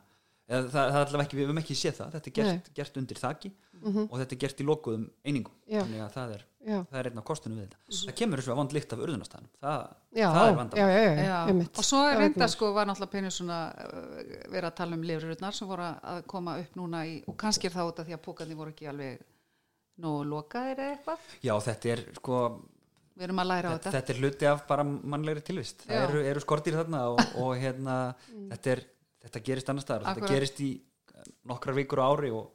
eða, 0.45 0.59
það, 0.69 0.73
það 0.75 0.99
er 0.99 1.05
allavega 1.07 1.25
ekki, 1.25 1.37
við 1.39 1.47
höfum 1.47 1.61
ekki 1.63 1.75
séð 1.79 1.95
það. 1.99 2.11
Þetta 2.15 2.29
er 2.31 2.35
gert, 2.39 2.67
gert 2.79 2.99
undir 3.01 3.19
þaki 3.21 3.51
og 3.85 4.13
þetta 4.21 4.35
er 4.35 4.39
gert 4.45 4.61
í 4.61 4.65
lokuðum 4.65 5.07
einingum. 5.25 5.55
Já. 5.69 5.81
þannig 5.83 6.01
að 6.05 6.13
það 6.15 6.35
er, 6.35 6.43
það 6.65 6.95
er 7.01 7.09
einn 7.11 7.19
af 7.21 7.25
kostunum 7.27 7.57
við 7.59 7.65
þetta. 7.65 7.97
Það 8.05 8.15
kemur 8.21 8.41
þessu 8.41 8.53
að 8.53 8.59
vond 8.61 8.75
líkt 8.77 8.93
af 8.95 9.01
urðunastæðum 9.05 9.49
það, 9.61 9.83
það 10.15 10.15
er 10.15 10.21
já, 10.21 10.29
vandamál. 10.31 10.79
já, 10.79 10.87
já, 10.95 11.25
Já, 11.25 11.35
einmitt. 11.51 11.77
og 11.81 11.85
svo 11.89 11.99
er 12.09 12.17
reynda 12.21 12.47
sko 12.49 12.69
var 12.73 12.87
náttúrulega 12.89 13.13
penið 13.17 13.35
svona 13.35 13.59
uh, 13.75 14.07
verið 14.55 14.69
að 14.71 14.77
tala 14.79 14.97
um 14.97 15.05
lifrurnar 15.09 15.57
sem 15.59 15.69
voru 15.69 15.85
að 15.91 16.21
koma 16.33 16.55
upp 16.63 16.79
núna 16.79 17.03
í, 17.05 17.13
og 17.29 17.37
kannski 17.43 17.69
er 17.69 17.75
það 17.75 17.91
út 17.91 18.01
af 18.01 18.09
því 18.09 18.17
að 18.17 18.23
pókandi 18.25 18.57
voru 18.61 18.73
ekki 18.73 18.89
alveg 18.89 19.21
nógu 20.05 20.23
lokaðir 20.31 20.81
eða 20.81 20.95
eitthvað. 20.97 21.29
Já 21.45 21.53
þetta 21.69 21.93
er 21.93 22.03
sko 22.17 22.39
við 23.15 23.27
erum 23.29 23.39
að 23.41 23.49
læra 23.51 23.71
á 23.71 23.73
þetta, 23.75 23.85
þetta. 23.85 23.99
þetta 23.99 24.13
er 24.13 24.19
hluti 24.23 24.49
af 24.49 24.65
bara 24.69 24.85
mannlegri 24.87 25.45
tilvist. 25.45 25.85
Já. 25.85 25.93
það 25.93 26.09
eru, 26.09 26.25
eru 26.31 26.43
skortir 26.43 26.75
þarna 26.79 27.05
og, 27.13 27.23
og 27.43 27.55
hérna 27.61 27.95
þetta, 28.33 28.75
er, 28.75 28.83
þetta 29.25 29.45
gerist 29.47 29.71
annar 29.71 29.87
staðar. 29.87 30.05
Þetta 30.09 30.19
Akkurat. 30.19 30.35
gerist 30.35 30.61
í 30.65 30.73
nokkrar 31.49 31.77
vikur 31.77 32.01
á 32.03 32.05
ári 32.11 32.31
og, 32.35 32.51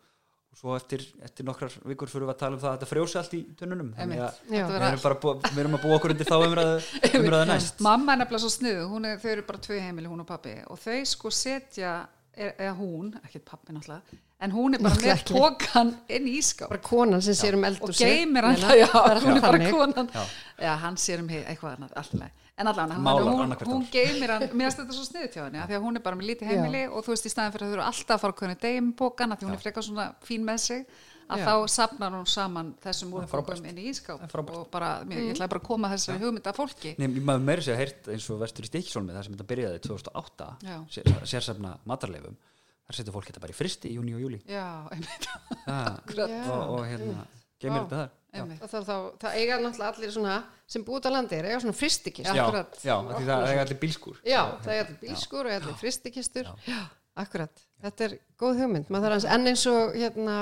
og 0.50 0.60
svo 0.60 0.76
eftir, 0.76 1.04
eftir 1.24 1.48
nokkrar 1.48 1.74
vikur 1.88 2.12
fyrir 2.12 2.28
við 2.28 2.34
að 2.34 2.40
tala 2.42 2.58
um 2.58 2.62
það 2.62 2.70
að 2.72 2.78
þetta 2.78 2.90
frjósi 2.92 3.20
allt 3.22 3.36
í 3.38 3.42
tunnunum. 3.58 3.90
Þannig 3.96 4.22
að. 4.26 4.40
Þetta 4.50 4.70
við 4.70 4.86
erum, 4.90 5.02
bara 5.06 5.18
búa, 5.24 5.34
við 5.48 5.60
erum 5.64 5.76
að 5.78 5.84
búa 5.86 5.98
okkur 5.98 6.14
undir 6.16 6.30
þá 6.30 6.36
umræðu, 6.38 6.78
umræðu 7.20 7.50
næst. 7.54 7.84
Mamma 7.86 8.14
er 8.14 8.22
nefnilega 8.24 8.44
svo 8.44 8.54
sniðu, 8.54 8.86
hún 8.92 9.10
er, 9.10 9.20
þau 9.22 9.30
eru 9.34 9.46
bara 9.48 9.66
tvö 9.66 9.80
heimili 9.80 10.12
hún 10.12 10.24
og 10.24 10.28
pappi 10.28 10.56
og 10.68 10.80
þau 10.82 10.98
sko 11.14 11.32
setja 11.34 11.94
er- 12.36 12.54
eða 12.58 12.74
hún, 12.78 13.14
ekkert 13.24 13.44
pappi 13.44 13.72
náttúrulega 13.72 14.02
en 14.40 14.50
hún 14.52 14.74
er 14.74 14.78
bara 14.80 14.94
Náttúrulega 14.94 15.14
með 15.14 15.20
ekki. 15.20 15.34
pókan 15.36 15.88
inn 16.08 16.26
í 16.26 16.36
ískáp 16.40 16.68
Bara 16.70 16.80
konan 16.80 17.22
sem 17.22 17.34
sér 17.34 17.54
um 17.58 17.64
og 17.64 17.70
eldhúsið. 17.70 18.06
geymir 18.06 18.42
hann 18.44 18.54
Meina, 18.60 18.76
já, 18.76 18.86
hún 19.20 19.36
er 19.36 19.40
bara 19.40 19.70
konan. 19.70 20.08
Já. 20.14 20.24
já, 20.64 20.76
hann 20.80 20.96
sér 20.96 21.20
um 21.20 21.28
eitthvað 21.28 21.76
annað 21.76 21.92
allt 21.96 22.14
í 22.14 22.18
lagi. 22.20 22.32
en 22.60 22.66
allan, 22.68 22.90
Málar 23.00 23.24
hún, 23.24 23.56
hún 23.66 23.84
geymir 23.92 24.28
hann. 24.30 24.42
Mér 24.52 24.68
finnst 24.70 24.78
þetta 24.80 24.92
svo 24.96 25.04
sniðut 25.08 25.32
hjá 25.36 25.44
henni 25.46 25.58
af 25.60 25.68
því 25.68 25.76
að 25.78 25.84
hún 25.84 25.96
er 25.96 26.02
bara 26.04 26.16
með 26.16 26.26
lítið 26.30 26.48
heimili 26.50 26.82
og 26.88 27.04
þú 27.04 27.12
veist 27.14 27.26
í 27.26 27.32
staðin 27.32 27.52
fyrir 27.52 27.66
að 27.66 27.70
þau 27.70 27.76
eru 27.78 27.84
alltaf 27.88 28.16
að 28.16 28.20
fara 28.20 28.32
hvernig 28.40 28.60
degum 28.60 28.90
bókan 28.96 29.32
af 29.32 29.38
því 29.40 29.46
hún 29.48 29.54
er 29.56 29.62
frekar 29.64 29.82
svona 29.86 30.06
fín 30.24 30.44
með 30.44 30.58
sig 30.60 30.86
að 31.30 31.42
Já. 31.42 31.46
þá 31.48 31.54
sapnar 31.74 32.14
hún 32.16 32.28
saman 32.28 32.70
þessum 32.82 33.14
úrgókum 33.18 33.66
inn 33.70 33.80
í 33.80 33.88
ískáp 33.92 34.22
og 34.26 34.68
bara, 34.72 34.92
mér, 35.06 35.22
ég 35.28 35.34
ætlaði 35.36 35.52
bara 35.54 35.62
að 35.62 35.66
koma 35.70 35.90
þessari 35.94 36.22
hugmynd 36.24 36.50
af 36.50 36.60
fólki 36.60 36.94
Nei, 36.98 37.08
maður 37.18 37.44
meiri 37.46 37.66
sér 37.66 37.80
heyrt 37.80 38.12
eins 38.12 38.28
og 38.34 38.40
vestur 38.42 38.66
í 38.66 38.70
Stikisólmi 38.70 39.16
þar 39.16 39.26
sem 39.28 39.36
þetta 39.36 39.50
byrjaði 39.54 39.82
2008 39.88 40.52
Já. 40.66 40.76
sér, 40.96 41.12
sérsefna 41.34 41.74
matarleifum 41.88 42.38
þar 42.86 42.98
setur 43.00 43.14
fólk 43.18 43.30
þetta 43.30 43.44
bara 43.46 43.54
í 43.54 43.60
fristi 43.60 43.92
í 43.92 43.98
júni 43.98 44.16
og 44.18 44.24
júli 44.24 44.40
já, 44.50 44.66
einmitt, 44.90 45.28
og, 46.50 46.64
og 46.78 46.88
hérna 46.88 47.26
geymir 47.60 47.84
Vá. 47.84 47.84
þetta 47.84 48.00
þar. 48.00 48.16
Og 48.30 48.70
það, 48.70 48.84
þá, 48.86 48.96
það 49.20 49.36
eiga 49.40 49.56
náttúrulega 49.60 49.90
allir 49.90 50.12
svona 50.14 50.36
sem 50.70 50.84
búið 50.86 51.08
á 51.08 51.10
landi, 51.10 51.40
eiga 51.40 51.58
svona 51.64 51.76
fristikist. 51.76 52.28
Já. 52.30 52.36
Já, 52.38 52.44
Akkurat. 52.44 52.78
já, 52.86 52.94
af 52.94 53.10
því 53.16 53.26
það 53.26 53.46
er 53.50 53.62
allir 53.64 53.80
bílskur 53.82 54.20
Já, 54.22 54.40
það 54.62 54.72
er 54.74 54.82
allir 54.84 54.98
bílskur 55.02 55.48
og 55.50 55.56
allir 55.56 55.78
fristikistur. 55.80 56.50
Já. 56.70 56.80
Akkurat, 57.20 57.64
þetta 57.82 58.06
er 58.06 58.14
góð 58.40 58.62
hugmynd. 58.62 58.92
Maður 58.94 59.16
þarf 59.16 59.26
enn 59.34 59.50
eins 59.50 59.64
og 59.70 59.96
hérna, 59.98 60.36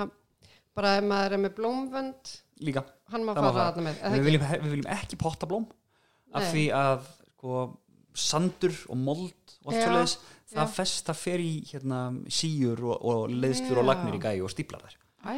bara 0.78 0.94
ef 1.00 1.04
maður 1.10 1.36
er 1.36 1.42
með 1.44 1.54
blómvönd, 1.58 2.32
líka 2.68 2.84
hann 3.12 3.26
má 3.26 3.32
Það 3.34 3.42
fara 3.42 3.52
fara. 3.52 3.66
þarna 3.72 3.84
með. 3.88 4.00
við 4.16 4.26
viljum, 4.28 4.46
við 4.64 4.72
viljum 4.76 4.90
ekki 4.98 5.18
pottablóm 5.20 5.66
af 6.34 6.42
Nei. 6.44 6.50
því 6.52 6.64
að 6.78 7.06
sko, 7.34 7.60
sandur 8.18 8.74
og 8.92 8.98
mold 9.00 9.54
og 9.64 9.72
allt 9.72 9.78
Já, 9.78 9.84
svoleiðis 9.86 10.16
það 10.48 10.72
fest, 10.78 11.02
það 11.08 11.18
fer 11.22 11.42
í 11.44 11.52
hérna, 11.70 11.98
síur 12.32 12.80
og, 12.88 12.96
og 13.04 13.34
leiðslur 13.36 13.82
og 13.82 13.88
lagnir 13.90 14.16
í 14.16 14.22
gæju 14.24 14.46
og 14.48 14.52
stíplar 14.54 14.84
þær 14.86 14.96
Æ, 15.28 15.34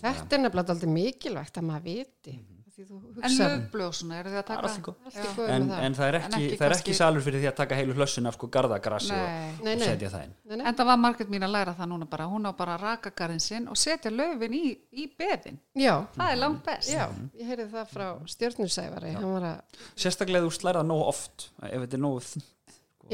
Þetta 0.00 0.36
er 0.38 0.42
nefnilega 0.44 0.72
aldrei 0.76 0.90
mikilvægt 0.94 1.56
að 1.58 1.64
maður 1.68 1.82
viti. 1.88 2.34
Því 2.74 2.84
þú 2.88 2.96
en 2.98 3.02
hugsa 3.14 3.46
og 3.86 3.92
svona, 3.94 4.16
eru 4.18 4.30
þið 4.32 4.38
að 4.40 4.46
taka 4.48 4.62
allt 4.66 4.78
í 4.78 4.82
góð. 4.82 4.94
allt 5.06 5.14
í 5.14 5.22
Já. 5.22 5.32
góð 5.36 5.50
en, 5.54 5.66
en 5.86 5.94
það 5.94 6.08
er 6.08 6.16
En 6.18 6.24
ekki, 6.24 6.46
ekki 6.48 6.56
það 6.58 6.64
er 6.66 6.74
ekki 6.74 6.94
salur 6.98 7.22
fyrir 7.22 7.42
því 7.44 7.48
að 7.50 7.56
taka 7.60 7.76
heilu 7.78 7.94
hlössun 7.94 8.26
af 8.30 8.34
sko 8.34 8.48
gardagrassi 8.56 9.12
og, 9.14 9.28
Nei. 9.28 9.52
Nei, 9.68 9.74
og 9.76 9.84
setja 9.84 10.10
það 10.10 10.24
inn 10.26 10.32
Nei, 10.34 10.56
nei. 10.58 10.64
En 10.72 10.78
það 10.80 10.88
var 10.90 10.98
margætt 11.04 11.30
mín 11.30 11.46
að 11.46 11.52
læra 11.54 11.74
það 11.78 11.90
núna 11.92 12.08
bara, 12.10 12.26
hún 12.32 12.48
á 12.50 12.52
bara 12.58 12.74
að 12.74 12.82
raka 12.88 13.12
garðin 13.20 13.44
sinn 13.46 13.68
og 13.70 13.78
setja 13.78 14.10
löfin 14.10 14.56
í, 14.58 14.62
í 14.90 15.06
beðin. 15.18 15.60
Já, 15.78 15.94
Það 16.16 16.32
er 16.34 16.40
langt 16.42 16.64
best. 16.66 16.90
já, 16.90 17.04
ég 17.38 17.52
heyrði 17.52 17.68
það 17.76 17.92
frá 17.94 18.08
stjörnusæfari, 18.34 19.14
hann 19.20 19.30
var 19.36 19.46
að 19.52 19.80
sérstaklega 19.94 20.42
þú 20.48 20.52
slærða 20.58 20.82
nógu 20.90 21.06
oft 21.14 21.46
ef 21.62 21.78
þetta 21.84 21.98
er 22.00 22.02
nógu 22.08 22.24
þunnt. 22.26 22.50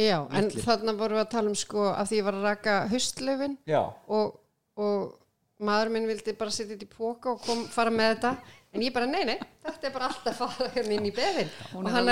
Já, 0.00 0.18
en 0.38 0.50
þarna 0.54 0.92
vorum 0.96 1.18
við 1.18 1.24
að 1.26 1.30
tala 1.36 1.50
um 1.52 1.56
sko 1.58 1.88
af 1.92 2.08
því 2.08 2.20
ég 2.22 2.24
var 2.30 2.36
að 2.38 2.44
raka 2.48 2.74
haustlöfin 2.92 3.56
já, 3.68 3.80
og, 4.08 4.36
og 4.80 5.16
maður 5.60 5.90
minn 5.92 6.06
vildi 6.08 6.32
bara 6.38 6.54
setja 6.54 6.76
þetta 6.76 6.86
í 6.86 6.92
póka 6.96 7.34
og 7.34 7.42
kom, 7.44 7.64
fara 7.68 7.90
með 7.92 8.14
þetta 8.14 8.30
en 8.70 8.82
ég 8.84 8.92
bara, 8.94 9.06
nei, 9.10 9.24
nei, 9.26 9.38
þetta 9.64 9.88
er 9.88 9.94
bara 9.94 10.08
alltaf 10.10 10.42
að 10.44 10.52
fara 10.54 10.68
hérna 10.76 10.94
inn 10.94 11.06
í 11.08 11.12
beðin 11.14 11.48
og, 11.74 11.88
að 11.90 12.10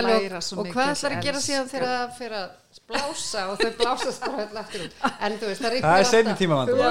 og 0.59 0.71
hvað 0.73 0.91
ætlar 0.95 1.15
að 1.15 1.27
gera 1.29 1.43
síðan 1.43 1.69
þegar 1.71 1.93
það 1.93 2.17
fyrir 2.17 2.39
að 2.39 2.81
blása 2.89 3.45
og 3.53 3.61
þau 3.61 3.71
blásast 3.79 4.25
bara 4.25 4.47
öll 4.47 4.59
aftur 4.63 4.85
út 4.87 5.05
en 5.07 5.37
þú 5.39 5.51
veist, 5.51 5.63
það 5.63 5.77
er 5.77 5.87
er 5.87 6.31
er 6.33 6.41
tíma, 6.41 6.59
tíma. 6.67 6.89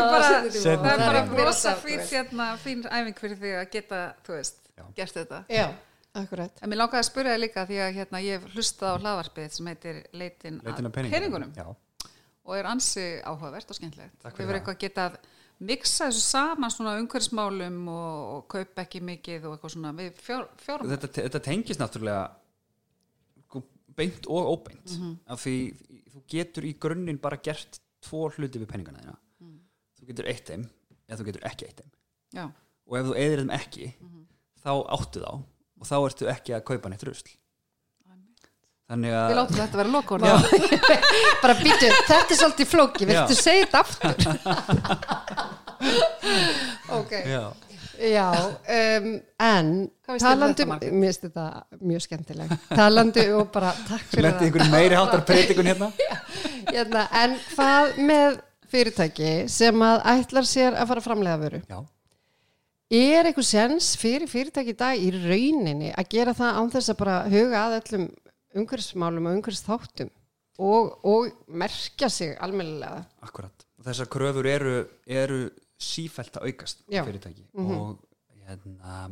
Það 0.56 0.80
er 0.84 0.94
bara 0.94 1.12
rignir 1.18 1.44
rosa 1.44 1.74
alltaf, 1.74 1.84
þú 1.84 1.90
fín, 1.90 2.00
veist. 2.00 2.16
hérna, 2.16 2.48
fín 2.64 2.86
æfing 2.88 3.20
fyrir 3.24 3.42
því 3.44 3.54
að 3.60 3.68
geta, 3.76 4.02
þú 4.28 4.38
veist, 4.38 4.62
Já. 4.78 4.86
gert 5.02 5.20
þetta. 5.20 5.42
Já, 5.52 5.66
akkurat 6.22 6.62
En 6.62 6.72
mér 6.72 6.82
langaði 6.84 7.02
að 7.04 7.10
spyrja 7.10 7.36
þig 7.36 7.44
líka 7.44 7.66
því 7.68 7.82
að 7.84 7.98
hérna, 8.00 8.24
ég 8.24 8.38
hef 8.38 8.56
hlustað 8.56 8.96
á 8.96 8.98
hlaðvarpið 9.04 9.58
sem 9.58 9.72
heitir 9.74 10.04
Leitin, 10.14 10.62
leitin 10.64 10.90
af 10.92 11.00
peningunum 11.02 11.52
já, 11.58 11.68
og 12.48 12.56
er 12.56 12.70
ansi 12.72 13.08
áhugavert 13.28 13.74
og 13.74 13.80
skemmtilegt. 13.82 14.16
Fyrir 14.24 14.38
Við 14.38 14.48
verðum 14.48 14.62
eitthvað 14.62 14.80
getað 14.86 15.20
miksa 15.60 16.08
þessu 16.10 16.22
saman 16.22 16.70
svona 16.72 16.98
umhverfsmálum 17.02 17.88
og, 17.90 18.36
og 18.38 18.48
kaupa 18.48 18.84
ekki 18.86 19.02
mikið 19.02 19.46
og 19.50 19.56
eitthvað 19.58 19.74
svona 19.74 19.94
við 19.98 20.20
fjár, 20.22 20.48
fjárum. 20.62 20.90
þetta, 20.92 21.10
þetta 21.18 21.40
tengist 21.48 21.80
náttúrulega 21.82 22.30
sko, 23.48 23.64
beint 23.98 24.28
og 24.30 24.52
óbeint 24.54 24.92
Mhm. 24.98 25.16
af 25.28 25.42
því 25.46 25.56
þú 26.14 26.22
getur 26.30 26.64
í 26.70 26.74
grunninn 26.80 27.18
bara 27.22 27.38
gert 27.38 27.80
tvo 28.02 28.30
hluti 28.30 28.60
við 28.60 28.68
penningana 28.68 29.00
þína 29.02 29.18
Mm. 29.42 29.60
þú 30.00 30.06
getur 30.08 30.26
eitt 30.30 30.46
þeim 30.50 30.70
eða 31.10 31.18
þú 31.20 31.26
getur 31.26 31.42
ekki 31.50 31.66
eitt 31.68 31.82
þeim 31.82 31.92
Já, 32.34 32.46
og 32.88 32.98
ef 32.98 33.06
þú 33.06 33.16
eðir 33.18 33.40
þeim 33.42 33.54
ekki 33.58 33.94
Mhm. 34.02 34.26
þá 34.64 34.72
áttu 34.90 35.22
þá 35.22 35.32
og 35.80 35.86
þá 35.86 35.96
ertu 36.06 36.28
ekki 36.30 36.54
að 36.54 36.64
kaupa 36.66 36.90
neitt 36.90 37.04
rusl 37.04 37.38
þannig 38.88 39.12
Við 39.12 39.20
að 39.20 39.38
látum 39.38 39.60
þetta 39.62 39.78
vera 39.82 39.94
lokun 39.94 40.22
bara 41.44 41.56
býtu, 41.60 41.88
þetta 42.08 42.20
er 42.24 42.40
svolítið 42.42 42.68
flóki 42.72 43.10
viltu 43.10 43.36
segja 43.38 43.68
þetta 43.68 43.80
aftur? 43.84 44.14
Ok, 46.90 47.12
já, 47.12 47.54
já 48.00 48.32
um, 48.34 49.22
en 49.40 49.68
um 50.08 50.18
Margrét? 50.18 50.92
mér 50.92 51.12
finnst 51.12 51.26
þetta 51.28 51.46
mjög 51.82 52.04
skemmtileg 52.06 52.54
talandi 52.72 53.26
og 53.36 53.52
bara 53.54 53.74
takk 53.88 54.08
fyrir 54.10 54.26
lendi 54.26 54.48
einhvern 54.48 54.72
meiri 54.74 54.98
háttar 54.98 55.24
predikun 55.28 55.70
hérna? 55.70 55.92
Hérna, 56.74 57.06
en 57.16 57.36
hvað 57.54 58.00
með 58.08 58.40
fyrirtæki 58.72 59.34
sem 59.52 59.84
að 59.86 60.02
ætlar 60.16 60.48
sér 60.48 60.76
að 60.76 60.90
fara 60.90 61.04
að 61.04 61.08
framlega 61.08 61.42
vöru? 61.44 61.62
Já, 61.70 61.78
er 62.98 63.30
eitthvað 63.30 63.50
sens 63.52 63.92
fyrir 64.00 64.28
fyrirtæki 64.32 64.74
í 64.74 64.80
dag 64.80 65.00
í 65.00 65.12
rauninni 65.14 65.94
að 65.94 66.10
gera 66.16 66.36
það 66.36 66.60
án 66.60 66.74
þess 66.76 66.94
að 66.94 67.00
bara 67.04 67.20
huga 67.32 67.62
að 67.68 67.78
öllum 67.82 68.10
umhverfsmálum 68.58 69.30
og 69.30 69.40
umhverfsþáttum 69.40 70.12
og, 70.58 70.98
og 71.06 71.32
merkja 71.48 72.10
sig 72.10 72.36
almennilega. 72.42 73.06
Akkurat 73.26 73.68
þessar 73.88 74.10
kröfur 74.12 74.50
eru, 74.50 74.76
eru 75.06 75.40
sífælt 75.82 76.40
að 76.40 76.52
aukast 76.52 76.84
á 76.90 77.06
fyrirtæki. 77.06 77.46
Og 77.62 77.98
hérna 78.48 79.08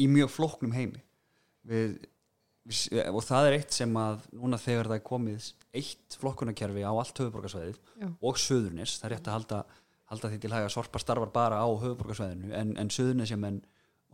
í 0.00 0.08
mjög 0.10 0.32
flóknum 0.32 0.74
heimi. 0.76 1.02
Við, 1.68 1.96
við, 2.66 2.82
og 3.12 3.22
það 3.24 3.48
er 3.48 3.58
eitt 3.58 3.76
sem 3.76 3.98
að 3.98 4.24
núna 4.34 4.58
þegar 4.60 4.90
það 4.90 4.98
er 4.98 5.06
komið 5.06 5.50
eitt 5.72 6.16
flokkunarkerfi 6.20 6.84
á 6.84 6.92
allt 6.92 7.22
höfuborgarsvæðið 7.22 7.78
og 8.20 8.40
söðurnis, 8.40 8.98
það 9.00 9.08
er 9.08 9.14
rétt 9.16 9.30
að 9.30 9.36
halda, 9.38 9.60
halda 10.12 10.30
því 10.32 10.40
til 10.42 10.52
að 10.58 10.66
sorpa 10.74 11.00
starfar 11.00 11.32
bara 11.32 11.62
á 11.64 11.68
höfuborgarsvæðinu 11.70 12.52
en, 12.58 12.74
en 12.80 12.92
söðurnis 12.92 13.32
sem 13.32 13.46
enn 13.48 13.62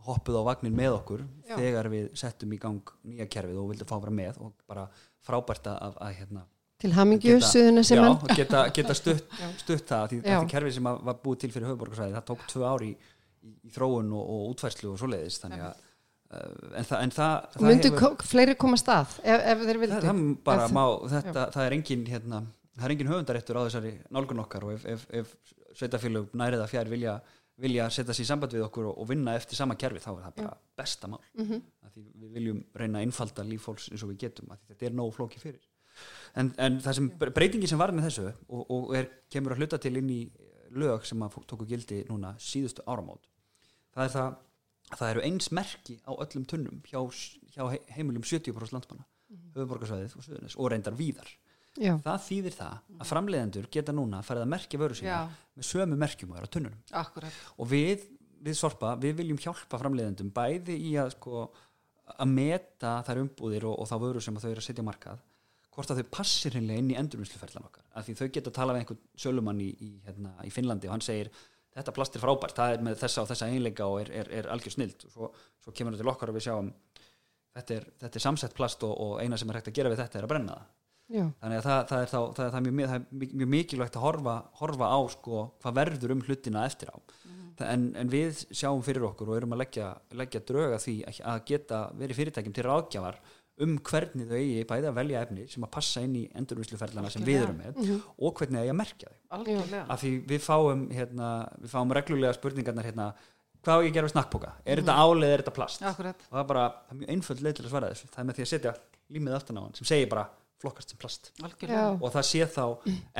hoppuð 0.07 0.39
á 0.39 0.43
vagnin 0.47 0.75
með 0.77 0.95
okkur 0.99 1.25
Já. 1.49 1.55
þegar 1.57 1.89
við 1.91 2.07
settum 2.21 2.53
í 2.55 2.59
gang 2.61 2.93
nýja 3.09 3.27
kerfið 3.31 3.59
og 3.61 3.67
vildum 3.73 3.89
fá 3.89 3.95
að 3.97 4.05
vera 4.05 4.15
með 4.19 4.39
og 4.45 4.53
bara 4.69 4.85
frábært 5.27 5.67
að, 5.69 5.77
að, 5.89 5.97
að 6.05 6.13
hérna, 6.21 6.45
til 6.79 6.93
hamingju 6.95 7.35
suðuna 7.43 7.83
sem 7.83 8.03
og 8.07 8.23
geta, 8.37 8.63
geta 8.75 8.95
stutt, 8.95 9.25
stutt 9.59 9.83
það 9.89 10.05
því 10.13 10.21
þetta 10.23 10.47
kerfi 10.53 10.71
sem 10.77 10.87
að- 10.87 11.01
var 11.09 11.17
búið 11.25 11.41
til 11.43 11.51
fyrir 11.51 11.71
höfuborgarsvæði 11.73 12.15
það 12.15 12.27
tók 12.31 12.45
tvö 12.53 12.63
ár 12.69 12.85
í, 12.87 12.93
í, 12.95 13.53
í 13.67 13.73
þróun 13.75 14.13
og, 14.15 14.23
og 14.35 14.45
útfærslu 14.53 14.93
og 14.93 15.01
svoleiðis 15.01 15.41
þannig 15.43 15.65
að 15.67 15.73
uh, 15.75 16.77
en, 16.79 16.87
það, 16.87 16.95
en 17.03 17.13
það, 17.17 17.35
það 17.57 17.67
myndu 17.67 17.91
ko 17.99 18.13
fleiri 18.31 18.55
koma 18.63 18.79
stað 18.79 19.17
ef, 19.23 19.43
ef 19.53 19.65
þeir 19.67 19.81
vildu? 19.83 19.99
Það, 20.07 20.23
það 20.63 20.77
má 20.79 20.83
þetta, 21.17 21.45
það 21.57 21.65
er 21.65 21.77
engin 21.81 22.07
hérna, 22.13 22.41
það 22.79 22.87
er 22.87 22.95
engin 22.95 23.11
höfundaréttur 23.11 23.59
á 23.59 23.61
þessari 23.67 23.93
nálgun 24.15 24.43
okkar 24.45 24.69
og 24.69 24.77
ef, 24.77 24.87
ef, 24.95 25.05
ef 25.19 25.35
sveitafélög 25.79 26.31
nærið 26.39 26.63
að 26.63 26.71
fjær 26.71 26.89
vilja, 26.95 27.17
vilja 27.59 27.89
setja 27.93 28.13
sér 28.15 28.25
í 28.25 28.29
samband 28.29 28.53
við 28.55 28.65
okkur 28.67 28.91
og, 28.91 29.07
vinna 29.09 29.35
eftir 29.35 29.59
sama 29.59 29.75
kerfi 29.79 30.01
þá 30.03 30.09
er 30.13 30.21
það 30.27 30.35
bara 30.41 30.53
besta 30.77 31.07
mál. 31.11 31.21
Mm. 31.37 31.45
-hmm. 31.45 31.61
við 32.21 32.29
viljum 32.37 32.63
reyna 32.75 32.99
að 32.99 33.07
innfalda 33.09 33.43
líf 33.43 33.65
fólks 33.67 33.89
eins 33.91 34.03
og 34.03 34.13
við 34.13 34.17
getum 34.25 34.53
þetta 34.67 34.85
er 34.85 34.95
nógu 34.95 35.15
flóki 35.17 35.39
fyrir. 35.39 35.65
En, 36.35 36.53
en 36.57 36.79
það 36.79 36.93
sem 36.95 37.09
breytingi 37.09 37.67
sem 37.67 37.79
var 37.79 37.91
með 37.91 38.07
þessu 38.07 38.27
og, 38.47 38.61
og 38.71 38.95
er, 38.95 39.09
kemur 39.29 39.51
að 39.51 39.63
hluta 39.63 39.77
til 39.77 39.97
inn 39.97 40.09
í 40.09 40.21
lög 40.71 41.05
sem 41.07 41.21
að 41.25 41.39
tóku 41.49 41.67
gildi 41.67 42.03
núna 42.09 42.35
síðustu 42.39 42.85
áramót 42.87 43.27
það 43.95 44.03
er 44.05 44.13
það 44.13 44.29
að 44.89 45.01
það 45.01 45.11
eru 45.13 45.23
eins 45.27 45.51
merki 45.53 45.97
á 46.05 46.11
öllum 46.13 46.45
tunnum 46.49 46.81
hjá, 46.85 46.99
hjá 47.53 47.63
he- 47.73 47.83
heimilum 47.95 48.25
70% 48.25 48.77
landsmanna 48.77 49.05
höfuborgarsvæðið 49.55 50.15
og 50.17 50.55
og 50.55 50.71
reyndar 50.71 50.97
víðar 50.97 51.29
já, 51.79 51.93
það 52.03 52.21
þýðir 52.25 52.55
það 52.57 52.77
að 52.99 53.09
framleiðendur 53.09 53.69
geta 53.73 53.95
núna 53.95 54.21
farið 54.25 54.45
að 54.45 54.51
merkja 54.53 54.81
vöru 54.81 54.97
sína 54.99 55.15
Já. 55.15 55.37
með 55.55 55.67
sömu 55.69 55.97
merkjum 55.99 56.33
og 56.33 56.39
er 56.39 56.47
á 56.47 56.53
tunnunum. 56.55 56.83
Akkurat. 57.01 57.39
Og 57.57 57.69
við, 57.71 58.05
við 58.43 58.59
Sorpa, 58.59 58.93
við 58.99 59.17
viljum 59.21 59.41
hjálpa 59.41 59.79
framleiðendum 59.81 60.31
bæði 60.35 60.77
í 60.89 60.93
að 61.01 61.13
sko 61.15 61.47
að 62.17 62.31
meta 62.33 62.97
þær 63.05 63.23
umbúðir 63.25 63.67
og, 63.69 63.77
og 63.83 63.89
þá 63.89 63.95
vöru 64.01 64.23
sem 64.23 64.37
að 64.37 64.45
þau 64.45 64.51
eru 64.51 64.63
að 64.63 64.67
setja 64.69 64.85
markað 64.85 65.21
hvort 65.75 65.93
að 65.93 66.01
þau 66.01 66.09
passir 66.17 66.57
hinnlega 66.57 66.81
inn 66.81 66.89
í 66.91 66.97
endurvinnsluferðlan 66.99 67.69
okkar. 67.69 67.85
Af 67.95 68.07
því 68.07 68.15
þau 68.19 68.27
geta 68.27 68.51
að 68.51 68.57
tala 68.57 68.75
við 68.75 68.83
einhvern 68.83 69.03
sölumann 69.23 69.61
í, 69.63 69.69
í, 69.79 69.91
hérna, 70.07 70.33
í 70.43 70.51
Finnlandi 70.51 70.89
og 70.89 70.97
hann 70.97 71.05
segir 71.05 71.29
þetta 71.77 71.93
plast 71.95 72.17
er 72.17 72.23
frábært, 72.23 72.57
það 72.57 72.73
er 72.73 72.83
með 72.83 72.97
þessa 73.03 73.23
og 73.23 73.29
þessa 73.29 73.47
einleika 73.53 73.87
og 73.87 74.01
er, 74.01 74.09
er, 74.23 74.31
er 74.41 74.49
algjör 74.51 74.75
snild. 74.75 75.05
Og 75.07 75.13
svo, 75.13 75.29
svo 75.63 75.75
kemur 75.77 75.95
það 75.95 76.03
til 76.03 76.11
okkar 76.11 76.33
og 76.33 76.39
við 76.39 76.47
sjáum 76.49 76.73
þetta 77.55 77.77
er, 77.77 77.87
þetta 78.03 78.19
er 78.19 78.25
samsett 78.25 78.57
plast 78.57 78.83
og, 78.87 78.93
og 79.05 79.15
eina 79.23 79.39
sem 79.39 79.51
er 79.51 79.59
hægt 79.59 79.71
að 79.71 79.79
gera 79.79 79.93
við 79.93 80.01
þetta 80.03 80.19
er 80.19 80.27
að 80.27 80.33
brenna 80.33 80.57
það 80.57 80.75
já, 81.09 81.25
þannig 81.41 81.57
að 81.59 81.65
það, 81.67 81.79
það, 81.89 82.03
er, 82.03 82.11
þá, 82.13 82.19
það, 82.37 82.45
er, 82.45 82.51
það, 82.53 82.59
er 82.69 82.77
mjög, 82.79 82.89
það 82.91 82.99
er 82.99 83.23
mjög- 83.23 83.51
mikilvægt 83.55 83.97
að 83.99 84.05
horfa, 84.05 84.35
horfa 84.61 84.89
á 84.93 84.99
sko, 85.15 85.41
hvað 85.63 85.77
verður 85.81 86.13
um 86.15 86.21
hlutina 86.27 86.65
eftir 86.69 86.91
á. 86.93 86.97
Það- 87.59 87.73
en, 87.73 87.83
en 87.99 88.09
við 88.13 88.45
sjáum 88.55 88.83
fyrir 88.85 89.03
okkur 89.09 89.33
og 89.33 89.37
erum 89.41 89.51
að 89.57 89.61
leggja, 89.65 89.89
leggja 90.15 90.39
dröga 90.47 90.77
því 90.79 90.93
að, 91.09 91.41
geta 91.49 91.79
verið 91.99 92.19
fyrirtækjum 92.21 92.53
til 92.55 92.63
ráðgjafar 92.69 93.17
um 93.59 93.73
hvernig 93.83 94.29
þau 94.29 94.37
eigi 94.39 94.61
bæði 94.69 94.87
að 94.87 94.95
velja 95.01 95.21
efni 95.25 95.43
sem 95.51 95.65
að 95.67 95.71
passa 95.75 95.99
inn 96.05 96.13
í 96.15 96.21
endurvinnsluferðlana 96.39 97.09
sem 97.11 97.25
við 97.27 97.41
erum 97.41 97.57
með 97.59 97.81
og 98.15 98.37
hvernig 98.39 98.61
eigi 98.61 98.71
að 98.71 98.77
merkja 98.79 99.09
þau. 99.11 99.17
Af 99.91 99.99
því 100.05 100.11
við 100.29 100.45
fáum, 100.45 100.85
hérna, 100.95 101.31
við 101.59 101.73
fáum 101.73 101.91
reglulega 101.97 102.37
spurningarnar 102.37 102.87
hérna, 102.87 103.09
hvað 103.59 103.75
á 103.75 103.83
ég 103.83 103.91
að 103.91 103.97
gera 103.97 104.07
við 104.07 104.13
snakkpoka? 104.15 104.53
Er 104.63 104.79
þetta 104.79 104.95
álið, 105.03 105.27
er 105.35 105.43
þetta 105.43 105.55
plast? 105.59 105.83
Akkurat. 105.91 106.23
Og 106.29 106.37
það 106.37 106.43
er 106.45 106.49
bara, 106.53 106.63
það 106.87 106.95
er 106.95 107.01
mjög 107.01 107.11
einföld 107.17 107.43
leið 107.43 107.57
til 107.59 107.65
að 107.67 107.73
svara 107.75 107.89
þessu. 107.91 108.07
Það 108.15 108.23
er 108.23 108.29
með 108.31 108.39
því 108.39 108.45
að 108.47 108.51
setja 108.53 108.73
límið 109.19 109.35
aftan 109.41 109.59
á 109.59 109.61
hann 109.67 109.75
sem 109.75 109.89
segir 109.91 110.07
bara 110.15 110.23
flokkast 110.59 110.93
sem 110.93 110.99
plast. 110.99 111.31
Algjörlega. 111.39 111.83
Já. 111.85 111.93
og 111.95 112.13
það 112.15 112.25
sé 112.29 112.47
þá 112.55 112.65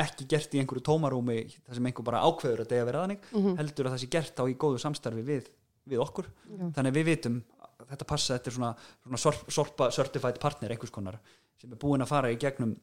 ekki 0.04 0.28
gert 0.34 0.56
í 0.56 0.62
einhverju 0.63 0.84
tómarúmi 0.89 1.38
það 1.54 1.78
sem 1.80 1.89
einhver 1.89 2.08
bara 2.10 2.23
ákveður 2.28 2.65
að 2.65 2.73
dega 2.73 2.89
vera 2.89 3.06
þannig 3.06 3.30
heldur 3.62 3.89
að 3.89 3.95
það 3.95 4.04
sé 4.04 4.12
gert 4.17 4.41
á 4.41 4.43
í 4.43 4.58
góðu 4.60 4.82
samstarfi 4.84 5.23
við, 5.28 5.47
við 5.89 6.04
okkur. 6.04 6.28
Þannig 6.75 6.91
að 6.91 6.99
við 6.99 7.10
vitum 7.13 7.39
að 7.63 7.88
þetta 7.93 8.10
passa, 8.12 8.36
þetta 8.36 8.52
er 8.52 8.58
svona, 8.58 8.73
svona 9.06 9.23
sorp, 9.23 9.49
sorpa 9.56 9.89
certified 9.95 10.39
partner 10.43 10.75
einhvers 10.75 10.91
konar 10.93 11.19
sem 11.60 11.71
er 11.71 11.80
búin 11.80 12.04
að 12.04 12.12
fara 12.12 12.32
í 12.32 12.39
gegnum 12.39 12.75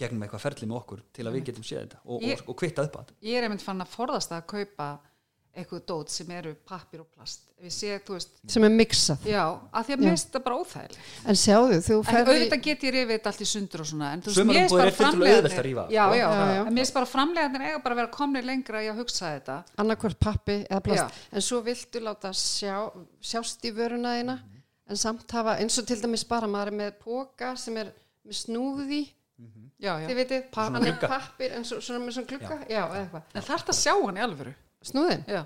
gegnum 0.00 0.24
eitthvað 0.24 0.42
ferli 0.46 0.68
með 0.68 0.78
okkur 0.80 1.02
til 1.14 1.26
að 1.28 1.36
við 1.36 1.48
getum 1.50 1.64
séð 1.66 1.82
þetta 1.82 1.98
og, 2.04 2.22
og, 2.24 2.44
og 2.48 2.58
kvitta 2.58 2.84
upp 2.86 2.96
á 2.96 3.00
þetta. 3.02 3.16
Ég 3.28 3.38
er 3.38 3.46
einmitt 3.46 3.64
fann 3.64 3.82
að 3.84 3.92
forðast 3.92 4.32
að 4.34 4.46
kaupa 4.52 4.86
eitthvað 5.52 5.80
dót 5.90 6.12
sem 6.12 6.30
eru 6.32 6.52
pappir 6.68 7.02
og 7.02 7.08
plast. 7.12 7.48
Sé, 7.70 7.94
veist 8.08 8.30
sem 8.50 8.64
er 8.66 8.72
mixað. 8.74 9.26
Já, 9.28 9.42
að 9.70 9.84
því 9.86 9.94
að 9.94 10.00
mér 10.02 10.08
finnst 10.10 10.32
það 10.34 10.42
bara 10.48 10.56
óþægileg 10.58 11.10
en 11.30 11.38
sjáðu, 11.38 11.76
þú 11.86 11.98
En 11.98 12.06
ferði 12.08 12.32
auðvitað 12.32 12.62
get 12.64 12.86
ég 12.86 12.94
rifið 12.96 13.12
þetta 13.12 13.30
allt 13.30 13.42
í 13.44 13.46
sundur 13.52 13.84
og 13.84 13.88
svona 13.92 14.08
En 14.16 14.24
þú 14.24 14.32
veist, 14.32 14.40
mér 14.48 14.58
finnst 14.58 15.20
bara 15.22 15.62
rífa, 15.68 15.84
Já, 15.92 16.02
já, 16.18 16.24
Já. 16.24 16.56
En 16.64 16.72
mér 16.72 16.82
finnst 16.82 16.96
bara 16.96 17.10
framleiðarnir 17.12 17.66
eiga 17.68 17.82
bara 17.84 17.94
að 17.94 18.00
vera 18.02 18.12
komnir 18.16 18.48
lengra 18.48 18.82
í 18.82 18.90
að 18.90 18.98
hugsa 19.04 19.30
þetta. 19.36 19.58
Annarkvort 19.84 20.18
pappi 20.26 20.58
eða 20.64 20.82
plast. 20.88 21.22
Já. 21.22 21.30
en 21.38 21.46
svo 21.52 21.62
viltu 21.68 22.02
láta 22.02 22.34
sjá, 22.34 22.74
sjást 23.22 23.68
í 23.70 23.74
vöruna 23.76 24.16
þína 24.18 24.38
en 24.90 25.02
samt 25.04 25.36
hafa, 25.38 25.54
eins 25.62 25.78
og 25.78 25.86
til 25.86 26.00
dæmis 26.02 26.26
bara 26.26 26.50
maður 26.50 26.72
er 26.72 26.78
með 26.80 26.98
póka 27.04 27.54
sem 27.60 27.78
er 27.78 27.94
með 28.26 28.40
snúði 28.42 29.04
Já, 29.82 29.96
já. 29.98 30.06
Þið 30.06 30.18
veitir, 30.20 30.42
hann 30.54 30.84
er 30.86 30.98
pappir 31.00 31.54
en 31.56 31.64
svo, 31.66 31.80
svona 31.82 32.04
með 32.04 32.14
svona 32.14 32.28
glugga. 32.30 32.58
Já, 32.70 32.84
eða 32.84 32.98
eitthvað, 33.00 33.24
En 33.34 33.46
þarf 33.48 33.72
að 33.72 33.78
sjá 33.80 33.94
hann 33.96 34.20
í 34.20 34.22
alvöru 34.22 34.52
snúðin 34.88 35.24
Já, 35.30 35.42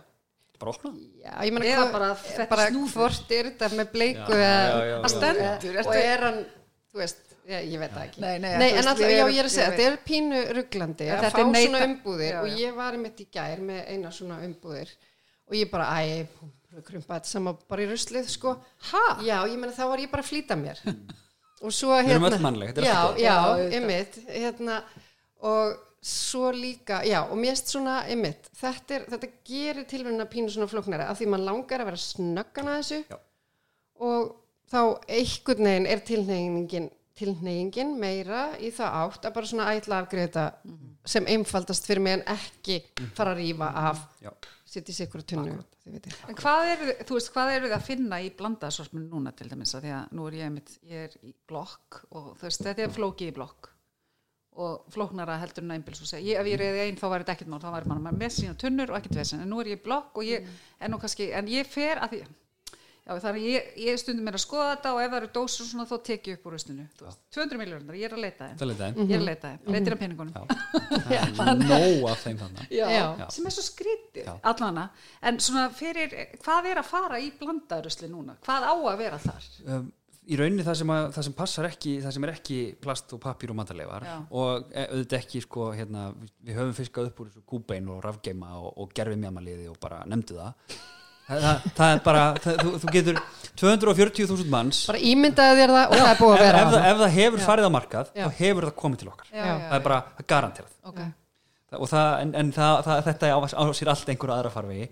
bara 0.61 0.73
opna? 0.73 0.93
Já, 1.23 1.33
ég 1.47 1.53
meina 1.57 1.69
Eða 1.71 1.85
hvað- 1.85 1.93
bara 1.93 2.47
bara 2.51 2.67
hvort 2.73 3.33
er 3.39 3.51
þetta 3.53 3.71
með 3.77 3.91
bleiku 3.93 4.33
Já, 4.33 4.43
eða, 4.43 4.61
já, 4.67 4.87
já, 4.91 4.97
Það 5.03 5.15
stendur, 5.17 5.79
og 5.81 5.85
ertu- 5.85 6.05
er 6.05 6.25
hann 6.27 6.39
þú 6.97 7.03
veist, 7.03 7.23
ég, 7.47 7.67
ég 7.73 7.79
veit 7.83 7.93
það 7.93 8.05
ekki. 8.07 8.21
Nei, 8.25 8.39
nei, 8.41 8.53
nei 8.59 8.71
en 8.73 8.79
alltaf, 8.89 9.01
já, 9.05 9.27
ég 9.29 9.39
er 9.43 9.49
að 9.49 9.53
segja, 9.53 9.73
þetta 9.75 9.89
er 9.91 9.99
pínu 10.07 10.39
rugglandi. 10.57 11.09
Að 11.13 11.21
þetta 11.27 11.31
fá 11.37 11.41
er 11.43 11.51
neita- 11.53 11.69
svona 11.71 11.89
umbúðir. 11.91 12.31
Já, 12.33 12.41
og 12.41 12.49
já. 12.49 12.57
ég 12.63 12.75
var 12.79 12.97
í 12.97 13.01
mitt 13.03 13.21
í 13.21 13.27
gær 13.37 13.61
með 13.69 13.83
eina 13.93 14.13
svona 14.17 14.39
umbúðir. 14.47 14.95
Og 15.47 15.55
ég 15.55 15.71
bara, 15.71 15.85
æ, 16.01 16.27
krumpa 16.89 17.19
þetta 17.21 17.31
sama 17.31 17.53
bara 17.69 17.83
í 17.85 17.91
ruslið, 17.91 18.27
sko. 18.33 18.57
Ha? 18.93 19.05
Já, 19.23 19.37
ég 19.47 19.59
meina 19.61 19.77
þá 19.77 19.85
var 19.93 19.99
ég 19.99 20.11
bara 20.11 20.25
að 20.25 20.31
flýta 20.33 20.57
mér. 20.57 20.81
Og 21.65 21.73
svo 21.73 21.93
Við 21.97 22.09
hérna 22.11 22.17
erum 22.17 22.29
öll 22.33 22.43
mannleg, 22.45 22.73
þetta 22.75 22.83
er 22.83 22.89
já, 22.89 22.97
já, 23.17 23.37
Já, 23.37 23.77
einmitt 23.77 24.17
hérna, 24.29 24.81
og 25.41 25.77
svo 26.07 26.51
líka 26.55 27.01
já, 27.07 27.19
og 27.27 27.39
mér 27.41 27.57
erst 27.57 27.73
svona, 27.73 28.01
einmitt 28.07 28.51
þetta, 28.55 28.95
er, 28.95 29.07
þetta 29.11 29.31
gerir 29.49 29.87
tilvæmna 29.91 30.27
pínu 30.31 30.53
svona 30.55 30.71
flóknari 30.71 31.07
af 31.07 31.19
því 31.19 31.31
mann 31.33 31.47
langar 31.47 31.83
að 31.83 31.91
vera 31.91 32.03
snöggan 32.03 32.71
að 32.71 32.79
þessu 32.81 33.01
Já. 33.11 33.19
og 34.07 34.29
þá 34.71 34.81
einhvern 35.17 35.71
veginn 35.71 35.91
er 35.91 36.05
tilneyingin 36.07 36.89
tilneyingin 37.17 37.95
meira 37.99 38.51
í 38.61 38.71
það 38.77 38.99
átt 39.01 39.27
að 39.27 39.37
bara 39.39 39.51
svona 39.51 39.69
ætla 39.73 39.99
að 39.99 40.05
afgreða 40.05 40.27
þetta 40.27 40.79
sem 41.09 41.29
einfaldast 41.33 41.89
fyrir 41.89 42.05
mig 42.05 42.19
en 42.19 42.27
ekki 42.37 42.81
fara 43.17 43.33
að 43.33 43.41
rífa 43.41 43.71
af 43.89 44.03
Já. 44.23 44.31
setja 44.69 44.93
í 44.93 44.97
sig 44.99 45.09
ykkur 45.09 45.25
tunnu. 45.33 45.55
En 45.87 46.37
hvað 46.37 46.73
eru, 46.75 46.97
þú 47.07 47.17
veist, 47.17 47.31
hvað 47.33 47.55
eru 47.55 47.71
þið 47.71 47.77
að 47.79 47.87
finna 47.87 48.19
í 48.21 48.33
blandaðsorpinu 48.37 49.07
núna 49.09 49.33
til 49.39 49.49
dæmis 49.49 49.75
að 49.79 49.87
því 49.87 49.95
að 49.97 50.19
nú 50.19 50.27
er 50.29 50.37
ég 50.37 50.51
einmitt, 50.51 50.75
ég 50.87 51.07
er 51.07 51.17
í 51.23 51.33
blokk 51.49 52.03
og 52.11 52.35
þú 52.37 52.49
veist, 52.49 52.67
þetta 52.67 52.85
er 52.85 52.95
flóki 52.95 53.31
í 53.31 53.35
blokk 53.35 53.71
og 54.63 54.89
flóknara 54.95 55.37
heldur 55.43 55.67
en 55.67 55.77
einbils 55.77 56.01
og 56.03 56.11
segja, 56.11 56.25
ég, 56.33 56.41
ef 56.41 56.51
ég 56.51 56.61
reyði 56.61 56.87
einn 56.87 56.99
þá 57.01 57.07
var 57.11 57.25
þetta 57.25 57.37
ekkert 57.37 57.53
mál, 57.53 57.61
þá 57.63 57.71
var 57.75 57.87
maður 57.93 58.19
með 58.23 58.35
sína 58.39 58.57
tunnur 58.61 58.93
og 58.93 58.99
ekkert 59.01 59.21
vesen, 59.21 59.45
en 59.45 59.53
nú 59.53 59.61
er 59.63 59.75
ég 59.75 59.85
blokk 59.85 60.19
og 60.21 60.27
ég, 60.27 60.49
en 60.81 60.93
nú 60.95 61.01
kannski, 61.03 61.31
en 61.37 61.49
ég 61.53 61.69
fer 61.69 62.01
að 62.01 62.17
því 62.17 62.27
já, 63.07 63.15
er 63.31 63.37
ég, 63.39 63.67
ég 63.79 63.99
stundum 64.01 64.27
mér 64.27 64.37
að 64.37 64.43
skoða 64.43 64.71
þetta 64.73 64.93
og 64.95 65.01
ef 65.03 65.11
það 65.13 65.19
eru 65.21 65.29
dósur 65.37 65.65
og 65.65 65.69
svona 65.71 65.87
þá 65.87 65.97
tek 66.09 66.31
ég 66.31 66.39
upp 66.39 66.49
úr 66.49 66.57
veist, 66.57 66.73
200 67.37 67.61
miljónar, 67.61 67.99
ég 67.99 68.09
er 68.09 68.17
að 68.17 68.23
leita 68.25 68.49
þeim. 68.49 68.57
Það 68.59 68.65
er 68.67 68.99
ég 68.99 69.13
er 69.15 69.21
að 69.21 69.29
leita 69.29 69.53
þeim, 69.53 69.61
breytir 69.69 69.95
af 69.95 70.01
peningunum. 70.01 70.33
Er 71.17 71.61
nóg 71.61 72.09
af 72.11 72.25
þeim 72.25 72.41
þannig 72.41 72.73
já, 72.75 72.87
Já. 72.91 73.29
sem 73.37 73.47
er 73.47 73.55
svo 73.55 73.65
skrítið 73.67 74.33
allana, 74.35 74.89
en 75.23 75.39
svona 75.43 75.69
fyrir 75.77 76.17
hvað 76.43 76.71
er 76.73 76.83
að 76.83 76.91
fara 76.91 77.21
í 77.23 77.31
blandaðurusli 77.39 78.11
núna, 78.11 78.37
hvað 78.43 78.67
á 78.67 78.75
að 78.75 78.99
vera 79.05 79.21
þar? 79.23 79.49
Um, 79.67 79.87
í 80.27 80.37
rauninni 80.41 80.65
það 80.67 80.79
sem, 80.81 80.91
að, 80.97 81.07
það 81.15 81.27
sem 81.29 81.35
passar 81.39 81.69
ekki 81.71 81.93
það 82.03 82.15
sem 82.17 82.27
er 82.27 82.33
ekki 82.33 82.59
plast 82.83 83.13
og 83.15 83.21
pappír 83.23 83.53
og 83.53 83.59
matarleifar 83.61 84.07
Já. 84.09 84.17
og 84.41 84.69
e, 84.73 84.85
auðvitað 84.91 85.19
ekki 85.21 85.43
sko, 85.45 85.71
hérna, 85.77 86.09
við 86.47 86.59
höfum 86.61 86.77
fiskað 86.81 87.11
upp 87.11 87.23
úr 87.23 87.31
þessu 87.31 87.45
kúbein 87.53 87.91
og 87.95 88.01
rafgeima 88.05 88.53
og, 88.59 88.69
og 88.83 88.95
gerfi 88.97 89.19
mjamaliði 89.23 89.69
og 89.71 89.79
bara 89.83 90.01
nefndu 90.11 90.39
það 90.41 90.79
það, 91.27 91.47
það, 91.77 91.93
er 91.93 92.03
bara 92.07 92.25
það, 92.43 92.59
þú, 92.63 92.73
þú 92.83 92.95
getur 92.97 93.21
240.000 93.63 94.51
manns 94.53 94.83
bara 94.91 95.03
ímyndaði 95.13 95.61
þér 95.61 95.75
það 95.77 95.87
og 95.95 96.01
það 96.03 96.11
er 96.13 96.21
búið 96.23 96.35
ef, 96.35 96.41
að 96.41 96.47
vera 96.47 96.63
ef, 96.65 96.73
það, 96.75 96.89
ef 96.91 97.01
það 97.05 97.15
hefur 97.21 97.41
Já. 97.43 97.47
farið 97.51 97.69
á 97.69 97.77
markað 97.77 98.11
Já. 98.15 98.25
þá 98.27 98.41
hefur 98.43 98.69
það 98.69 98.77
komið 98.83 99.03
til 99.03 99.11
okkar 99.13 99.31
já, 99.33 99.39
Já. 99.39 99.47
já, 99.47 99.57
það 99.67 99.79
er 99.79 99.87
bara 99.89 100.01
það 100.11 100.25
er 100.25 100.29
garanterað 100.35 100.75
ok, 100.91 101.01
Það- 101.67 101.83
og 101.83 101.91
það, 101.91 102.09
en, 102.23 102.35
en 102.39 102.51
það, 102.55 102.77
það, 102.87 103.01
þetta 103.09 103.31
á, 103.35 103.39
á 103.43 103.65
sér 103.75 103.89
allt 103.91 104.11
einhverja 104.13 104.37
aðra 104.39 104.53
farvegi 104.55 104.85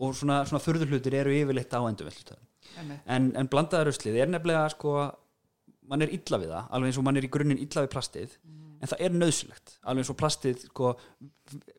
og 0.00 0.14
svona, 0.16 0.36
svona 0.48 0.62
furðurhlutir 0.64 1.16
eru 1.18 1.32
yfirleitt 1.34 1.74
á 1.74 1.80
einmitt. 1.82 2.30
En, 2.78 3.32
en 3.36 3.50
blandaða 3.50 3.88
ruslið 3.88 4.20
er 4.22 4.30
nefnilega 4.30 4.68
sko, 4.74 4.94
mann 5.90 6.06
er 6.06 6.14
illa 6.14 6.40
við 6.40 6.54
það 6.54 6.70
alveg 6.76 6.90
eins 6.90 7.00
og 7.00 7.06
mann 7.08 7.20
er 7.20 7.26
í 7.26 7.32
grunninn 7.32 7.62
illa 7.62 7.84
við 7.86 7.92
plastið 7.94 8.36
en 8.80 8.88
það 8.88 9.02
er 9.04 9.16
nöðsulegt, 9.16 9.74
alveg 9.84 10.04
eins 10.04 10.12
og 10.12 10.18
plastið 10.20 10.62
sko, 10.70 10.92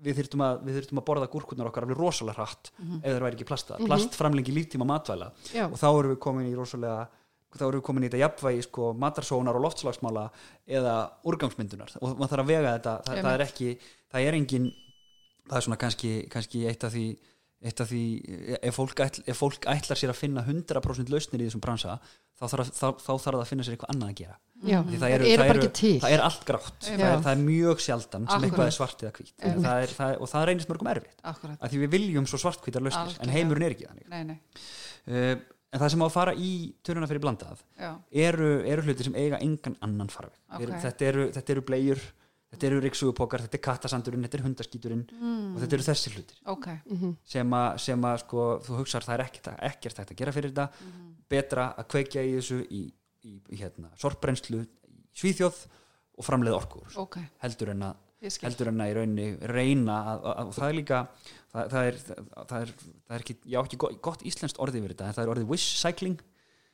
við 0.05 0.19
þyrftum 0.19 0.43
að, 0.45 0.67
að 0.69 1.05
borða 1.07 1.29
gúrkurnar 1.33 1.71
okkar 1.71 1.87
alveg 1.87 1.97
rosalega 1.97 2.37
hratt 2.37 2.69
ef 2.99 3.07
það 3.07 3.23
væri 3.25 3.39
ekki 3.39 3.49
plastað, 3.49 3.87
plast 3.89 4.19
framlengi 4.19 4.53
líftíma 4.53 4.85
matvæla. 4.85 5.31
Já. 5.49 5.65
og 5.65 5.79
þá 5.81 5.87
erum 5.89 6.13
við 6.13 6.21
komin 6.27 6.51
í 6.51 6.53
rosalega 6.57 7.07
þá 7.51 7.65
erum 7.65 7.81
við 7.81 7.87
komin 7.87 8.05
í 8.05 8.09
þetta 8.11 8.21
jafnvægi 8.21 8.67
sko, 8.67 8.91
matarsónar 9.01 9.57
og 9.57 9.65
loftslagsmála 9.65 10.27
eða 10.71 10.93
úrgangsmyndunar. 11.27 11.97
Og 11.99 12.13
maður 12.19 12.35
þarf 12.35 12.45
að 12.45 12.51
vega 12.53 12.75
þetta 12.77 12.93
það, 13.07 13.23
það 13.25 13.33
er 13.33 13.43
ekki, 13.47 13.71
það 14.13 14.27
er 14.27 14.37
engin 14.37 14.69
það 15.49 15.57
er 15.57 15.65
svona 15.65 15.79
kannski, 15.81 16.13
kannski 16.31 16.63
eitt 16.69 16.85
af 16.87 16.93
því 16.93 17.05
eitt 17.61 17.81
af 17.83 17.89
því, 17.91 18.03
ef 18.57 18.77
fólk, 18.77 19.01
ætl, 19.05 19.23
ef 19.29 19.37
fólk 19.37 19.67
ætlar 19.69 19.99
sér 19.99 20.13
að 20.13 20.17
finna 20.17 20.43
100% 20.47 21.11
lausnir 21.13 21.43
í 21.43 21.47
þessum 21.47 21.61
bransa 21.63 21.97
þá 22.41 22.45
þarf, 22.55 22.71
það 23.05 23.37
að 23.37 23.45
finna 23.51 23.65
sér 23.65 23.75
eitthvað 23.75 23.93
annað 23.93 24.11
að 24.13 24.17
gera. 24.21 24.37
Já, 24.61 24.77
Því 24.85 24.97
það 25.01 25.15
eru 25.15 25.29
bara 25.41 25.53
ekki 25.55 25.69
til. 25.77 25.93
það 26.01 26.15
er 26.15 26.23
allt 26.25 26.43
grátt, 26.45 26.75
það 26.85 27.03
er, 27.05 27.15
það 27.25 27.31
er 27.31 27.39
mjög 27.45 27.79
sjaldan 27.85 28.25
sem 28.25 28.35
Akkurat. 28.35 28.47
eitthvað 28.49 28.67
er 28.67 28.75
svart 28.75 29.05
eða 29.05 29.13
hvít 29.17 29.31
það 29.41 29.85
er, 29.85 29.93
það 29.97 30.13
og 30.17 30.31
það 30.31 30.45
reynist 30.49 30.69
mörgum 30.69 30.91
erfitt. 30.91 31.23
Að 31.25 31.65
því 31.73 31.81
við 31.81 31.95
viljum 31.95 32.27
svo 32.29 32.41
svartkvítar 32.41 32.85
lausnir 32.85 33.01
en 33.01 33.09
Algjörlega. 33.09 33.37
heimurinn 33.37 33.65
er 33.67 33.75
ekki 33.75 33.89
þannig. 33.89 34.11
Nei, 34.11 34.21
nei. 34.29 34.37
Uh, 35.09 35.35
en 35.71 35.81
það 35.81 35.93
sem 35.93 36.03
á 36.03 36.07
að 36.07 36.15
fara 36.15 36.33
í 36.35 36.51
törnuna 36.85 37.09
fyrir 37.09 37.23
blandað 37.23 37.61
já, 37.79 37.91
eru, 38.27 38.49
eru 38.67 38.85
hlutir 38.85 39.07
sem 39.07 39.17
eiga 39.17 39.39
engan 39.41 39.77
annan 39.85 40.11
Ok. 40.11 40.33
okay. 40.59 40.81
þetta, 40.83 41.07
eru, 41.07 41.27
eru 41.55 41.63
bleiur 41.67 42.01
þetta 42.51 42.67
eru 42.67 42.79
ryggsugupokar, 42.83 43.41
þetta 43.45 43.57
er 43.59 43.63
kattasandurinn 43.65 44.25
þetta 44.27 44.37
er 44.39 44.43
hundaskíturinn 44.45 45.03
Mm. 45.11 45.55
og 45.55 45.61
þetta 45.63 45.77
eru 45.77 45.87
þessi 45.87 46.11
hlutir. 46.15 46.37
Ok. 46.51 46.67
Sem 47.23 47.49
að, 47.57 47.79
sem 47.79 48.01
að 48.11 48.17
sko, 48.25 48.45
þú 48.65 48.77
hugsar 48.81 49.01
það 49.07 49.13
er 49.19 49.25
ekkert, 49.25 49.51
ekkert 49.71 50.01
að 50.11 50.15
gera 50.17 50.31
fyrir 50.35 50.51
þetta. 50.51 50.69
Mhm. 50.85 51.07
betra 51.31 51.69
að 51.79 51.87
kveikja 51.87 52.21
í 52.27 52.31
þessu 52.35 52.57
í, 52.69 52.81
í, 53.23 53.41
í 53.55 53.57
hérna, 53.61 53.87
sorprenslu 53.97 54.65
í 54.65 54.67
Svíþjóð 55.15 55.61
og 56.17 56.25
framleiða 56.27 56.57
orku 56.59 56.81
úr 56.81 56.87
þessu. 56.89 56.99
ok, 57.05 57.17
heldur 57.39 57.69
en 57.71 57.83
að 57.87 57.95
heldur 58.43 58.67
en 58.67 58.81
að 58.83 58.89
í 58.91 58.95
rauninni 58.97 59.27
reyna 59.49 59.95
að, 60.11 60.25
að, 60.29 60.41
og 60.47 60.53
það 60.53 60.67
er 60.67 60.75
líka 60.77 60.97
það, 61.53 61.69
það, 61.71 61.85
er, 61.87 61.95
það, 62.03 62.57
er, 62.61 62.73
það 63.07 63.15
er 63.15 63.23
ekki, 63.23 63.35
já 63.49 63.59
ekki 63.63 63.77
gott, 63.81 63.95
gott 64.01 64.21
íslenskt 64.27 64.59
orðið 64.61 64.81
við 64.83 64.91
þetta 64.93 65.07
en 65.07 65.15
það 65.17 65.23
er 65.23 65.31
orðið 65.33 65.47
wish 65.49 65.79
cycling 65.81 66.19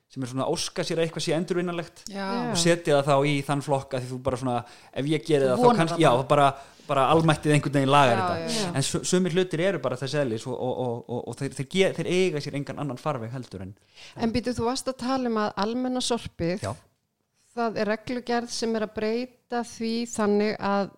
sem 0.08 0.22
er 0.24 0.30
svona 0.30 0.46
að 0.46 0.54
óska 0.56 0.84
sér 0.88 0.98
að 1.02 1.04
eitthvað 1.06 1.24
sé 1.26 1.34
endurvinnanlegt 1.36 2.02
já, 2.08 2.26
og 2.50 2.56
setja 2.56 2.96
það 3.02 3.08
þá 3.10 3.28
í 3.28 3.34
þann 3.44 3.62
flokk 3.66 3.94
að 3.98 4.02
því 4.06 4.10
þú 4.14 4.18
bara 4.24 4.38
svona, 4.40 4.56
ef 4.96 5.08
ég 5.12 5.26
geri 5.28 5.50
það 5.50 5.62
þá 5.64 5.76
kannski, 5.82 5.98
það 5.98 6.04
já, 6.06 6.10
bara. 6.16 6.26
bara, 6.32 6.76
bara 6.88 7.02
almættið 7.12 7.52
einhvern 7.52 7.74
veginn 7.76 7.92
lagar 7.92 8.16
Já, 8.16 8.22
þetta 8.24 8.38
já, 8.48 8.60
já. 8.62 8.70
en 8.80 8.86
su- 8.88 9.02
sumir 9.04 9.34
hlutir 9.36 9.60
eru 9.66 9.78
bara 9.84 9.98
þess 10.00 10.14
eðlis 10.22 10.46
og, 10.48 10.54
og, 10.56 10.78
og, 10.86 11.02
og, 11.12 11.20
og 11.28 11.36
þeir, 11.36 11.52
þeir, 11.58 11.66
ge- 11.74 11.90
þeir 11.98 12.08
eiga 12.14 12.40
sér 12.46 12.56
engan 12.56 12.80
annan 12.80 12.96
farveg 13.02 13.34
heldur 13.36 13.66
en 13.66 13.74
En 14.16 14.32
býtu, 14.32 14.54
þú 14.56 14.64
varst 14.70 14.88
að 14.88 14.96
tala 15.04 15.28
um 15.28 15.36
að 15.42 15.52
almenna 15.66 16.00
sorpið, 16.00 16.64
Já. 16.64 16.72
það 17.58 17.76
er 17.84 17.90
reglugerð 17.92 18.48
sem 18.56 18.72
er 18.80 18.86
að 18.88 18.94
breyta 18.96 19.60
því 19.74 19.92
þannig 20.14 20.56
að 20.72 20.88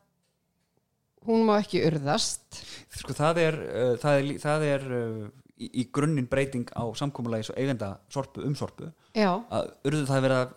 hún 1.26 1.42
má 1.50 1.56
ekki 1.60 1.82
urðast. 1.90 2.62
sko 2.96 3.12
það 3.18 3.42
er, 3.48 3.58
uh, 3.74 3.92
það 4.00 4.20
er, 4.22 4.30
það 4.46 4.62
er 4.70 4.86
uh, 4.94 5.28
í, 5.60 5.68
í 5.82 5.84
grunninn 5.92 6.28
breyting 6.30 6.70
á 6.72 6.84
samkomulagi 6.96 7.46
svo 7.50 7.56
eigenda 7.60 7.92
sorpu 8.12 8.42
um 8.46 8.54
sorpu 8.58 8.88
Já, 9.14 9.30
að 9.50 9.68
urðu, 9.90 10.02
það, 10.08 10.16
er 10.16 10.24
verið 10.24 10.38
að, 10.38 10.54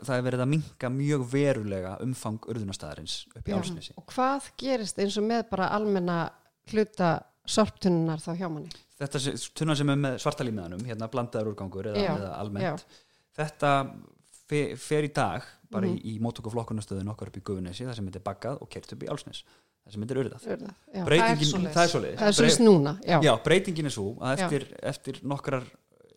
minka 0.53 0.89
mjög 0.93 1.25
verulega 1.33 1.93
umfang 2.05 2.39
urðunastæðarins 2.53 3.17
upp 3.35 3.47
í 3.49 3.53
Já. 3.53 3.57
álsnesi 3.59 3.95
og 3.99 4.07
hvað 4.13 4.49
gerist 4.63 4.99
eins 5.03 5.17
og 5.21 5.27
með 5.27 5.45
bara 5.51 5.69
almenna 5.75 6.17
hluta 6.71 7.13
sorptunnar 7.45 8.21
þá 8.23 8.31
hjá 8.39 8.47
manni? 8.49 8.71
þetta 9.01 9.19
tunnan 9.57 9.75
sem 9.79 9.89
er 9.89 9.97
með 9.99 10.19
svartalímiðanum 10.23 10.85
hérna 10.87 11.09
blandaður 11.11 11.51
úrgangur 11.53 11.89
eða, 11.91 12.03
Já, 12.05 12.13
eða 12.15 12.31
almennt 12.39 12.85
þetta 13.35 13.71
fe, 14.47 14.61
fer 14.79 15.07
í 15.09 15.11
dag 15.15 15.43
bara 15.73 15.87
Mhm. 15.89 15.97
í, 15.97 16.13
í 16.13 16.19
móttöku 16.21 16.51
okkar 17.09 17.27
upp 17.31 17.37
í 17.37 17.41
Gufunesi 17.41 17.85
það 17.87 17.95
sem 17.97 18.05
þetta 18.07 18.19
er 18.21 18.27
baggað 18.29 18.61
og 18.61 18.69
kert 18.69 18.93
upp 18.93 19.03
í 19.03 19.09
álsnes 19.09 19.43
það 19.83 19.93
sem 19.95 20.03
er 20.07 20.19
urðað 20.23 20.47
Urðað, 20.53 20.75
já. 20.95 21.03
breytingin, 21.07 21.67
það 21.73 21.83
er 21.83 21.91
svoleiðis 21.93 22.19
Það 22.23 22.27
er 22.47 22.53
svo 22.55 22.65
núna, 22.67 22.93
já. 23.03 23.17
já, 23.27 23.31
breytingin 23.47 23.89
er 23.89 23.93
svo 23.95 24.05
að 24.23 24.43
eftir, 24.45 24.65
eftir 24.93 25.19
nokkrar 25.33 25.65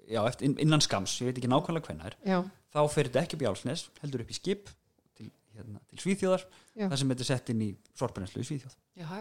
já, 0.07 0.21
eftir, 0.31 0.55
innan 0.63 0.85
skams, 0.85 1.17
ég 1.23 1.31
veit 1.33 1.41
ekki 1.43 1.51
nákvæmlega 1.51 1.91
hvenær 1.91 2.15
já. 2.27 2.39
þá 2.75 2.81
fer 2.95 3.09
þetta 3.11 3.23
ekki 3.25 3.39
upp 3.39 3.43
í 3.43 3.49
álsnes 3.51 3.87
heldur 4.03 4.23
upp 4.27 4.31
í 4.31 4.39
skip 4.39 4.71
til, 5.19 5.31
hérna, 5.57 5.81
til 5.91 5.99
Svíþjóðar 6.05 6.47
Já. 6.77 6.87
það 6.93 6.97
sem 7.01 7.09
þetta 7.15 7.25
er 7.25 7.31
sett 7.33 7.51
inn 7.55 7.61
í 7.65 7.71
sorprennslu 7.97 8.43
í 8.43 8.47
Svíþjóð 8.51 8.75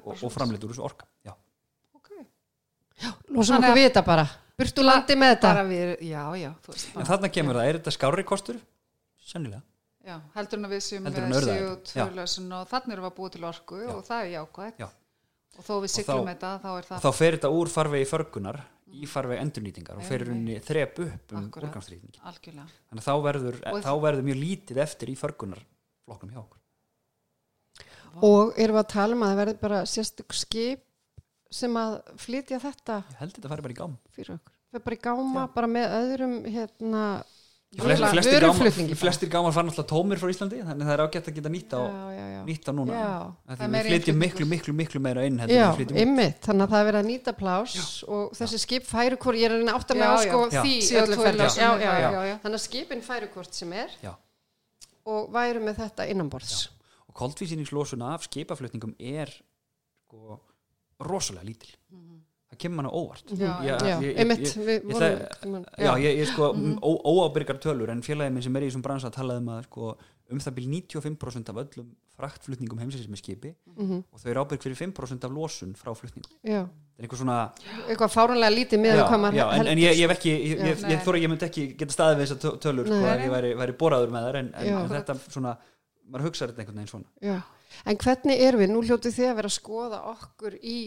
og, 0.04 0.10
og 0.28 0.32
framleitur 0.36 0.70
þessu 0.74 0.84
orka 0.86 1.06
já. 1.26 1.32
Ok. 1.96 2.10
Lósum 3.32 3.56
Þannig 3.56 3.66
okkur 3.66 3.72
að- 3.72 3.78
við 3.80 3.88
þetta 3.90 4.04
bara. 4.08 4.26
Burtu 4.56 4.84
landi 4.86 5.16
með 5.20 5.32
þetta. 5.34 5.50
bara 5.52 5.64
við, 5.68 5.90
já, 6.08 6.22
já, 6.40 6.52
en 6.96 7.08
þarna 7.10 7.30
kemur 7.32 7.58
það, 7.60 7.70
er 7.72 7.80
þetta 7.80 7.92
skárri 7.96 8.24
kostur? 8.28 8.60
sennilega 9.26 9.64
já, 10.06 10.16
heldur 10.36 10.60
en 10.62 10.68
að 10.70 10.74
við 10.76 10.84
séum 10.86 11.08
Heldur 11.10 11.24
en 11.26 11.32
með 11.34 11.40
urðaði 11.42 11.58
séu 11.60 11.70
þetta. 11.72 11.96
Já. 12.00 12.06
tvölusin 12.06 12.54
og 12.60 12.68
þannig 12.72 12.94
erum 12.96 13.06
við 13.06 13.12
að 13.12 13.18
búa 13.20 13.34
til 13.36 13.44
orku 13.50 13.82
Já. 13.82 13.90
og 13.96 14.04
það 14.06 14.22
er 14.26 14.32
jákvæð 14.36 14.80
Já. 14.84 14.88
og 15.56 15.64
þó 15.66 15.74
við 15.86 15.92
þá- 15.96 16.26
þetta 16.30 16.52
þá 16.66 16.70
er 16.72 16.80
og 16.84 16.90
það 16.92 17.06
þá 17.06 17.12
fer 17.20 17.38
þetta 17.38 17.52
úr 17.60 17.72
farvegi 17.76 18.10
förgunar 18.12 18.60
í 18.96 19.08
farvegi 19.10 19.42
endurnýtingar 19.46 19.98
og 19.98 20.04
fer 20.08 20.26
runni 20.30 20.60
þrep 20.64 21.00
upp 21.06 21.34
um 21.36 21.42
Akkúrat. 21.50 21.70
úrgangsrýtingin 21.70 22.22
algjörlega 22.22 22.68
þannig 22.90 23.02
að 23.02 23.08
þá 23.10 23.16
verður, 23.26 23.58
þá 23.84 23.94
verður 24.06 24.28
mjög 24.30 24.40
lítið 24.46 24.78
eftir 24.86 25.10
í 25.10 25.16
förgunarflokknum 25.20 26.32
hjá 26.36 26.42
okkur 26.46 26.62
Og 28.24 28.54
erum 28.56 28.78
við 28.78 28.80
að 28.86 28.92
tala 28.94 29.16
um 29.18 29.24
að 29.26 29.32
það 29.34 29.40
verði 29.42 29.56
bara 29.60 29.80
sérstök 29.92 30.36
skip 30.40 30.84
sem 31.52 31.74
að 31.80 31.98
flytja 32.24 32.60
þetta 32.64 33.02
ég 33.10 33.18
held 33.20 33.34
þetta 33.36 33.50
fari 33.52 33.66
bara 33.66 33.74
í 33.76 33.80
gám 33.80 33.98
fyrir 34.16 34.38
okkur. 34.38 34.54
Það 34.72 34.80
er 34.80 34.84
bara 34.86 34.96
í 34.96 35.02
gáma, 35.04 35.44
bara 35.56 35.68
með 35.72 35.96
öðrum 35.98 36.36
hérna, 36.52 37.02
Flest, 37.76 38.04
flestir, 38.08 38.44
bara. 38.46 38.96
flestir 38.96 39.30
gámar 39.30 39.52
fara 39.52 39.68
náttúrulega 39.68 39.90
tómir 39.90 40.20
frá 40.22 40.30
Íslandi 40.32 40.62
þannig 40.64 40.86
að 40.86 40.90
það 40.90 40.94
er 40.96 41.02
ágætt 41.04 41.26
að 41.32 41.36
geta 41.40 41.50
nýtt 41.52 41.74
á, 41.76 41.82
Já, 41.84 42.04
já, 42.16 42.26
já. 42.32 42.42
nýtt 42.48 42.70
á 42.70 42.72
núna 42.78 43.00
við 43.52 43.88
flytjum 43.90 44.20
miklu, 44.22 44.46
miklu, 44.48 44.76
miklu 44.80 45.02
meira 45.04 45.26
inn 45.28 45.42
ymmit, 45.44 46.38
þannig 46.46 46.64
að 46.64 46.72
það 46.72 46.80
er 46.80 46.88
verið 46.90 47.00
að 47.02 47.10
nýta 47.10 47.34
plás 47.36 47.76
og 48.08 48.32
þessi 48.40 48.62
skip 48.64 48.88
færi 48.88 49.18
hvort, 49.20 49.40
ég 49.42 49.50
er 49.50 49.58
að 49.60 49.74
átta 49.76 49.98
mig 50.00 50.08
á 50.08 50.16
sko 50.24 50.40
Já. 50.54 50.62
því 50.64 50.76
CO2 50.88 51.02
öllu 51.04 51.20
ferli. 51.26 51.42
losun, 51.44 51.64
já, 51.66 51.72
já, 51.84 51.92
já. 52.00 52.10
já, 52.16 52.22
já. 52.30 52.36
Þannig 52.46 52.60
að 52.62 52.66
skipin 52.70 53.04
færi 53.10 53.30
hvort 53.36 53.60
sem 53.60 53.74
er 53.84 53.90
Já. 54.06 54.14
og 55.12 55.30
væru 55.36 55.66
með 55.68 55.82
þetta 55.84 56.08
innanborðs. 56.16 56.70
og 57.10 57.14
koldvísýningslósun 57.20 58.06
af 58.08 58.24
skipaflutningum 58.30 58.96
er 59.00 59.32
sko, 59.36 60.40
rosalega 61.04 61.44
lítil 61.52 61.76
það 62.56 62.60
kemur 62.64 62.80
manna 62.82 62.92
óvart. 62.96 63.36
Já, 63.36 63.54
Já, 65.78 65.94
Ég- 66.00 66.18
ég 66.24 66.28
sko, 66.32 66.54
mm 66.56 66.80
óábyrgar 66.82 67.60
tölur 67.62 67.90
en 67.92 68.02
félagið 68.02 68.34
minn 68.34 68.44
sem 68.44 68.56
er 68.56 68.66
í 68.66 68.70
þessum 68.72 68.84
bransa 68.86 69.12
talaði 69.12 69.44
um 69.44 69.50
að 69.54 69.64
sko, 69.68 69.96
um 70.32 70.40
það 70.42 70.56
byrj 70.58 70.68
95% 70.96 71.50
af 71.52 71.60
öllum 71.62 71.90
fraktflutningum 72.16 72.80
heimsins 72.80 73.08
með 73.12 73.20
skipi 73.22 73.52
mhm, 73.76 74.04
og 74.12 74.22
þau 74.22 74.30
eru 74.32 74.44
ábyrg 74.46 74.64
fyrir 74.64 74.78
5% 74.80 75.28
af 75.28 75.32
losun 75.36 75.74
frá 75.76 75.92
flutningum. 75.94 76.32
já. 76.42 76.64
Það 76.96 77.04
er 77.04 77.06
einhver 77.06 77.20
svona, 77.20 77.38
Eitthvað 77.92 78.14
fáránlega 78.14 78.54
lítið 78.56 78.80
með 78.80 78.96
já, 78.96 79.04
hvað 79.10 79.20
maður 79.26 79.36
já, 79.36 79.46
en, 79.60 79.68
en 79.68 79.78
ég, 79.82 79.98
ég 80.00 80.06
hef 80.08 80.14
ekki, 80.16 80.32
ég, 80.32 80.62
Já, 80.64 80.90
ég, 80.94 81.02
þóra, 81.04 81.20
ég 81.20 81.30
myndi 81.34 81.46
ekki 81.50 81.66
geta 81.76 81.92
staðið 81.98 82.22
við 82.22 82.24
þessar 82.24 82.40
tö- 82.46 82.60
tölur 82.64 82.88
sko, 82.88 83.00
Nei. 83.02 83.10
að 83.12 83.24
ég 83.26 83.34
væri, 83.36 83.50
væri 83.60 83.76
boraður 83.82 84.14
með 84.16 84.28
þær 84.30 84.40
en, 84.40 84.52
en, 84.56 84.88
þetta 84.94 85.18
svona, 85.26 85.52
maður 86.08 86.28
hugsaður 86.30 86.54
þetta 86.54 86.64
einhvern 86.64 86.80
veginn 86.80 86.94
svona. 86.94 87.10
Já, 87.20 87.36
en 87.92 88.00
hvernig 88.06 88.46
erum 88.48 88.64
við, 88.64 88.72
nú 88.72 88.84
hljótið 88.88 89.18
þið 89.20 89.28
að 89.34 89.36
vera 89.42 89.52
að 89.52 89.58
skoða 89.60 90.00
okkur 90.14 90.56
í 90.64 90.78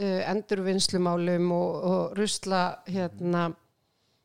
uh, 0.00 0.20
endurvinnslumálum 0.32 1.50
og, 1.56 1.74
og 1.90 2.14
rusla 2.18 2.62
hérna, 2.88 3.50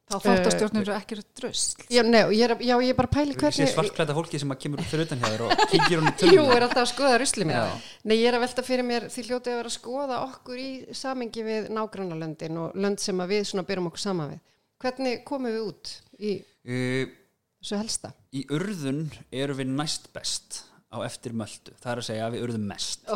þá 0.05 0.19
þáttastjórnir 0.21 0.84
eru 0.86 0.93
ekki 0.93 1.15
drösl 1.39 1.80
já, 1.89 2.03
nei, 2.05 2.19
og 2.28 2.34
ég 2.38 2.43
er, 2.45 2.51
að- 2.53 2.61
já, 2.67 2.76
ég 2.86 2.91
er 2.93 2.97
bara 2.99 3.09
pæli 3.09 3.34
hvernig, 3.39 3.69
svartklæta 3.71 4.13
fólki 4.13 4.38
sem 4.41 4.51
kemur 4.61 4.78
út 4.84 4.89
fyrir 4.91 5.07
utan 5.07 5.17
hjá 5.23 5.30
þér 5.34 5.41
og 5.47 5.63
kíkir 5.71 5.97
hún 5.97 6.09
í 6.09 6.11
jú, 6.13 6.19
tölunum. 6.21 6.51
er 6.53 6.65
alltaf 6.67 6.82
að 6.84 6.91
skoða 6.91 7.15
rusli 7.23 7.47
mér. 7.49 7.57
Já. 7.57 7.63
Nei, 8.05 8.15
ég 8.19 8.28
er 8.30 8.38
að 8.38 8.43
velta 8.45 8.65
fyrir 8.67 8.86
mér, 8.86 9.07
þið 9.09 9.30
hljótið 9.32 9.55
að 9.55 9.59
vera 9.63 9.71
að 9.71 9.78
skoða 9.80 10.19
okkur 10.28 10.61
í 10.61 10.67
samengi 11.01 11.41
við 11.47 11.71
nágrannalöndin 11.73 12.59
og 12.61 12.78
lönd 12.86 13.01
sem 13.01 13.17
að 13.26 13.34
við 13.34 13.41
svona 13.49 13.65
byrjum 13.71 13.89
okkur 13.89 14.03
saman 14.05 14.30
við. 14.36 14.43
Hvernig 14.86 15.23
komum 15.26 15.49
við 15.55 15.65
út 15.71 15.95
í 16.21 16.36
Uh, 16.65 17.05
þessu 17.61 17.76
helsta? 17.78 18.09
í 18.34 18.41
urðun 18.53 19.03
eru 19.34 19.53
við 19.57 19.69
næst 19.78 20.07
best 20.13 20.63
á 20.89 20.97
eftir 21.05 21.34
möldu. 21.38 21.73
Það 21.82 21.91
er 21.91 21.99
að 22.01 22.07
segja 22.11 22.26
að 22.30 22.34
við 22.38 22.45
urðum 22.47 22.65
mest. 22.69 23.05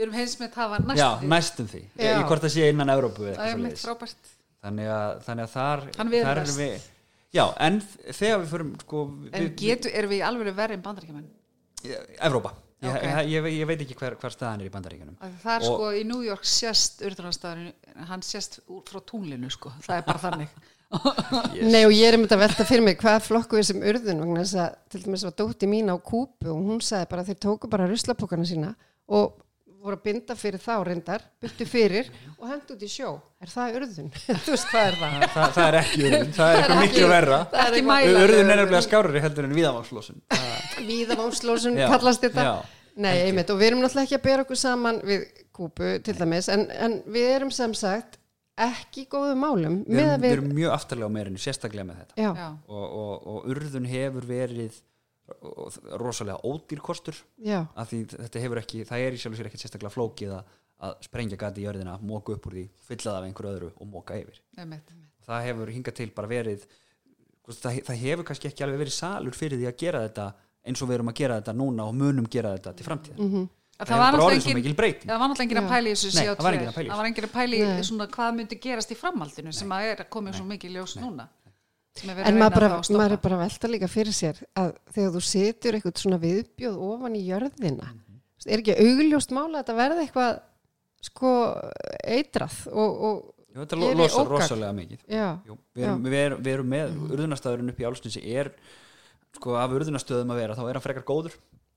við 0.00 0.06
erum 0.06 0.16
heins 0.16 0.36
með 0.40 0.54
það 0.56 0.70
var 0.72 0.86
næst 0.88 1.00
Já, 1.02 1.08
næstum 1.34 1.68
því. 1.68 1.80
Já. 2.00 2.12
Í 2.16 2.22
hvort 2.30 2.44
það 2.46 2.54
sé 2.56 2.68
innan 2.72 2.92
Evrópu 2.94 3.26
eða 3.28 3.36
það 3.36 3.50
er 3.50 3.58
svoleiðis. 3.58 3.84
frábært 3.84 4.32
þannig 4.64 4.88
að, 4.96 5.12
þannig 5.28 5.44
að 5.46 5.52
þar, 5.58 5.84
þar 6.00 6.40
erum 6.40 6.56
við 6.60 6.88
já, 7.36 7.44
en 7.68 7.78
þegar 8.16 8.40
við 8.42 8.48
förum 8.54 8.72
sko, 8.80 9.04
En 9.30 9.44
við, 9.44 9.52
getur, 9.60 9.92
erum 10.00 10.10
við 10.14 10.18
í 10.22 10.24
alveg 10.30 10.56
verið 10.58 10.78
en 10.80 10.82
bandaríkjumenn? 10.88 11.28
Evrópa 12.20 12.52
ég, 12.80 12.90
Ok. 12.90 13.04
ég, 13.04 13.30
ég, 13.30 13.46
ég 13.60 13.68
veit 13.68 13.84
ekki 13.84 13.96
hver, 14.00 14.16
hver 14.20 14.32
staðan 14.34 14.64
er 14.64 14.68
í 14.70 14.72
bandaríkjunum 14.74 15.16
Það 15.44 15.54
er 15.54 15.64
Og- 15.64 15.68
sko 15.70 15.92
í 15.96 16.02
New 16.08 16.20
York 16.24 16.44
sést 16.48 17.00
urðunarstaðurinn, 17.06 17.72
hann 18.08 18.22
sést 18.24 18.60
úr 18.68 18.82
frá 18.88 19.00
tunglinu 19.04 19.50
sko, 19.52 19.72
það 19.84 19.96
er 20.00 20.06
bara 20.08 20.22
þannig. 20.26 20.60
Nei 21.70 21.84
og 21.86 21.92
ég 21.94 22.08
er 22.08 22.16
um 22.18 22.24
þetta 22.24 22.36
að 22.36 22.42
velta 22.42 22.64
fyrir 22.66 22.82
mig 22.82 22.96
hvað 23.00 23.20
flokku 23.28 23.56
við 23.60 23.66
sem 23.68 23.82
urðun 23.92 24.22
vegna 24.24 24.42
þess 24.42 24.56
að 24.58 24.72
til 24.90 25.02
dæmis 25.04 25.24
var 25.28 25.34
dótti 25.38 25.68
mín 25.70 25.92
á 25.92 25.96
kúpu 26.02 26.50
og 26.50 26.64
hún 26.66 26.80
sagði 26.82 27.08
bara 27.12 27.24
þeir 27.28 27.38
tóku 27.44 27.70
bara 27.70 27.86
ruslapokana 27.86 28.48
sína 28.48 28.72
og 29.06 29.39
voru 29.80 29.96
að 29.96 30.02
binda 30.04 30.34
fyrir 30.36 30.60
þá 30.60 30.72
reyndar, 30.86 31.22
byttu 31.42 31.66
fyrir 31.68 32.10
og 32.38 32.46
hendu 32.50 32.74
út 32.76 32.82
í 32.84 32.88
sjó. 32.92 33.10
Er 33.40 33.48
það 33.52 33.78
urðun? 33.80 34.10
þú 34.44 34.52
veist 34.54 34.68
hvað 34.70 34.88
er 34.90 34.98
það? 35.00 35.14
Þa, 35.20 35.30
það, 35.36 35.54
það 35.56 35.68
er 35.70 35.78
ekki 35.80 36.02
urðun, 36.08 36.32
það 36.36 36.50
er 36.52 36.58
eitthvað 36.60 36.82
miklu 36.84 37.08
verra 37.14 37.38
Það 37.50 37.60
er 37.60 37.66
Ekki 37.70 37.80
eitthvað- 37.80 37.90
mæla. 38.10 38.24
urðun 38.26 38.40
er 38.54 38.60
nefnilega 38.60 38.82
skárari 38.88 39.22
heldur 39.24 39.48
en 39.48 39.56
viðamálslósun 39.56 40.22
Víðavangslósun 40.90 41.78
Já, 41.80 41.86
kallast 41.92 42.24
þetta. 42.24 42.44
já. 42.44 42.54
Nei, 43.00 43.14
einmitt, 43.28 43.50
og 43.52 43.60
við 43.60 43.70
erum 43.70 43.80
náttúrulega 43.84 44.08
ekki 44.08 44.16
að 44.18 44.24
bera 44.26 44.42
okkur 44.44 44.58
saman 44.60 44.98
við 45.06 45.22
kúpu 45.56 45.90
til 46.04 46.14
dæmis, 46.18 46.48
en, 46.52 46.66
en 46.74 46.96
við 47.14 47.28
erum 47.36 47.52
sem 47.54 47.72
sagt 47.78 48.18
ekki 48.60 49.06
í 49.06 49.08
góðum 49.08 49.40
málum 49.40 49.76
við, 49.86 50.00
erum- 50.02 50.10
við 50.20 50.24
við, 50.26 50.34
erum 50.36 50.50
mjög 50.58 50.74
aftarlega 50.74 51.08
á 51.08 51.14
meirinu, 51.16 51.40
sérstaklega 51.40 51.86
með 51.88 52.00
þetta 52.02 52.18
já, 52.20 52.30
Já, 52.42 52.48
og, 52.68 52.84
og, 53.00 53.28
og 53.32 53.46
urðun 53.54 53.86
hefur 53.88 54.26
verið 54.28 54.80
rosalega 56.00 56.38
ódýr 56.46 56.80
kostur 56.84 57.16
já, 57.44 57.62
af 57.74 57.90
því 57.92 58.00
þetta 58.14 58.42
hefur 58.44 58.60
ekki, 58.62 58.82
það 58.88 59.04
er 59.06 59.16
í 59.16 59.20
sjálf 59.22 59.38
sér 59.38 59.48
ekkert 59.50 59.64
sérstaklega 59.64 59.94
flókið 59.94 60.34
að, 60.38 60.50
að 60.88 60.94
sprengja 61.06 61.38
gati 61.40 61.62
í 61.62 61.66
jörðina 61.68 61.98
móka 62.02 62.34
upp 62.36 62.46
úr 62.50 62.56
því, 62.58 62.66
fylla 62.88 63.06
það 63.12 63.18
af 63.20 63.28
einhverju 63.30 63.54
öðru 63.56 63.70
og 63.76 63.90
móka 63.94 64.18
yfir 64.20 64.40
einmitt. 64.58 64.92
það 65.26 65.46
hefur 65.48 65.72
hingað 65.76 65.98
til 66.00 66.10
bara 66.16 66.30
verið 66.34 66.66
það, 67.50 67.80
það 67.88 68.02
hefur 68.04 68.28
kannski 68.30 68.50
ekki 68.50 68.66
alveg 68.66 68.82
verið 68.84 68.96
salur 68.98 69.36
fyrir 69.38 69.60
því 69.60 69.70
að 69.70 69.78
gera 69.84 70.04
þetta 70.08 70.28
eins 70.70 70.82
og 70.84 70.90
við 70.90 70.98
erum 71.00 71.10
að 71.14 71.18
gera 71.22 71.40
þetta 71.40 71.56
núna 71.56 71.88
og 71.88 71.96
munum 71.96 72.28
gera 72.30 72.54
þetta 72.58 72.76
til 72.76 72.86
framtíðar 72.90 73.24
Mhm. 73.24 73.48
Það, 73.80 73.88
það 73.88 73.96
það 75.08 75.20
var 75.20 75.28
náttúrulega 75.30 75.44
engin 75.48 75.58
að 75.60 75.68
í 75.88 75.92
þessu 75.94 76.08
Nei, 76.12 76.20
CO2. 76.20 76.34
það 76.36 76.44
var 76.44 76.52
í 76.52 76.56
engin 76.60 76.68
að 76.68 76.74
í 77.56 77.84
svona 77.88 78.06
hvað 78.12 78.34
myndi 78.36 78.56
gerast 78.60 78.90
í 78.92 78.96
framhaldinu 79.00 79.52
sem 79.56 79.70
að 79.72 79.84
er 79.88 80.02
að 80.04 80.08
koma 80.12 80.32
svo 80.36 80.44
mikið 80.50 80.74
ljós 80.76 80.92
núna. 81.00 81.24
Er 82.04 82.20
en 82.22 82.34
að 82.34 82.38
maður, 82.38 82.54
bara, 82.54 82.68
maður 82.96 83.12
er 83.16 83.22
bara 83.24 83.38
velta 83.42 83.68
líka 83.68 83.88
fyrir 83.90 84.14
sér 84.14 84.38
að 84.56 84.70
þegar 84.94 85.10
þú 85.16 85.22
setur 85.26 85.76
eitthvað 85.78 85.98
svona 86.04 86.18
viðbjóð 86.22 86.78
ofan 86.90 87.16
í 87.18 87.24
jörðina 87.26 87.88
Mhm. 87.90 88.20
er 88.46 88.58
ekki 88.62 88.76
augljóst 88.78 89.30
mála 89.36 89.58
að 89.58 89.64
þetta 89.64 89.76
verði 89.80 90.04
eitthvað 90.06 90.40
sko 91.10 91.32
eitrað 92.06 92.56
og, 92.72 93.04
og 93.04 93.34
Jú, 93.50 93.64
þetta 93.64 93.76
losar 93.80 94.20
ógagn. 94.22 94.30
rosalega 94.30 94.72
mikið. 94.76 95.00
Já, 95.10 95.28
Jú, 95.48 95.56
við, 95.74 95.84
erum, 95.84 96.02
við, 96.04 96.14
erum, 96.22 96.42
við 96.44 96.52
erum 96.54 96.68
með 96.70 96.92
urðunastæðurinn 97.16 97.72
upp 97.72 97.80
í 97.82 97.86
álsnesi 97.88 98.20
er 98.38 98.52
sko 99.34 99.56
af 99.58 99.70
urðunastöðum 99.74 100.30
að 100.30 100.38
vera 100.44 100.54
þá 100.54 100.62
er 100.68 100.78
hann 100.78 100.84
frekar 100.84 101.06
góður. 101.08 101.34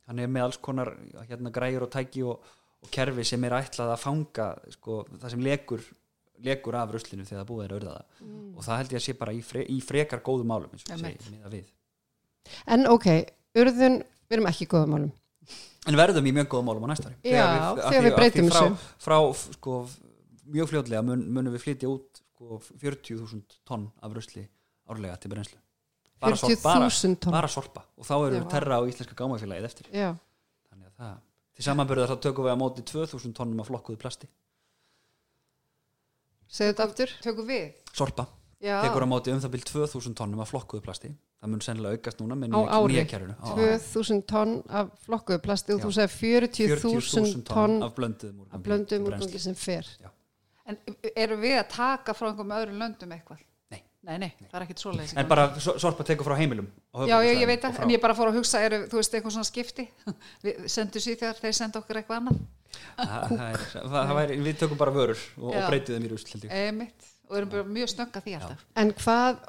Hann 0.08 0.20
er 0.20 0.28
með 0.30 0.44
alls 0.46 0.58
konar 0.62 0.92
hérna 1.30 1.52
græjur 1.56 1.88
og 1.88 1.92
tæki 1.96 2.22
og, 2.28 2.44
og 2.84 2.92
kerfi 2.94 3.24
sem 3.26 3.44
er 3.48 3.56
ætlað 3.58 3.94
að 3.96 4.04
fanga 4.04 4.48
sko, 4.76 5.00
það 5.18 5.30
sem 5.34 5.44
lekur 5.48 5.82
lekur 6.44 6.76
af 6.76 6.92
ruslinu 6.94 7.26
þegar 7.28 7.44
það 7.44 7.50
búið 7.50 7.66
er 7.66 7.74
að 7.74 7.80
urða 7.80 7.96
það. 7.98 8.22
Mm. 8.24 8.46
og 8.58 8.66
það 8.66 8.80
held 8.82 8.94
ég 8.94 9.00
að 9.00 9.06
sé 9.06 9.16
bara 9.20 9.34
í, 9.34 9.42
fre, 9.46 9.66
í 9.70 9.80
frekar 9.84 10.24
góðum 10.26 10.50
málum 10.52 10.74
eins 10.74 10.86
og 10.86 10.90
ég 10.92 10.98
Einmitt. 10.98 11.22
segi, 11.24 11.36
miðað 11.36 11.58
við. 11.58 11.68
en 12.76 12.88
ok 12.92 13.08
urðun, 13.64 14.00
við 14.28 14.38
erum 14.38 14.50
ekki 14.50 14.66
í 14.66 14.72
góðum 14.74 14.96
málum. 14.96 15.12
En 15.84 16.00
verðum 16.00 16.28
í 16.30 16.34
mjög 16.36 16.50
góðum 16.54 16.70
málum 16.72 16.86
á 16.88 16.90
næsta 16.94 17.10
ári. 17.10 17.18
Já, 17.28 17.44
þegar 17.44 17.76
við 17.76 17.84
af 17.84 18.06
því 18.06 18.14
breytum 18.18 18.50
frá, 18.50 18.60
þessu. 18.62 18.92
frá 19.04 19.18
sko, 19.58 19.80
mjög 20.56 20.72
fljótlega 20.72 21.04
mun, 21.04 21.26
munum 21.36 21.56
við 21.56 21.66
flytja 21.66 21.92
út 21.92 22.22
sko, 22.24 22.62
40.000 22.82 23.60
tonn 23.68 23.90
af 24.02 24.16
rusli 24.16 24.46
árlega 24.90 25.20
til 25.20 25.34
brennslu. 25.34 25.60
Bara, 26.24 26.40
sorp, 26.40 26.56
bara, 26.64 26.88
40.000 26.88 27.20
tonn. 27.20 27.36
bara 27.36 27.50
sorpa. 27.52 27.84
Og 28.00 28.08
þá 28.08 28.14
eru 28.16 28.38
við 28.38 28.48
terra 28.54 28.80
á 28.80 28.82
íslenska 28.88 29.18
gámafélagið 29.20 29.68
eftir. 29.68 29.90
Já, 29.92 30.14
þannig 30.72 30.88
að 30.88 30.96
það, 31.04 31.18
til 31.54 31.66
samanbyrðar 31.68 32.14
þá 32.14 32.24
tökum 32.24 32.48
við 32.48 32.56
á 32.56 32.62
móti 32.64 32.86
2000 32.88 33.36
tonnum 33.36 33.60
af 33.64 33.68
flokkuðu 33.68 34.00
plasti 34.00 34.32
segðu 36.48 36.74
þetta 36.74 36.88
aftur 36.90 37.14
Tökum 37.24 37.48
við? 37.48 37.74
sorpa, 37.94 38.26
Já. 38.64 38.82
tekur 38.86 39.06
á 39.06 39.08
móti 39.10 39.32
um 39.34 39.40
það 39.44 39.54
byrð 39.58 39.68
2000 39.72 40.16
tonnum 40.18 40.40
af 40.44 40.52
flokkuðu 40.54 40.82
plasti 40.86 41.12
það 41.44 41.50
mun 41.52 41.62
sennilega 41.62 41.98
aukast 42.00 42.20
núna 42.24 42.36
með 42.40 42.54
nýja, 42.54 42.82
nýja 42.88 43.06
kerfinu 43.12 43.36
á 43.36 43.48
ári. 43.52 43.80
2000 43.94 44.22
tonn 44.32 44.54
af 44.70 44.92
flokkuðu 45.06 45.42
plasti 45.44 45.74
og 45.76 45.80
Já. 45.82 45.86
þú 45.86 45.94
segir 45.98 46.14
40.000 46.48 47.44
tonn 47.50 47.84
af 47.84 47.96
blönduðum 47.96 49.08
úrgangi 49.10 49.40
sem 49.40 49.56
fer 49.56 49.88
En 50.66 50.78
erum 51.20 51.42
við 51.44 51.58
að 51.60 51.66
taka 51.74 52.14
frá 52.16 52.30
einhverjum 52.30 52.54
öðrum 52.56 52.78
löndum 52.80 53.12
eitthvað? 53.12 53.42
Nei. 54.04 54.18
Nei, 54.20 54.28
það 54.52 54.58
er 54.60 54.64
ekkit 54.66 54.82
svoleiðis. 54.84 55.14
en 55.16 55.28
bara 55.30 55.46
so- 55.64 55.78
sorpa 55.80 56.04
tekur 56.04 56.28
frá 56.28 56.36
heimilum 56.36 56.66
Já, 57.08 57.16
ég, 57.24 57.38
ég 57.40 57.48
veit 57.48 57.62
frá- 57.64 57.86
en 57.86 57.94
ég 57.94 58.02
bara 58.04 58.16
fór 58.18 58.28
að 58.34 58.40
hugsa, 58.42 58.60
eru, 58.66 58.82
þú 58.92 59.00
veist, 59.00 59.14
eitthvað 59.16 59.36
svona 59.38 59.48
skipti? 59.48 59.86
Við 60.44 60.66
sendum 60.68 61.02
síð 61.06 61.22
þegar 61.22 61.40
þeir 61.40 61.56
senda 61.56 61.80
okkur 61.80 62.02
eitthvað 62.02 62.20
annað. 62.20 62.42
það, 62.98 63.26
það 63.32 63.48
er, 63.48 63.64
það, 63.72 63.90
það 63.96 64.14
væri, 64.20 64.38
við 64.50 64.58
tökum 64.60 64.78
bara 64.84 64.92
vörur 64.98 65.24
og, 65.38 65.48
og 65.48 65.56
Já. 65.56 65.68
breytum 65.70 65.96
þeim 65.96 66.08
í 66.10 66.12
rusl 66.12 66.32
held 66.34 66.48
ég. 66.50 66.56
Emitt, 66.68 67.08
og 67.30 67.38
erum 67.40 67.54
bara 67.56 67.64
mjög 67.80 67.94
snögga 67.96 68.24
því 68.28 68.36
alltaf. 68.42 68.66
en 68.84 68.94
hvað, 69.00 69.44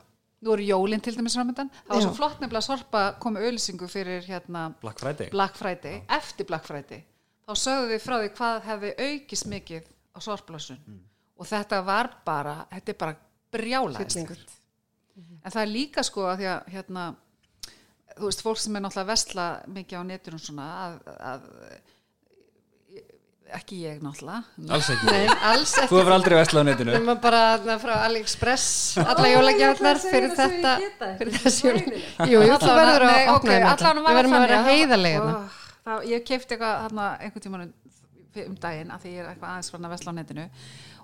Nú 0.44 0.52
eru 0.52 0.64
jólinn 0.68 1.00
til 1.00 1.14
dæmis 1.16 1.32
framöndan. 1.38 1.70
Það 1.86 1.94
var 1.94 2.02
svo 2.04 2.10
flott 2.18 2.40
nefnilega 2.42 2.60
að 2.60 2.66
sorpa 2.66 3.02
komið 3.22 3.46
auðlýsingu 3.46 3.86
fyrir 3.88 4.26
hérna 4.28 4.64
Black 4.82 4.98
Friday 5.00 5.30
Black 5.32 5.54
Friday, 5.56 6.02
eftir 6.12 6.44
Black 6.50 6.66
Friday. 6.68 6.98
Þá 7.48 7.52
sögðu 7.62 7.86
við 7.94 8.02
frá 8.04 8.16
því 8.20 8.28
hvað 8.36 8.58
hefði 8.68 8.90
aukist 9.06 9.46
mikið 9.48 9.86
á 10.12 10.18
sorplössun. 10.20 10.82
Og 11.40 11.48
þetta 11.48 11.78
var 11.86 12.10
bara, 12.28 12.58
þetta 12.74 12.92
er 12.92 12.98
bara 13.00 13.16
Hryllingur. 13.62 14.44
En 15.44 15.52
það 15.52 15.62
er 15.62 15.70
líka 15.70 16.02
sko 16.06 16.26
að 16.26 16.40
því 16.40 16.46
að 16.50 16.70
hérna, 16.74 17.08
þú 18.16 18.28
veist, 18.28 18.44
fólk 18.44 18.60
sem 18.62 18.76
er 18.76 18.82
náttúrulega 18.84 19.04
að 19.04 19.12
vesla 19.12 19.48
mikið 19.76 20.00
á 20.00 20.02
netunum 20.08 20.40
svona 20.42 20.68
að, 20.84 20.94
að 21.32 21.50
ekki 23.54 23.78
ég 23.84 24.00
náttúrulega. 24.02 24.42
Alls 24.74 24.88
ekki, 24.94 25.10
nei, 25.10 25.36
alls 25.50 25.74
þú 25.76 25.82
ekki 25.84 25.98
hefur 26.00 26.14
aldrei 26.16 26.36
vestlað 26.38 26.64
á 26.64 26.68
netinu. 26.70 26.94
Við 26.94 26.98
erum 26.98 27.20
bara 27.22 27.42
þarna 27.52 27.76
frá 27.82 27.92
AliExpress 28.08 28.66
alla 29.04 29.30
jólagjafnar 29.30 30.00
fyrir 30.02 30.34
þetta 30.38 30.72
fyrir 31.20 31.38
þú 31.38 31.52
allan 33.68 34.00
þetta. 34.00 34.08
var 34.08 34.14
Við 34.14 34.18
verðum 34.18 34.36
að 34.38 34.46
vera 34.46 34.60
heiðarlega 34.70 35.20
hérna. 35.20 36.00
Ég 36.08 36.24
keipti 36.24 36.56
eitthvað 36.56 36.82
þarna 36.86 37.08
einhvern 37.20 37.46
tímann 37.46 37.66
um 38.44 38.58
daginn 38.64 38.90
að 38.90 39.04
því 39.04 39.14
ég 39.14 39.22
er 39.22 39.30
eitthvað 39.30 39.50
aðeins 39.52 39.70
frá 39.70 39.80
að 39.84 39.94
vesla 39.94 40.14
á 40.14 40.18
netinu. 40.18 40.46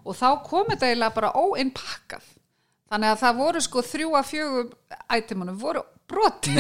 Og 0.01 0.17
þá 0.17 0.29
kom 0.47 0.71
þetta 0.73 0.89
eiginlega 0.89 1.17
bara 1.21 1.35
óinnpakkað 1.37 2.31
þannig 2.91 3.13
að 3.13 3.23
það 3.23 3.41
voru 3.41 3.65
sko 3.65 3.85
þrjú 3.87 4.13
að 4.19 4.29
fjögum 4.31 4.71
ætimunum 5.17 5.59
voru 5.61 5.83
brotin. 6.11 6.59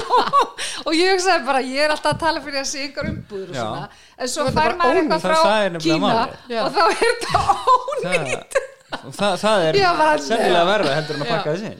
Og 0.86 0.92
ég 0.96 1.12
hugsaði 1.12 1.44
bara, 1.44 1.60
ég 1.60 1.84
er 1.84 1.92
alltaf 1.92 2.14
að 2.14 2.22
tala 2.24 2.42
fyrir 2.44 2.62
að 2.62 2.68
sé 2.70 2.86
yngar 2.86 3.08
umbúður 3.10 3.52
og 3.52 3.58
svona. 3.58 3.86
En 4.16 4.32
svo 4.32 4.46
er 4.48 4.56
fær 4.56 4.76
maður 4.80 5.00
eitthvað 5.02 5.18
er 5.18 5.24
frá 5.26 5.38
Kína 5.82 6.12
og 6.62 6.76
þá 6.76 6.84
er 6.86 6.94
þetta 7.02 7.42
ónýtt 7.52 8.62
það, 8.92 9.08
og 9.08 9.14
það, 9.16 9.34
það 9.42 9.66
er 9.66 9.78
sennilega 10.26 10.64
verra 10.68 10.94
heldur 10.96 11.16
en 11.16 11.22
að 11.24 11.30
pakka 11.32 11.54
þessi 11.54 11.70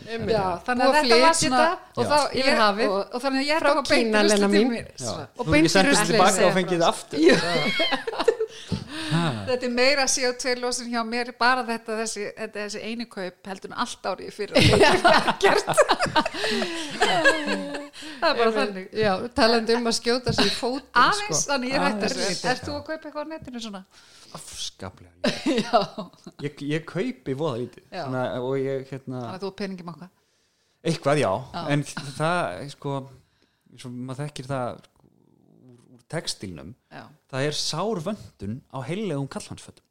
þannig 0.66 0.84
að 0.84 0.94
þetta 0.96 1.18
var 1.22 1.36
svona 1.38 1.62
þetta 1.62 1.96
og, 1.96 2.04
þá, 2.08 2.18
ég, 2.38 2.46
og, 2.86 2.94
og 3.02 3.24
þannig 3.24 3.40
að 3.42 3.48
ég 3.48 3.62
Frá 3.62 3.70
að 3.72 3.76
beint 3.90 3.92
Kína, 3.92 4.22
rusli 4.22 4.46
Og 5.12 5.42
Þú 5.42 5.50
beint 5.50 5.58
í 5.58 5.66
ekki 5.66 5.74
sendist 5.74 6.00
ruslið, 6.00 6.12
tilbaka 6.12 6.32
segja 6.36 6.48
og 6.48 6.54
fengið 6.56 6.80
frá. 6.80 6.88
aftur 6.92 7.18
þetta 8.92 9.66
er 9.68 9.72
meira 9.74 10.04
CO2 10.10 10.54
losun 10.60 10.90
hjá 10.92 11.02
mér 11.06 11.32
bara 11.38 11.64
þetta 11.68 11.98
þessi, 12.02 12.28
þetta, 12.36 12.66
þessi 12.66 12.80
einu 12.88 13.06
kaup 13.12 13.50
heldur 13.52 13.72
en 13.72 13.78
allt 13.84 14.08
árið 14.12 14.32
fyrir 14.36 14.54
er 14.62 15.60
það 18.22 18.28
er 18.30 18.38
bara 18.38 18.52
þannig. 18.56 18.88
Já, 18.96 19.12
talandi 19.36 19.76
um 19.78 19.90
að 19.90 19.96
skjóta 19.98 20.34
sér 20.36 20.48
í 20.48 20.54
fótinn 20.54 21.04
aðeins, 21.04 21.42
sko. 21.42 21.52
þannig 21.52 21.74
ég 21.74 21.86
hætti 21.86 22.10
þessu 22.12 22.50
Ert 22.52 22.64
þú 22.66 22.74
að 22.76 22.82
kaupa 22.88 23.08
eitthvað 23.08 23.22
á 23.22 23.30
netinu 23.32 23.62
svona? 23.62 23.84
afskaplega. 24.32 25.12
Já, 25.66 25.78
ég, 26.46 26.62
ég 26.64 26.86
kaupi 26.88 27.34
voða 27.36 27.62
lítið. 27.62 27.84
Og 28.40 28.54
ég 28.60 28.86
hérna 28.88 29.18
þannig 29.18 29.34
að 29.36 29.44
þú 29.44 29.50
peningi 29.60 29.84
makka 29.86 30.08
eitthvað 30.82 31.20
já, 31.22 31.30
Já. 31.54 31.60
en 31.70 31.84
það 32.16 32.62
sko, 32.72 32.94
maður 33.86 34.24
þekkir 34.24 34.48
það 34.50 34.80
sko, 34.80 34.91
textilnum 36.12 36.74
Já, 36.92 37.06
það 37.32 37.46
er 37.48 37.56
sár 37.58 38.02
vöndun 38.06 38.60
á 38.70 38.78
heilegum 38.86 39.28
kallhansfötum 39.32 39.84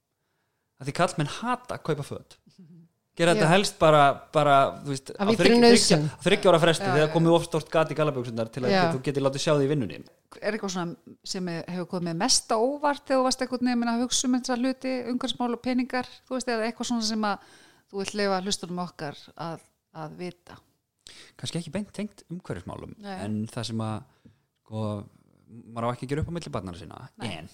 að 0.82 0.88
því 0.90 0.94
kallmenn 0.98 1.30
hata 1.42 1.76
að 1.78 1.84
kaupa 1.92 2.04
föt. 2.08 2.38
Gera 3.20 3.34
þetta 3.36 3.48
helst 3.52 3.76
bara, 3.78 4.00
bara 4.34 4.54
veist, 4.88 5.12
á 5.20 5.28
illri 5.28 5.36
þriggja- 5.38 5.60
nauðsyn. 5.62 6.06
þriggja- 6.08 6.24
þriggja 6.24 6.50
ára 6.54 6.60
fresti 6.64 6.86
Já, 6.88 6.94
þegar 6.96 7.10
komið 7.14 7.34
ofstort 7.36 7.70
gat 7.70 7.92
í 7.92 7.98
galaböksunar 8.00 8.50
til 8.56 8.64
að 8.64 8.72
Já. 8.72 8.82
þú 8.96 9.02
getur 9.06 9.26
látið 9.28 9.44
sjá 9.44 9.52
því 9.60 9.66
í 9.68 9.70
vinnunni. 9.70 9.98
Er 10.42 10.56
eitthvað 10.56 10.72
svona 10.74 11.18
sem 11.28 11.46
hefur 11.52 11.90
komið 11.92 12.16
mesta 12.22 12.56
óvart 12.58 13.04
þegar 13.06 13.20
þú 13.20 13.26
varst 13.28 13.44
eitthvað 13.44 13.66
nefnir 13.68 13.92
að 13.92 14.02
hugsa 14.06 14.28
um 14.30 14.38
þessar 14.40 14.62
hluti, 14.64 14.94
umhverfismál 15.12 15.54
og 15.58 15.62
peningar? 15.62 16.08
Þú 16.26 16.38
veist, 16.38 16.48
eða 16.56 16.66
eitthvað 16.72 16.90
svona 16.90 17.04
sem 17.12 17.22
að 17.30 17.38
þú 17.92 18.00
vilt 18.02 18.14
leifa 18.22 18.42
hlustunum 18.42 18.80
okkar 18.88 19.18
að, 19.38 19.60
að 19.94 20.18
vita? 20.24 20.58
Kannski 21.38 21.60
ekki 21.62 21.76
beint 21.76 21.92
tengt 21.94 22.24
umhverfismálum 22.32 22.96
Nei. 22.98 23.18
en 23.28 23.38
það 23.52 23.66
sem 23.74 23.78
að 23.86 24.04
sko, 24.64 24.86
maður 25.52 25.88
á 25.88 25.94
ekki 25.94 26.08
að 26.08 26.12
gera 26.14 26.24
upp 26.24 26.32
á 26.32 26.36
milli 26.38 26.54
barnara 26.56 26.82
sína 26.82 27.00
Nei. 27.22 27.30
en 27.38 27.50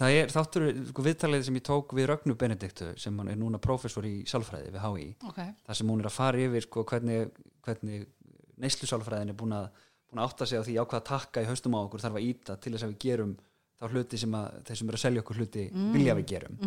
það 0.00 0.16
er 0.20 0.32
þáttur 0.32 0.66
sko, 0.90 1.04
viðtalið 1.04 1.44
sem 1.48 1.58
ég 1.60 1.66
tók 1.66 1.94
við 1.96 2.08
Rögnu 2.10 2.36
Benediktu 2.40 2.90
sem 3.00 3.20
hann 3.20 3.32
er 3.32 3.38
núna 3.40 3.60
prófessor 3.62 4.06
í 4.08 4.14
sálfræði 4.30 4.72
við 4.74 4.84
HÍ 4.86 5.06
ok, 5.28 5.40
þar 5.66 5.80
sem 5.80 5.92
hún 5.92 6.02
er 6.04 6.10
að 6.10 6.16
fara 6.16 6.42
yfir 6.46 6.66
sko, 6.66 6.84
hvernig, 6.88 7.36
hvernig 7.66 8.08
neyslu 8.60 8.88
sálfræðin 8.88 9.32
er 9.34 9.38
búin 9.40 9.56
að, 9.56 9.68
búin 10.10 10.22
að 10.22 10.30
átta 10.30 10.48
sig 10.48 10.60
á 10.60 10.64
því 10.66 10.78
á 10.80 10.84
hvað 10.84 11.06
takka 11.10 11.44
í 11.44 11.48
haustum 11.50 11.76
á 11.76 11.80
okkur 11.82 12.04
þarf 12.04 12.20
að 12.20 12.28
íta 12.30 12.56
til 12.60 12.74
þess 12.74 12.86
að 12.86 12.94
við 12.94 13.02
gerum 13.06 13.36
þá 13.80 13.86
hluti 13.94 14.18
sem 14.20 14.34
að 14.36 14.56
þeir 14.68 14.80
sem 14.80 14.90
eru 14.90 14.98
að 14.98 15.04
selja 15.06 15.22
okkur 15.24 15.38
hluti 15.40 15.62
vilja 15.72 16.12
að 16.12 16.18
við 16.18 16.26
gerum. 16.34 16.58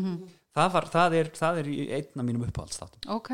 Það, 0.54 0.70
var, 0.74 0.88
það, 0.90 1.16
er, 1.20 1.28
það 1.38 1.60
er 1.62 1.68
einn 2.00 2.24
af 2.24 2.26
mínum 2.26 2.46
uppáhaldsþáttum. 2.48 3.04
Ok. 3.14 3.30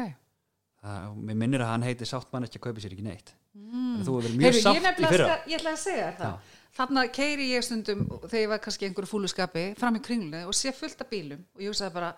Það, 0.83 1.13
mér 1.29 1.37
minnir 1.39 1.63
að 1.63 1.71
hann 1.71 1.85
heiti 1.87 2.07
sátt 2.07 2.27
mann 2.33 2.47
ekki 2.47 2.59
að 2.59 2.65
kaupa 2.65 2.83
sér 2.83 2.95
ekki 2.97 3.05
neitt. 3.07 3.31
Mm. 3.59 4.03
þú 4.05 4.13
hefur 4.13 4.25
verið 4.27 4.35
mjög 4.39 4.45
Heyrðu, 4.45 4.59
ég, 4.59 4.83
sátt 4.83 4.99
í 4.99 5.09
fyrra. 5.09 5.37
ég 5.49 5.57
ætla 5.57 5.71
að 5.73 5.79
segja 5.81 6.09
það 6.19 6.51
Þannig 6.77 7.01
að 7.01 7.11
keiri 7.17 7.47
ég 7.49 7.65
stundum 7.65 8.05
þegar 8.23 8.41
ég 8.43 8.49
var 8.51 8.61
kannski 8.63 8.87
einhverju 8.87 9.09
fúluskapi 9.09 9.63
fram 9.79 9.97
í 9.97 10.01
kringlunni 10.05 10.43
og 10.47 10.55
sé 10.57 10.73
fullt 10.75 11.01
af 11.01 11.09
bílum. 11.11 11.41
Og 11.55 11.63
ég 11.63 11.71
hugsaði 11.73 11.95
bara 11.95 12.11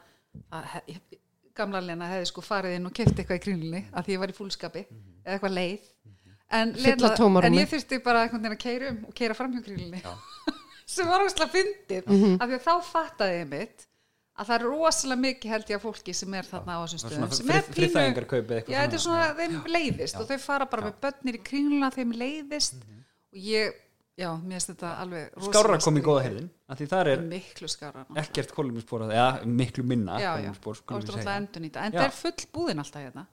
að 0.52 0.90
gamla 1.58 1.82
Lena 1.84 2.10
hefði 2.12 2.28
sko 2.32 2.44
farið 2.46 2.78
inn 2.78 2.90
og 2.90 2.96
kefti 2.96 3.22
eitthvað 3.24 3.40
í 3.40 3.44
kringlunni 3.46 3.82
að 3.92 4.08
því 4.08 4.16
ég 4.16 4.24
var 4.24 4.34
í 4.34 4.38
fúluskapi 4.38 4.84
eða 4.88 5.38
eitthvað 5.38 5.56
leið. 5.58 5.88
En, 6.52 6.74
Fylla 6.76 7.14
Lena, 7.16 7.46
en 7.48 7.56
ég 7.56 7.70
þurfti 7.72 8.02
bara 8.04 8.26
einhvern 8.26 8.44
veginn 8.44 8.58
að 8.58 8.64
keira 8.66 8.90
um 8.92 9.00
og 9.08 9.16
keira 9.16 9.38
fram 9.38 9.54
hjá 9.56 9.64
kringlunni. 9.70 10.04
Sem 10.92 11.08
var 11.08 11.24
óslega 11.24 11.54
fyndið. 11.54 12.12
Af 12.44 12.50
því 12.52 12.58
að 12.60 12.66
þá 12.68 12.74
fattaði 12.92 13.38
ég 13.40 13.50
mitt 13.54 13.86
að 14.42 14.48
það 14.48 14.56
er 14.58 14.66
rosalega 14.66 15.22
mikið 15.22 15.52
held 15.54 15.70
ég 15.72 15.78
að 15.78 15.84
fólki 15.86 16.14
sem 16.18 16.36
er 16.40 16.48
þarna 16.48 16.76
á 16.76 16.82
þessum 16.82 17.02
stöðum 17.04 17.34
sem 17.36 17.50
er 17.52 17.58
eitthvað 17.60 18.72
Já, 18.74 18.78
þetta 18.82 18.98
er 18.98 19.04
svona. 19.04 19.28
þeim 19.38 19.58
leiðist 19.76 20.20
og 20.22 20.28
þau 20.30 20.38
fara 20.42 20.68
bara 20.72 20.86
með 20.88 21.00
börnir 21.06 21.38
í 21.38 21.42
kringluna 21.50 21.90
þeim 21.94 22.14
leiðist 22.22 22.78
og 22.82 23.42
ég, 23.52 23.76
já, 24.20 24.30
mér 24.42 24.58
finnst 24.60 24.72
þetta 24.74 24.90
alveg 25.02 25.46
skárra 25.48 25.78
kom 25.82 25.98
í 26.00 26.04
góða 26.06 26.24
því 26.82 26.88
það 26.92 27.12
er 27.14 27.22
miklu 27.32 27.70
skárra 27.72 28.04
náttúrulega. 28.06 28.24
ekkert 28.26 28.56
kóluminspórað 28.58 29.14
eða 29.16 29.46
miklu 29.46 29.84
minna 29.88 30.20
já, 30.22 30.32
já, 30.42 30.50
að 30.52 31.86
en 31.86 31.96
það 31.96 32.08
er 32.08 32.18
full 32.18 32.50
búðin 32.54 32.84
alltaf 32.84 33.02
hérna. 33.06 33.26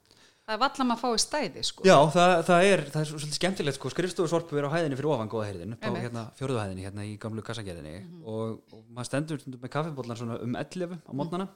Það 0.48 0.54
er 0.54 0.60
valla 0.62 0.84
maður 0.88 1.00
fái 1.02 1.20
stæði 1.20 1.62
sko. 1.68 1.82
Já, 1.84 1.96
það, 2.08 2.30
það, 2.48 2.62
er, 2.64 2.82
það 2.88 3.02
er 3.02 3.08
svo- 3.10 3.18
svolítið 3.20 3.36
skemmtilegt 3.36 3.76
sko, 3.76 3.90
skrifstofu 3.92 4.30
sorpu 4.32 4.56
er 4.56 4.64
á 4.64 4.72
hæðinni 4.72 4.96
fyrir 4.96 5.10
ofan 5.12 5.28
góða 5.28 5.48
heyrðin 5.50 5.74
upp 5.74 5.82
á 5.84 5.88
Einmitt. 5.90 6.04
hérna, 6.06 6.22
fjórðu 6.38 6.60
hæðinni 6.62 6.86
hérna 6.86 7.04
í 7.04 7.18
gamlu 7.20 7.44
kassagerðinni. 7.44 7.92
Og, 8.24 8.54
og 8.72 8.86
maður 8.88 9.10
stendur 9.10 9.44
með 9.44 9.72
kaffibóllan 9.74 10.16
svona 10.16 10.38
um 10.40 10.56
11 10.56 10.96
á 11.04 11.12
mótnana 11.12 11.48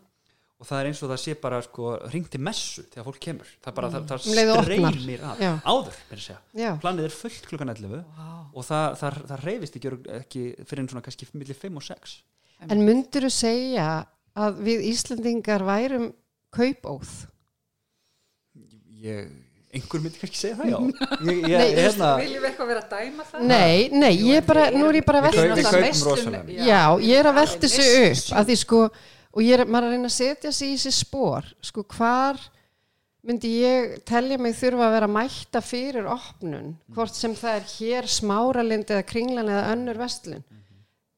og 0.62 0.68
það 0.68 0.78
er 0.78 0.88
eins 0.92 1.00
og 1.02 1.10
það 1.10 1.20
sé 1.24 1.32
bara 1.42 1.58
sko 1.66 1.92
ringti 2.12 2.38
messu 2.38 2.84
þegar 2.92 3.06
fólk 3.08 3.18
kemur 3.24 3.48
það 3.64 3.74
bara, 3.78 3.88
það, 3.90 4.04
það 4.12 4.28
Um 4.28 4.52
opnar. 4.52 4.68
streymir 4.68 5.24
að 5.26 5.42
Já. 5.42 5.50
áður, 5.66 5.96
planið 6.84 7.08
er 7.08 7.16
fullt 7.16 7.48
klukkan 7.50 7.72
11 7.74 7.98
og 8.52 8.68
það, 8.68 8.86
það, 9.00 9.18
það 9.32 9.44
reyfist 9.48 9.78
ekki, 9.80 9.92
ekki 10.20 10.44
fyrir 10.62 10.84
en 10.84 10.90
svona 10.92 11.04
kannski 11.08 11.28
millir 11.34 11.58
5 11.58 11.82
og 11.82 11.86
6 11.90 12.16
En 12.70 12.84
myndur 12.86 13.26
þú 13.26 13.32
segja 13.34 13.88
að 14.38 14.60
við 14.68 14.84
Íslandingar 14.92 15.66
værum 15.66 16.12
kaupóð? 16.54 17.10
ég, 19.02 19.30
einhver 19.74 20.02
myndi 20.04 20.20
kannski 20.20 20.38
segja 20.38 20.58
það, 20.60 20.70
já 20.70 20.78
ég, 21.26 21.40
ég, 21.42 21.56
Nei, 21.58 21.72
hérna, 21.80 22.10
viljum 22.20 22.44
við 22.44 22.48
eitthvað 22.52 22.70
vera 22.70 22.82
að 22.84 22.92
dæma 22.94 23.26
það? 23.32 23.46
Nei, 23.50 23.88
nei, 23.90 24.12
ég 24.20 24.38
er 24.38 24.46
bara, 24.46 24.66
nú 24.76 24.84
er 24.90 25.00
ég 25.00 25.06
bara 25.08 25.22
að 25.22 25.32
velta. 25.32 26.44
Já, 26.68 26.82
ég 27.02 27.18
er 27.18 27.30
að 27.32 27.38
velta 27.40 27.62
þessu 27.66 27.88
upp 28.04 28.38
að 28.38 28.52
því 28.52 28.58
sko, 28.62 28.82
og 29.32 29.44
ég 29.44 29.56
er, 29.56 29.64
maður 29.66 29.88
er 29.88 29.88
að 29.88 29.96
reyna 29.96 30.10
að 30.10 30.18
setja 30.18 30.52
sig 30.52 30.74
í 30.74 30.76
þessi 30.76 30.92
spór, 31.02 31.48
sko, 31.64 31.84
hvar 31.96 32.40
myndi 33.26 33.52
ég 33.62 34.00
telja 34.08 34.38
mig 34.42 34.56
þurfa 34.58 34.88
að 34.88 34.96
vera 34.96 35.08
að 35.08 35.14
mætta 35.16 35.62
fyrir 35.64 36.08
opnun, 36.10 36.72
hvort 36.94 37.14
sem 37.16 37.34
það 37.38 37.58
er 37.60 37.68
hér 37.76 38.08
smáralind 38.10 38.90
eða 38.90 39.04
kringlan 39.06 39.50
eða 39.52 39.68
önnur 39.76 40.00
vestlun. 40.02 40.42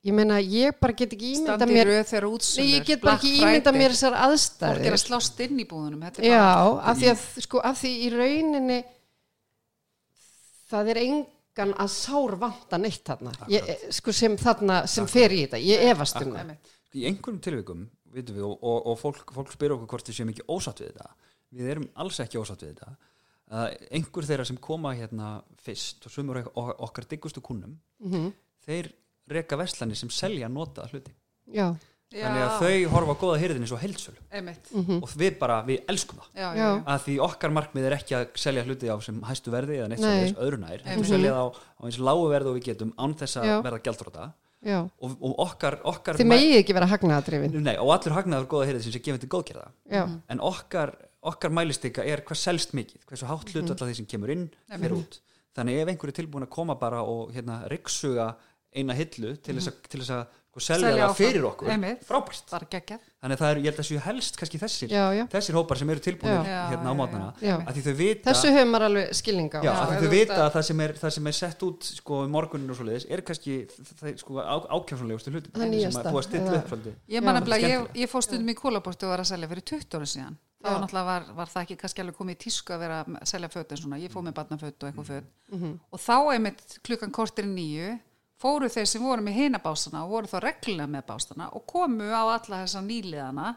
Ég 0.05 0.13
meina, 0.13 0.37
ég 0.37 0.77
bara 0.77 0.93
get 0.93 1.15
ekki 1.17 1.31
ímynda 1.39 1.65
mér, 1.65 1.89
nei, 1.89 2.67
ég 2.75 2.83
get 2.85 3.01
bara 3.01 3.15
ekki 3.17 3.31
ímynda 3.39 3.73
mér 3.73 3.95
þessar 3.95 4.13
fólk 4.13 4.21
er 4.21 4.35
aðstæður. 4.35 4.91
að 4.91 5.01
slást 5.01 5.41
inn 5.41 5.63
í 5.63 5.65
búðunum 5.71 6.03
þetta 6.05 6.21
er 6.21 6.27
Já, 6.29 6.43
af 6.91 6.99
því 7.01 7.09
að, 7.15 7.23
sko, 7.47 7.63
af 7.65 7.79
því 7.81 7.93
í 7.97 8.11
rauninni 8.13 8.77
það 10.75 10.91
er 10.93 11.01
engan 11.07 11.73
að 11.87 11.91
sár 11.95 12.37
vanta 12.45 12.81
neitt 12.85 13.01
þarna, 13.09 13.33
ég, 13.55 13.73
sko, 13.97 14.13
sem 14.13 14.37
þarna, 14.45 14.83
sem 14.93 15.09
fer 15.09 15.33
í 15.33 15.41
þetta, 15.47 15.63
ég 15.73 15.89
efast 15.95 16.21
um 16.21 16.37
það. 16.37 16.53
Í 16.93 17.09
einhverjum 17.09 17.41
tilvikum 17.49 17.89
vitum 18.15 18.37
við, 18.39 18.45
og, 18.47 18.59
og, 18.63 18.87
og 18.93 18.99
fólk, 19.01 19.33
fólk 19.35 19.53
spyr 19.55 19.75
okkur 19.77 19.91
hvort 19.95 20.09
við 20.11 20.19
séum 20.21 20.31
ekki 20.35 20.47
ósatt 20.49 20.81
við 20.85 20.93
þetta 20.93 21.11
við 21.55 21.71
erum 21.75 21.89
alls 22.03 22.21
ekki 22.25 22.39
ósatt 22.41 22.63
við 22.65 22.75
þetta 22.75 22.93
uh, 22.95 23.69
einhver 23.95 24.29
þeirra 24.29 24.47
sem 24.49 24.57
koma 24.63 24.95
hérna 24.99 25.33
fyrst 25.65 26.07
og 26.09 26.15
sumur 26.15 26.43
ok- 26.45 26.77
okkar 26.89 27.09
diggustu 27.11 27.41
kunnum 27.45 27.77
Mhm. 28.05 28.33
þeir 28.67 28.93
reka 29.29 29.57
verslanir 29.57 29.97
sem 29.97 30.11
selja 30.11 30.49
nota 30.49 30.87
hluti 30.93 31.13
Já, 31.53 31.71
þannig 32.13 32.43
að 32.45 32.51
Já, 32.51 32.59
þau 32.61 32.91
horfa 32.95 33.15
á 33.17 33.21
góða 33.23 33.39
hyrðinni 33.43 33.67
svo 33.69 33.79
heilsölu 33.81 34.21
einmitt. 34.33 34.69
og 35.03 35.09
við 35.19 35.39
bara, 35.41 35.63
við 35.67 35.83
elskum 35.89 36.19
það 36.21 36.29
já, 36.37 36.49
já, 36.55 36.61
Já. 36.61 36.85
að 36.95 37.03
því 37.07 37.15
okkar 37.27 37.51
markmið 37.57 37.87
er 37.89 37.97
ekki 37.99 38.15
að 38.19 38.27
selja 38.39 38.65
hluti 38.65 38.89
á 38.93 38.97
sem 39.03 39.21
hæstu 39.25 39.51
verði 39.55 39.79
eða 39.81 39.89
neitt 39.93 40.01
svo 40.05 40.13
Nei. 40.13 40.21
þess 40.29 40.39
öðru 40.45 40.59
nær 40.61 40.71
Einmitt. 40.75 40.87
heldur 40.93 41.11
selja 41.11 41.33
það 41.35 41.43
á, 41.43 41.47
á 41.55 41.83
eins 41.89 41.99
lágu 41.99 42.29
verði 42.31 42.49
og 42.53 42.57
við 42.61 42.67
getum 42.71 42.93
án 42.99 43.15
þess 43.19 43.37
að 43.41 43.63
verða 43.67 43.83
gjaldróta 43.89 44.25
já. 44.29 44.33
Og, 44.65 45.17
og 45.21 45.35
okkar, 45.45 45.77
okkar 45.85 46.17
Þið 46.17 46.29
megið 46.31 46.57
ekki 46.63 46.75
vera 46.75 46.87
hagnaðadrifin. 46.89 47.57
Nei, 47.63 47.75
og 47.77 47.91
allur 47.95 48.15
hagnaður 48.17 48.47
góða 48.55 48.67
heyrið 48.71 48.83
sem 48.87 48.93
sé 48.95 49.03
gefið 49.05 49.21
til 49.25 49.29
góðgerða. 49.35 49.67
Já, 49.93 50.05
en 50.29 50.41
okkar, 50.41 50.95
okkar 51.23 51.51
mælistika 51.51 52.05
er 52.05 52.23
hvað 52.25 52.41
selst 52.41 52.73
mikið, 52.75 53.05
hversu 53.11 53.27
hátt 53.29 53.45
Mhm. 53.49 53.53
hlut 53.55 53.71
alltaf 53.75 53.89
því 53.89 53.97
sem 53.97 54.07
kemur 54.07 54.31
inn 54.31 54.51
fyrir 54.71 54.97
út. 54.97 55.21
Þannig 55.55 55.83
ef 55.83 55.89
einhver 55.89 56.09
er 56.09 56.17
tilbúin 56.23 56.47
að 56.47 56.51
koma 56.51 56.75
bara 56.75 57.03
og 57.03 57.33
hérna, 57.33 57.61
ryksuga 57.71 58.35
eina 58.75 58.95
hillu 58.95 59.37
til 59.43 59.55
þess 59.55 59.69
að, 59.71 59.77
til 59.89 60.01
þess 60.01 60.11
að 60.11 60.27
sko, 60.55 60.63
selja, 60.63 60.91
Selja 60.93 61.07
það 61.09 61.17
fyrir 61.19 61.47
okkur 61.49 61.71
Einmitt. 61.75 62.05
frábært, 62.07 62.45
bara 62.53 62.69
geggjað 62.71 63.01
þannig 63.25 63.35
að 63.35 63.41
það 63.43 63.51
er, 63.51 63.59
ég 63.59 63.67
held 63.71 63.81
að 63.83 63.89
séu 63.89 64.03
helst 64.05 64.37
kannski 64.39 64.61
þessir, 64.63 64.93
já, 64.95 65.03
já. 65.19 65.25
þessir 65.33 65.59
hópar 65.59 65.81
sem 65.81 65.91
eru 65.91 66.03
tilbúinir 66.05 66.47
hérna 66.47 66.93
á 66.93 66.95
að 67.91 67.99
vita 67.99 68.31
Þessu 68.31 68.53
hefur 68.55 68.71
maður 68.71 68.87
alveg 68.89 69.19
skilning 69.19 69.51
á. 69.51 69.61
Já, 69.65 69.73
ef 69.75 70.05
þau 70.05 70.13
vita 70.15 70.37
að- 70.39 70.45
að 70.45 70.55
það 70.55 70.67
sem 70.71 70.81
er, 70.87 70.97
það 71.03 71.15
sem 71.19 71.27
er 71.27 71.37
sett 71.41 71.67
út 71.67 71.91
sko, 71.91 72.23
í 72.23 72.31
morgunin 72.31 72.71
og 72.71 72.79
svoleiðis 72.79 73.07
er 73.11 73.25
kannski 73.27 73.59
sko, 74.23 74.39
á, 74.39 74.57
ákjámsanlegustu 74.71 75.35
hluti 75.35 75.51
Það 75.51 75.69
nýjasta, 75.75 75.91
sem 75.91 76.03
að 76.05 76.15
búa 76.15 76.23
að 76.23 76.29
stilla 76.29 76.59
upp 76.63 76.73
Ég 77.11 77.25
ég, 77.75 77.87
ég 78.05 78.11
fór 78.15 78.23
stundum 78.23 78.55
í 78.55 78.59
kólabortu 78.59 79.09
og 79.09 79.15
var 79.17 79.25
að 79.25 79.33
selja 79.35 79.51
fyrir 79.51 79.67
20 79.75 79.99
ára 79.99 80.07
síðan. 80.07 80.37
Já. 80.65 80.81
náttúrulega, 80.81 81.05
var, 81.05 81.25
var 81.37 81.51
það 81.53 81.63
ekki 81.67 81.77
kannski 81.77 82.01
alveg 82.01 82.17
komið 82.17 82.37
í 82.37 82.41
tísku 82.41 82.73
að 82.73 82.79
vera 82.87 82.99
að 83.05 83.29
selja 83.29 83.51
föt 83.53 83.73
en 83.75 83.81
svona. 83.83 83.99
Ég 84.01 84.13
fór 84.15 84.25
með 84.25 84.37
barnaföt 84.39 84.81
og 84.81 84.89
eitthvað 84.89 85.11
föt. 85.11 85.27
Mhm. 85.53 85.73
Og 85.93 86.01
þá 86.01 86.15
einmitt 86.33 86.79
klukkan 86.87 87.13
kortir 87.13 87.45
nýju 87.45 87.91
fóru 88.41 88.69
þeir 88.73 88.89
sem 88.91 89.05
voru 89.05 89.25
með 89.25 89.39
hinabásana 89.43 90.05
og 90.05 90.17
voru 90.17 90.31
þá 90.31 90.39
reglulega 90.45 90.91
með 90.91 91.07
básana 91.11 91.51
og 91.55 91.65
komu 91.71 92.11
á 92.11 92.23
alla 92.35 92.65
þessa 92.65 92.83
nýliðana 92.85 93.55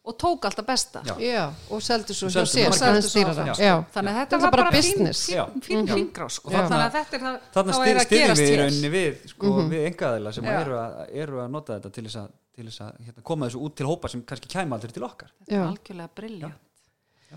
og 0.00 0.16
tók 0.16 0.46
alltaf 0.48 0.64
besta. 0.64 1.02
Já. 1.04 1.14
Já, 1.20 1.42
og 1.70 1.82
seldu 1.84 2.14
svo 2.16 2.30
hjá 2.32 2.44
sér, 2.48 2.70
Þannig 2.72 4.14
að 4.14 4.16
Þetta 4.16 4.16
þetta 4.16 4.36
er 4.38 4.42
var 4.44 4.54
bara 4.54 4.70
business. 4.72 5.26
Fín, 5.66 5.84
hringrás. 5.90 6.38
Sko. 6.40 6.52
Þannig 6.54 6.84
að 6.86 6.96
þetta 6.96 7.18
er 7.18 7.24
það, 7.26 7.72
er 7.90 8.00
að 8.00 8.14
gerast 8.14 8.40
við 8.40 8.52
í 8.54 8.56
rauninni 8.62 8.92
við, 8.94 9.20
sko, 9.34 9.52
við 9.68 9.84
engaðila 9.90 10.32
sem 10.32 10.48
Já. 10.48 10.54
eru 10.62 10.78
að, 10.80 10.96
eru 11.26 11.42
að 11.44 11.52
nota 11.52 11.76
þetta 11.76 11.92
til 11.98 12.06
þess 12.08 12.20
að, 12.22 12.32
til 12.56 12.66
þess 12.70 12.82
að 12.86 13.04
hérna, 13.10 13.26
koma 13.30 13.50
þessu 13.50 13.62
út 13.68 13.76
til 13.76 13.90
hópa 13.90 14.12
sem 14.14 14.24
kannski 14.32 14.52
kæma 14.56 14.78
aldrei 14.78 14.96
til 14.96 15.04
okkar 15.04 15.34
já. 15.44 15.62
Algjörlega 15.66 16.14
briljant. 16.16 16.69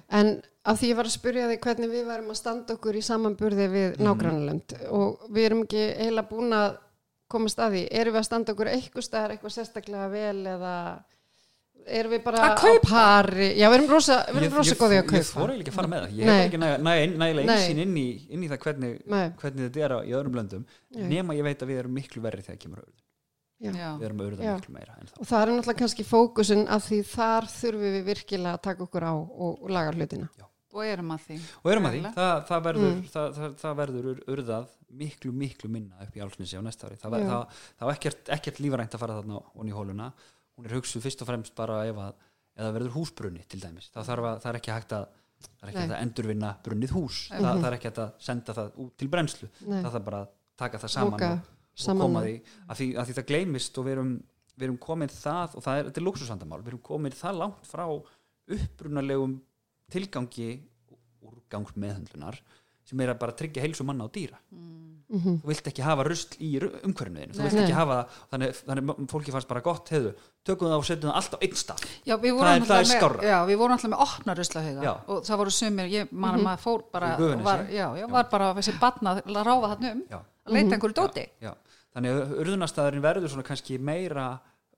En 0.09 0.41
af 0.65 0.79
því 0.79 0.89
ég 0.91 0.95
var 0.95 1.05
að 1.05 1.15
spyrja 1.17 1.47
þig 1.51 1.59
hvernig 1.65 1.89
við 1.91 2.05
varum 2.07 2.29
að 2.33 2.39
standa 2.39 2.73
okkur 2.77 2.95
í 2.95 3.01
samanburði 3.03 3.67
við 3.69 3.97
Mhm. 3.97 4.03
nágrannlönd 4.07 4.75
og 4.89 5.19
við 5.29 5.45
erum 5.49 5.63
ekki 5.65 5.83
heila 5.97 6.23
búin 6.29 6.53
að 6.53 6.77
komast 7.29 7.57
að 7.59 7.71
því. 7.73 7.87
Erum 7.91 8.13
við 8.13 8.19
að 8.19 8.25
standa 8.29 8.53
okkur 8.53 8.67
eitthvað 8.67 9.03
staðar 9.07 9.31
eitthvað 9.37 9.55
sérstaklega 9.57 10.09
vel 10.11 10.43
eða 10.45 10.73
erum 11.87 12.11
við 12.13 12.23
bara 12.23 12.37
á 12.55 12.55
pari? 12.81 13.47
Já, 13.59 13.67
við 13.69 13.75
erum 13.79 13.89
rosa, 13.91 14.25
við 14.31 14.43
erum 14.43 14.53
rosa 14.57 14.75
góði 14.79 14.97
að 14.99 15.03
Ég 15.03 15.07
kaupa. 15.09 15.23
fór 15.33 15.49
eiginlega 15.51 15.63
ekki 15.63 15.71
að 15.73 15.79
fara 15.79 15.87
með 15.87 16.03
það 16.03 16.11
Ég 16.13 16.25
Nei. 16.25 16.33
hef 16.37 16.45
ekki 16.53 16.59
næ- 16.61 16.77
næ- 16.79 17.17
nægilega 17.17 17.55
einsinn 17.57 17.79
inn 17.83 17.95
í, 17.97 18.07
inn 18.29 18.43
í 18.43 18.47
það 18.49 18.59
hvernig, 18.63 18.93
hvernig 19.41 19.69
þetta 19.71 19.83
er 19.83 19.91
á- 19.91 20.05
í 20.07 20.11
öðrum 20.15 20.35
löndum 20.39 20.65
nema 20.95 21.33
ég 21.35 21.43
veit 21.43 21.59
að 21.59 21.67
við 21.67 21.79
erum 21.83 21.93
miklu 21.93 22.21
verri 22.21 22.41
þegar 22.41 22.59
kemur. 22.59 22.77
Já. 22.77 23.02
Við 23.71 24.05
erum 24.07 24.19
auðvitað 24.23 24.43
Já. 24.47 24.55
miklu 24.59 24.73
meira 24.73 24.95
Og 25.19 25.25
það 25.29 25.41
er 25.43 25.51
náttúrulega 25.53 25.79
kannski 25.79 26.03
fókusin 26.03 26.63
af 26.67 26.83
því 26.89 26.99
þar 27.13 27.47
þurfum 27.53 27.93
við 27.97 28.03
virkilega 28.09 28.53
að 28.57 28.61
taka 28.67 28.83
okkur 28.83 29.03
á 29.07 29.13
og, 29.15 29.61
og 29.63 29.69
laga 29.69 29.93
hlutina. 29.95 30.29
Og 30.73 30.81
erum 30.89 31.11
að 31.13 31.19
því. 31.27 31.35
og 31.63 31.71
erum 31.71 31.85
að 31.85 31.93
því, 31.93 32.01
það, 32.15 32.45
það 32.49 32.61
verður 32.65 32.93
Mm. 32.93 33.01
það, 33.13 33.27
það, 33.37 33.51
það 33.61 33.73
verður 33.77 34.05
ur- 34.09 34.23
urðað 34.33 34.67
miklu, 34.89 35.31
miklu 35.31 35.69
minna 35.69 35.95
upp 36.01 36.15
í 36.17 36.21
álsnesi 36.25 36.57
á 36.57 36.61
næsta 36.65 36.87
ári. 36.89 36.97
Það, 36.97 37.11
ver, 37.11 37.19
Já. 37.21 37.29
það, 37.29 37.43
það 37.77 37.85
var 37.85 37.93
ekkert, 37.99 38.29
ekkert 38.37 38.59
lífarænt 38.59 38.93
að 38.97 38.99
fara 39.03 39.17
þarna 39.21 39.41
onni 39.53 39.69
í 39.71 39.75
hóluna 39.77 40.07
hún 40.57 40.65
er 40.65 40.73
hugsuð 40.73 41.01
fyrst 41.05 41.21
og 41.21 41.27
fremst 41.29 41.53
bara 41.55 41.85
ef 41.85 41.95
að 41.95 42.13
eða 42.57 42.73
verður 42.73 42.91
húsbrunni 42.97 43.45
til 43.49 43.59
dæmis. 43.61 43.89
Það, 43.93 44.05
þarf 44.09 44.25
að, 44.31 44.41
það 44.41 44.49
er 44.53 44.59
ekki 44.59 44.73
hægt 44.73 44.91
að 44.97 45.05
það 45.43 45.63
er 45.63 45.69
ekki 45.73 45.85
að 45.93 46.01
endurvinna 46.01 46.51
brunnið 46.65 46.91
hús. 46.97 47.21
Það, 47.29 47.47
það 47.61 47.65
er 47.69 47.77
ekki 47.77 47.91
að 47.93 48.11
senda 48.19 48.53
það 48.53 48.71
út 48.83 48.97
til 48.97 49.07
brennslu. 49.13 49.49
Nei. 49.67 49.81
það 49.83 49.91
þarf 49.93 50.05
bara 50.09 50.21
að 50.25 50.27
taka 50.57 50.77
það 50.81 50.89
saman 50.97 51.11
Móka 51.13 51.31
og, 51.33 51.39
og 51.73 51.79
saman 51.85 52.01
koma 52.07 52.19
og- 52.19 52.25
því 52.25 52.35
að, 52.69 52.75
því 52.77 52.87
að 52.97 53.05
því 53.09 53.13
það 53.19 53.27
gleymist 53.31 53.77
og 53.77 53.85
við 53.85 53.91
erum, 53.97 54.11
við 54.57 54.63
erum 54.67 54.77
komin 54.77 55.09
það 55.09 55.55
og 55.57 55.63
það 55.65 55.79
er, 55.79 55.85
er 55.97 56.05
luxusvandamál 56.07 56.61
við 56.61 56.67
erum 56.73 56.83
komin 56.91 57.11
það 57.11 57.37
langt 57.41 57.65
frá 57.65 57.85
upprunalegum 58.53 59.39
tilgangi 59.91 60.51
úrgangsmeðhundlunar 61.23 62.37
sem 62.83 62.99
er 62.99 63.13
að 63.13 63.19
bara 63.21 63.31
tryggja 63.39 63.61
heilsu 63.63 63.85
manna 63.87 64.03
og 64.09 64.11
dýra. 64.11 64.35
Mhm. 65.13 65.41
þú 65.43 65.45
vilt 65.47 65.67
ekki 65.69 65.83
hafa 65.85 66.03
rusl 66.07 66.35
í 66.41 66.47
umhverfinu 66.57 67.21
þínu, 67.21 67.35
þú 67.37 67.43
vilt 67.45 67.57
ekki 67.61 67.75
hafa 67.77 67.95
það 67.99 68.21
þannig, 68.31 68.61
þannig 68.65 69.09
fólki 69.11 69.31
fannst 69.35 69.47
bara 69.47 69.61
gott 69.61 69.89
heiðu, 69.93 70.13
tökum 70.43 70.67
það 70.71 70.77
og 70.81 70.85
setjum 70.87 71.11
það 71.11 71.17
allt 71.19 71.33
á 71.35 71.39
einn 71.43 71.53
stað. 71.59 71.83
Já, 72.07 72.15
Það 72.17 72.39
er- 72.41 72.55
er 72.55 72.65
með, 72.65 72.87
skárra. 72.89 73.21
já, 73.21 73.37
við 73.45 73.57
vorum 73.61 73.75
alltaf 73.77 73.91
með 73.93 74.01
opna 74.07 74.35
ruslahauga 74.39 74.81
Já. 74.83 74.93
og 75.07 75.23
það 75.23 75.37
voru 75.37 75.51
sumir, 75.53 75.85
ég 75.93 76.11
man 76.11 76.39
að 76.39 76.43
maður 76.47 76.63
fór 76.65 76.83
bara 76.91 77.17
var, 77.43 77.59
já, 77.69 78.07
var 78.09 78.23
bara 78.31 78.53
þessi 78.55 78.79
batna 78.79 79.15
að 79.21 79.43
ráfa 79.45 79.69
þarna 79.75 79.91
um. 79.91 80.03
Já. 80.09 80.19
Að 80.47 80.53
leita 80.57 80.75
einhverju 80.77 80.97
dóti. 80.97 81.27
Já. 81.41 81.53
þannig 81.93 82.09
að 82.17 82.31
urðunastæðurinn 82.41 83.03
verður 83.05 83.29
svona 83.29 83.45
kannski 83.47 83.77
meira 83.79 84.27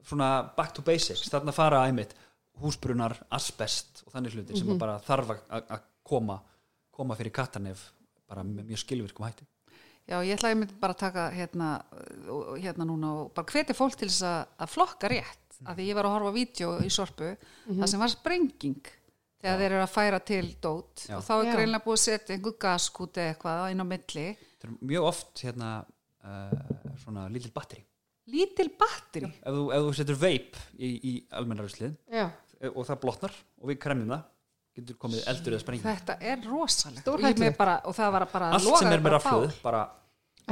svona 0.05 0.29
back 0.57 0.73
to 0.75 0.81
basics. 0.85 1.29
Þarna 1.31 1.53
fara 1.55 1.83
einmitt 1.87 2.13
húsbrunar, 2.61 3.15
asbest 3.31 4.03
og 4.05 4.13
þannig 4.13 4.35
hlutir 4.35 4.57
sem 4.59 4.67
að 4.69 4.79
bara 4.79 4.99
þarf 4.99 5.35
að- 5.49 5.79
koma 6.05 6.39
koma 6.95 7.15
fyrir 7.15 7.31
kattanef 7.33 7.91
bara 8.29 8.43
með 8.43 8.67
mjög 8.69 8.79
skilvirkum 8.83 9.25
hætti. 9.25 9.45
Já, 10.07 10.19
ég 10.21 10.35
ætla 10.37 10.49
að 10.49 10.53
ég 10.53 10.59
myndi 10.59 10.75
bara 10.79 10.93
að 10.93 10.99
taka 11.01 11.23
hérna, 11.33 11.69
hérna 12.61 12.85
núna 12.85 13.09
og 13.23 13.33
bara 13.33 13.47
hveti 13.49 13.73
fólk 13.73 13.95
til 13.97 14.07
þess 14.07 14.21
að, 14.27 14.45
að 14.61 14.69
flokka 14.75 15.09
rétt. 15.09 15.41
Af 15.65 15.77
því 15.77 15.87
ég 15.89 15.95
var 15.97 16.05
að 16.05 16.13
horfa 16.15 16.29
á 16.29 16.37
vídeo 16.37 16.69
í 16.83 16.89
sorpu 16.91 17.31
það 17.65 17.87
sem 17.89 17.99
var 18.03 18.11
sprenging 18.11 18.81
þegar 19.41 19.59
þeir 19.61 19.71
eru 19.71 19.81
að 19.85 19.93
færa 19.95 20.19
til 20.25 20.45
dót. 20.61 21.05
Já. 21.09 21.17
og 21.17 21.23
þá 21.25 21.33
er 21.39 21.45
Já. 21.49 21.53
greinlega 21.55 21.85
búið 21.85 21.97
að 21.97 22.03
setja 22.05 22.35
einhver 22.35 22.55
gaskút 22.59 23.17
eða 23.17 23.33
eitthvað 23.33 23.71
inn 23.71 23.83
á 23.83 23.87
milli 23.87 24.27
þetta 24.65 24.85
er 24.85 24.91
mjög 24.91 25.07
oft 25.09 25.43
hérna 25.45 25.71
uh, 26.25 26.53
svona 27.03 27.25
lítill 27.31 27.53
batteri. 27.55 27.83
Lítil 28.33 28.71
batteri? 28.79 29.29
Ef 29.45 29.53
þú, 29.53 29.65
ef 29.75 29.83
þú 29.85 29.91
setur 29.99 30.17
veip 30.17 30.55
í, 30.81 30.89
í 30.97 31.11
almennaruslið 31.37 31.93
Já, 32.09 32.25
og 32.71 32.87
það 32.87 33.01
blotnar 33.03 33.35
og 33.61 33.69
við 33.69 33.77
kremjum 33.83 34.15
það 34.15 34.23
getur 34.75 34.97
komið 34.99 35.27
eldur 35.31 35.55
eða 35.55 35.63
sprenging. 35.63 35.85
Þetta 35.85 36.15
er 36.19 36.41
hættulegt. 36.41 37.59
bara, 37.59 37.75
og 37.85 37.95
það 37.95 38.15
var 38.17 38.25
bara 38.33 38.49
allt 38.57 38.71
sem 38.71 38.89
er 38.89 38.97
með 38.97 39.05
bara 39.05 39.19
rafluðu 39.19 39.51
bara, 39.63 39.83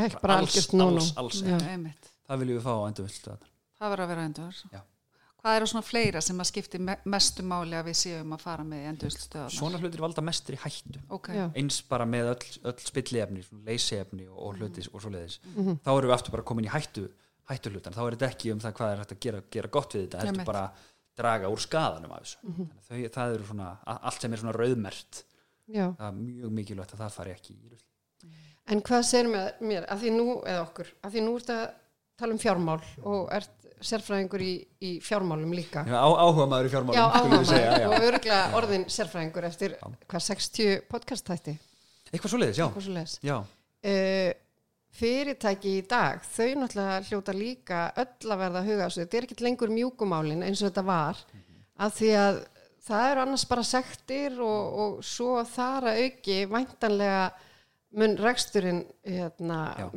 ekki 0.05 0.22
bara 0.22 0.38
alls, 0.43 0.59
alls, 0.86 1.09
alls. 1.20 1.41
Já, 1.43 1.57
einmitt. 1.74 2.14
það 2.30 2.43
viljum 2.43 2.59
við 2.59 2.68
fá 2.70 2.72
á 2.72 2.88
endurvinnslustöðar 2.91 3.49
það 3.84 3.93
verður 3.93 4.05
að 4.05 4.14
vera 4.14 4.26
endur 4.30 4.61
Já. 4.72 4.82
Hvað 5.44 5.58
eru 5.60 5.68
svona 5.68 5.84
fleira 5.84 6.22
sem 6.24 6.38
að 6.39 6.48
skipti 6.50 6.80
me 6.80 6.96
mestu 7.12 7.44
máli 7.44 7.76
að 7.76 7.89
við 7.89 7.98
séum 8.00 8.32
að 8.36 8.44
fara 8.46 8.64
með 8.64 8.86
endurvilstöðunar 8.94 9.52
svona 9.58 9.82
hlutir 9.82 10.00
valda 10.06 10.24
mestri 10.24 10.56
hættu. 10.64 11.02
Ok, 11.12 11.28
Já. 11.36 11.50
eins 11.60 11.82
bara 11.89 12.06
með 12.08 12.30
öll, 12.32 12.48
öll 12.72 12.78
spilliefni 12.80 13.44
leysiefni 13.68 14.28
og, 14.30 14.38
og 14.39 14.56
hluti 14.62 14.86
og 14.94 15.02
svo 15.04 15.12
leiðis 15.12 15.39
Mhm. 15.56 15.80
þá 15.84 15.89
erum 15.98 16.10
við 16.10 16.16
aftur 16.16 16.32
bara 16.38 16.44
komin 16.48 16.66
í 16.66 16.72
hættu 16.72 17.10
hættu 17.50 17.70
hlutan, 17.74 17.94
þá 17.94 18.02
er 18.08 18.16
þetta 18.16 18.30
ekki 18.32 18.52
um 18.54 18.60
það 18.64 18.74
hvað 18.80 18.91
er 18.94 18.98
hægt 19.04 19.12
að 19.12 19.20
gera, 19.20 19.41
gera 19.52 19.68
gott 19.68 19.94
við 19.94 20.06
þetta, 20.08 20.18
heldur 20.24 20.34
Einmitt. 20.34 20.46
bara 20.48 20.72
draga 21.18 21.50
úr 21.52 21.60
skadanum 21.60 22.12
af 22.16 22.24
þessu. 22.24 22.38
Þannig 22.48 22.70
að 22.80 22.88
þau, 22.88 23.10
það 23.20 23.34
eru 23.36 23.44
svona, 23.52 23.78
allt 23.86 24.22
sem 24.22 24.34
er 24.34 24.38
svona 24.38 24.54
rauðmert 24.56 25.24
Já, 25.68 25.86
það 26.00 26.08
er 26.08 26.16
mjög 26.24 26.52
mikilvægt 26.52 26.94
að 26.96 27.02
það 27.04 27.12
fari 27.18 27.32
ekki 27.36 27.54
í 27.54 27.70
rusl 27.70 27.89
en 28.72 28.80
hvað 28.82 29.04
segir 29.04 29.28
með 29.28 29.60
mér, 29.62 29.86
að 29.91 30.00
því 30.06 30.12
nú, 30.16 30.26
eða 30.48 30.62
okkur, 30.64 30.88
að 31.04 31.12
því 31.18 31.22
nú 31.26 31.36
ert 31.36 31.50
að 31.52 31.64
tala 32.24 32.36
um 32.36 32.41
fjármál 32.41 32.80
og 33.03 33.28
ert 33.36 33.63
sérfræðingur 33.84 34.43
í, 34.43 34.53
í 34.84 34.91
fjármálum 35.03 35.51
líka. 35.55 35.84
Já, 35.88 35.97
á, 35.99 36.07
áhuga 36.07 36.47
maður 36.51 36.69
í 36.69 36.71
fjármálum 36.71 36.97
Já, 36.97 37.03
skulum 37.17 37.41
við 37.41 37.49
segja, 37.49 37.74
áhuga 37.74 37.89
og 37.89 38.07
örgulega 38.07 38.59
orðin 38.59 38.86
sérfræðingur 38.95 39.47
eftir 39.49 39.76
hvað 39.82 40.26
60 40.30 40.86
podcast 40.91 41.28
þætti, 41.32 41.57
eitthvað 42.11 42.34
svo 42.34 42.39
leiðis, 42.39 42.61
já, 42.61 42.67
svo 42.78 42.95
les. 42.95 43.17
já. 43.26 43.36
Uh, 43.84 44.32
fyrirtæki 44.93 45.78
í 45.80 45.86
dag, 45.89 46.24
þau 46.36 46.49
náttúrulega 46.61 46.97
hljóta 47.09 47.34
líka 47.36 47.84
öll 47.97 48.34
að 48.34 48.43
verða 48.43 48.61
að 48.61 48.67
huga 48.69 48.88
þessu. 48.88 49.03
Þetta 49.03 49.17
er 49.19 49.28
ekki 49.28 49.38
lengur 49.41 49.74
mjúkumálin 49.74 50.43
eins 50.45 50.61
og 50.61 50.69
þetta 50.69 50.84
var, 50.88 51.24
af 51.82 51.95
því 51.97 52.11
að 52.24 52.41
það 52.88 53.07
eru 53.09 53.24
annars 53.24 53.47
bara 53.49 53.63
sektir 53.65 54.38
og, 54.43 54.78
og 54.84 54.99
svo 55.07 55.41
þar 55.49 55.89
að 55.91 56.03
auki 56.05 56.38
væntanlega 56.51 57.24
mun 57.97 58.15
reksturinn, 58.21 58.84
hérna, 59.05 59.59
Já. 59.82 59.88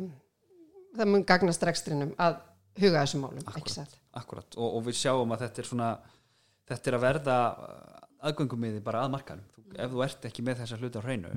Það 1.01 1.11
mun 1.13 1.25
gagnast 1.29 1.65
reksturinnum 1.69 2.13
að 2.23 2.39
huga 2.81 3.03
þessum 3.03 3.25
málum, 3.25 3.49
satt? 3.73 3.97
Akkurat, 4.17 4.57
og, 4.57 4.79
og 4.79 4.85
við 4.87 4.99
sjáum 5.01 5.35
að 5.35 5.47
þetta 5.47 5.63
er 5.63 5.71
svona 5.71 5.89
þetta 6.67 6.91
er 6.91 6.99
að 6.99 7.05
verða 7.07 7.39
aðgöngumiði 8.27 8.83
bara 8.85 9.03
að 9.05 9.13
markanum 9.15 9.49
þú, 9.55 9.65
ef 9.77 9.91
þú 9.93 10.05
ert 10.07 10.29
ekki 10.31 10.45
með 10.47 10.63
þessa 10.63 10.79
hluti 10.81 11.03
á 11.03 11.07
hreinu 11.07 11.33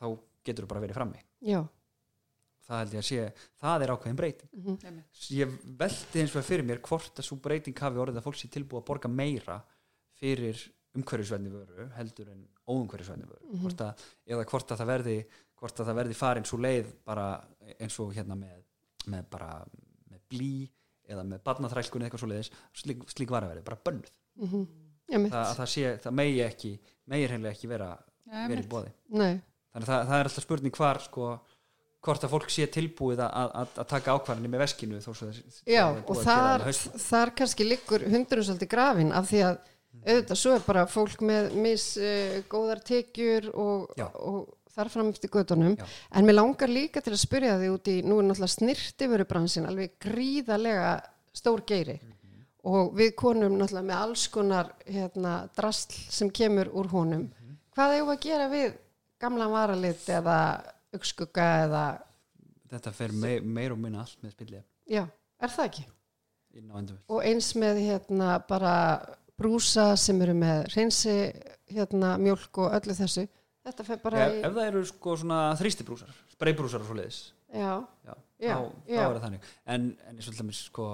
þá 0.00 0.06
getur 0.46 0.66
þú 0.66 0.72
bara 0.72 0.82
verið 0.84 0.98
frammi. 0.98 1.22
Já, 1.44 1.60
það 2.66 2.82
held 2.82 2.96
ég 2.96 3.02
að 3.02 3.08
sé, 3.10 3.46
það 3.60 3.84
er 3.84 3.92
ákveðin 3.94 4.20
breyting. 4.20 4.52
Einmitt. 4.60 5.22
ég 5.36 5.54
velti 5.82 6.22
eins 6.22 6.34
og 6.36 6.46
fyrir 6.46 6.66
mér 6.66 6.82
hvort 6.86 7.20
að 7.20 7.28
svo 7.28 7.38
breyting 7.42 7.84
hafi 7.84 8.02
orðið 8.02 8.20
að 8.20 8.26
fólk 8.28 8.40
sé 8.40 8.50
tilbúið 8.52 8.82
að 8.82 8.88
borga 8.90 9.12
meira 9.12 9.60
fyrir 10.20 10.64
umhverfisvæðni 10.98 11.52
vöru 11.52 11.86
heldur 11.94 12.32
en 12.32 12.42
óumhverfisvæðni 12.66 13.28
vöru. 13.28 13.60
Hvort 13.62 13.84
að, 13.84 14.04
eða 14.26 14.48
hvort 14.50 14.74
að 14.74 14.82
það 14.82 14.92
verði 14.94 15.16
hvort 15.60 15.80
að 15.80 15.90
það 15.90 15.98
verði 16.00 16.16
farin 16.16 16.46
svo 16.48 16.58
leið 16.60 16.90
bara 17.06 17.26
eins 17.76 17.96
og 18.00 18.14
hérna 18.16 18.36
með, 18.38 18.62
með 19.08 19.26
bara 19.32 19.50
með 20.10 20.20
blí 20.32 20.52
eða 21.10 21.24
með 21.26 21.42
barnaþrælkun 21.46 22.02
eða 22.02 22.10
eitthvað 22.10 22.22
svo 22.22 22.30
leiðis 22.30 22.52
slík, 22.82 23.04
slík 23.10 23.32
var 23.32 23.46
að 23.46 23.54
verði, 23.54 23.66
bara 23.66 23.80
bönnuð. 23.88 24.12
Mitt, 25.10 25.32
það, 25.32 25.40
að 25.42 25.56
það 25.58 25.70
sé, 25.72 25.94
það 26.04 26.18
megi 26.20 26.42
ekki 26.44 26.74
megi 27.10 27.30
hreinlega 27.30 27.56
ekki 27.56 27.70
vera, 27.70 27.88
í 28.30 28.36
einmitt. 28.44 28.68
bóði 28.70 28.92
nei, 29.10 29.40
þannig 29.72 29.88
að 29.88 29.90
það, 29.90 30.04
það 30.10 30.20
er 30.20 30.28
alltaf 30.30 30.44
spurning 30.44 30.76
hvar 30.76 31.00
sko, 31.02 31.30
hvort 32.06 32.26
að 32.26 32.34
fólk 32.36 32.54
sé 32.54 32.68
tilbúið 32.70 33.24
að, 33.26 33.48
að, 33.48 33.74
að 33.82 33.88
taka 33.90 34.14
ákvarðinni 34.14 34.52
með 34.52 34.62
veskinu 34.62 35.02
þó 35.02 35.10
svo 35.10 35.32
Já, 35.66 35.84
og 35.90 36.22
þar, 36.22 36.66
þar 37.02 37.34
kannski 37.40 37.66
liggur 37.66 38.06
svolítið 38.06 38.70
grafin 38.70 39.10
af 39.10 39.26
því 39.32 39.42
að 39.48 39.58
auðvitað 40.06 40.38
svo 40.38 40.54
er 40.54 40.64
bara 40.68 40.86
fólk 40.86 41.26
með 41.26 41.50
mis 41.58 41.90
uh, 41.98 42.38
góðar 42.52 42.84
tekjur 42.86 43.50
og, 43.50 43.90
og 43.98 44.40
þar 44.80 44.92
fram 44.94 45.12
eftir 45.12 45.30
gödunum 45.30 45.76
en 45.78 46.26
mér 46.26 46.38
langar 46.38 46.72
líka 46.72 47.02
til 47.04 47.12
að 47.14 47.22
spyrja 47.22 47.58
því 47.60 47.70
út 47.74 47.90
í 47.92 47.96
nú 48.02 48.18
er 48.20 48.28
náttúrulega 48.30 48.56
snirtiförubransin 48.56 49.68
alveg 49.70 49.98
gríðarlega 50.02 50.94
stór 51.32 51.62
geiri. 51.66 52.00
Mhm. 52.02 52.16
og 52.64 52.92
við 52.96 53.14
konum 53.16 53.56
náttúrulega 53.56 53.88
með 53.88 54.02
alls 54.02 54.26
konar 54.28 54.72
hérna, 54.86 55.48
drasl 55.56 55.94
sem 56.10 56.30
kemur 56.30 56.68
úr 56.74 56.88
honum. 56.92 57.28
Mhm. 57.30 57.56
hvað 57.76 57.94
eigum 57.94 58.08
við 58.10 58.16
að 58.16 58.26
gera 58.26 58.48
við 58.48 58.72
gamla 59.20 59.48
varalit 59.48 60.08
eða 60.08 60.36
augskugga 60.94 61.46
eða 61.66 61.84
þetta 62.70 62.92
fer 62.92 63.12
mei, 63.12 63.40
meir 63.40 63.72
og 63.72 63.78
minna 63.78 64.04
allt 64.04 64.20
með 64.22 64.34
spilli 64.36 64.62
já, 64.90 65.06
er 65.40 65.48
það 65.48 65.70
ekki? 65.70 65.86
og 67.08 67.22
eins 67.24 67.54
með 67.54 67.80
hérna 67.86 68.38
bara 68.48 68.74
brúsa 69.38 69.96
sem 69.96 70.20
eru 70.22 70.34
með 70.36 70.64
reynsi 70.74 71.16
hérna 71.70 72.16
mjólk 72.20 72.58
og 72.64 72.74
öllu 72.80 72.96
þessu 72.98 73.26
þetta 73.70 73.86
fer 73.88 74.02
bara 74.04 74.24
ef, 74.26 74.34
í 74.36 74.42
ef 74.46 74.56
það 74.58 74.68
eru 74.70 74.82
sko 74.90 75.16
svona 75.22 75.40
þrýstibrúsar 75.60 76.18
spreybrúsar 76.34 76.84
og 76.84 76.90
svo 76.90 76.98
leiðis 76.98 77.20
já, 77.50 77.72
já, 78.06 78.14
Já, 78.40 78.54
þá, 78.56 78.68
þá 78.88 79.00
er 79.00 79.10
það 79.10 79.24
þannig. 79.26 79.48
En, 79.66 79.88
en 80.08 80.16
eins 80.16 80.28
og 80.30 80.32
til 80.36 80.40
dæmis 80.44 80.60
sko 80.70 80.84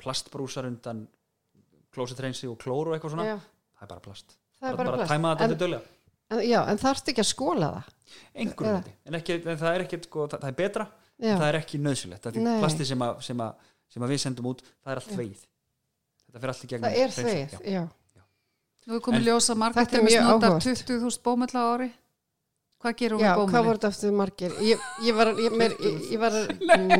plastbrúsar 0.00 0.68
undan 0.68 1.06
klósetreinsi 1.94 2.48
og 2.50 2.58
klóru 2.60 2.92
og 2.92 2.96
eitthvað 2.96 3.14
svona 3.16 3.26
já, 3.28 3.36
það 3.78 3.86
er 3.86 3.90
bara 3.94 4.04
plast. 4.04 4.36
Það 4.60 4.68
er 4.68 4.76
bara, 4.76 4.76
bara, 4.76 4.90
bara 4.90 5.00
plast. 5.00 5.12
tæma 5.14 5.32
þetta 5.34 5.48
til 5.52 5.60
döglega 5.62 5.82
en, 6.30 6.42
já, 6.46 6.60
en 6.70 6.80
þarfst 6.80 7.12
ekki 7.12 7.24
að 7.24 7.30
skóla 7.30 7.70
það? 7.74 7.92
Eða- 8.44 8.74
viti, 8.78 8.96
en, 9.06 9.14
en 9.14 9.60
það 9.62 9.70
er 9.72 9.84
ekki 9.86 10.00
sko, 10.06 10.26
það, 10.30 10.42
það 10.44 10.50
er 10.52 10.58
betra, 10.60 10.86
já, 11.16 11.32
það 11.34 11.46
er 11.48 11.58
ekki 11.60 11.80
nöðsulegt 11.84 12.28
því 12.28 12.44
Nei. 12.44 12.58
plasti 12.62 12.86
sem, 12.90 13.06
að, 13.06 13.22
sem, 13.26 13.44
að, 13.46 13.70
sem 13.90 14.06
að 14.06 14.14
við 14.14 14.22
sendum 14.24 14.50
út 14.52 14.62
það 14.66 14.92
er 14.92 15.02
allt 15.02 15.16
veið 15.20 15.46
þetta 16.26 16.42
fer 16.44 16.52
allt 16.54 16.64
í 16.64 16.70
gegnum 16.70 16.86
það 16.86 17.00
er 17.04 17.16
þveið, 17.16 17.56
já. 17.74 17.82
Já. 18.80 18.90
Nú 18.90 18.96
er 18.96 19.00
komið 19.04 19.20
En- 19.20 19.26
ljós 19.28 19.50
að 19.52 19.56
margir 19.60 19.80
Þetta 19.82 19.96
er 19.96 20.00
til 20.00 20.06
mjög 20.08 20.24
nota 20.30 20.46
áhugavert. 20.46 20.64
20.000 20.88 21.22
bómull 21.24 21.54
á 21.56 21.62
ári 21.74 21.90
hvað 22.80 22.94
gerum 22.96 23.20
Já, 23.20 23.26
við 23.26 23.36
hvað 23.36 23.44
bómulli? 23.44 23.66
voru 23.66 23.78
þetta 23.78 23.88
aftur 23.92 24.12
margir? 24.16 24.52
Ég, 24.64 24.78
ég 25.04 25.14
var, 25.14 25.26
ég, 25.36 25.52
mér, 25.60 25.74
ég, 25.84 26.18
var, 26.22 26.32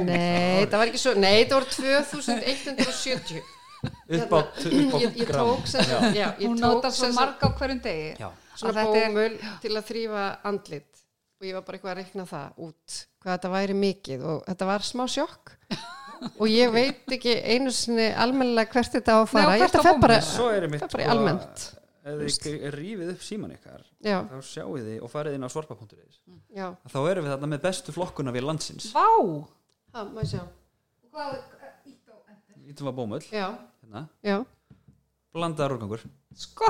nei, 0.04 0.66
það 0.68 0.76
var 0.76 0.86
ekki 0.90 1.00
svo, 1.00 1.14
nei, 1.16 1.44
það 1.48 1.54
voru 1.56 1.68
2170. 1.72 3.40
upp 3.80 4.32
á, 4.36 4.40
ég 5.00 5.24
gram 5.24 5.56
já, 6.12 6.26
hún 6.36 6.58
tók 6.60 6.60
notar 6.60 6.92
svo 6.92 7.08
marg 7.16 7.40
á 7.40 7.48
hverjum 7.56 7.80
degi 7.80 8.10
já, 8.20 8.28
svona 8.60 8.82
að 8.84 8.90
þetta 8.92 9.06
bómul 9.08 9.38
til 9.62 9.70
að 9.72 9.86
þrýfa 9.88 10.24
andlit 10.50 11.00
og 11.40 11.46
ég 11.48 11.54
var 11.56 11.64
bara 11.64 11.78
eitthvað 11.78 11.92
að 11.94 12.00
reikna 12.02 12.26
það 12.28 12.60
út 12.66 12.98
hvað 13.24 13.32
þetta 13.38 13.52
væri 13.54 13.76
mikið 13.80 14.26
og 14.34 14.42
þetta 14.50 14.68
var 14.68 14.84
smá 14.84 15.06
sjokk 15.08 15.54
og 16.40 16.46
ég 16.50 16.72
veit 16.74 17.14
ekki 17.16 17.34
einu 17.54 17.72
sinni 17.74 18.08
almennilega 18.12 18.72
hvert 18.74 18.96
þetta 18.96 19.16
á 19.16 19.18
að 19.20 19.28
fara. 19.32 19.52
Nei, 19.52 19.60
ég 19.60 19.66
þetta 19.66 19.80
á 19.80 19.86
fer 19.86 20.00
bara, 20.02 20.18
það 20.20 20.80
bara 20.80 20.90
sko, 20.90 21.10
almennt. 21.14 21.64
ef 22.00 22.20
þið 22.44 22.68
rífið 22.76 23.12
upp 23.14 23.24
síman 23.24 23.54
ykkar 23.56 23.82
já, 24.04 24.18
þá 24.30 24.36
sjáu 24.50 24.76
þið 24.78 25.02
og 25.04 25.12
farið 25.12 25.36
inn 25.38 25.48
á 25.48 25.50
sorpa.is 25.52 26.20
já, 26.56 26.66
þá 26.92 27.00
erum 27.10 27.26
við 27.28 27.34
þarna 27.34 27.50
með 27.54 27.64
bestu 27.66 27.96
flokkuna 27.96 28.34
við 28.36 28.46
landsins. 28.48 28.92
Vá! 28.96 29.06
ha, 29.96 30.06
má 30.06 30.22
ég 30.24 30.32
sjá? 30.32 30.44
Ítum 32.70 32.86
að 32.92 32.98
bómull. 33.00 33.24
Hérna, 33.32 34.06
blandaðar 35.34 35.76
úrgangur 35.76 36.02
Sko, 36.40 36.68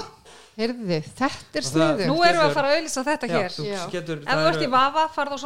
heyrði, 0.57 0.99
þetta 1.05 1.59
er 1.61 1.65
það- 1.65 1.69
sniðu 1.69 2.07
nú 2.09 2.17
erum 2.25 2.41
við 2.41 2.47
að 2.47 2.55
fara 2.57 2.69
að 2.71 2.77
auðlýsa 2.79 3.03
þetta 3.05 3.29
já, 3.29 3.35
hér. 3.37 3.57
getur 3.93 4.19
Ef 4.21 4.25
það 4.27 4.41
þú 4.41 4.51
ert 4.51 4.63
í 4.65 4.71
vafa, 4.73 5.05
farð 5.15 5.33
á 5.33 5.39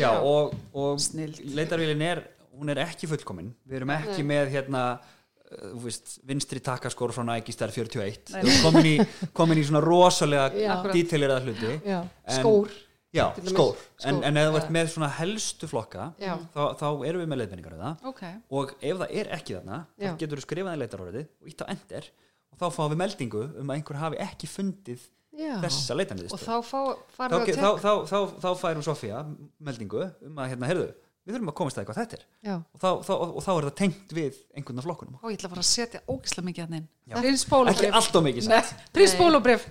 já, 0.00 0.10
og, 0.20 0.54
og 0.72 1.00
Snilld. 1.00 1.40
leitarvélin 1.54 2.02
er 2.02 2.22
hún 2.58 2.72
er 2.72 2.80
ekki 2.84 3.10
fullkomin. 3.10 3.52
Við 3.68 3.80
erum 3.80 3.92
ekki 3.96 4.24
með 4.26 4.50
hérna 4.54 4.84
uh, 4.94 5.68
þú 5.74 5.84
veist, 5.86 6.16
vinstri 6.26 6.62
takkaskór 6.64 7.14
frá 7.16 7.24
Nike 7.28 7.54
Star 7.54 7.74
41 7.74 8.34
Nei. 8.34 8.40
þú 8.40 8.50
ert 8.54 8.64
komin 8.66 8.90
í, 8.90 8.96
komin 9.36 9.60
í 9.60 9.68
svona 9.68 9.84
rosalega 9.84 10.50
Já. 10.58 10.74
dítileraða 10.90 11.46
hluti. 11.46 11.76
Já, 11.84 12.00
En- 12.02 12.40
skór. 12.42 12.74
Já, 13.14 13.28
dæmis. 13.36 13.52
skór, 13.54 13.76
en, 13.78 14.16
skór, 14.16 14.24
en 14.26 14.36
ef 14.40 14.48
þú 14.48 14.54
ja. 14.56 14.60
ert 14.60 14.70
með 14.74 14.88
svona 14.90 15.08
helstu 15.20 15.68
flokka 15.70 16.06
þá, 16.18 16.62
þá 16.80 16.86
erum 17.06 17.20
við 17.22 17.28
með 17.30 17.38
leiðbenningar 17.44 17.76
um 17.76 17.82
það. 17.84 18.08
Ok, 18.10 18.22
og 18.58 18.72
ef 18.80 19.02
það 19.04 19.12
er 19.20 19.30
ekki 19.36 19.54
þarna 19.54 19.76
Já. 19.94 20.08
þá 20.08 20.16
getur 20.24 20.40
þú 20.40 20.46
skrifað 20.48 20.74
í 20.74 20.80
leitarorðið 20.82 21.28
og 21.30 21.52
ítt 21.52 21.62
á 21.62 21.66
ender 21.76 22.08
og 22.50 22.58
þá 22.58 22.66
fáum 22.74 22.90
við 22.90 23.00
meldingu 23.04 23.44
um 23.60 23.70
að 23.70 23.78
einhver 23.78 24.00
hafi 24.02 24.18
ekki 24.24 24.50
fundið 24.50 25.06
Já. 25.34 25.54
þessa 25.62 25.94
og 25.94 26.00
leitanniðistu 26.00 26.40
þá 26.42 26.50
fá, 26.50 26.58
þá, 26.66 27.06
farið 27.16 27.36
að 27.36 27.40
þá, 27.40 27.46
tekka 27.46 27.62
þá, 27.62 27.70
þá, 27.84 27.92
þá, 28.10 28.18
þá 28.42 28.50
færum 28.60 28.84
Sofía 28.86 29.22
meldingu 29.70 30.04
um 30.28 30.42
að 30.42 30.50
hérna, 30.52 30.70
heyrðu, 30.70 30.90
við 31.24 31.34
þurfum 31.36 31.52
að 31.52 31.56
komast 31.60 31.78
að 31.80 31.86
hvað 31.88 32.00
þetta 32.02 32.18
er. 32.18 32.24
Já. 32.44 32.54
og 32.60 32.80
þá, 32.82 32.88
þá, 33.06 33.12
og 33.24 33.38
þá 33.44 33.52
er 33.54 33.66
það 33.68 33.76
tengt 33.80 34.12
við 34.18 34.40
einhvern 34.54 34.82
af 34.82 34.88
flokkunum. 34.88 35.18
Og 35.22 35.30
ég 35.32 35.38
ætla 35.38 35.48
að 35.50 35.54
fara 35.54 35.64
að 35.64 35.70
setja 35.70 36.02
ógislega 36.08 36.48
mikið 36.50 36.66
hann 36.66 36.78
inn. 36.80 36.88
Já. 37.04 37.18
prins 37.20 37.42
ekki 37.44 37.50
Pólobrif 37.52 37.96
allt 37.98 38.14
of 38.16 38.22
mikið 38.24 38.46
sagt. 38.46 38.84
prins 38.96 39.14
Pólobrif 39.18 39.64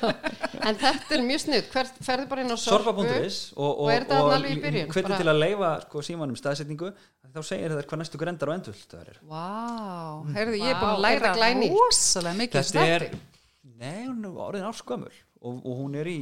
En 0.68 0.76
þetta 0.80 1.14
er 1.16 1.22
mjög 1.24 1.40
snudd, 1.46 1.68
Hvert, 1.72 2.00
ferðu 2.04 2.26
bara 2.28 2.42
inn 2.44 2.52
á 2.52 2.58
sorpu 2.60 2.92
sorpa.is 2.92 3.38
og, 3.56 3.64
og, 3.64 3.78
Og 3.86 3.92
er 3.94 4.04
þetta 4.04 4.18
alveg 4.34 4.52
í 4.52 4.58
byrjun? 4.60 4.90
hvernig 4.92 5.08
Bara- 5.08 5.20
til 5.22 5.30
að 5.32 5.40
leifa 5.40 5.70
sko, 5.86 6.02
símanum 6.04 6.36
staðsetningu 6.36 6.90
þá 7.36 7.40
segir 7.44 7.74
það 7.74 7.88
hvað 7.90 8.02
næstu 8.02 8.20
grendar 8.20 8.52
og 8.52 8.56
endvöld 8.58 8.84
það 8.92 9.00
er 9.14 9.18
Vá, 9.30 9.46
heyrðu, 10.36 10.60
ég 10.60 10.72
er 10.72 10.78
búin 10.80 10.92
að 10.92 11.02
læra 11.06 11.32
þetta 11.32 11.50
um 11.56 12.44
þetta 12.56 12.84
er, 12.84 13.06
er 13.88 14.30
orðin 14.46 14.68
árskömmul 14.70 15.12
og, 15.12 15.58
og 15.60 15.80
hún 15.80 15.96
er 16.00 16.12
í, 16.12 16.18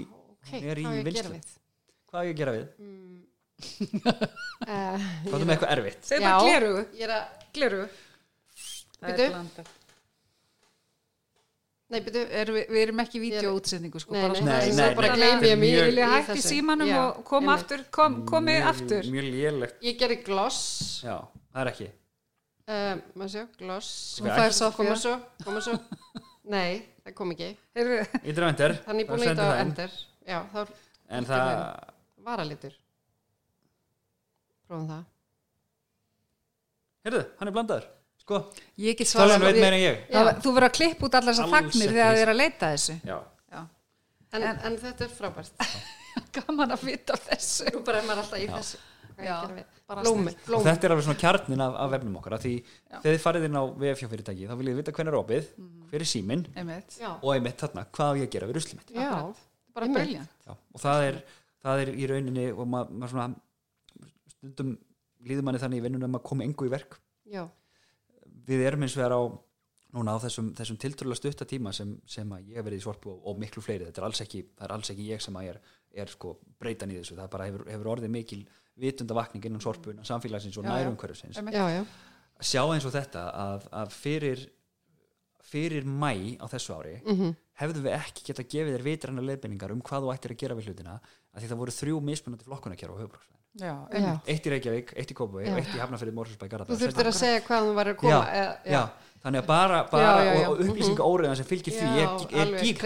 er 0.60 0.82
hvað 0.84 2.18
á 2.18 2.26
ég 2.30 2.34
að 2.34 2.40
gera 2.44 2.54
við? 2.54 2.70
Hvað 4.64 5.38
er 5.38 5.46
með 5.46 5.54
eitthvað 5.54 5.72
erfitt? 5.76 6.04
Segðu 6.08 6.26
bara 6.28 6.42
glerugu, 6.44 6.84
Ég 6.98 7.06
er 7.08 7.14
að, 7.16 7.24
glerugu 7.56 7.88
Það 9.04 9.10
er 9.24 9.32
blandað. 9.34 9.72
Nei, 11.94 11.98
byrju, 12.00 12.20
er, 12.40 12.50
við, 12.56 12.78
erum 12.80 13.00
ekki 13.04 13.18
í 13.18 13.22
vídeoútsendingu 13.26 14.00
sko, 14.02 14.14
Nei, 14.16 14.22
bara 14.24 14.38
nei, 14.38 14.46
nei, 14.48 14.70
svo 14.72 14.78
nei, 14.80 14.94
bara 14.96 15.10
nei, 15.10 15.16
gleymi 15.18 15.50
ég 15.50 15.58
mér. 15.60 15.74
mjög- 15.74 15.84
Vil 15.90 15.98
ég 16.00 16.06
í 16.08 16.14
hætti 16.14 16.42
símanum 16.42 16.88
Já, 16.88 17.00
og 17.02 17.18
koma 17.28 17.52
aftur, 17.58 17.82
kom, 17.94 18.16
komið 18.26 18.56
Mjög- 18.56 18.70
aftur. 18.70 19.10
mjög 19.12 19.28
lélegt. 19.34 19.76
Ég 19.84 19.98
gerir 20.00 20.22
gloss. 20.24 20.60
Já, 21.04 21.18
það 21.52 21.60
er 21.60 21.70
ekki. 21.74 21.90
Uh, 22.64 22.94
Maður 23.14 23.30
sjá, 23.34 23.44
gloss. 23.60 23.90
Hún 24.24 24.30
fær 24.32 24.56
Soffía. 24.56 24.76
Koma 24.80 24.96
svo, 24.96 25.14
koma 25.44 25.60
svo. 25.60 25.76
Nei, 26.48 26.82
það 27.04 27.14
kom 27.14 27.30
ekki. 27.36 27.50
Þannig 27.76 29.06
búin 29.06 29.26
íta 29.28 29.44
á 29.44 29.60
ender 29.60 29.90
Já, 30.26 30.40
þá 30.54 30.66
en 31.10 31.24
það, 31.28 31.52
varalitur 32.24 32.72
Prófum 34.74 34.88
það. 34.90 35.04
Heyrðu, 37.04 37.22
hann 37.38 37.50
er 37.50 37.54
blandaður. 37.54 37.86
Sko, 38.24 38.38
Ég 38.80 38.96
get 38.96 39.06
Tölvan 39.10 39.28
svarað 39.28 39.42
veit 39.44 39.58
meira 39.60 39.76
en 39.76 39.82
ég. 39.84 39.98
Það, 40.08 40.28
Þú 40.44 40.52
verður 40.56 40.66
að 40.70 40.76
klippa 40.78 41.04
út 41.08 41.16
allar 41.18 41.34
þessar 41.34 41.44
Alls 41.44 41.54
þagnir 41.54 41.84
ekki. 41.84 41.94
þegar 41.98 42.14
þið 42.16 42.22
er 42.24 42.32
að 42.32 42.38
leita 42.40 42.68
að 42.70 42.74
þessu. 42.78 42.94
Já, 43.10 43.16
Já, 43.54 43.60
En, 44.34 44.46
en 44.66 44.78
þetta 44.80 45.04
er 45.04 45.12
frábært. 45.14 45.66
Gaman 46.38 46.72
að 46.74 46.86
vita 46.88 47.14
af 47.18 47.26
þessu. 47.28 47.66
Nú 47.74 47.82
bara 47.86 48.00
er 48.00 48.08
maður 48.08 48.22
alltaf 48.24 48.40
í 48.40 48.48
þessu. 48.50 48.80
Hvað 49.14 49.28
Já, 49.28 49.34
gera 49.44 49.54
við? 49.60 49.66
bara 49.86 50.02
Blómi, 50.02 50.32
snillt. 50.32 50.48
og 50.56 50.64
þetta 50.64 50.86
er 50.88 50.92
alveg 50.94 51.04
svona 51.06 51.20
kjarnin 51.20 51.60
af, 51.62 51.74
af 51.84 51.90
vefnum 51.92 52.14
okkar 52.18 52.34
af 52.34 52.40
því 52.42 52.52
Já. 52.56 52.96
þegar 53.04 53.12
þið 53.14 53.20
farið 53.28 53.44
inn 53.46 53.58
á 53.60 53.62
VFJ 53.84 54.08
fyrirtæki 54.14 54.48
þá 54.48 54.54
viljið 54.58 54.72
þið 54.74 54.80
vita 54.80 54.94
hvernig 54.96 55.12
er 55.12 55.18
opið, 55.20 55.50
hver 55.92 56.02
er 56.02 56.08
síminn 56.10 56.42
Einmitt. 56.58 56.96
Já, 56.98 57.10
og 57.20 57.28
einmitt 57.36 57.60
þarna, 57.62 57.84
hvað 57.94 58.10
á 58.10 58.14
ég 58.18 58.24
að 58.26 58.32
gera 58.34 58.48
við 58.50 58.56
ruslið 58.58 58.80
mitt? 58.80 58.90
Já, 58.96 59.10
Bara 59.76 59.86
Einmitt. 59.86 60.00
briljant 60.08 60.48
Já, 60.48 60.56
og 60.56 60.82
það 60.82 61.04
er, 61.12 61.20
það 61.68 61.82
er 61.84 61.92
í 61.94 62.08
rauninni 62.10 62.46
og 62.56 62.66
maður 62.74 62.96
ma 63.04 63.10
svona 63.12 63.28
stundum 64.44 64.76
líður 65.24 65.46
manni 65.48 65.60
þannig 65.62 65.80
í 65.80 65.84
vinnunum 65.88 66.08
að 66.10 66.14
maður 66.18 66.28
komi 66.28 66.44
engu 66.44 66.66
í 66.68 66.72
verk. 66.72 66.98
Já, 67.32 67.44
við 68.48 68.64
erum 68.68 68.84
eins 68.84 68.96
vegar 68.98 69.14
á 69.16 69.22
núna 69.94 70.16
á 70.16 70.18
þessum, 70.20 70.50
þessum 70.58 70.76
tiltrúlega 70.82 71.16
stutta 71.20 71.46
tíma 71.48 71.72
sem, 71.72 71.94
sem 72.10 72.28
að 72.34 72.48
ég 72.50 72.58
hef 72.58 72.64
verið 72.66 72.80
í 72.82 72.84
sorpu 72.84 73.12
og, 73.14 73.20
og 73.30 73.38
miklu 73.40 73.62
fleiri. 73.62 73.86
Þetta 73.88 74.02
er 74.02 74.06
alls 74.08 74.20
ekki, 74.24 74.40
það 74.58 74.66
er 74.66 74.74
alls 74.74 74.90
ekki 74.90 75.06
ég 75.08 75.22
sem 75.22 75.36
að 75.38 75.48
er, 75.52 75.60
er 76.02 76.10
sko 76.12 76.32
breytan 76.60 76.90
í 76.90 76.98
þessu, 76.98 77.14
það 77.16 77.30
bara 77.30 77.46
hefur, 77.48 77.64
hefur 77.70 77.90
orðið 77.94 78.10
mikil 78.16 78.40
vitundavakning 78.82 79.44
innan 79.46 79.62
sorpu 79.62 79.92
innan 79.94 80.04
samfélagsins 80.08 80.58
og 80.58 80.66
að 82.42 82.50
sjá 82.50 82.62
eins 82.74 82.84
og 82.88 82.92
þetta 82.96 83.22
að, 83.38 83.68
að 83.70 83.92
fyrir 83.94 84.42
fyrir 85.44 85.84
mæ 85.86 86.34
á 86.42 86.46
þessu 86.50 86.74
ári 86.74 86.96
Mhm. 87.04 87.36
hefðum 87.60 87.84
við 87.86 87.94
ekki 88.00 88.24
geta 88.26 88.42
gefið 88.42 88.74
þér 88.74 88.82
vitranna 88.88 89.22
leiðbeiningar 89.22 89.70
um 89.70 89.80
hvað 89.84 90.02
þú 90.02 90.10
ættir 90.14 90.32
að 90.34 90.40
gera 90.42 90.54
við 90.58 90.66
hlutina 90.72 90.96
að 90.98 91.38
því 91.44 91.48
það 91.52 91.60
voru 91.62 91.74
þrjú 91.78 92.00
mismunandi 92.02 92.44
flokkunarkjara 92.48 92.90
á 92.90 92.98
höfubrúksvæðin 92.98 93.30
Já, 93.30 93.30
Já. 93.30 93.36
einmitt. 93.36 93.43
Eitt 94.26 94.46
í 94.46 94.50
Reykjavík, 94.50 94.92
eitt 94.98 95.10
í 95.10 95.14
Kópaví 95.14 95.46
eitt 95.46 95.74
í 95.74 95.78
Hafnafyrði 95.78 96.14
Mórsfjörnsbæk 96.16 96.54
Þú 96.66 96.78
þurftir 96.80 97.06
að 97.10 97.18
segja 97.20 97.40
hvað 97.46 97.68
þú 97.68 97.74
var 97.78 97.86
að 97.92 97.96
koma 98.00 98.10
já, 98.10 98.34
eða- 98.40 98.56
já, 98.74 98.82
þannig 99.24 99.40
að 99.40 99.46
bara, 99.48 99.78
bara 99.88 100.04
Já, 100.04 100.24
já, 100.24 100.32
já. 100.34 100.48
og, 100.48 100.54
og 100.58 100.64
upplýsinga 100.68 101.06
óriðan 101.08 101.38
sem 101.40 101.46
fylgir 101.48 101.76
því 101.78 101.86
er, 102.02 102.08
er 102.42 102.50
gík 102.60 102.82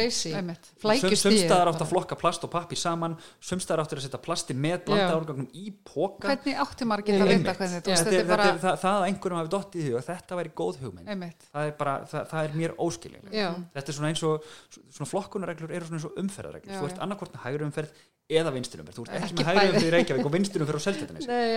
sumstaðar 1.18 1.70
átt 1.72 1.82
að 1.82 1.90
flokka 1.92 2.18
plast 2.20 2.44
og 2.46 2.52
pappir 2.52 2.78
saman 2.78 3.16
sumstaðar 3.42 3.82
áttur 3.84 3.98
að 4.00 4.06
setja 4.06 4.20
plasti 4.22 4.54
með 4.56 4.84
blanda 4.86 5.16
árgangnum 5.18 5.48
í 5.52 5.72
póka 5.88 6.30
Hvernig 6.30 6.60
átti 6.62 6.88
maður 6.88 7.04
að 7.26 7.32
vita 7.34 7.56
hvernig 7.58 7.74
þetta 7.78 7.96
er, 7.96 8.20
er 8.20 8.28
bara 8.30 8.46
það, 8.62 8.78
það 8.84 8.98
að 8.98 9.06
einhverjum 9.08 9.40
hafi 9.42 9.52
dottið 9.56 9.80
í 9.82 9.88
hug 9.88 9.98
að 9.98 10.06
þetta 10.12 10.38
væri 10.38 10.52
góð 10.62 10.78
hugmynd. 10.84 11.10
Það 11.48 11.64
er, 11.64 11.74
bara, 11.82 11.96
það, 12.12 12.28
það 12.32 12.44
er 12.48 12.56
mér 12.62 12.76
óskiljulegt 12.86 13.34
Já, 13.34 13.48
þetta 13.74 13.92
er 13.92 13.98
svona 13.98 14.12
eins 14.12 14.22
og 14.28 14.48
svona 14.94 15.10
flokkunarreglur 15.12 15.74
eru 15.74 15.88
svona 15.90 15.98
eins 16.00 16.08
og 16.08 16.22
umferðarreglur. 16.22 16.78
Þú 16.78 16.88
ert 16.92 17.02
með 17.34 17.44
hægri 17.48 17.68
umferð 17.68 18.06
eða 18.28 18.50
vinstri 18.52 18.82
umferð. 18.82 18.98
Þú 18.98 19.04
ert 19.06 19.14
ekki, 19.16 19.28
Ekki 19.28 19.38
með 19.38 19.46
hægri 19.48 19.68
umferð 19.72 19.86
í 19.88 19.92
Reykjavík 19.94 20.26
og 20.28 20.32
vinstri 20.34 20.60
umferð 20.60 20.78
á 20.78 20.86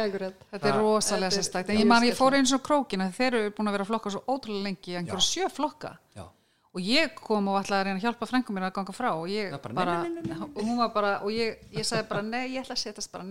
akkurat 0.05 0.45
Þetta 0.53 0.61
er 0.61 0.71
Það- 0.71 0.79
rosalega 0.85 1.31
er- 1.35 1.71
En 1.75 1.81
ég 1.81 1.89
man, 1.91 2.03
ég 2.07 2.15
fór 2.15 2.37
eins 2.37 2.53
og 2.55 2.61
krókin 2.63 3.03
að 3.03 3.11
þeir 3.17 3.33
eru 3.41 3.51
búin 3.57 3.67
að 3.67 3.75
vera 3.75 3.87
flokka 3.89 4.13
svo 4.15 4.21
ótrúlega 4.31 4.70
lengi 4.71 4.97
einhverja 4.97 5.27
sjö 5.27 5.51
flokka. 5.53 5.95
Já, 6.17 6.25
og 6.71 6.79
ég 6.87 7.15
kom 7.19 7.49
og 7.51 7.57
ætlaði 7.59 7.81
að 7.81 7.87
reyna 7.87 7.99
að 7.99 8.05
hjálpa 8.05 8.27
frengum 8.29 8.55
mér 8.55 8.69
að 8.69 8.75
ganga 8.77 8.93
frá 8.95 9.09
og 9.11 9.25
ég 9.27 9.55
bara, 9.57 9.75
bara, 9.75 9.95
nei, 10.05 10.11
nei, 10.13 10.21
nei, 10.23 10.37
nei, 10.37 10.45
og 10.47 10.61
hún 10.63 10.77
var 10.79 10.93
bara 10.93 11.09
og 11.25 11.33
ég, 11.35 11.57
ég 11.75 11.87
sagði 11.87 12.07
bara 12.13 12.21
nei, 12.23 12.45
ég 12.53 12.61
ætla 12.63 12.77
að 12.77 12.83
setjast 12.85 13.11
bara 13.11 13.25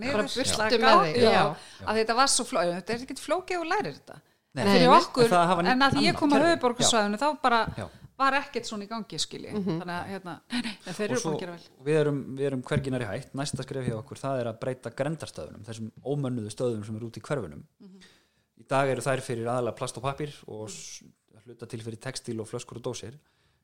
já. 1.17 1.45
að 1.81 2.01
þetta 2.01 2.17
var 2.19 2.29
svo 2.29 2.45
flókið 2.45 2.75
þetta 2.77 2.93
er 2.93 3.07
ekki 3.07 3.17
flókið 3.17 3.63
og 3.63 3.71
lærir 3.71 3.95
þetta. 3.97 4.19
Nei, 4.51 4.65
fyrir 4.67 4.93
okkur, 4.93 5.33
En 5.71 5.85
að 5.85 5.95
því 5.95 6.05
ég 6.09 6.17
kom 6.19 6.33
að 6.35 6.45
höfuborgarsvæðinu 6.49 7.19
þá 7.21 7.27
bara 7.41 7.59
Já. 7.77 7.85
var 8.19 8.35
ekkert 8.41 8.67
svona 8.67 8.83
í 8.83 8.89
gangi 8.89 9.19
skilji. 9.23 9.53
Þannig 9.55 9.93
að 9.95 10.09
hérna, 10.11 10.33
þeir 10.97 11.05
eru 11.05 11.21
búin 11.23 11.37
að 11.37 11.43
gera 11.45 11.53
vel. 11.55 11.69
við 11.87 11.99
erum, 12.01 12.19
við 12.35 12.49
erum 12.49 12.63
hverginar 12.67 13.05
í 13.05 13.07
hætt. 13.07 13.31
Næsta 13.39 13.63
skref 13.63 13.87
hjá 13.87 13.95
okkur, 13.95 14.19
það 14.19 14.41
er 14.41 14.49
að 14.51 14.59
breyta 14.65 14.91
grendarstöðunum 14.97 15.63
þessum 15.69 15.87
ómönnuðu 16.03 16.51
stöðum 16.51 16.83
sem 16.83 16.99
eru 16.99 17.07
út 17.07 17.21
í 17.21 17.23
hverfunum. 17.29 17.63
Í 18.59 18.67
dag 18.75 18.91
eru 18.91 19.07
þær 19.07 19.23
fyrir 19.23 19.47
aðalega 19.47 19.79
plast 19.79 20.01
og 20.01 20.05
pappir 20.05 20.35
og 20.51 20.67
hluta 21.51 21.69
til 21.69 21.83
fyrir 21.85 22.01
textíl 22.01 22.41
og 22.41 22.49
flöskur 22.49 22.79
og 22.81 22.85
dósir. 22.89 23.17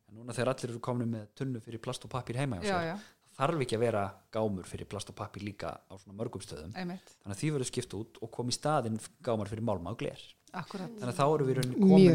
En 0.07 0.19
núna 0.19 0.35
þegar 0.35 0.53
allir 0.53 0.71
eru 0.73 0.81
komin 0.83 1.11
með 1.11 1.29
tunnu 1.35 1.61
fyrir 1.63 1.81
plast 1.83 2.05
og 2.07 2.11
pappir 2.13 2.39
heima 2.39 2.61
já, 2.61 2.69
sér 2.69 2.85
já, 2.91 2.95
þarf 3.37 3.63
ekki 3.65 3.77
að 3.77 3.83
vera 3.83 4.03
gámur 4.33 4.67
fyrir 4.69 4.87
plast 4.89 5.11
og 5.11 5.17
pappir 5.19 5.43
líka 5.43 5.73
á 5.83 5.93
svona 5.99 6.15
mörgum 6.17 6.43
stöðum. 6.43 6.71
Einmitt, 6.77 7.13
þannig 7.23 7.35
að 7.35 7.41
því 7.41 7.51
verður 7.57 7.71
skipt 7.71 7.95
út 7.97 8.19
og 8.23 8.31
kom 8.33 8.51
í 8.51 8.55
staðinn 8.55 8.99
gámar 9.25 9.51
fyrir 9.51 9.65
málma 9.67 9.91
og 9.93 9.99
gler. 9.99 10.21
Akkurat. 10.55 10.93
Þannig 10.95 11.11
að 11.11 11.17
þá 11.17 11.25
eru 11.27 11.47
við 11.49 11.59
að 11.59 11.73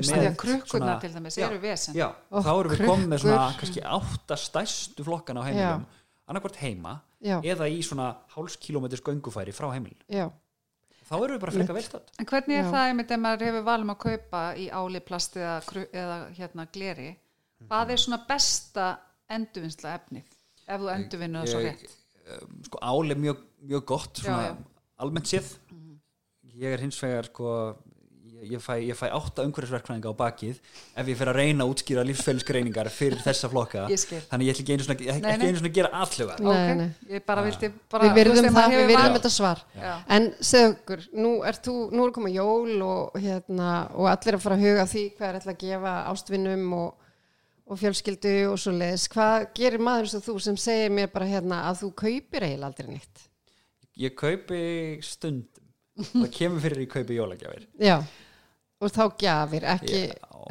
með 0.09 0.37
krukkurnar 0.41 1.03
til 1.03 1.13
dæmis 1.13 1.37
eru 1.39 1.59
vesen. 1.61 1.95
já, 1.99 2.09
Ó, 2.33 2.41
þá 2.41 2.53
erum 2.55 2.73
við 2.73 2.87
komin 2.89 3.11
með 3.13 3.27
svona 3.27 3.43
kannski 3.61 3.83
átta 3.85 4.39
stærstu 4.41 5.05
flokkana 5.05 5.45
á 5.45 5.47
heimilum. 5.51 5.85
Annarkvort 6.33 6.57
heima 6.63 7.01
Já, 7.23 7.37
eða 7.45 7.69
í 7.71 7.83
svona 7.87 8.09
háls 8.35 8.57
kilometers 8.59 9.03
göngufæri 9.05 9.53
frá 9.55 9.69
heimil 9.71 9.95
já, 10.11 10.25
þá 11.09 11.15
erum 11.19 11.35
við 11.37 11.41
bara 11.45 11.53
frekar 11.57 11.75
vel 11.79 11.83
stödd. 11.87 12.11
En 12.19 12.27
hvernig 12.31 12.57
er 12.59 12.65
Já. 12.65 12.71
það 12.73 12.89
einmitt 12.91 13.11
ef 13.17 13.21
maður 13.21 13.47
hefur 13.49 13.65
valum 13.69 13.91
að 13.95 13.99
kaupa 14.05 14.43
í 14.57 14.67
áli, 14.71 15.01
plast 15.01 15.37
eða, 15.37 15.57
kru- 15.67 15.89
eða 15.93 16.19
hérna 16.39 16.67
gleri? 16.73 17.11
Hvað 17.69 17.91
er 17.95 17.97
svona 18.05 18.21
besta 18.29 18.87
endurvinnsla 19.31 19.95
efnið 19.99 20.25
ef 20.69 20.81
þú 20.81 20.91
endurvinnur 20.97 21.45
það 21.45 21.53
svo 21.53 21.61
Ég- 21.63 21.83
rétt? 21.83 21.97
um, 22.43 22.63
sko 22.69 22.79
ál 22.83 23.11
er 23.11 23.17
mjög, 23.17 23.39
mjög 23.63 23.85
gott 23.87 24.17
svona 24.23 24.43
Já, 24.43 24.49
já. 24.53 24.57
almennt 24.99 25.27
séð. 25.31 25.53
Ég 26.53 26.73
er 26.75 26.79
hins 26.85 26.99
vegar 27.03 27.25
sko 27.31 27.77
ég, 28.43 28.61
fæ, 28.63 28.73
ég 28.83 28.97
fæ 28.99 29.07
átta 29.15 29.45
umhverfisverkfræðinga 29.47 30.11
á 30.11 30.15
bakið 30.19 30.57
ef 30.99 31.09
ég 31.11 31.19
fer 31.21 31.31
að 31.33 31.37
reyna 31.39 31.65
að 31.67 31.73
útskýra 31.75 32.05
lífsfælisgreiningar 32.09 32.91
fyrir 32.93 33.21
þessa 33.23 33.51
flokka 33.53 33.85
Ég 33.93 34.03
þannig 34.31 34.49
ég 34.49 34.55
ætla 34.55 34.65
ekki 34.65 34.75
einu 34.77 34.87
svona, 34.87 34.97
ekki 34.99 35.23
Nei, 35.27 35.37
nei. 35.39 35.47
einu 35.49 35.61
svona 35.61 35.71
að 35.73 35.77
gera 35.79 35.91
alluga 36.03 36.37
Nei, 36.39 36.51
Ok, 36.53 36.73
nei. 36.81 36.89
ég 37.17 37.25
bara 37.29 37.45
vildi 37.47 37.71
bara, 37.95 38.11
við 38.17 38.33
ef 38.33 38.57
það, 38.59 38.77
við 38.79 38.95
val- 38.99 39.15
þetta 39.19 39.33
svar 39.37 39.63
Já. 39.79 39.93
En 40.17 40.29
segðu 40.53 40.73
okkur, 40.77 41.05
nú 41.23 41.33
er, 41.49 41.61
þú, 41.69 41.77
nú 41.95 42.07
er 42.09 42.15
komið 42.19 42.37
jól 42.41 42.83
og, 42.89 43.21
hérna, 43.23 43.71
og 43.95 44.11
allir 44.13 44.39
að 44.39 44.45
fara 44.47 44.59
að 44.59 44.67
huga 44.67 44.89
því 44.95 45.05
hvað 45.19 45.29
er 45.33 45.41
ætla 45.43 45.57
að 45.57 45.63
gefa 45.67 45.95
ástvinnum 46.13 46.67
og, 46.83 47.09
og 47.73 47.79
fjölskyldu 47.81 48.35
og 48.51 48.59
svo 48.61 48.73
leiðis. 48.75 49.07
Hvað 49.13 49.47
gerir 49.57 49.81
maður 49.87 50.09
eins 50.09 50.17
og 50.19 50.25
þú 50.27 50.35
sem 50.43 50.57
segir 50.61 50.91
mér 50.93 51.13
bara 51.15 51.29
hérna 51.31 51.63
að 51.71 51.85
þú 51.85 51.93
kaupir 52.03 52.49
eiginlega 52.49 52.73
aldrei 52.73 52.89
neitt? 52.97 53.29
ég 54.01 54.15
kaupi 54.17 54.59
stundum 55.05 55.49
það 56.01 56.31
kemur 56.33 56.63
fyrir 56.65 56.81
í 56.81 56.87
kaupi 56.89 57.17
jólagjafir 57.19 57.67
Já, 57.85 57.99
og 58.83 58.91
þá 58.93 59.03
gjafir, 59.23 59.67
ekki, 59.77 60.01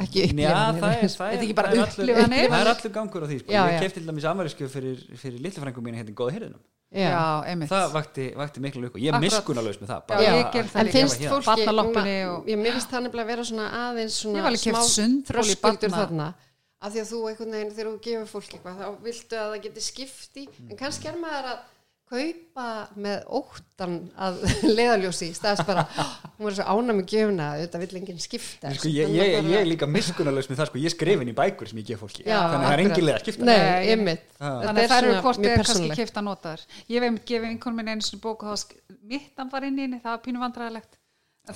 ekki 0.02 0.22
Já, 0.40 0.50
það 0.52 0.70
upplifanir. 0.72 1.04
er, 1.04 1.16
það 1.20 1.32
er 1.36 1.42
ekki 1.46 1.56
bara 1.60 1.72
það 1.72 1.82
er 1.82 1.88
upplifanir? 1.92 2.46
það 2.52 2.62
er 2.66 2.70
allur 2.74 2.94
gangur 2.98 3.24
á 3.24 3.28
því 3.32 3.40
sko. 3.42 3.52
Já, 3.52 3.62
ég 3.72 3.82
kefti 3.84 4.00
til 4.00 4.08
dæmis 4.10 4.28
afmælisku 4.32 4.70
fyrir, 4.72 5.02
fyrir 5.22 5.42
litlifrængum 5.46 5.84
mín 5.90 5.98
hérna 6.00 6.16
góða 6.16 6.36
hirðinum 6.38 6.62
Já. 6.92 7.12
Það 7.72 7.92
vakti, 7.96 8.24
vakti 8.36 8.60
miklu 8.60 8.82
lukku, 8.84 9.00
ég 9.00 9.12
er 9.12 9.16
Akkurat. 9.16 9.24
miskunarlaus 9.24 9.78
með 9.80 9.92
það 9.92 10.00
Já, 10.02 10.08
bara 10.08 10.22
ég 10.22 10.48
það 10.52 10.76
að 10.76 10.82
En 10.82 10.90
finnst 10.92 11.22
fólki, 11.32 11.68
og- 12.32 12.48
ég 12.52 12.58
mér 12.60 12.74
finnst 12.76 12.90
það 12.92 13.04
nefnilega 13.06 13.24
að 13.24 13.32
vera 13.32 13.44
svona 13.48 13.68
aðeins 13.82 14.16
Ég 14.18 14.22
svona 14.22 14.42
í 14.42 14.58
þröskuldur 15.30 15.90
barna- 15.92 16.02
þarna 16.02 16.28
af 16.82 16.92
því 16.92 17.00
að 17.04 17.10
þú 17.12 17.20
einhvern 17.30 17.52
veginn 17.56 17.72
þegar 17.78 17.88
þú 17.92 18.00
gefur 18.08 18.28
fólk 18.34 18.52
eitthvað 18.58 18.76
þá 18.82 18.88
viltu 19.06 19.36
að 19.40 19.48
það 19.54 19.62
geti 19.64 19.82
skipti 19.86 20.44
Mm. 20.50 20.70
en 20.72 20.78
kannski 20.78 21.08
er 21.08 21.18
maður 21.22 21.46
að 21.52 21.58
kaupa 22.12 22.66
með 22.99 23.22
óttan 23.39 23.93
að 24.20 24.41
leiðaljósi 24.78 25.30
í 25.32 25.36
staðis 25.38 25.64
bara, 25.68 25.86
hún 26.36 26.47
var 26.49 26.57
svo 26.57 26.66
ána 26.76 26.95
með 26.97 27.05
gjöfuna 27.14 27.47
þetta 27.62 27.82
vill 27.86 27.99
enginn 28.01 28.20
skipta 28.22 28.74
sko, 28.76 28.91
ég, 28.91 29.14
ég, 29.16 29.38
ég 29.47 29.57
er 29.62 29.70
líka 29.70 29.88
miskunnarlaus 29.89 30.49
með 30.51 30.59
það 30.62 30.70
sko, 30.72 30.82
ég 30.84 30.93
skrifin 30.95 31.32
í 31.32 31.36
bækur 31.38 31.72
sem 31.72 31.82
ég 31.82 31.88
gef 31.93 32.03
fólki 32.03 32.26
Já, 32.28 32.38
þannig 32.51 32.51
að 32.51 32.51
það 32.51 32.62
er 32.62 32.68
akkurat. 32.68 32.86
engin 32.91 33.07
leið 33.07 33.16
að 33.18 33.24
skipta 33.26 33.47
Nei, 33.47 33.57
Já. 33.57 34.24
Þetta 34.41 34.62
Þannig 34.68 34.82
er 34.82 34.86
að 34.86 34.91
það 34.91 35.01
eru 35.07 35.18
hvort 35.26 35.45
er 35.45 35.57
kannski 35.62 35.91
kipta 36.01 36.22
notaður. 36.26 36.64
Ég 36.91 37.03
hef 37.05 37.20
gefið 37.32 37.49
einhvern 37.51 37.78
minn 37.78 37.91
einu 37.95 38.05
sinni 38.05 38.22
bók 38.24 38.41
og 38.41 38.49
það 38.49 38.55
var 38.55 38.62
sk- 38.66 38.97
mittan 39.12 39.51
var 39.53 39.68
inn 39.68 39.78
í 39.80 39.86
henni, 39.86 39.99
það 40.01 40.16
var 40.16 40.22
pínu 40.26 40.41
vandræðilegt. 40.41 40.97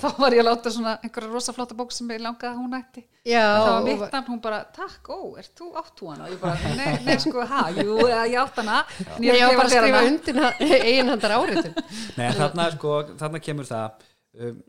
Þá 0.02 0.06
var 0.20 0.36
ég 0.36 0.42
að 0.42 0.48
láta 0.48 0.72
svona 0.74 0.94
einhverja 1.00 1.32
rosa 1.32 1.54
flotta 1.56 1.76
bók 1.78 1.94
sem 1.94 2.10
ég 2.14 2.22
langaði 2.24 2.50
að 2.52 2.60
hún 2.60 2.76
ætti. 2.78 3.04
Já, 3.26 3.42
það 3.42 3.66
var 3.66 3.80
og- 3.80 3.88
mittan, 3.90 4.26
hún 4.30 4.40
bara, 4.44 4.60
takk, 4.76 5.10
ó, 5.10 5.18
er 5.40 5.50
þú 5.56 5.70
átt 5.80 5.94
þú 5.98 6.10
hana? 6.12 6.26
Og 6.26 6.34
ég 6.34 6.40
bara, 6.42 6.74
nei, 6.78 6.92
nei, 7.06 7.18
sko, 7.22 7.46
ha, 7.50 7.62
jú, 7.74 7.98
ég 8.06 8.38
átt 8.42 8.60
hana. 8.62 8.78
en 9.16 9.26
ég 9.26 9.42
var 9.42 9.56
bara 9.56 9.68
að 9.68 9.76
skrifa 9.76 10.00
hana. 10.00 10.12
undir 10.12 10.40
eiginhandar 10.88 11.36
áriðum 11.36 11.78
Nei, 12.16 12.28
þarna, 12.38 12.70
sko, 12.76 12.96
þarna 13.20 13.42
kemur 13.42 13.68
það 13.68 14.06
um, 14.40 14.60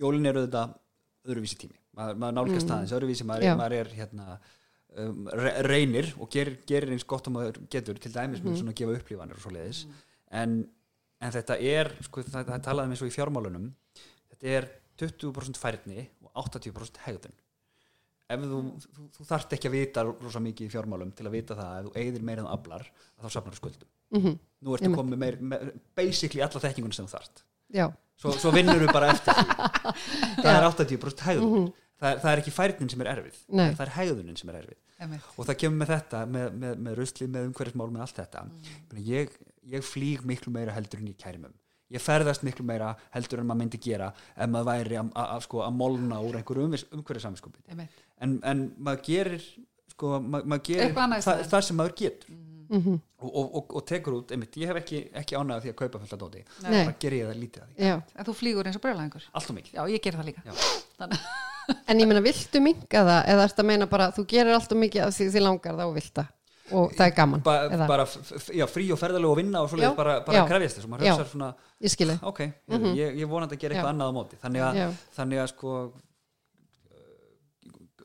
jólin 0.00 0.30
eru 0.30 0.46
þetta 0.46 0.64
öðruvísi 1.28 1.60
tími 1.60 1.76
maður, 1.96 2.18
maður 2.22 2.36
nálgast 2.38 2.66
mm. 2.66 2.74
aðeins 2.76 2.96
öðruvísi 2.96 3.26
maður, 3.28 3.54
maður 3.60 3.76
er 3.80 3.92
hérna 3.98 4.26
um, 4.96 5.24
re 5.42 5.54
reynir 5.66 6.12
og 6.18 6.30
gerir, 6.32 6.60
gerir 6.68 6.94
eins 6.94 7.06
gott 7.08 7.28
og 7.30 7.36
maður 7.36 7.60
getur 7.72 8.00
til 8.00 8.12
dæmis 8.14 8.42
með 8.44 8.60
svona 8.60 8.74
að 8.74 8.80
gefa 8.82 8.96
upplifanir 9.00 9.38
og 9.38 9.44
svo 9.44 9.54
leiðis 9.54 9.82
en, 10.40 10.60
en 11.20 11.36
þetta 11.36 11.58
er 11.72 11.92
sko, 12.06 12.24
það, 12.26 12.52
það 12.52 12.64
talaði 12.68 12.92
með 12.92 13.02
svo 13.02 13.10
í 13.10 13.14
fjármálunum 13.16 13.70
þetta 14.40 14.56
er 14.56 14.68
20% 15.00 15.60
færni 15.60 16.04
og 16.24 16.32
80% 16.44 17.00
hegðun. 17.06 17.36
Ef 18.30 18.44
þú, 18.46 18.58
þú, 18.84 19.06
þú 19.16 19.26
þarft 19.26 19.54
ekki 19.56 19.68
að 19.68 19.74
vita 19.74 20.04
rosa 20.06 20.40
mikið 20.42 20.68
í 20.68 20.72
fjármálum 20.72 21.10
til 21.18 21.26
að 21.26 21.34
vita 21.34 21.56
það 21.58 21.70
að 21.70 21.78
ef 21.80 21.86
þú 21.88 22.02
eigðir 22.02 22.26
meira 22.28 22.44
en 22.44 22.46
þú 22.46 22.52
aflar 22.54 22.84
þá 23.10 23.26
safnar 23.34 23.56
þú 23.56 23.60
skuldum. 23.60 23.90
Mhm. 24.10 24.36
nú 24.60 24.74
ertu 24.76 24.90
komið 24.94 25.20
meir, 25.22 25.36
meir 25.40 25.72
basically 25.96 26.42
alla 26.44 26.62
þekkingun 26.62 26.94
sem 26.94 27.06
þú 27.06 27.14
þarft. 27.16 27.42
Já, 27.70 27.86
svo, 28.18 28.34
svo 28.38 28.52
vinnur 28.54 28.82
þú 28.82 28.92
bara 28.94 29.12
eftir 29.14 29.34
því. 29.34 29.44
Það 30.44 30.52
er 30.52 30.66
80% 30.68 31.24
hegðun. 31.26 31.70
Það, 32.00 32.12
er, 32.14 32.20
það 32.22 32.30
er 32.30 32.40
ekki 32.40 32.52
færnin 32.54 32.90
sem 32.90 33.02
er 33.04 33.08
erfið 33.10 33.40
Nei. 33.52 33.66
það 33.76 33.82
er 33.84 33.90
hegðunin 33.92 34.38
sem 34.40 34.50
er 34.50 34.58
erfið. 34.62 34.78
Einmitt. 35.00 35.26
og 35.36 35.46
það 35.48 35.56
kemur 35.60 35.80
með 35.80 35.90
þetta, 35.94 36.20
með, 36.28 36.46
með, 36.62 36.78
með 36.86 36.94
rusli 36.96 37.26
með 37.28 37.48
umhverfismál, 37.50 37.88
með 37.92 38.04
allt 38.06 38.20
þetta. 38.20 38.44
Mm. 38.48 39.02
ég, 39.04 39.34
ég 39.74 39.84
flýg 39.84 40.24
miklu 40.28 40.52
meira 40.54 40.72
heldur 40.76 41.02
en 41.02 41.10
ég 41.12 41.18
kæri 41.20 41.40
með 41.40 41.52
ég 41.90 42.00
ferðast 42.04 42.42
miklu 42.46 42.64
meira 42.64 42.92
heldur 43.14 43.40
en 43.42 43.46
maður 43.50 43.62
myndi 43.64 43.80
gera 43.82 44.12
ef 44.36 44.46
maður 44.48 44.68
væri 44.70 44.98
að, 45.00 45.10
að, 45.14 45.32
að, 45.36 45.42
sko, 45.48 45.62
að 45.66 45.74
molna 45.80 46.20
úr 46.22 46.38
einhverju 46.40 47.20
samskupið 47.26 47.72
Einmitt. 47.74 48.04
en, 48.20 48.38
en 48.44 48.62
maður 48.78 49.02
gerir 49.08 49.42
sko, 49.90 50.20
maður, 50.20 50.46
maður 50.54 50.64
gerir 50.70 50.94
það, 50.94 51.44
það 51.50 51.66
sem 51.70 51.76
maður 51.82 51.96
getur 52.04 52.38
Mhm. 52.70 53.00
og, 53.18 53.30
og, 53.34 53.46
og, 53.58 53.72
og 53.74 53.82
tekur 53.82 54.14
út, 54.20 54.30
einmitt, 54.30 54.54
ég 54.62 54.68
hef 54.70 54.76
ekki, 54.78 54.98
ekki 55.18 55.34
ánægð 55.34 55.64
því 55.64 55.70
að 55.72 55.78
kaupa 55.80 55.98
fullt 55.98 56.12
af 56.14 56.18
dóti, 56.20 56.42
Nei. 56.62 56.84
bara 56.86 56.92
ger 57.02 57.16
ég 57.16 57.24
það 57.26 57.40
lítið 57.40 57.62
af 57.64 57.70
því 57.72 57.88
já 57.88 57.94
En 58.14 58.24
þú 58.28 58.34
flýgur 58.38 58.68
eins 58.70 58.76
og 58.78 58.82
brjólaðingur. 58.84 59.24
allt 59.34 59.50
og 59.50 59.56
mikið 59.56 59.72
Já, 59.74 59.82
ég 59.90 60.02
ger 60.04 60.14
það 60.20 60.28
líka. 60.28 60.42
Já. 60.46 60.52
Þannig, 61.00 61.24
En 61.90 61.98
ég 61.98 62.06
meina, 62.06 62.20
viltu 62.22 62.60
minga 62.62 63.02
það 63.10 63.26
eða 63.34 63.48
ertu 63.48 63.64
að 63.64 63.66
meina 63.72 63.86
bara, 63.90 64.06
þú 64.14 64.24
gerir 64.30 64.54
alltaf 64.54 64.78
mikið 64.78 65.02
af 65.08 65.16
því 65.18 65.26
því 65.34 65.42
langar 65.42 65.74
það 65.80 65.90
og 65.90 65.94
vilt 65.98 66.14
það 66.14 66.30
og 66.72 66.92
það 66.96 67.06
er 67.06 67.14
gaman 67.16 67.42
ba 67.46 67.54
eða? 67.68 67.86
bara 67.90 68.04
já, 68.06 68.66
frí 68.70 68.86
og 68.92 68.98
ferðalega 69.00 69.30
og 69.32 69.36
vinna 69.40 69.62
og 69.62 69.68
Já, 69.68 69.72
svoleiðis 69.74 69.96
bara, 69.96 70.14
bara 70.26 70.44
krefjast 70.48 70.76
þess 70.78 70.86
og 70.88 70.92
maður 70.94 71.10
hugsa 71.10 71.26
svona 71.32 71.50
Ég 71.80 71.94
skilði 71.94 72.16
ok, 72.22 72.40
mm 72.68 72.86
ég, 72.98 73.18
ég 73.22 73.28
vonandi 73.30 73.56
að 73.56 73.60
gera 73.64 73.74
eitthvað 73.74 73.92
annað 73.94 74.10
á 74.10 74.14
móti. 74.18 74.36
Þannig 74.42 74.64
að, 74.66 74.80
þannig 75.16 75.38
að 75.44 75.48
sko 75.54 75.74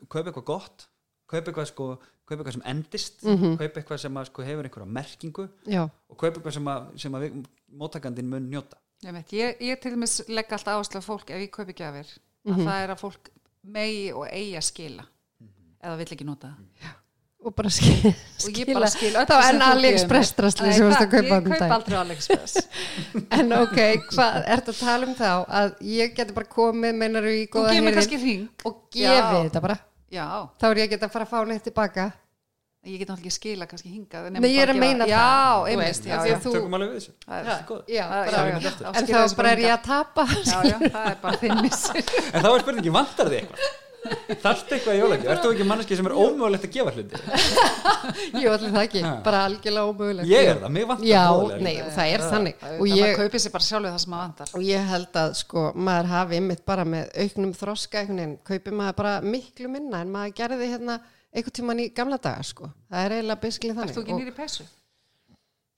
kaupa 0.08 0.30
eitthvað 0.30 0.46
gott 0.50 0.86
kaupa 1.26 1.50
eitthvað 1.50 1.68
sko 1.72 1.86
kaupa 2.26 2.40
eitthvað 2.42 2.56
sem 2.56 2.64
endist 2.72 3.22
Mhm. 3.26 3.56
kaupa 3.60 3.80
eitthvað 3.80 4.00
sem 4.02 4.16
að, 4.18 4.24
sko, 4.30 4.42
hefur 4.42 4.64
einhverja 4.66 4.92
merkingu 4.98 5.48
Já, 5.66 5.82
og 6.10 6.16
kaupa 6.18 6.38
eitthvað 6.40 6.52
sem 6.58 6.68
að, 6.72 6.88
sem 6.98 7.12
að 7.14 7.24
við, 7.26 7.46
móttakandinn 7.76 8.28
mun 8.30 8.48
njóta. 8.50 8.76
Einmitt. 9.04 9.28
Ég, 9.36 9.58
ég 9.60 9.80
til 9.80 9.92
dæmis 9.92 10.22
legg 10.28 10.50
alltaf 10.50 10.72
áherslu 10.78 10.98
á 11.02 11.04
fólk 11.04 11.30
ef 11.30 11.36
ég 11.42 11.50
kaupi 11.52 11.74
gjafir 11.76 12.06
að 12.46 12.62
það 12.64 12.82
er 12.84 12.90
að 12.94 13.00
fólk 13.02 13.30
megi 13.62 14.12
og 14.14 14.26
eigi 14.30 14.56
að 14.56 14.64
skila 14.70 15.04
eða 15.82 15.96
vill 16.00 16.12
ekki 16.16 16.24
nota 16.26 16.54
það 16.56 16.94
og 17.46 17.54
bara 17.56 17.70
skil, 17.70 18.10
og 18.46 18.58
ég 18.60 18.70
bara 18.74 18.88
skil 18.90 19.12
öllu 19.12 19.28
Það 19.30 19.38
var 19.38 19.46
sem 19.46 19.56
enn 19.56 19.64
AliExpress 19.68 20.32
Nei, 20.40 20.50
sem 20.74 20.88
varst 20.88 21.04
að 21.04 21.10
kaupa 21.14 21.24
ég 21.26 21.32
kaup 21.46 21.48
daginn. 21.52 21.74
aldrei 21.78 21.98
AliExpress. 22.02 22.56
En 23.38 23.56
ok, 23.60 23.80
hvað 24.12 24.38
ertu 24.56 24.74
að 24.74 24.80
tala 24.82 25.08
um 25.10 25.16
þá? 25.18 25.30
Að 25.62 25.72
ég 25.94 26.14
geti 26.18 26.36
bara 26.36 26.50
komið, 26.58 27.00
meinar 27.04 27.30
í 27.30 27.38
góða 27.46 27.72
hring. 27.72 28.46
og 28.66 28.78
gefið 28.96 29.40
þetta 29.46 29.64
bara. 29.68 29.78
Já, 30.12 30.26
þá 30.60 30.70
er 30.70 30.82
ég 30.84 30.94
geta 30.94 31.08
að 31.08 31.16
fara 31.16 31.26
að 31.28 31.34
fá 31.34 31.50
neitt 31.50 31.66
tilbaka 31.66 32.10
ég 32.86 33.00
get 33.00 33.08
náttúrulega 33.10 33.26
ekki 33.26 33.34
skila 33.34 33.66
kannski 33.66 33.88
hingað 33.90 34.28
nema 34.30 34.42
Nei, 34.44 34.52
ég 34.54 34.62
er 34.62 34.70
bara 34.70 34.76
að 34.76 34.82
meina 34.84 35.06
það, 35.10 36.44
tökum 36.44 36.76
alveg 36.78 36.92
við 36.92 37.00
þessu. 37.00 37.14
Það 37.26 37.40
Já, 37.42 37.56
Það- 37.56 37.82
já, 37.90 37.96
já, 37.96 38.04
bara, 38.26 38.44
já, 38.46 38.92
en 39.00 39.08
þá 39.10 39.50
er 39.50 39.62
ég 39.64 39.72
að 39.74 39.82
tapa. 39.88 40.26
Já, 40.36 40.58
já, 40.70 40.76
það 40.84 41.08
er 41.10 41.18
bara 41.24 41.40
þinn 41.42 41.62
missir. 41.66 42.14
En 42.30 42.46
þá 42.46 42.48
er 42.52 42.62
spurningi, 42.62 42.92
vantar 42.94 43.32
þið 43.32 43.40
eitthvað 43.40 43.85
þarftu 44.42 44.76
eitthvað 44.76 44.96
í 44.96 45.00
jólagjöf, 45.00 45.30
ertu 45.34 45.50
ekki 45.52 45.66
manneski 45.68 45.98
sem 45.98 46.08
er 46.10 46.14
ómögulegt 46.16 46.66
að 46.68 46.76
gefa 46.76 46.94
hluti? 46.96 47.20
Jú, 48.42 48.52
allir 48.52 48.72
það 48.76 48.80
ekki, 48.82 49.02
bara 49.26 49.42
algjörlega 49.48 49.90
ómögulegt. 49.90 50.30
Ég 50.30 50.50
er 50.52 50.62
það, 50.62 50.74
mig 50.76 50.88
vantar 50.92 51.10
Já, 51.10 51.24
fróðlega 51.32 51.66
nei, 51.66 51.74
það 51.98 52.14
er 52.14 52.24
þannig. 52.30 52.64
og 52.68 52.80
og 52.86 52.94
ég 52.94 53.20
kaupi 53.20 53.42
sér 53.42 53.56
bara 53.56 53.68
sjálfur 53.68 53.94
það 53.96 54.04
sem 54.04 54.14
maður 54.14 54.24
vantar. 54.26 54.54
Og 54.56 54.64
ég 54.68 54.88
held 54.94 55.20
að 55.24 55.36
sko, 55.42 55.66
maður 55.90 56.10
hafi 56.14 56.40
ymmit 56.40 56.64
bara 56.72 56.88
með 56.96 57.12
auknum 57.26 57.52
þroska 57.60 58.02
einhvern 58.02 58.22
veginn, 58.22 58.38
kaupi 58.52 58.78
maður 58.80 58.98
bara 59.02 59.14
miklu 59.36 59.70
minna 59.76 60.02
en 60.04 60.16
maður 60.16 60.34
gerði 60.40 60.72
hérna 60.72 60.98
einhvern 61.36 61.58
tíman 61.60 61.84
í 61.84 61.90
gamla 61.94 62.18
daga 62.22 62.46
sko, 62.46 62.72
það 62.90 63.04
er 63.04 63.16
eiginlega 63.18 63.54
þú 63.56 63.76
þannig. 63.76 63.96
Ekki 63.96 64.16
og 64.16 64.20
nýri 64.22 64.36
peysu? 64.36 64.66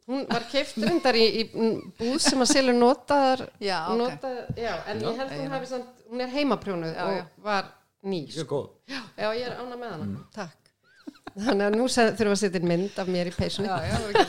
hún 0.08 0.24
var 0.28 0.44
keift 0.48 0.78
reyndar 0.80 1.16
í, 1.20 1.24
í 1.42 1.42
búð 1.98 2.16
sem 2.24 2.40
að 2.40 2.52
selja 2.54 2.74
notaðar 2.76 3.42
Já, 3.60 3.76
ok. 3.92 3.98
notaðar, 4.00 4.46
já, 4.56 4.72
en 4.88 5.02
ég 5.04 5.18
held 5.20 5.34
Já, 5.34 5.36
hún 5.36 5.44
já. 5.44 5.52
hafi 5.52 5.68
samt, 5.68 6.04
hún 6.08 6.22
er 6.24 6.30
heimaprjónuð 6.32 6.94
Já, 6.94 7.02
og 7.04 7.16
já. 7.18 7.24
var 7.44 7.68
ný 8.06 8.22
Mjög 8.28 8.48
góð. 8.52 8.66
Já, 8.88 9.28
ég 9.34 9.44
er 9.48 9.58
ána 9.58 9.76
með 9.78 9.92
hana, 9.94 10.24
takk. 10.34 10.56
Þannig 11.38 11.64
að 11.68 11.76
nú 11.76 11.86
þurfum 11.92 12.28
við 12.28 12.34
að 12.34 12.40
setja 12.40 12.60
mynd 12.66 12.98
af 12.98 13.10
mér 13.10 13.28
í 13.30 13.34
peysunni. 13.36 13.68
Já, 13.68 13.78
já, 13.84 14.24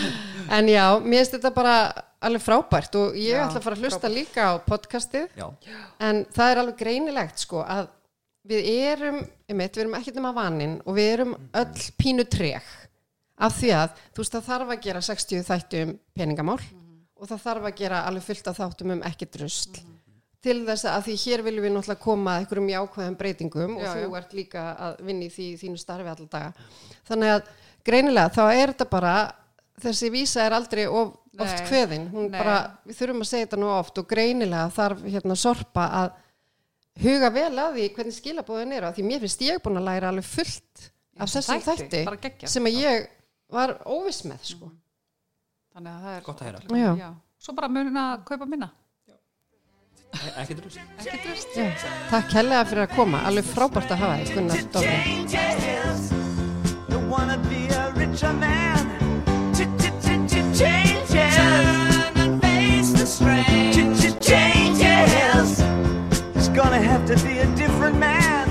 En 0.56 0.68
já, 0.70 0.84
mér 1.00 1.22
finnst 1.22 1.34
þetta 1.36 1.52
bara 1.54 1.74
alveg 2.22 2.44
frábært 2.44 2.98
og 3.00 3.16
ég 3.18 3.34
Já, 3.34 3.46
ætla 3.46 3.58
að 3.58 3.66
fara 3.66 3.78
að 3.78 3.86
hlusta 3.86 4.10
líka 4.12 4.46
á 4.46 4.52
podcastið. 4.66 5.26
Já, 5.38 5.48
en 5.98 6.22
það 6.34 6.52
er 6.52 6.60
alveg 6.62 6.78
greinilegt 6.78 7.42
sko 7.42 7.64
að 7.64 7.90
við 8.48 8.68
erum, 8.74 9.18
einmitt, 9.50 9.76
við 9.76 9.84
erum 9.84 9.98
ekkert 9.98 10.20
um 10.20 10.28
að 10.30 10.38
vaninn 10.38 10.76
og 10.82 10.96
við 10.98 11.10
erum 11.16 11.34
öll 11.62 11.84
pínu 11.98 12.26
treg 12.30 12.70
af 13.42 13.58
því 13.58 13.72
að 13.78 13.98
þú 14.12 14.22
veist 14.22 14.36
það 14.36 14.48
þarf 14.50 14.72
að 14.74 14.82
gera 14.86 15.02
60 15.08 15.44
þættu 15.48 15.82
um 15.86 15.92
peningamál 16.18 16.58
og 16.58 17.30
það 17.30 17.44
þarf 17.46 17.68
að 17.70 17.76
gera 17.78 18.02
alveg 18.08 18.26
fullt 18.26 18.50
af 18.50 18.58
þáttum 18.58 18.94
um 18.96 19.04
ekkert 19.06 19.38
rusl 19.42 19.82
til 20.42 20.56
þess 20.66 20.86
að 20.90 21.04
því 21.06 21.16
hér 21.24 21.42
viljum 21.46 21.64
við 21.66 21.74
náttúrulega 21.76 22.02
koma 22.02 22.32
að 22.34 22.42
einhverjum 22.42 22.70
jákvæðum 22.72 23.18
breytingum 23.20 23.76
og 23.76 23.84
Já, 23.84 23.92
þú 23.94 24.06
já. 24.08 24.16
ert 24.20 24.32
líka 24.38 24.64
að 24.88 25.02
vinna 25.06 25.26
í 25.28 25.30
því 25.36 25.46
þínu 25.60 25.82
starfi 25.82 26.10
alltaf 26.12 26.32
daga 26.32 26.52
þannig 27.10 27.34
að 27.36 27.52
greinilega 27.86 28.34
þá 28.34 28.42
er 28.50 28.72
þetta 28.74 28.88
bara 28.90 29.14
þessi 29.82 30.10
vísa 30.14 30.44
er 30.46 30.56
aldrei 30.58 30.82
of, 30.86 31.14
oft 31.38 31.62
Nei, 31.62 31.68
kveðin 31.70 32.08
hún 32.12 32.28
nei. 32.30 32.36
bara, 32.38 32.56
við 32.86 32.98
þurfum 33.00 33.24
að 33.24 33.30
segja 33.30 33.46
þetta 33.46 33.60
nú 33.62 33.70
oft 33.76 34.02
og 34.02 34.10
greinilega 34.10 34.66
þarf 34.76 35.06
hérna 35.14 35.38
sorpa 35.38 35.86
að 36.02 36.12
huga 37.02 37.30
vel 37.32 37.52
að 37.56 37.78
því 37.78 37.88
hvernig 37.96 38.18
skilabóðin 38.18 38.76
eru 38.76 38.90
af 38.90 38.98
því 38.98 39.06
mér 39.08 39.24
finnst 39.24 39.46
ég 39.46 39.62
búin 39.64 39.80
að 39.80 39.88
læra 39.88 40.10
alveg 40.12 40.28
fullt 40.28 40.88
af 41.22 41.30
Þessum 41.32 41.62
þætti, 41.64 42.04
þætti 42.08 42.48
sem 42.50 42.66
að 42.68 42.78
ég 42.82 43.06
var 43.52 43.74
óviss 43.84 44.22
með 44.24 44.46
sko. 44.48 44.70
Þannig 45.72 45.92
að 45.92 46.04
það 46.06 46.14
er 46.16 46.22
Gott 46.26 46.40
að 46.40 46.48
heyra. 46.48 46.60
Já. 46.82 46.90
Já. 47.00 47.08
Svo 47.42 47.54
bara 47.56 47.68
munina 47.72 48.04
að 48.14 48.24
kaupa 48.28 48.48
minna 48.48 48.68
ekki 50.42 50.54
drust. 50.60 50.78
Ekki 51.00 51.18
drust 51.26 51.48
Já. 51.56 51.66
Takk 52.10 52.28
hellega 52.38 52.64
fyrir 52.70 52.84
að 52.86 52.94
koma, 52.96 53.18
alveg 53.28 53.44
frábært 53.48 53.90
að 53.94 53.98
hafa 54.04 54.14
þig 54.22 54.28
Gunnar 54.36 54.58
the 63.02 63.06
strain. 63.06 63.82
Changes. 64.20 65.60
It's 66.36 66.48
gonna 66.48 66.78
have 66.78 67.04
to 67.06 67.16
be 67.24 67.38
a 67.38 67.46
different 67.56 67.98
man. 67.98 68.41